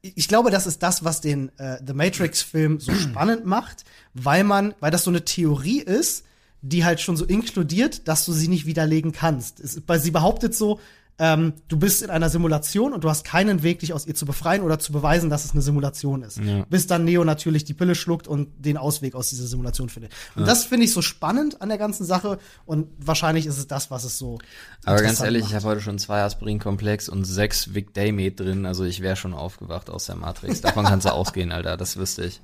Ich 0.00 0.26
glaube, 0.26 0.50
das 0.50 0.66
ist 0.66 0.82
das, 0.82 1.04
was 1.04 1.20
den 1.20 1.56
äh, 1.58 1.78
The 1.86 1.94
Matrix-Film 1.94 2.80
so 2.80 2.94
spannend 2.94 3.46
macht, 3.46 3.84
weil 4.14 4.44
man, 4.44 4.74
weil 4.80 4.90
das 4.90 5.04
so 5.04 5.10
eine 5.10 5.24
Theorie 5.24 5.80
ist, 5.80 6.24
die 6.62 6.84
halt 6.84 7.00
schon 7.00 7.16
so 7.16 7.24
inkludiert, 7.24 8.08
dass 8.08 8.24
du 8.24 8.32
sie 8.32 8.48
nicht 8.48 8.66
widerlegen 8.66 9.12
kannst. 9.12 9.60
Es, 9.60 9.82
weil 9.86 10.00
sie 10.00 10.12
behauptet 10.12 10.54
so, 10.54 10.80
ähm, 11.18 11.52
du 11.68 11.76
bist 11.76 12.02
in 12.02 12.10
einer 12.10 12.30
Simulation 12.30 12.92
und 12.92 13.04
du 13.04 13.10
hast 13.10 13.24
keinen 13.24 13.62
Weg, 13.62 13.80
dich 13.80 13.92
aus 13.92 14.06
ihr 14.06 14.14
zu 14.14 14.24
befreien 14.24 14.62
oder 14.62 14.78
zu 14.78 14.92
beweisen, 14.92 15.28
dass 15.28 15.44
es 15.44 15.52
eine 15.52 15.60
Simulation 15.60 16.22
ist. 16.22 16.38
Ja. 16.38 16.64
Bis 16.70 16.86
dann 16.86 17.04
Neo 17.04 17.22
natürlich 17.22 17.64
die 17.64 17.74
Pille 17.74 17.94
schluckt 17.94 18.26
und 18.26 18.48
den 18.58 18.76
Ausweg 18.78 19.14
aus 19.14 19.28
dieser 19.28 19.46
Simulation 19.46 19.88
findet. 19.88 20.12
Und 20.34 20.48
das 20.48 20.64
finde 20.64 20.86
ich 20.86 20.92
so 20.92 21.02
spannend 21.02 21.60
an 21.60 21.68
der 21.68 21.78
ganzen 21.78 22.04
Sache 22.04 22.38
und 22.64 22.88
wahrscheinlich 22.98 23.46
ist 23.46 23.58
es 23.58 23.66
das, 23.66 23.90
was 23.90 24.04
es 24.04 24.16
so 24.16 24.38
Aber 24.84 25.02
ganz 25.02 25.20
ehrlich, 25.20 25.44
ich 25.44 25.52
macht. 25.52 25.64
habe 25.64 25.74
heute 25.74 25.80
schon 25.82 25.98
zwei 25.98 26.22
Aspirin-Komplex 26.22 27.08
und 27.08 27.24
sechs 27.24 27.74
Vic 27.74 27.92
Daymed 27.92 28.40
drin, 28.40 28.64
also 28.64 28.84
ich 28.84 29.00
wäre 29.00 29.16
schon 29.16 29.34
aufgewacht 29.34 29.90
aus 29.90 30.06
der 30.06 30.16
Matrix. 30.16 30.62
Davon 30.62 30.86
kannst 30.86 31.06
du 31.06 31.10
ausgehen, 31.12 31.52
Alter, 31.52 31.76
das 31.76 31.98
wüsste 31.98 32.24
ich. 32.24 32.40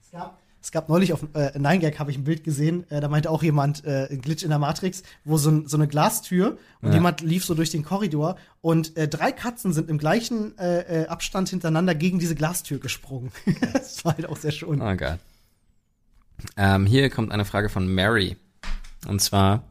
Es 0.00 0.12
gab, 0.12 0.38
es 0.62 0.70
gab 0.70 0.88
neulich 0.88 1.12
auf 1.12 1.24
äh, 1.34 1.58
Nine 1.58 1.80
Gag 1.80 1.98
habe 1.98 2.10
ich 2.12 2.16
ein 2.18 2.24
Bild 2.24 2.44
gesehen, 2.44 2.88
äh, 2.90 3.00
da 3.00 3.08
meinte 3.08 3.30
auch 3.30 3.42
jemand 3.42 3.84
äh, 3.84 4.06
ein 4.10 4.20
Glitch 4.22 4.44
in 4.44 4.50
der 4.50 4.58
Matrix, 4.60 5.02
wo 5.24 5.36
so, 5.36 5.50
ein, 5.50 5.66
so 5.66 5.76
eine 5.76 5.88
Glastür 5.88 6.56
und 6.80 6.88
Ja. 6.90 6.94
jemand 6.94 7.20
lief 7.20 7.44
so 7.44 7.54
durch 7.54 7.70
den 7.70 7.84
Korridor 7.84 8.36
und 8.60 8.96
äh, 8.96 9.08
drei 9.08 9.32
Katzen 9.32 9.72
sind 9.72 9.90
im 9.90 9.98
gleichen 9.98 10.56
äh, 10.58 11.02
äh, 11.02 11.06
Abstand 11.08 11.48
hintereinander 11.48 11.94
gegen 11.96 12.18
diese 12.20 12.34
Glastür 12.36 12.78
gesprungen. 12.78 13.32
das 13.72 14.04
war 14.04 14.14
halt 14.14 14.26
auch 14.28 14.36
sehr 14.36 14.52
schön. 14.52 14.80
Oh 14.80 14.96
geil. 14.96 15.18
Ähm, 16.56 16.86
hier 16.86 17.10
kommt 17.10 17.32
eine 17.32 17.44
Frage 17.44 17.68
von 17.68 17.92
Mary. 17.92 18.36
Und 19.08 19.20
zwar, 19.20 19.64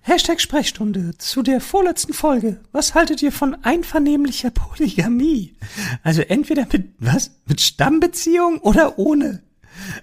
Hashtag 0.00 0.40
Sprechstunde 0.40 1.16
zu 1.16 1.42
der 1.42 1.60
vorletzten 1.60 2.12
Folge. 2.12 2.60
Was 2.72 2.94
haltet 2.94 3.22
ihr 3.22 3.32
von 3.32 3.56
einvernehmlicher 3.64 4.50
Polygamie? 4.50 5.56
Also 6.02 6.20
entweder 6.22 6.66
mit, 6.70 6.90
was? 6.98 7.30
Mit 7.46 7.60
Stammbeziehung 7.62 8.58
oder 8.58 8.98
ohne? 8.98 9.42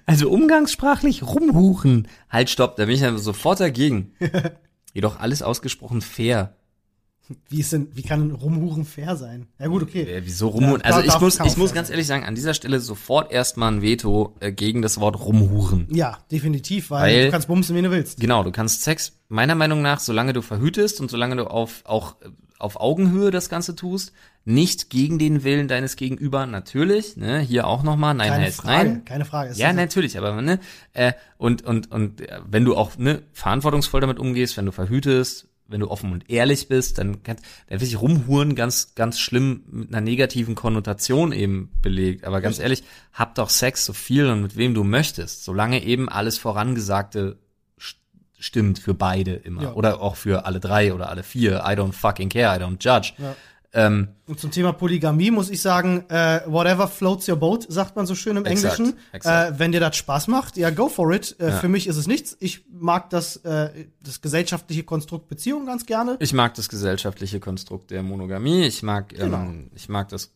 Also 0.05 0.29
umgangssprachlich 0.29 1.23
rumhuchen. 1.23 2.07
halt 2.29 2.49
stopp, 2.49 2.75
da 2.75 2.85
bin 2.85 2.95
ich 2.95 3.01
ja 3.01 3.17
sofort 3.17 3.59
dagegen. 3.59 4.13
Jedoch 4.93 5.19
alles 5.19 5.41
ausgesprochen 5.41 6.01
fair. 6.01 6.55
Wie, 7.47 7.59
ist 7.61 7.71
denn, 7.71 7.87
wie 7.93 8.01
kann 8.01 8.31
Rumhuren 8.31 8.83
fair 8.83 9.15
sein? 9.15 9.47
Ja 9.57 9.67
gut, 9.67 9.83
okay. 9.83 10.03
Äh, 10.03 10.21
wieso 10.25 10.49
rum? 10.49 10.63
Ja, 10.63 10.75
also 10.83 10.99
ich 11.01 11.19
muss, 11.19 11.39
ich 11.39 11.55
muss 11.55 11.73
ganz 11.73 11.89
ehrlich 11.89 12.07
sagen, 12.07 12.25
an 12.25 12.35
dieser 12.35 12.53
Stelle 12.53 12.79
sofort 12.79 13.31
erstmal 13.31 13.71
ein 13.71 13.81
Veto 13.81 14.35
äh, 14.41 14.51
gegen 14.51 14.81
das 14.81 14.99
Wort 14.99 15.17
rumhuren. 15.19 15.87
Ja, 15.91 16.17
definitiv, 16.31 16.91
weil, 16.91 17.01
Weil- 17.15 17.25
du 17.25 17.31
kannst 17.31 17.47
bumsen, 17.47 17.75
wen 17.75 17.85
du 17.85 17.91
willst. 17.91 18.19
Genau, 18.19 18.43
du 18.43 18.51
kannst 18.51 18.81
Sex, 18.83 19.13
meiner 19.29 19.55
Meinung 19.55 19.81
nach, 19.81 19.99
solange 19.99 20.33
du 20.33 20.41
verhütest 20.41 20.99
und 20.99 21.09
solange 21.09 21.37
du 21.37 21.45
auf, 21.45 21.83
auch 21.85 22.19
äh, 22.21 22.29
auf 22.61 22.79
Augenhöhe 22.79 23.31
das 23.31 23.49
Ganze 23.49 23.75
tust, 23.75 24.13
nicht 24.45 24.89
gegen 24.89 25.19
den 25.19 25.43
Willen 25.43 25.67
deines 25.67 25.95
Gegenüber, 25.95 26.45
natürlich, 26.45 27.17
ne, 27.17 27.39
hier 27.39 27.67
auch 27.67 27.83
nochmal, 27.83 28.13
nein 28.13 28.29
Keine 28.29 28.45
heißt 28.45 28.61
Frage, 28.61 28.89
nein. 28.89 29.05
keine 29.05 29.25
Frage. 29.25 29.51
Es 29.51 29.57
Ja, 29.57 29.69
ist- 29.69 29.75
natürlich, 29.75 30.17
aber 30.17 30.41
ne, 30.41 30.59
äh, 30.93 31.13
und 31.37 31.63
und 31.63 31.91
und 31.91 32.21
äh, 32.21 32.39
wenn 32.47 32.65
du 32.65 32.75
auch 32.75 32.97
ne 32.97 33.21
verantwortungsvoll 33.33 34.01
damit 34.01 34.19
umgehst, 34.19 34.57
wenn 34.57 34.65
du 34.65 34.71
verhütest, 34.71 35.47
wenn 35.67 35.79
du 35.79 35.89
offen 35.89 36.11
und 36.11 36.29
ehrlich 36.29 36.67
bist, 36.67 36.97
dann 36.97 37.23
kann 37.23 37.37
dann 37.69 37.79
wird 37.79 37.89
sich 37.89 38.01
rumhuren 38.01 38.55
ganz 38.55 38.93
ganz 38.95 39.19
schlimm 39.19 39.63
mit 39.71 39.89
einer 39.89 40.01
negativen 40.01 40.53
Konnotation 40.55 41.31
eben 41.31 41.71
belegt. 41.81 42.25
Aber 42.25 42.41
ganz 42.41 42.59
ehrlich, 42.59 42.83
hab 43.13 43.35
doch 43.35 43.49
Sex 43.49 43.85
so 43.85 43.93
viel 43.93 44.25
und 44.27 44.41
mit 44.41 44.57
wem 44.57 44.73
du 44.73 44.83
möchtest, 44.83 45.45
solange 45.45 45.81
eben 45.83 46.09
alles 46.09 46.37
vorangesagte 46.37 47.37
stimmt 48.41 48.79
für 48.79 48.93
beide 48.93 49.33
immer 49.35 49.63
Ja. 49.63 49.73
oder 49.73 50.01
auch 50.01 50.17
für 50.17 50.45
alle 50.45 50.59
drei 50.59 50.93
oder 50.93 51.09
alle 51.09 51.23
vier. 51.23 51.59
I 51.65 51.75
don't 51.75 51.93
fucking 51.93 52.27
care, 52.29 52.53
I 52.57 52.59
don't 52.61 52.77
judge. 52.83 53.13
Ja. 53.17 53.35
Ähm, 53.73 54.09
Und 54.27 54.37
zum 54.37 54.51
Thema 54.51 54.73
Polygamie 54.73 55.31
muss 55.31 55.49
ich 55.49 55.61
sagen, 55.61 56.03
äh, 56.09 56.41
whatever 56.45 56.89
floats 56.89 57.29
your 57.29 57.37
boat, 57.37 57.65
sagt 57.69 57.95
man 57.95 58.05
so 58.05 58.15
schön 58.15 58.35
im 58.35 58.43
Exakt, 58.43 58.79
Englischen. 58.79 58.99
exakt. 59.13 59.55
Äh, 59.55 59.59
wenn 59.59 59.71
dir 59.71 59.79
das 59.79 59.95
Spaß 59.95 60.27
macht, 60.27 60.57
ja, 60.57 60.71
go 60.71 60.89
for 60.89 61.13
it. 61.13 61.37
Äh, 61.39 61.51
Ja. 61.51 61.51
Für 61.57 61.69
mich 61.69 61.87
ist 61.87 61.95
es 61.95 62.05
nichts. 62.05 62.35
Ich 62.41 62.65
mag 62.69 63.09
das, 63.11 63.37
äh, 63.37 63.85
das 64.01 64.19
gesellschaftliche 64.19 64.83
Konstrukt 64.83 65.29
Beziehung 65.29 65.65
ganz 65.65 65.85
gerne. 65.85 66.17
Ich 66.19 66.33
mag 66.33 66.53
das 66.55 66.67
gesellschaftliche 66.67 67.39
Konstrukt 67.39 67.91
der 67.91 68.03
Monogamie. 68.03 68.63
Ich 68.65 68.83
mag, 68.83 69.07
Genau. 69.09 69.37
ähm, 69.37 69.71
ich 69.73 69.87
mag 69.87 70.09
das, 70.09 70.33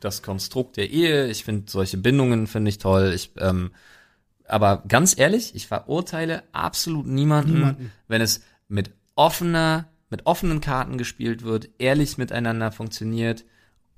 das 0.00 0.20
Konstrukt 0.22 0.76
der 0.76 0.90
Ehe. 0.90 1.28
Ich 1.28 1.42
finde 1.44 1.70
solche 1.70 1.96
Bindungen 1.96 2.46
finde 2.46 2.68
ich 2.68 2.76
toll. 2.76 3.12
Ich, 3.14 3.30
ähm, 3.38 3.70
aber 4.46 4.82
ganz 4.88 5.16
ehrlich, 5.18 5.54
ich 5.54 5.66
verurteile 5.66 6.42
absolut 6.52 7.06
niemanden, 7.06 7.54
Niemanden. 7.54 7.92
wenn 8.08 8.20
es 8.20 8.42
mit 8.68 8.90
offener, 9.14 9.88
mit 10.10 10.26
offenen 10.26 10.60
Karten 10.60 10.98
gespielt 10.98 11.42
wird, 11.42 11.68
ehrlich 11.78 12.18
miteinander 12.18 12.72
funktioniert 12.72 13.44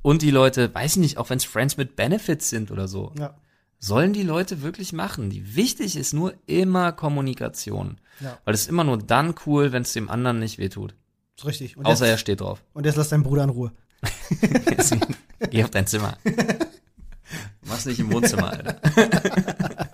und 0.03 0.23
die 0.23 0.31
Leute, 0.31 0.73
weiß 0.75 0.93
ich 0.93 0.99
nicht, 1.03 1.19
auch 1.19 1.31
wenn 1.31 1.39
es 1.39 1.45
Friends 1.45 1.77
mit 1.77 1.97
Benefits 1.97 2.49
sind 2.51 2.71
oder 2.71 2.87
so, 2.89 3.13
Ja, 3.19 3.35
sollen 3.79 4.13
die 4.13 4.23
Leute 4.23 4.63
wirklich 4.63 4.93
machen. 4.93 5.31
Die 5.31 5.55
wichtig 5.57 5.97
ist 5.97 6.13
nur 6.15 6.35
immer 6.47 6.93
Kommunikation, 6.93 7.99
ja, 8.21 8.39
weil 8.45 8.55
es 8.55 8.63
ist 8.63 8.69
immer 8.69 8.85
nur 8.85 8.99
dann 8.99 9.35
cool, 9.47 9.73
wenn 9.73 9.83
es 9.83 9.93
dem 9.93 10.09
anderen 10.09 10.39
nicht 10.39 10.59
wehtut. 10.59 10.95
ist 11.37 11.45
richtig. 11.47 11.77
Und 11.77 11.87
Außer 11.87 12.07
er 12.07 12.13
jetzt, 12.13 12.21
steht 12.21 12.41
drauf. 12.41 12.63
und 12.73 12.87
jetzt 12.87 12.97
lass 12.97 13.09
deinen 13.11 13.23
Bruder 13.25 13.45
in 13.45 13.51
Ruhe. 13.51 13.73
Geh 15.51 15.65
auf 15.65 15.71
dein 15.71 15.87
Zimmer. 15.87 16.17
Mach's 17.67 17.87
nicht 17.87 17.99
im 17.99 18.13
Wohnzimmer, 18.13 18.51
Alter. 18.53 18.81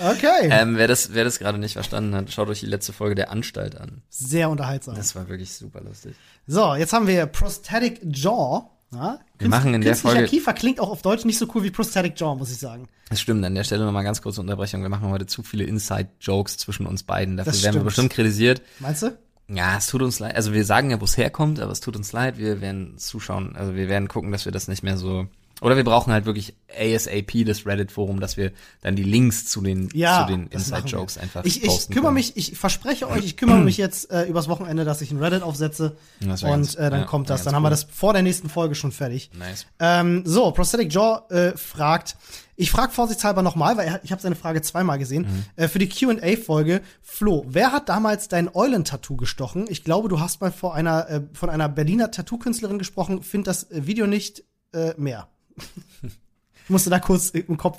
Okay. 0.00 0.48
Ähm, 0.50 0.76
wer 0.76 0.88
das, 0.88 1.14
wer 1.14 1.24
das 1.24 1.38
gerade 1.38 1.58
nicht 1.58 1.72
verstanden 1.74 2.14
hat, 2.14 2.30
schaut 2.32 2.48
euch 2.48 2.60
die 2.60 2.66
letzte 2.66 2.92
Folge 2.92 3.14
der 3.14 3.30
Anstalt 3.30 3.76
an. 3.76 4.02
Sehr 4.10 4.50
unterhaltsam. 4.50 4.94
Das 4.96 5.14
war 5.14 5.28
wirklich 5.28 5.52
super 5.52 5.80
lustig. 5.80 6.14
So, 6.46 6.74
jetzt 6.74 6.92
haben 6.92 7.06
wir 7.06 7.26
Prosthetic 7.26 8.00
Jaw. 8.04 8.70
Ja? 8.92 9.18
Wir 9.38 9.48
machen 9.48 9.74
in 9.74 9.80
der 9.82 9.96
Folge- 9.96 10.24
Kiefer 10.24 10.54
klingt 10.54 10.80
auch 10.80 10.90
auf 10.90 11.02
Deutsch 11.02 11.24
nicht 11.24 11.38
so 11.38 11.46
cool 11.54 11.62
wie 11.62 11.70
Prosthetic 11.70 12.18
Jaw, 12.18 12.36
muss 12.36 12.50
ich 12.50 12.58
sagen. 12.58 12.88
Das 13.10 13.20
stimmt, 13.20 13.44
an 13.44 13.54
der 13.54 13.64
Stelle 13.64 13.84
nochmal 13.84 14.04
ganz 14.04 14.22
kurze 14.22 14.40
Unterbrechung. 14.40 14.82
Wir 14.82 14.88
machen 14.88 15.08
heute 15.10 15.26
zu 15.26 15.42
viele 15.42 15.64
Inside-Jokes 15.64 16.56
zwischen 16.58 16.86
uns 16.86 17.02
beiden. 17.02 17.36
Dafür 17.36 17.52
werden 17.52 17.62
wir 17.64 17.70
stimmt. 17.72 17.84
bestimmt 17.84 18.12
kritisiert. 18.12 18.62
Meinst 18.80 19.02
du? 19.02 19.16
Ja, 19.48 19.78
es 19.78 19.86
tut 19.86 20.02
uns 20.02 20.18
leid. 20.18 20.36
Also 20.36 20.52
wir 20.52 20.64
sagen 20.64 20.90
ja, 20.90 21.00
wo 21.00 21.04
es 21.04 21.16
herkommt, 21.16 21.58
aber 21.60 21.72
es 21.72 21.80
tut 21.80 21.96
uns 21.96 22.12
leid. 22.12 22.36
Wir 22.36 22.60
werden 22.60 22.98
zuschauen. 22.98 23.56
Also 23.56 23.74
wir 23.74 23.88
werden 23.88 24.06
gucken, 24.08 24.30
dass 24.30 24.44
wir 24.44 24.52
das 24.52 24.68
nicht 24.68 24.82
mehr 24.82 24.98
so. 24.98 25.26
Oder 25.60 25.76
wir 25.76 25.82
brauchen 25.84 26.12
halt 26.12 26.24
wirklich 26.24 26.54
ASAP, 26.78 27.44
das 27.44 27.66
Reddit-Forum, 27.66 28.20
dass 28.20 28.36
wir 28.36 28.52
dann 28.80 28.94
die 28.94 29.02
Links 29.02 29.46
zu 29.46 29.60
den, 29.60 29.88
Ja, 29.92 30.24
zu 30.26 30.32
den. 30.32 30.46
Inside-Jokes 30.48 31.18
einfach 31.18 31.44
Ich, 31.44 31.62
ich 31.62 31.68
posten 31.68 31.92
kümmere 31.92 32.08
können. 32.10 32.14
mich, 32.14 32.36
ich 32.36 32.56
verspreche 32.56 33.08
euch, 33.08 33.24
ich 33.24 33.36
kümmere 33.36 33.58
mich 33.58 33.76
jetzt 33.76 34.10
äh, 34.12 34.24
übers 34.26 34.46
Wochenende, 34.48 34.84
dass 34.84 35.00
ich 35.00 35.10
ein 35.10 35.18
Reddit 35.18 35.42
aufsetze 35.42 35.96
und 36.20 36.40
ganz- 36.40 36.74
äh, 36.76 36.90
dann 36.90 37.00
ja, 37.00 37.06
kommt 37.06 37.28
das. 37.28 37.42
Dann 37.42 37.54
haben 37.56 37.62
wir 37.64 37.70
das 37.70 37.84
vor 37.84 38.12
der 38.12 38.22
nächsten 38.22 38.48
Folge 38.48 38.76
schon 38.76 38.92
fertig. 38.92 39.30
Nice. 39.36 39.66
Ähm, 39.80 40.22
so, 40.24 40.52
Prosthetic 40.52 40.92
Jaw 40.94 41.22
äh, 41.30 41.56
fragt, 41.56 42.16
ich 42.54 42.70
frage 42.70 42.92
vorsichtshalber 42.92 43.42
nochmal, 43.42 43.76
weil 43.76 43.88
er, 43.88 44.00
ich 44.04 44.12
habe 44.12 44.22
seine 44.22 44.36
Frage 44.36 44.62
zweimal 44.62 44.98
gesehen, 44.98 45.22
Mhm. 45.22 45.44
äh, 45.56 45.66
für 45.68 45.80
die 45.80 45.88
Q&A-Folge. 45.88 46.82
Flo, 47.02 47.44
wer 47.48 47.72
hat 47.72 47.88
damals 47.88 48.28
dein 48.28 48.48
Eulentattoo 48.54 49.16
gestochen? 49.16 49.66
Ich 49.68 49.82
glaube, 49.82 50.08
du 50.08 50.20
hast 50.20 50.40
mal 50.40 50.52
vor 50.52 50.74
einer, 50.76 51.08
äh, 51.10 51.20
von 51.32 51.50
einer 51.50 51.68
Berliner 51.68 52.10
Tattoo-Künstlerin 52.12 52.78
gesprochen, 52.78 53.22
find 53.24 53.46
das 53.48 53.64
äh, 53.72 53.86
Video 53.86 54.06
nicht 54.06 54.44
äh, 54.72 54.92
mehr. 54.98 55.28
Ich 56.02 56.70
musste 56.70 56.90
da 56.90 56.98
kurz 56.98 57.30
im 57.30 57.56
Kopf 57.56 57.78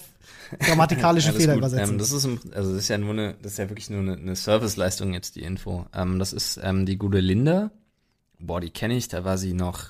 grammatikalische 0.58 1.34
Fehler 1.34 1.54
gut. 1.54 1.60
übersetzen. 1.60 1.94
Ähm, 1.94 2.00
das 2.00 2.12
ist 2.12 2.26
also 2.26 2.74
das 2.74 2.84
ist 2.84 2.88
ja 2.88 2.98
nur 2.98 3.12
eine, 3.12 3.36
das 3.42 3.54
ist 3.54 3.58
ja 3.60 3.70
wirklich 3.70 3.90
nur 3.90 4.00
eine, 4.00 4.14
eine 4.14 4.36
Serviceleistung 4.36 5.14
jetzt 5.14 5.36
die 5.36 5.44
Info. 5.44 5.86
Ähm, 5.94 6.20
das 6.20 6.34
ist 6.34 6.60
ähm, 6.62 6.86
die 6.86 6.98
gute 6.98 7.20
Linda. 7.20 7.72
Boah, 8.40 8.62
die 8.62 8.72
kenne 8.72 8.96
ich. 8.96 9.08
Da 9.08 9.24
war 9.24 9.38
sie 9.38 9.54
noch. 9.54 9.90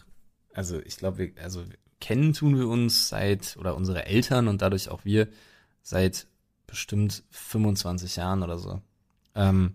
Also 0.54 0.80
ich 0.80 0.98
glaube, 0.98 1.18
wir, 1.20 1.32
also 1.42 1.64
kennen 2.02 2.34
tun 2.34 2.58
wir 2.58 2.68
uns 2.68 3.10
seit 3.10 3.58
oder 3.58 3.76
unsere 3.76 4.06
Eltern 4.06 4.48
und 4.48 4.62
dadurch 4.62 4.90
auch 4.90 5.06
wir 5.06 5.28
seit 5.82 6.28
bestimmt 6.68 7.24
25 7.32 8.16
Jahren 8.16 8.44
oder 8.44 8.58
so. 8.58 8.82
Ähm, 9.36 9.74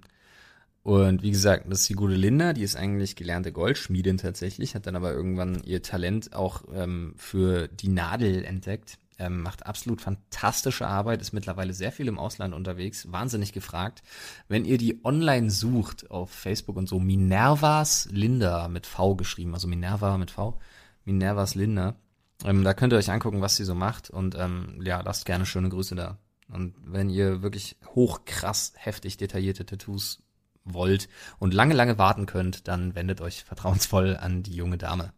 und 0.85 1.22
wie 1.22 1.30
gesagt, 1.30 1.64
das 1.70 1.80
ist 1.80 1.89
die 1.89 1.95
gute 1.95 2.12
Linda, 2.12 2.53
die 2.53 2.62
ist 2.62 2.76
eigentlich 2.76 3.16
gelernte 3.16 3.53
Goldschmiedin 3.53 4.18
tatsächlich, 4.18 4.74
hat 4.74 4.87
dann 4.87 4.97
aber 4.97 5.14
irgendwann 5.14 5.62
ihr 5.64 5.82
Talent 5.82 6.35
auch 6.35 6.62
ähm, 6.74 7.14
für 7.16 7.68
die 7.68 7.89
Nadel 7.89 8.45
entdeckt. 8.45 8.99
Ähm, 9.18 9.41
macht 9.41 9.64
absolut 9.64 10.03
fantastische 10.03 10.87
Arbeit, 10.87 11.22
ist 11.22 11.32
mittlerweile 11.32 11.72
sehr 11.72 11.91
viel 11.91 12.09
im 12.09 12.18
Ausland 12.18 12.53
unterwegs, 12.53 13.11
wahnsinnig 13.11 13.53
gefragt. 13.53 14.03
Wenn 14.49 14.66
ihr 14.66 14.76
die 14.76 15.03
online 15.05 15.51
sucht 15.51 16.11
auf 16.11 16.30
Facebook 16.30 16.76
und 16.76 16.89
so, 16.89 17.01
Minervas 17.01 18.07
Linda 18.11 18.68
mit 18.68 18.87
V 18.87 19.14
geschrieben, 19.14 19.55
also 19.55 19.68
Minerva 19.68 20.18
mit 20.18 20.32
V, 20.32 20.61
Minervas 21.07 21.55
Linda, 21.55 21.97
ähm, 22.45 22.62
da 22.62 22.74
könnt 22.74 22.93
ihr 22.93 22.99
euch 22.99 23.11
angucken, 23.11 23.41
was 23.41 23.57
sie 23.57 23.64
so 23.64 23.74
macht 23.74 24.11
und 24.11 24.35
ähm, 24.35 24.80
ja, 24.85 25.01
lasst 25.01 25.24
gerne 25.24 25.47
schöne 25.47 25.70
Grüße 25.70 25.95
da. 25.95 26.18
Und 26.49 26.74
wenn 26.85 27.09
ihr 27.09 27.41
wirklich 27.41 27.76
hochkrass, 27.95 28.74
heftig 28.76 29.16
detaillierte 29.16 29.64
Tattoos 29.64 30.24
wollt 30.65 31.09
und 31.39 31.55
lange, 31.55 31.75
lange 31.75 31.99
warten 31.99 32.27
könnt, 32.27 32.69
dann 32.69 32.95
wendet 32.95 33.21
euch 33.21 33.45
vertrauensvoll 33.45 34.17
an 34.17 34.43
die 34.43 34.55
junge 34.55 34.79
Dame. 34.79 35.12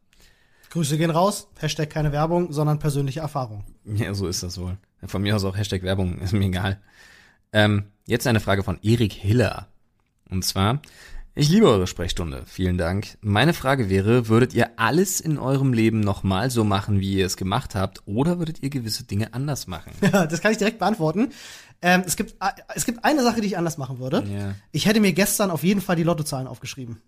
Grüße 0.70 0.98
gehen 0.98 1.10
raus. 1.10 1.48
Hashtag 1.58 1.90
keine 1.90 2.12
Werbung, 2.12 2.52
sondern 2.52 2.78
persönliche 2.78 3.20
Erfahrung. 3.20 3.64
Ja, 3.84 4.12
so 4.14 4.26
ist 4.26 4.42
das 4.42 4.60
wohl. 4.60 4.76
Von 5.04 5.22
mir 5.22 5.36
aus 5.36 5.44
auch 5.44 5.56
Hashtag 5.56 5.82
Werbung, 5.82 6.18
ist 6.18 6.32
mir 6.32 6.46
egal. 6.46 6.80
Ähm, 7.52 7.84
jetzt 8.06 8.26
eine 8.26 8.40
Frage 8.40 8.62
von 8.62 8.78
Erik 8.82 9.12
Hiller. 9.12 9.68
Und 10.28 10.44
zwar, 10.44 10.82
ich 11.34 11.50
liebe 11.50 11.68
eure 11.68 11.86
Sprechstunde. 11.86 12.44
Vielen 12.46 12.78
Dank. 12.78 13.18
Meine 13.20 13.52
Frage 13.52 13.90
wäre, 13.90 14.28
würdet 14.28 14.54
ihr 14.54 14.70
alles 14.78 15.20
in 15.20 15.38
eurem 15.38 15.72
Leben 15.72 16.00
nochmal 16.00 16.50
so 16.50 16.64
machen, 16.64 16.98
wie 16.98 17.12
ihr 17.14 17.26
es 17.26 17.36
gemacht 17.36 17.74
habt, 17.74 18.02
oder 18.06 18.38
würdet 18.38 18.62
ihr 18.62 18.70
gewisse 18.70 19.04
Dinge 19.04 19.34
anders 19.34 19.66
machen? 19.66 19.92
das 20.00 20.40
kann 20.40 20.52
ich 20.52 20.58
direkt 20.58 20.78
beantworten. 20.78 21.32
Ähm, 21.86 22.02
es, 22.04 22.16
gibt, 22.16 22.32
äh, 22.42 22.50
es 22.74 22.84
gibt 22.84 23.04
eine 23.04 23.22
Sache, 23.22 23.40
die 23.40 23.46
ich 23.46 23.56
anders 23.56 23.78
machen 23.78 24.00
würde. 24.00 24.24
Ja. 24.28 24.56
Ich 24.72 24.86
hätte 24.86 24.98
mir 24.98 25.12
gestern 25.12 25.52
auf 25.52 25.62
jeden 25.62 25.80
Fall 25.80 25.94
die 25.94 26.02
Lottozahlen 26.02 26.48
aufgeschrieben. 26.48 27.00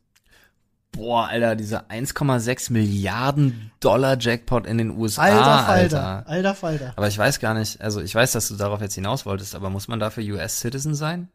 Boah, 0.92 1.26
Alter, 1.26 1.56
dieser 1.56 1.90
1,6 1.90 2.72
Milliarden 2.72 3.72
Dollar 3.80 4.16
Jackpot 4.20 4.68
in 4.68 4.78
den 4.78 4.90
USA, 4.90 5.22
Alter 5.22 5.38
Falter, 5.44 5.68
Alter. 5.68 6.28
alter 6.28 6.54
Falter. 6.54 6.92
Aber 6.94 7.08
ich 7.08 7.18
weiß 7.18 7.40
gar 7.40 7.54
nicht, 7.54 7.80
also 7.80 8.00
ich 8.00 8.14
weiß, 8.14 8.30
dass 8.30 8.46
du 8.46 8.54
darauf 8.54 8.80
jetzt 8.80 8.94
hinaus 8.94 9.26
wolltest, 9.26 9.56
aber 9.56 9.68
muss 9.68 9.88
man 9.88 9.98
dafür 9.98 10.22
US-Citizen 10.22 10.94
sein? 10.94 11.28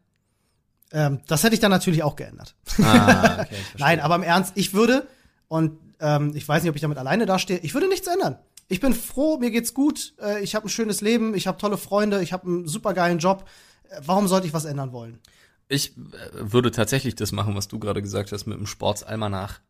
Ähm, 0.90 1.20
das 1.26 1.42
hätte 1.42 1.52
ich 1.52 1.60
dann 1.60 1.70
natürlich 1.70 2.02
auch 2.02 2.16
geändert. 2.16 2.54
Ah, 2.82 3.42
okay. 3.42 3.56
Nein, 3.78 4.00
aber 4.00 4.14
im 4.14 4.22
Ernst, 4.22 4.52
ich 4.54 4.72
würde, 4.72 5.06
und 5.48 5.78
ähm, 6.00 6.32
ich 6.34 6.48
weiß 6.48 6.62
nicht, 6.62 6.70
ob 6.70 6.76
ich 6.76 6.82
damit 6.82 6.96
alleine 6.96 7.26
dastehe, 7.26 7.58
ich 7.58 7.74
würde 7.74 7.88
nichts 7.88 8.06
ändern. 8.06 8.38
Ich 8.68 8.80
bin 8.80 8.94
froh, 8.94 9.38
mir 9.38 9.50
geht's 9.50 9.74
gut, 9.74 10.14
äh, 10.20 10.42
ich 10.42 10.54
habe 10.54 10.66
ein 10.66 10.70
schönes 10.70 11.00
Leben, 11.00 11.34
ich 11.34 11.46
habe 11.46 11.58
tolle 11.58 11.76
Freunde, 11.76 12.22
ich 12.22 12.32
habe 12.32 12.46
einen 12.46 12.66
supergeilen 12.66 13.18
Job. 13.18 13.48
Äh, 13.88 14.00
warum 14.04 14.26
sollte 14.28 14.46
ich 14.46 14.52
was 14.52 14.64
ändern 14.64 14.92
wollen? 14.92 15.20
Ich 15.68 15.96
äh, 15.96 16.00
würde 16.32 16.70
tatsächlich 16.70 17.14
das 17.14 17.32
machen, 17.32 17.54
was 17.54 17.68
du 17.68 17.78
gerade 17.78 18.02
gesagt 18.02 18.32
hast 18.32 18.46
mit 18.46 18.58
dem 18.58 18.66
Sportsalmanach. 18.66 19.60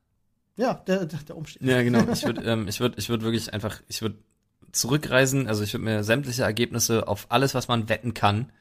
Ja, 0.56 0.74
der, 0.74 1.06
der, 1.06 1.18
der 1.20 1.36
Umstieg. 1.36 1.62
Ja, 1.62 1.82
genau. 1.82 2.04
Ich 2.12 2.24
würde, 2.24 2.42
ähm, 2.42 2.68
ich 2.68 2.80
würde, 2.80 2.96
ich 2.98 3.08
würde 3.08 3.24
wirklich 3.24 3.52
einfach, 3.52 3.80
ich 3.88 4.02
würde 4.02 4.16
zurückreisen. 4.72 5.48
Also 5.48 5.64
ich 5.64 5.72
würde 5.72 5.84
mir 5.84 6.04
sämtliche 6.04 6.42
Ergebnisse 6.42 7.08
auf 7.08 7.26
alles, 7.30 7.54
was 7.54 7.68
man 7.68 7.88
wetten 7.88 8.14
kann, 8.14 8.52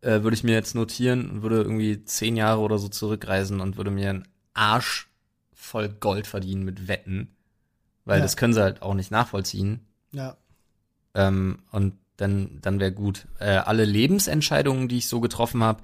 äh, 0.00 0.22
würde 0.22 0.34
ich 0.34 0.44
mir 0.44 0.54
jetzt 0.54 0.74
notieren 0.74 1.30
und 1.30 1.42
würde 1.42 1.62
irgendwie 1.62 2.04
zehn 2.04 2.36
Jahre 2.36 2.60
oder 2.60 2.78
so 2.78 2.88
zurückreisen 2.88 3.60
und 3.60 3.76
würde 3.76 3.90
mir 3.90 4.10
einen 4.10 4.28
Arsch 4.54 5.08
voll 5.54 5.88
Gold 5.88 6.26
verdienen 6.26 6.64
mit 6.64 6.88
Wetten, 6.88 7.36
weil 8.04 8.18
Ja. 8.18 8.22
das 8.22 8.36
können 8.36 8.52
sie 8.54 8.62
halt 8.62 8.82
auch 8.82 8.94
nicht 8.94 9.10
nachvollziehen. 9.10 9.80
Ja. 10.12 10.36
Ähm, 11.14 11.60
und 11.70 11.94
dann, 12.16 12.58
dann 12.60 12.78
wäre 12.80 12.92
gut. 12.92 13.26
Äh, 13.38 13.50
alle 13.56 13.84
Lebensentscheidungen, 13.84 14.88
die 14.88 14.98
ich 14.98 15.08
so 15.08 15.20
getroffen 15.20 15.62
habe, 15.62 15.82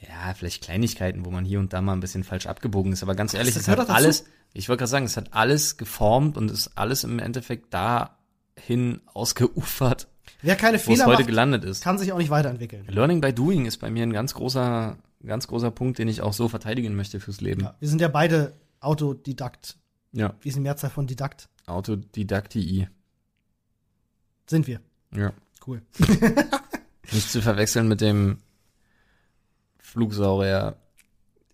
ja, 0.00 0.32
vielleicht 0.34 0.62
Kleinigkeiten, 0.64 1.24
wo 1.26 1.30
man 1.30 1.44
hier 1.44 1.58
und 1.60 1.72
da 1.72 1.80
mal 1.82 1.92
ein 1.92 2.00
bisschen 2.00 2.24
falsch 2.24 2.46
abgebogen 2.46 2.92
ist. 2.92 3.02
Aber 3.02 3.14
ganz 3.14 3.34
ehrlich, 3.34 3.54
das 3.54 3.64
es 3.64 3.68
hat 3.68 3.90
alles, 3.90 4.24
ich 4.54 4.68
wollte 4.68 4.78
gerade 4.80 4.90
sagen, 4.90 5.04
es 5.04 5.16
hat 5.16 5.34
alles 5.34 5.76
geformt 5.76 6.36
und 6.38 6.50
ist 6.50 6.70
alles 6.78 7.04
im 7.04 7.18
Endeffekt 7.18 7.74
dahin 7.74 9.00
ausgeufert, 9.12 10.08
Wer 10.42 10.56
keine 10.56 10.78
wo 10.78 10.80
es 10.80 10.84
Fehler 10.86 11.04
heute 11.06 11.18
macht, 11.18 11.26
gelandet 11.28 11.64
ist. 11.64 11.82
kann 11.84 11.98
sich 11.98 12.12
auch 12.12 12.18
nicht 12.18 12.30
weiterentwickeln. 12.30 12.86
Learning 12.88 13.20
by 13.20 13.32
doing 13.34 13.66
ist 13.66 13.76
bei 13.76 13.90
mir 13.90 14.02
ein 14.04 14.12
ganz 14.12 14.32
großer, 14.32 14.96
ganz 15.26 15.46
großer 15.48 15.70
Punkt, 15.70 15.98
den 15.98 16.08
ich 16.08 16.22
auch 16.22 16.32
so 16.32 16.48
verteidigen 16.48 16.94
möchte 16.96 17.20
fürs 17.20 17.42
Leben. 17.42 17.62
Ja. 17.64 17.74
Wir 17.78 17.88
sind 17.88 18.00
ja 18.00 18.08
beide 18.08 18.54
Autodidakt. 18.80 19.76
Ja, 20.12 20.34
Wie 20.40 20.48
ist 20.48 20.56
die 20.56 20.60
Mehrzahl 20.60 20.90
von 20.90 21.06
Didakt? 21.06 21.48
Autodidaktii. 21.66 22.88
Sind 24.46 24.66
wir. 24.66 24.80
Ja. 25.14 25.32
Cool. 25.66 25.82
Nicht 27.12 27.30
zu 27.30 27.42
verwechseln 27.42 27.88
mit 27.88 28.00
dem 28.00 28.38
Flugsaurier, 29.78 30.76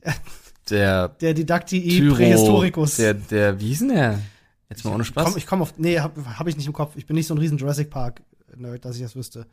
der 0.70 1.08
Der 1.08 1.34
Didaktii 1.34 2.10
Prähistoricus. 2.10 2.96
Der, 2.96 3.14
der, 3.14 3.60
wie 3.60 3.68
hieß 3.68 3.80
denn 3.80 3.88
der? 3.88 4.22
Jetzt 4.68 4.84
mal 4.84 4.94
ohne 4.94 5.04
Spaß. 5.04 5.24
Komm, 5.24 5.36
ich 5.36 5.46
komme 5.46 5.62
auf. 5.62 5.78
Nee, 5.78 6.00
hab, 6.00 6.16
hab 6.16 6.46
ich 6.46 6.56
nicht 6.56 6.66
im 6.66 6.72
Kopf. 6.72 6.96
Ich 6.96 7.06
bin 7.06 7.14
nicht 7.14 7.26
so 7.26 7.34
ein 7.34 7.38
riesen 7.38 7.58
Jurassic 7.58 7.90
Park 7.90 8.22
Nerd, 8.56 8.84
dass 8.84 8.96
ich 8.96 9.02
das 9.02 9.14
wüsste. 9.16 9.46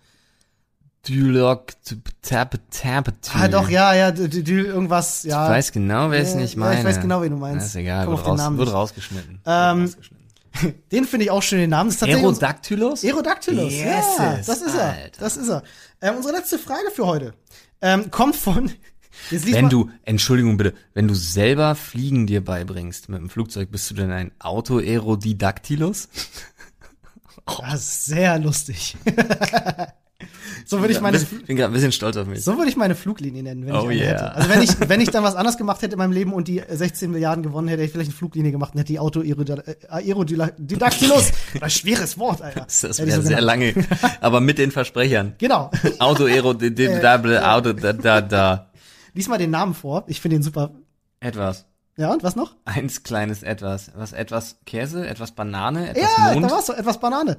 Dylok, 1.07 1.73
Tap, 2.21 2.59
Tap, 2.71 3.13
Ah, 3.33 3.47
doch, 3.49 3.69
ja, 3.69 3.93
ja, 3.93 4.11
d- 4.11 4.27
d- 4.29 4.41
d- 4.41 4.61
irgendwas, 4.61 5.23
ja. 5.23 5.45
Ich 5.45 5.51
weiß 5.51 5.71
genau, 5.73 6.11
wer 6.11 6.19
es 6.21 6.33
nicht 6.35 6.53
ja, 6.53 6.59
meine. 6.61 6.79
ich 6.79 6.85
weiß 6.85 7.01
genau, 7.01 7.21
wen 7.21 7.31
du 7.31 7.37
meinst. 7.37 7.67
Ist 7.67 7.75
egal, 7.75 8.07
wird, 8.07 8.25
raus, 8.25 8.37
Namen 8.37 8.57
wird 8.57 8.71
rausgeschnitten. 8.71 9.39
Ähm. 9.45 9.93
Den 10.91 11.05
finde 11.05 11.25
ich 11.25 11.31
auch 11.31 11.41
schön, 11.41 11.57
den 11.57 11.71
Namen. 11.71 11.89
Das 11.89 11.95
ist 11.95 11.99
tatsächlich 12.01 12.25
uns- 12.25 12.37
Aerodactylos? 12.39 13.03
Aerodactylus, 13.03 13.73
ja, 13.73 13.85
Yes, 13.97 14.45
das 14.45 14.61
ist 14.61 14.75
er. 14.75 14.95
Das 15.19 15.35
ist 15.35 15.49
er. 15.49 15.63
Ähm, 15.99 16.17
unsere 16.17 16.35
letzte 16.35 16.59
Frage 16.59 16.91
für 16.93 17.07
heute 17.07 17.33
ähm, 17.81 18.11
kommt 18.11 18.35
von. 18.35 18.71
Wenn 19.31 19.69
du, 19.69 19.89
Entschuldigung 20.03 20.57
bitte, 20.57 20.73
wenn 20.93 21.07
du 21.07 21.13
selber 21.13 21.75
Fliegen 21.75 22.27
dir 22.27 22.43
beibringst 22.43 23.09
mit 23.09 23.19
dem 23.19 23.29
Flugzeug, 23.29 23.71
bist 23.71 23.89
du 23.89 23.93
denn 23.95 24.11
ein 24.11 24.31
Auto-Aerodidactylus? 24.39 26.09
Das 27.59 27.73
ist 27.81 28.05
sehr 28.05 28.39
lustig. 28.39 28.95
So 30.65 30.79
würde 30.79 30.93
ich 30.93 31.01
meine. 31.01 31.17
Ich 31.17 31.27
bin 31.45 31.55
gerade 31.55 31.71
ein 31.71 31.73
bisschen 31.73 31.91
stolz 31.91 32.17
auf 32.17 32.27
mich. 32.27 32.43
So 32.43 32.57
würde 32.57 32.69
ich 32.69 32.75
meine 32.77 32.95
Fluglinie 32.95 33.43
nennen, 33.43 33.65
wenn 33.65 33.75
Oh 33.75 33.89
ich 33.89 34.01
eine 34.01 34.01
yeah. 34.01 34.11
hätte. 34.11 34.35
Also 34.35 34.49
wenn 34.49 34.61
ich, 34.61 34.89
wenn 34.89 35.01
ich 35.01 35.09
dann 35.09 35.23
was 35.23 35.35
anderes 35.35 35.57
gemacht 35.57 35.81
hätte 35.81 35.93
in 35.93 35.97
meinem 35.99 36.11
Leben 36.11 36.33
und 36.33 36.47
die 36.47 36.61
16 36.69 37.11
Milliarden 37.11 37.43
gewonnen 37.43 37.67
hätte, 37.67 37.81
hätte 37.81 37.87
ich 37.87 37.91
vielleicht 37.93 38.09
eine 38.11 38.17
Fluglinie 38.17 38.51
gemacht 38.51 38.73
und 38.73 38.79
hätte 38.79 38.93
die 38.93 38.99
Auto 38.99 39.21
Aerodidactylus. 39.21 41.31
Das 41.59 41.73
schweres 41.73 42.17
Wort, 42.17 42.41
Alter. 42.41 42.61
Das, 42.61 42.83
wäre 42.99 43.11
so 43.11 43.21
sehr 43.21 43.41
lange, 43.41 43.73
aber 44.21 44.41
mit 44.41 44.57
den 44.57 44.71
Versprechern. 44.71 45.33
Genau. 45.37 45.71
Auto-Aerodidable, 45.99 47.47
Auto, 47.47 47.73
da, 47.73 47.93
da, 47.93 48.21
da. 48.21 48.71
Lies 49.13 49.27
mal 49.27 49.37
den 49.37 49.51
Namen 49.51 49.73
vor. 49.73 50.03
Ich 50.07 50.21
finde 50.21 50.37
ihn 50.37 50.43
super. 50.43 50.71
Etwas. 51.19 51.65
Ja, 51.97 52.11
und 52.11 52.23
was 52.23 52.35
noch? 52.35 52.55
Eins 52.65 53.03
kleines 53.03 53.43
Etwas. 53.43 53.91
Was, 53.95 54.13
etwas 54.13 54.57
Käse, 54.65 55.07
etwas 55.07 55.31
Banane, 55.31 55.89
etwas 55.91 56.09
Ja, 56.17 56.33
Mond. 56.33 56.45
da 56.45 56.51
war's 56.51 56.65
so. 56.65 56.73
Etwas 56.73 56.99
Banane. 56.99 57.37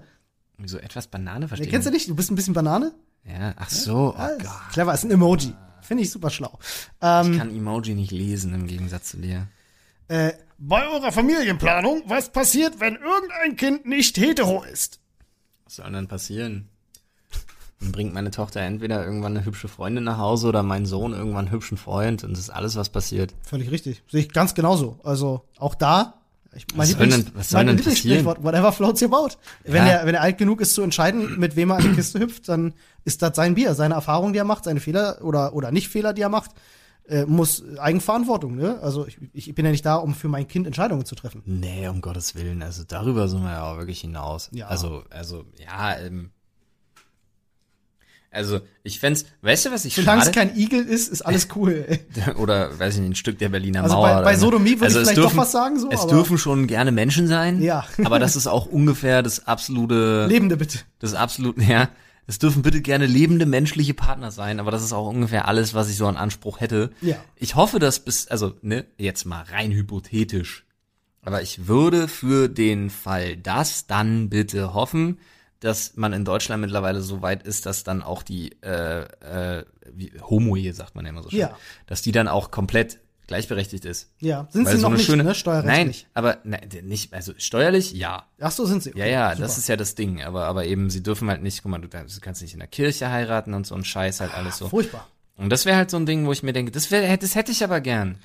Wieso 0.59 0.79
etwas 0.79 1.09
Banane 1.09 1.43
Ja, 1.43 1.49
verstehen? 1.49 1.70
kennst 1.70 1.89
du 1.89 1.91
nicht? 1.91 2.09
Du 2.09 2.14
bist 2.14 2.31
ein 2.31 2.37
bisschen 2.37 2.55
Banane? 2.55 2.93
Ja, 3.27 3.55
ach 3.57 3.70
so, 3.70 4.14
oh 4.18 4.39
Gott. 4.39 4.70
clever, 4.72 4.95
ist 4.95 5.05
ein 5.05 5.11
Emoji. 5.11 5.53
Finde 5.81 6.03
ich 6.03 6.11
super 6.11 6.31
schlau. 6.31 6.59
Ähm, 7.01 7.33
Ich 7.33 7.39
kann 7.39 7.55
Emoji 7.55 7.95
nicht 7.95 8.11
lesen 8.11 8.55
im 8.55 8.66
Gegensatz 8.66 9.11
zu 9.11 9.16
dir. 9.18 9.47
äh, 10.09 10.33
bei 10.59 10.87
eurer 10.89 11.11
Familienplanung, 11.12 12.03
was 12.07 12.31
passiert, 12.31 12.79
wenn 12.81 12.95
irgendein 12.97 13.57
Kind 13.57 13.87
nicht 13.87 14.16
hetero 14.16 14.62
ist? 14.62 15.01
Was 15.64 15.77
soll 15.77 15.91
denn 15.93 16.07
passieren? 16.09 16.68
Dann 17.81 17.91
bringt 17.93 18.14
meine 18.14 18.31
Tochter 18.31 18.61
entweder 18.61 19.05
irgendwann 19.05 19.37
eine 19.37 19.45
hübsche 19.45 19.66
Freundin 19.68 20.05
nach 20.05 20.16
Hause 20.18 20.47
oder 20.49 20.62
mein 20.62 20.87
Sohn 20.87 21.12
irgendwann 21.12 21.47
einen 21.47 21.51
hübschen 21.51 21.77
Freund 21.77 22.22
und 22.25 22.33
das 22.33 22.39
ist 22.39 22.51
alles, 22.51 22.77
was 22.77 22.89
passiert. 22.89 23.35
Völlig 23.43 23.70
richtig. 23.70 24.03
Sehe 24.09 24.20
ich 24.20 24.33
ganz 24.33 24.55
genauso. 24.55 25.01
Also 25.03 25.45
auch 25.59 25.75
da. 25.75 26.22
Ich, 26.57 26.66
mein 26.74 26.88
Was 26.88 26.90
soll 26.90 27.07
denn- 27.09 27.26
was 27.34 27.50
soll 27.50 27.64
mein 27.64 27.76
Lieblingssprichwort, 27.76 28.42
whatever 28.42 28.72
floats 28.72 29.02
your 29.02 29.09
boat. 29.11 29.38
Wenn, 29.64 29.86
Ja. 29.86 29.92
er, 29.92 30.07
wenn 30.07 30.14
er 30.14 30.20
alt 30.22 30.38
genug 30.38 30.61
ist 30.61 30.74
zu 30.74 30.82
entscheiden, 30.82 31.38
mit 31.38 31.57
wem 31.57 31.70
er 31.70 31.76
an 31.76 31.82
die 31.82 31.92
Kiste 31.94 32.18
hüpft, 32.20 32.48
dann 32.48 32.74
ist 33.05 33.22
das 33.22 33.34
sein 33.36 33.55
Bier, 33.55 33.74
seine 33.74 33.94
Erfahrung, 33.94 34.32
die 34.32 34.38
er 34.38 34.44
macht, 34.44 34.64
seine 34.64 34.80
Fehler 34.80 35.18
oder, 35.22 35.55
oder 35.55 35.70
Nicht-Fehler, 35.72 36.12
die 36.12 36.22
er 36.22 36.28
macht, 36.28 36.52
äh, 37.07 37.24
muss 37.26 37.62
Eigenverantwortung, 37.78 38.55
ne? 38.57 38.78
Also 38.80 39.07
ich, 39.07 39.18
ich 39.32 39.55
bin 39.55 39.64
ja 39.66 39.70
nicht 39.70 39.84
da, 39.84 39.96
um 39.96 40.14
für 40.14 40.28
mein 40.28 40.48
Kind 40.48 40.66
Entscheidungen 40.66 41.05
zu 41.05 41.14
treffen. 41.14 41.42
Nee, 41.44 41.86
um 41.88 42.00
Gottes 42.00 42.34
Willen, 42.34 42.62
also 42.62 42.82
darüber 42.86 43.28
sind 43.28 43.42
wir 43.42 43.50
ja 43.50 43.70
auch 43.72 43.76
wirklich 43.78 44.00
hinaus. 44.00 44.48
Ja. 44.52 44.68
Also, 44.68 45.02
also, 45.11 45.44
ja, 45.62 45.98
ähm, 45.98 46.30
also, 48.35 48.61
ich 48.82 48.99
fänd's, 49.01 49.24
weißt 49.43 49.66
du, 49.66 49.70
was 49.72 49.85
ich 49.85 49.95
Solange 49.95 50.22
es 50.22 50.32
kein 50.32 50.57
Igel 50.57 50.85
ist, 50.85 51.09
ist 51.09 51.22
alles 51.22 51.49
cool. 51.57 51.85
ey. 51.89 52.35
oder, 52.35 52.78
weiß 52.78 52.95
ich 52.97 53.01
nicht, 53.01 53.11
ein 53.11 53.14
Stück 53.14 53.39
der 53.39 53.49
Berliner 53.49 53.82
Also 53.82 53.95
Mauer. 53.97 54.16
bei- 54.16 54.22
bei 54.22 54.35
so. 54.37 54.47
Sodomie 54.47 54.80
würde 54.80 54.89
ich 54.89 54.95
es 54.97 55.09
vielleicht 55.11 55.18
doch 55.18 55.37
was 55.37 55.53
sagen, 55.53 55.78
so, 55.78 55.91
Es 55.91 56.07
dürfen 56.07 56.37
schon 56.39 56.66
gerne 56.66 56.93
Menschen 56.93 57.26
sein. 57.28 57.62
Ja. 57.62 57.87
aber 58.05 58.18
das 58.18 58.37
ist 58.37 58.47
auch 58.47 58.66
ungefähr 58.66 59.22
das 59.22 59.47
absolute, 59.47 60.26
Lebende 60.26 60.57
bitte. 60.57 60.80
das 60.99 61.14
absolute, 61.14 61.62
ja. 61.62 61.89
Es 62.26 62.39
dürfen 62.39 62.62
bitte 62.62 62.80
gerne 62.80 63.05
lebende 63.07 63.45
menschliche 63.45 63.93
Partner 63.93 64.30
sein, 64.30 64.59
aber 64.59 64.70
das 64.70 64.82
ist 64.82 64.95
auch 64.95 65.09
ungefähr 65.09 65.47
alles, 65.47 65.74
was 65.74 65.91
ich 65.91 65.97
so 65.97 66.07
an 66.07 66.16
Anspruch 66.16 66.61
hätte. 66.61 66.91
Ja. 67.03 67.16
Ich 67.37 67.55
hoffe, 67.55 67.78
dass 67.78 68.01
bis, 68.01 68.28
also, 68.28 68.55
ne, 68.62 68.87
jetzt 68.97 69.26
mal 69.26 69.43
rein 69.43 69.72
hypothetisch. 69.72 70.64
Aber 71.22 71.43
ich 71.43 71.68
würde 71.68 72.09
für 72.09 72.49
den 72.49 72.89
Fall 72.91 73.37
das 73.37 73.87
dann 73.87 74.28
bitte 74.30 74.72
hoffen, 74.74 75.18
dass 75.64 75.96
man 75.96 76.12
in 76.12 76.24
Deutschland 76.24 76.60
mittlerweile 76.60 77.00
so 77.00 77.22
weit 77.22 77.42
ist, 77.44 77.66
dass 77.66 77.84
dann 77.84 78.02
auch 78.02 78.22
die 78.22 78.52
äh, 78.62 79.02
äh, 79.02 79.64
wie, 79.92 80.12
Homo-Ehe, 80.20 80.72
sagt 80.74 80.94
man 80.94 81.04
ja 81.04 81.10
immer 81.10 81.22
so 81.22 81.30
schön, 81.30 81.38
Ja. 81.40 81.56
dass 81.86 82.02
die 82.02 82.12
dann 82.12 82.28
auch 82.28 82.50
komplett 82.50 82.98
gleichberechtigt 83.26 83.86
ist. 83.86 84.10
Ja, 84.20 84.46
sind 84.50 84.66
Weil 84.66 84.72
sie 84.72 84.78
so 84.78 84.82
noch 84.82 84.88
eine 84.90 84.96
nicht, 84.98 85.06
schöne, 85.06 85.22
ne, 85.22 85.28
Nein, 85.30 85.34
steuerrechtlich? 85.34 86.06
aber 86.12 86.38
ne, 86.44 86.60
nicht, 86.82 87.14
also 87.14 87.32
steuerlich, 87.38 87.92
ja. 87.92 88.26
Ach 88.38 88.50
so, 88.50 88.66
sind 88.66 88.82
sie. 88.82 88.90
Ja, 88.90 88.96
Okay, 89.04 89.12
ja, 89.12 89.30
super. 89.30 89.42
das 89.42 89.56
ist 89.58 89.68
ja 89.68 89.76
das 89.76 89.94
Ding. 89.94 90.22
Aber, 90.22 90.44
aber 90.44 90.66
eben, 90.66 90.90
sie 90.90 91.02
dürfen 91.02 91.30
halt 91.30 91.42
nicht, 91.42 91.62
guck 91.62 91.70
mal, 91.70 91.78
du, 91.80 91.88
du 91.88 92.20
kannst 92.20 92.42
nicht 92.42 92.52
in 92.52 92.58
der 92.60 92.68
Kirche 92.68 93.10
heiraten 93.10 93.54
und 93.54 93.66
so 93.66 93.74
ein 93.74 93.84
Scheiß 93.84 94.20
halt 94.20 94.34
alles 94.34 94.58
so. 94.58 94.68
Furchtbar. 94.68 95.08
Und 95.36 95.48
das 95.50 95.64
wäre 95.64 95.76
halt 95.78 95.90
so 95.90 95.96
ein 95.96 96.04
Ding, 96.06 96.26
wo 96.26 96.32
ich 96.32 96.42
mir 96.42 96.52
denke, 96.52 96.70
das, 96.70 96.90
wär, 96.90 97.16
das 97.16 97.34
hätte 97.34 97.50
ich 97.50 97.64
aber 97.64 97.80
gern. 97.80 98.18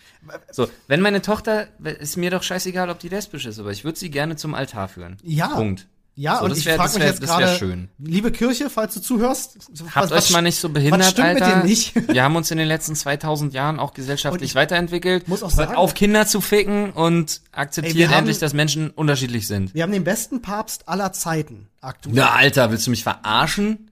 So, 0.51 0.67
wenn 0.87 0.99
meine 1.01 1.21
Tochter, 1.21 1.67
ist 1.81 2.17
mir 2.17 2.29
doch 2.29 2.43
scheißegal, 2.43 2.89
ob 2.89 2.99
die 2.99 3.09
lesbisch 3.09 3.45
ist, 3.45 3.57
aber 3.57 3.71
ich 3.71 3.83
würde 3.85 3.97
sie 3.97 4.11
gerne 4.11 4.35
zum 4.35 4.53
Altar 4.53 4.89
führen. 4.89 5.17
Ja. 5.23 5.47
Punkt. 5.47 5.87
Ja, 6.22 6.39
So, 6.39 6.43
und 6.43 6.49
das 6.49 6.57
ich 6.57 6.65
frage 6.67 6.95
mich 6.99 7.03
jetzt 7.07 7.22
gerade, 7.22 7.55
schön. 7.55 7.88
liebe 7.97 8.30
Kirche, 8.34 8.70
falls 8.70 8.93
du 8.93 8.99
zuhörst, 8.99 9.57
Habt 9.95 10.11
was- 10.11 10.26
euch 10.26 10.32
mal 10.32 10.41
nicht 10.41 10.59
so 10.59 10.67
behindert, 10.67 10.99
was 10.99 11.09
stimmt 11.11 11.34
mit 11.36 11.41
Alter. 11.43 11.59
dir 11.61 11.65
nicht? 11.65 11.95
Wir 12.13 12.24
haben 12.24 12.36
uns 12.36 12.51
in 12.51 12.57
den 12.57 12.67
letzten 12.67 12.93
2000 12.93 13.53
Jahren 13.53 13.80
auch 13.80 13.93
gesellschaftlich 13.93 14.53
weiterentwickelt. 14.53 15.30
muss 15.30 15.43
auch 15.43 15.49
sagen- 15.49 15.76
auf, 15.76 15.93
Kinder 15.93 16.28
zu 16.28 16.41
ficken 16.41 16.91
und 16.91 17.39
Ey, 17.53 17.59
akzeptiert 17.61 18.09
haben- 18.09 18.17
endlich, 18.20 18.38
dass 18.38 18.51
Menschen 18.51 18.89
unterschiedlich 18.89 19.47
sind. 19.47 19.74
Wir 19.74 19.84
haben 19.84 19.93
den 19.93 20.03
besten 20.03 20.41
Papst 20.41 20.89
aller 20.89 21.13
Zeiten 21.13 21.70
aktuell. 21.80 22.15
Na, 22.17 22.32
Alter, 22.34 22.70
willst 22.70 22.86
du 22.86 22.91
mich 22.91 23.03
verarschen? 23.03 23.89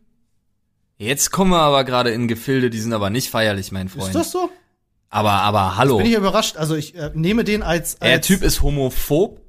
Jetzt 0.97 1.31
kommen 1.31 1.51
wir 1.51 1.59
aber 1.61 1.85
gerade 1.85 2.09
in 2.09 2.27
Gefilde, 2.27 2.69
die 2.69 2.79
sind 2.81 2.91
aber 2.91 3.09
nicht 3.09 3.29
feierlich, 3.29 3.71
mein 3.71 3.87
Freund. 3.87 4.07
Ist 4.07 4.15
das 4.15 4.31
so? 4.31 4.49
aber, 5.09 5.31
aber 5.31 5.77
hallo. 5.77 5.95
Bin 5.99 6.07
ich 6.07 6.13
überrascht. 6.15 6.57
Also 6.57 6.75
ich 6.75 6.93
äh, 6.95 7.09
nehme 7.13 7.45
den 7.45 7.63
als, 7.63 8.01
als 8.01 8.09
Der 8.09 8.21
Typ 8.21 8.41
ist 8.43 8.61
homophob. 8.61 9.39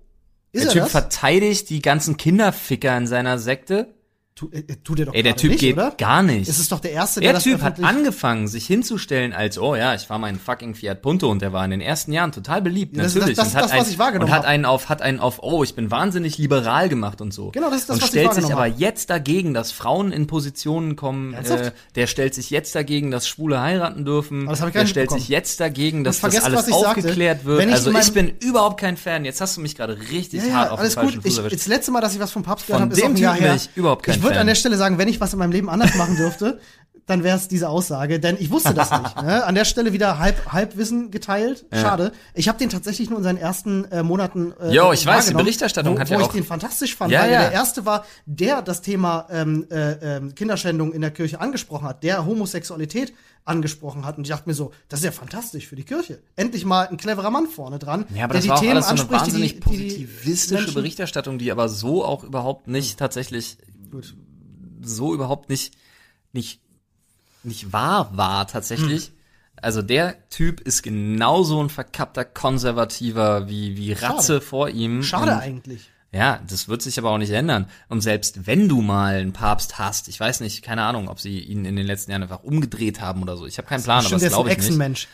Ist 0.52 0.64
der 0.64 0.70
er 0.70 0.72
Typ 0.74 0.82
das? 0.82 0.90
verteidigt 0.92 1.70
die 1.70 1.82
ganzen 1.82 2.16
Kinderficker 2.16 2.96
in 2.96 3.06
seiner 3.06 3.38
Sekte. 3.38 3.94
Tu, 4.38 4.48
äh, 4.52 4.62
tut 4.84 5.00
er 5.00 5.06
doch 5.06 5.14
Ey, 5.14 5.24
der 5.24 5.34
Typ 5.34 5.50
nicht, 5.50 5.58
geht 5.60 5.74
oder? 5.74 5.90
gar 5.98 6.22
nicht. 6.22 6.48
Es 6.48 6.60
ist 6.60 6.70
doch 6.70 6.78
der 6.78 6.92
Erste, 6.92 7.18
der 7.18 7.30
Der 7.30 7.32
das 7.34 7.42
Typ 7.42 7.60
hat 7.60 7.82
angefangen, 7.82 8.46
sich 8.46 8.68
hinzustellen 8.68 9.32
als, 9.32 9.58
oh 9.58 9.74
ja, 9.74 9.96
ich 9.96 10.02
fahre 10.02 10.20
meinen 10.20 10.38
fucking 10.38 10.76
Fiat 10.76 11.02
Punto 11.02 11.28
und 11.28 11.42
der 11.42 11.52
war 11.52 11.64
in 11.64 11.72
den 11.72 11.80
ersten 11.80 12.12
Jahren 12.12 12.30
total 12.30 12.62
beliebt, 12.62 12.96
das- 12.96 13.16
natürlich. 13.16 13.36
das- 13.36 13.46
das- 13.46 13.54
und 13.54 13.58
hat 13.58 13.64
das, 13.64 13.72
was 13.72 13.80
einen, 13.86 13.92
ich 13.94 13.98
wahrgenommen 13.98 14.30
Und 14.30 14.36
hat 14.38 14.44
einen 14.44 14.64
auf, 14.64 14.88
hat 14.88 15.02
einen 15.02 15.18
auf, 15.18 15.40
oh, 15.42 15.64
ich 15.64 15.74
bin 15.74 15.90
wahnsinnig 15.90 16.38
liberal 16.38 16.88
gemacht 16.88 17.20
und 17.20 17.34
so. 17.34 17.50
Genau, 17.50 17.68
das 17.68 17.80
ist 17.80 17.88
das, 17.88 17.96
und 17.96 18.02
was 18.02 18.08
ich 18.10 18.10
stellt 18.12 18.32
sich 18.34 18.44
wahrgenommen 18.44 18.70
aber 18.72 18.78
jetzt 18.80 19.10
dagegen, 19.10 19.54
dass 19.54 19.72
Frauen 19.72 20.12
in 20.12 20.28
Positionen 20.28 20.94
kommen, 20.94 21.34
Ernsthaft? 21.34 21.64
äh, 21.64 21.72
der 21.96 22.06
stellt 22.06 22.32
sich 22.34 22.50
jetzt 22.50 22.76
dagegen, 22.76 23.10
dass 23.10 23.26
Schwule 23.26 23.60
heiraten 23.60 24.04
dürfen, 24.04 24.42
Aber 24.42 24.52
das 24.52 24.60
hab 24.60 24.68
ich 24.68 24.74
gar 24.74 24.78
der 24.80 24.84
nicht 24.84 24.90
stellt 24.92 25.10
sich 25.10 25.28
jetzt 25.28 25.58
dagegen, 25.58 26.04
dass 26.04 26.20
das 26.20 26.40
alles 26.44 26.66
sagte. 26.66 26.74
aufgeklärt 26.74 27.44
wird. 27.44 27.58
Wenn 27.58 27.70
ich 27.70 27.74
also 27.74 27.90
ich 27.90 28.12
bin 28.12 28.34
überhaupt 28.38 28.78
kein 28.80 28.96
Fan. 28.96 29.24
Jetzt 29.24 29.40
hast 29.40 29.56
du 29.56 29.62
mich 29.62 29.74
gerade 29.74 29.98
richtig 30.12 30.44
Ja, 30.44 30.52
hart 30.54 30.66
ja, 30.68 30.70
auf 30.74 30.78
alles 30.78 30.94
den 30.94 31.00
falschen 31.02 31.22
gut. 31.22 31.26
Fuß 31.32 31.38
erwischt. 31.38 31.56
das 31.56 31.66
letzte 31.66 31.90
Mal, 31.90 32.00
dass 32.02 32.14
ich 32.14 32.20
was 32.20 32.30
vom 32.30 32.44
Papst 32.44 32.68
gehört 32.68 32.82
habe, 32.82 32.92
ist 32.92 33.02
auch 33.02 33.06
dem 33.08 33.16
ein 33.16 33.20
Jahr 33.20 33.34
her. 33.34 33.56
überhaupt 33.74 34.04
kein 34.04 34.20
würde 34.28 34.40
an 34.40 34.46
der 34.46 34.54
Stelle 34.54 34.76
sagen, 34.76 34.98
wenn 34.98 35.08
ich 35.08 35.20
was 35.20 35.32
in 35.32 35.38
meinem 35.38 35.52
Leben 35.52 35.68
anders 35.70 35.94
machen 35.96 36.16
dürfte, 36.16 36.60
dann 37.06 37.24
wäre 37.24 37.38
es 37.38 37.48
diese 37.48 37.70
Aussage, 37.70 38.20
denn 38.20 38.36
ich 38.38 38.50
wusste 38.50 38.74
das 38.74 38.90
nicht. 38.90 39.22
Ne? 39.22 39.42
An 39.42 39.54
der 39.54 39.64
Stelle 39.64 39.94
wieder 39.94 40.18
halb 40.18 40.52
Halbwissen 40.52 41.10
geteilt. 41.10 41.64
Schade. 41.72 42.12
Ich 42.34 42.48
habe 42.48 42.58
den 42.58 42.68
tatsächlich 42.68 43.08
nur 43.08 43.18
in 43.18 43.24
seinen 43.24 43.38
ersten 43.38 43.86
äh, 43.86 44.02
Monaten. 44.02 44.52
Äh, 44.60 44.74
Jo, 44.74 44.92
ich 44.92 45.06
weiß, 45.06 45.28
die 45.28 45.32
Berichterstattung 45.34 45.96
wo, 45.96 46.00
hat 46.00 46.10
wo 46.10 46.14
ja 46.14 46.20
ich 46.20 46.26
auch- 46.26 46.32
den 46.32 46.44
fantastisch 46.44 46.94
fand, 46.96 47.10
Ja, 47.10 47.22
weil 47.22 47.32
ja. 47.32 47.40
der 47.44 47.52
erste 47.52 47.86
war, 47.86 48.04
der 48.26 48.60
das 48.60 48.82
Thema 48.82 49.26
ähm, 49.30 49.66
äh, 49.70 49.92
ähm, 50.16 50.34
Kinderschändung 50.34 50.92
in 50.92 51.00
der 51.00 51.10
Kirche 51.10 51.40
angesprochen 51.40 51.88
hat, 51.88 52.02
der 52.02 52.26
Homosexualität 52.26 53.14
angesprochen 53.46 54.04
hat. 54.04 54.18
Und 54.18 54.24
ich 54.24 54.30
dachte 54.30 54.46
mir 54.46 54.54
so, 54.54 54.72
das 54.90 55.00
ist 55.00 55.04
ja 55.06 55.12
fantastisch 55.12 55.66
für 55.66 55.76
die 55.76 55.84
Kirche. 55.84 56.18
Endlich 56.36 56.66
mal 56.66 56.88
ein 56.88 56.98
cleverer 56.98 57.30
Mann 57.30 57.46
vorne 57.46 57.78
dran, 57.78 58.04
Ja, 58.14 58.24
aber 58.24 58.34
der 58.34 58.40
das 58.40 58.42
die 58.42 58.48
war 58.50 58.56
auch 58.56 58.60
Themen 58.60 58.72
alles 58.72 58.84
so 58.88 58.90
eine 58.92 59.00
anspricht, 59.00 59.22
die 59.22 59.26
wahnsinnig 59.32 59.52
die, 59.54 59.60
die 59.60 59.60
positivistische 60.06 60.54
Menschen- 60.56 60.74
Berichterstattung, 60.74 61.38
die 61.38 61.50
aber 61.50 61.70
so 61.70 62.04
auch 62.04 62.22
überhaupt 62.24 62.68
nicht 62.68 62.98
tatsächlich. 62.98 63.56
So 64.82 65.14
überhaupt 65.14 65.48
nicht 65.48 65.74
nicht 66.32 66.60
nicht 67.42 67.72
wahr 67.72 68.10
war 68.16 68.42
Hm. 68.42 68.48
tatsächlich. 68.48 69.12
Also 69.60 69.82
der 69.82 70.28
Typ 70.28 70.60
ist 70.60 70.82
genauso 70.82 71.60
ein 71.62 71.68
verkappter 71.68 72.24
Konservativer 72.24 73.48
wie 73.48 73.76
wie 73.76 73.92
Ratze 73.92 74.34
Schade. 74.34 74.40
vor 74.40 74.68
ihm. 74.68 75.02
Schade 75.02 75.32
Und 75.32 75.38
eigentlich. 75.38 75.90
Ja, 76.10 76.40
das 76.48 76.68
wird 76.68 76.80
sich 76.80 76.98
aber 76.98 77.10
auch 77.10 77.18
nicht 77.18 77.32
ändern. 77.32 77.68
Und 77.88 78.00
selbst 78.00 78.46
wenn 78.46 78.66
du 78.68 78.80
mal 78.80 79.16
einen 79.16 79.32
Papst 79.34 79.78
hast, 79.78 80.08
ich 80.08 80.18
weiß 80.18 80.40
nicht, 80.40 80.62
keine 80.62 80.82
Ahnung, 80.84 81.08
ob 81.08 81.20
sie 81.20 81.38
ihn 81.40 81.64
in 81.66 81.76
den 81.76 81.86
letzten 81.86 82.12
Jahren 82.12 82.22
einfach 82.22 82.42
umgedreht 82.44 83.00
haben 83.02 83.20
oder 83.22 83.36
so. 83.36 83.46
Ich 83.46 83.58
habe 83.58 83.68
keinen 83.68 83.82
Plan, 83.82 84.06
aber 84.06 84.18
das 84.18 84.28
glaube 84.28 84.50
ich 84.50 84.58
nicht. 84.78 85.08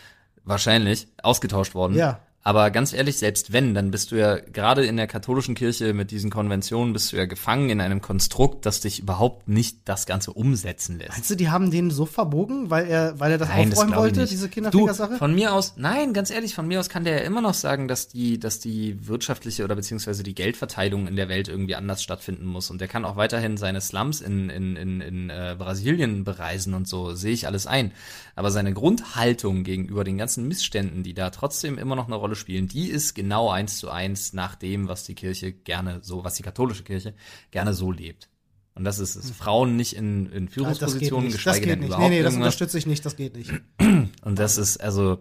Wahrscheinlich 0.45 1.09
ausgetauscht 1.23 1.75
worden. 1.75 1.97
Ja. 1.97 2.21
Aber 2.47 2.71
ganz 2.71 2.93
ehrlich, 2.93 3.17
selbst 3.17 3.55
wenn, 3.55 3.73
dann 3.73 3.91
bist 3.91 4.13
du 4.13 4.17
ja 4.17 4.37
gerade 4.37 4.85
in 4.85 4.99
der 4.99 5.07
katholischen 5.07 5.55
Kirche 5.55 5.95
mit 5.95 6.11
diesen 6.11 6.29
Konventionen 6.29 6.93
bist 6.93 7.11
du 7.11 7.17
ja 7.17 7.25
gefangen 7.25 7.71
in 7.71 7.81
einem 7.81 8.03
Konstrukt, 8.03 8.67
das 8.67 8.81
dich 8.81 9.01
überhaupt 9.01 9.49
nicht 9.49 9.79
das 9.87 10.05
Ganze 10.05 10.31
umsetzen 10.31 10.99
lässt. 10.99 11.13
Meinst 11.13 11.31
du, 11.31 11.37
die 11.37 11.49
haben 11.49 11.71
den 11.71 11.91
so 11.91 12.05
verbogen, 12.05 12.69
weil 12.69 12.87
er, 12.87 13.19
weil 13.19 13.33
er 13.33 13.39
das 13.39 13.49
Nein, 13.49 13.71
das 13.71 13.79
aufräumen 13.79 13.95
ich 13.95 13.99
wollte, 13.99 14.27
diese 14.27 14.51
Kinderfingersache? 14.51 15.17
von 15.17 15.35
mir 15.35 15.55
aus, 15.55 15.73
nein, 15.77 16.13
ganz 16.13 16.31
ehrlich, 16.31 16.55
von 16.55 16.69
mir 16.69 16.81
aus 16.81 16.91
kann 16.91 17.05
der 17.05 17.21
ja 17.21 17.25
immer 17.25 17.41
noch 17.41 17.55
sagen, 17.55 17.89
dass 17.89 18.09
die, 18.09 18.39
dass 18.39 18.61
die 18.61 19.09
wirtschaftliche 19.09 19.65
oder 19.65 19.75
beziehungsweise 19.75 20.23
die 20.23 20.35
Geldverteilung 20.35 21.07
in 21.07 21.17
der 21.17 21.31
Welt 21.31 21.49
irgendwie 21.49 21.77
anders 21.77 22.03
stattfinden 22.03 22.45
muss. 22.45 22.71
Und 22.71 22.79
der 22.79 22.89
kann 22.89 23.07
auch 23.07 23.17
weiterhin 23.17 23.57
seine 23.57 23.81
Slums 23.81 24.21
in, 24.21 24.51
in, 24.51 24.77
in, 24.77 25.01
in 25.01 25.31
äh, 25.31 25.57
Brasilien 25.59 26.25
bereisen 26.25 26.75
und 26.75 26.87
so, 26.87 27.15
sehe 27.15 27.33
ich 27.33 27.47
alles 27.47 27.67
ein. 27.67 27.93
Aber 28.37 28.51
seine 28.51 28.73
Grundhaltung 28.73 29.63
gegenüber 29.65 30.05
den 30.05 30.19
ganzen 30.19 30.49
Missständen, 30.49 31.03
die 31.03 31.15
da 31.15 31.31
trotzdem 31.31 31.79
immer 31.79 31.97
noch 31.97 32.07
eine 32.07 32.17
Rolle 32.17 32.35
spielen, 32.35 32.69
die 32.69 32.89
ist 32.89 33.15
genau 33.15 33.51
eins 33.51 33.79
zu 33.79 33.91
eins 33.91 34.33
nach 34.33 34.55
dem, 34.57 34.89
was 34.89 35.05
die 35.05 35.15
Kirche 35.15 35.53
gerne 35.53 36.01
so, 36.03 36.25
was 36.25 36.35
die 36.35 36.43
katholische 36.43 36.83
Kirche 36.83 37.15
gerne 37.51 37.75
so 37.75 37.93
lebt. 37.93 38.29
Und 38.75 38.85
das 38.85 38.99
ist 38.99 39.15
es. 39.15 39.31
Frauen 39.31 39.77
nicht 39.77 39.95
in, 39.95 40.27
in 40.27 40.33
das 40.33 40.41
geht 40.41 40.51
Führungspositionen, 40.51 41.27
nicht. 41.27 41.37
Das 41.37 41.45
geschweige 41.45 41.61
geht 41.61 41.71
denn 41.71 41.79
nicht. 41.81 41.89
überhaupt 41.89 42.11
Nee, 42.11 42.17
nee, 42.17 42.23
das 42.23 42.35
unterstütze 42.35 42.77
ich 42.77 42.87
nicht, 42.87 43.05
das 43.05 43.17
geht 43.17 43.37
nicht. 43.37 43.53
Und 43.79 44.39
das 44.39 44.59
ist, 44.59 44.79
also, 44.79 45.19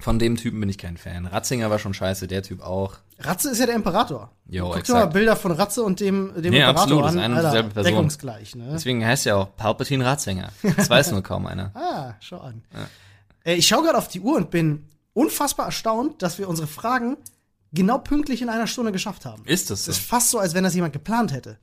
von 0.00 0.18
dem 0.18 0.36
Typen 0.36 0.60
bin 0.60 0.68
ich 0.68 0.78
kein 0.78 0.96
Fan. 0.96 1.26
Ratzinger 1.26 1.70
war 1.70 1.78
schon 1.78 1.94
scheiße, 1.94 2.26
der 2.26 2.42
Typ 2.42 2.62
auch. 2.62 2.96
Ratze 3.18 3.50
ist 3.50 3.58
ja 3.58 3.66
der 3.66 3.74
Imperator. 3.74 4.30
Jo, 4.46 4.64
Guck 4.66 4.74
dir 4.74 4.78
exakt. 4.80 4.98
mal 4.98 5.06
Bilder 5.06 5.36
von 5.36 5.52
Ratze 5.52 5.82
und 5.82 6.00
dem, 6.00 6.32
dem 6.40 6.50
Nee, 6.52 6.58
Imperator 6.60 6.82
absolut, 6.82 7.04
das 7.04 7.12
an. 7.12 7.18
ist 7.18 7.24
eine 7.24 7.32
und 7.34 7.38
Alter, 7.38 7.48
dieselbe 7.50 7.70
Person. 7.74 7.92
deckungsgleich, 7.92 8.54
ne? 8.56 8.68
Deswegen 8.72 9.04
heißt 9.06 9.24
ja 9.26 9.36
auch 9.36 9.54
Palpatine 9.56 10.04
Ratzinger. 10.04 10.50
Das 10.76 10.88
weiß 10.90 11.12
nur 11.12 11.22
kaum 11.22 11.46
einer. 11.46 11.70
Ah, 11.74 12.14
schau 12.20 12.38
an. 12.38 12.62
Äh, 13.44 13.54
ich 13.54 13.66
schaue 13.66 13.82
gerade 13.84 13.98
auf 13.98 14.08
die 14.08 14.20
Uhr 14.20 14.36
und 14.36 14.50
bin 14.50 14.86
unfassbar 15.12 15.66
erstaunt, 15.66 16.22
dass 16.22 16.38
wir 16.38 16.48
unsere 16.48 16.66
Fragen 16.68 17.16
genau 17.72 17.98
pünktlich 17.98 18.42
in 18.42 18.48
einer 18.48 18.66
Stunde 18.66 18.92
geschafft 18.92 19.24
haben. 19.26 19.44
Ist 19.44 19.70
das 19.70 19.84
so? 19.84 19.90
Es 19.90 19.98
ist 19.98 20.06
fast 20.06 20.30
so, 20.30 20.38
als 20.38 20.54
wenn 20.54 20.64
das 20.64 20.74
jemand 20.74 20.92
geplant 20.92 21.32
hätte. 21.32 21.58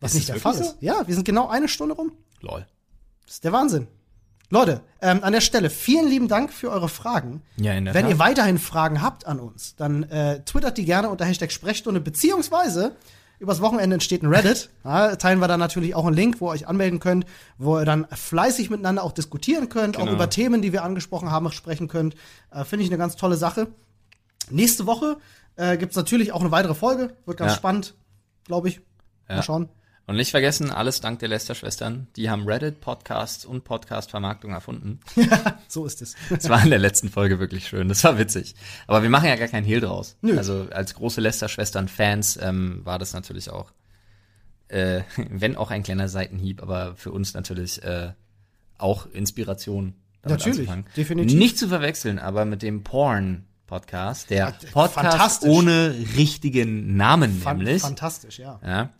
Was 0.00 0.10
Ist 0.12 0.16
nicht 0.16 0.28
der 0.28 0.36
Fall 0.36 0.54
ist. 0.56 0.76
Ja, 0.80 1.06
wir 1.06 1.14
sind 1.14 1.24
genau 1.24 1.48
eine 1.48 1.68
Stunde 1.68 1.94
rum. 1.94 2.12
Lol. 2.40 2.66
Das 3.24 3.34
ist 3.36 3.44
der 3.44 3.52
Wahnsinn. 3.52 3.86
Leute, 4.54 4.82
ähm, 5.02 5.18
an 5.24 5.32
der 5.32 5.40
Stelle 5.40 5.68
vielen 5.68 6.08
lieben 6.08 6.28
Dank 6.28 6.52
für 6.52 6.70
eure 6.70 6.88
Fragen. 6.88 7.42
Ja, 7.56 7.72
in 7.72 7.84
der 7.86 7.92
Wenn 7.94 8.02
Tat. 8.04 8.10
ihr 8.12 8.18
weiterhin 8.20 8.58
Fragen 8.58 9.02
habt 9.02 9.26
an 9.26 9.40
uns, 9.40 9.74
dann 9.74 10.04
äh, 10.04 10.44
twittert 10.44 10.78
die 10.78 10.84
gerne 10.84 11.08
unter 11.10 11.24
Hashtag 11.24 11.50
Sprechstunde, 11.50 12.00
beziehungsweise 12.00 12.94
übers 13.40 13.60
Wochenende 13.60 13.94
entsteht 13.94 14.22
ein 14.22 14.32
Reddit. 14.32 14.70
Ja, 14.84 15.16
teilen 15.16 15.40
wir 15.40 15.48
dann 15.48 15.58
natürlich 15.58 15.96
auch 15.96 16.06
einen 16.06 16.14
Link, 16.14 16.40
wo 16.40 16.46
ihr 16.48 16.52
euch 16.52 16.68
anmelden 16.68 17.00
könnt, 17.00 17.26
wo 17.58 17.78
ihr 17.80 17.84
dann 17.84 18.06
fleißig 18.12 18.70
miteinander 18.70 19.02
auch 19.02 19.10
diskutieren 19.12 19.68
könnt, 19.68 19.96
auch 19.96 20.02
Genau. 20.02 20.12
über 20.12 20.30
Themen, 20.30 20.62
die 20.62 20.72
wir 20.72 20.84
angesprochen 20.84 21.32
haben, 21.32 21.50
sprechen 21.50 21.88
könnt. 21.88 22.14
Äh, 22.52 22.64
Finde 22.64 22.84
ich 22.84 22.90
eine 22.90 22.98
ganz 22.98 23.16
tolle 23.16 23.34
Sache. 23.36 23.66
Nächste 24.50 24.86
Woche 24.86 25.16
äh, 25.56 25.76
gibt's 25.76 25.96
natürlich 25.96 26.32
auch 26.32 26.40
eine 26.42 26.52
weitere 26.52 26.74
Folge. 26.74 27.16
Wird 27.26 27.38
ganz 27.38 27.52
Ja. 27.52 27.56
spannend, 27.56 27.94
glaube 28.44 28.68
ich. 28.68 28.80
Ja. 29.28 29.36
Mal 29.36 29.42
schauen. 29.42 29.68
Und 30.06 30.16
nicht 30.16 30.32
vergessen, 30.32 30.70
alles 30.70 31.00
dank 31.00 31.20
der 31.20 31.28
Lester-Schwestern. 31.30 32.08
Die 32.16 32.28
haben 32.28 32.46
Reddit, 32.46 32.80
Podcasts 32.82 33.46
und 33.46 33.64
Podcast-Vermarktung 33.64 34.50
erfunden. 34.52 35.00
So 35.68 35.86
ist 35.86 36.02
es. 36.02 36.14
Das 36.28 36.48
war 36.50 36.62
in 36.62 36.70
der 36.70 36.78
letzten 36.78 37.08
Folge 37.08 37.40
wirklich 37.40 37.66
schön. 37.66 37.88
Das 37.88 38.04
war 38.04 38.16
witzig. 38.18 38.54
Aber 38.86 39.02
wir 39.02 39.08
machen 39.10 39.26
ja 39.28 39.34
gar 39.36 39.48
keinen 39.48 39.64
Hehl 39.64 39.80
draus. 39.80 40.16
Nö. 40.20 40.36
Also 40.36 40.68
als 40.70 40.94
große 40.94 41.20
Lester-Schwestern-Fans 41.22 42.38
ähm, 42.42 42.82
war 42.84 42.98
das 42.98 43.12
natürlich 43.14 43.48
auch, 43.50 43.72
äh, 44.68 45.00
wenn 45.16 45.56
auch 45.56 45.70
ein 45.70 45.82
kleiner 45.82 46.08
Seitenhieb, 46.08 46.62
aber 46.62 46.94
für 46.96 47.10
uns 47.10 47.32
natürlich 47.34 47.82
äh, 47.82 48.12
auch 48.78 49.06
Inspiration. 49.12 49.94
Natürlich, 50.22 50.60
anzufangen. 50.60 50.86
definitiv. 50.96 51.38
Nicht 51.38 51.58
zu 51.58 51.66
verwechseln, 51.68 52.18
aber 52.18 52.44
mit 52.44 52.62
dem 52.62 52.82
Porn-Podcast. 52.84 54.30
Der 54.30 54.38
Ja, 54.38 54.52
Podcast 54.72 54.94
fantastisch. 54.94 55.48
ohne 55.50 55.94
richtigen 56.16 56.96
Namen 56.96 57.40
Fan 57.40 57.58
nämlich. 57.58 57.82
fantastisch, 57.82 58.38
ja. 58.38 58.60
Ja. 58.64 58.90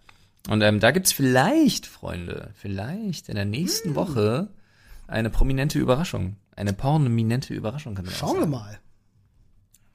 Und 0.49 0.61
ähm, 0.63 0.79
da 0.81 0.91
gibt's 0.91 1.13
vielleicht, 1.13 1.87
Freunde, 1.87 2.51
vielleicht 2.55 3.29
in 3.29 3.35
der 3.37 3.45
nächsten 3.47 3.91
Hm. 3.91 3.95
Woche 3.95 4.49
eine 5.07 5.31
prominente 5.31 5.79
Überraschung. 5.79 6.37
Eine 6.57 6.73
prominente 6.73 7.55
Überraschung 7.55 7.95
kann 7.95 8.05
man 8.05 8.15
Schauen 8.15 8.39
wir 8.41 8.47
mal. 8.47 8.79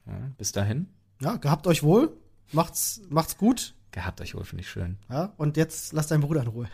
Ja, 0.06 0.12
bis 0.38 0.52
dahin, 0.52 0.88
Ja, 1.20 1.36
gehabt 1.36 1.66
euch 1.66 1.82
wohl. 1.82 2.12
Macht's, 2.52 3.00
macht's 3.08 3.36
gut. 3.36 3.74
gehabt 3.92 4.20
euch 4.20 4.34
wohl, 4.34 4.44
finde 4.44 4.62
ich 4.62 4.70
schön. 4.70 4.98
Ja, 5.08 5.32
und 5.36 5.56
jetzt 5.56 5.92
lasst 5.92 6.10
deinen 6.10 6.20
Bruder 6.22 6.42
in 6.42 6.48
Ruhe. 6.48 6.68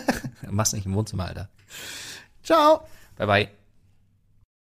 Mach's 0.50 0.72
nicht 0.72 0.86
im 0.86 0.94
Wohnzimmer, 0.94 1.26
Alter. 1.26 1.48
Ciao. 2.42 2.86
Bye 3.16 3.26
bye. 3.26 3.59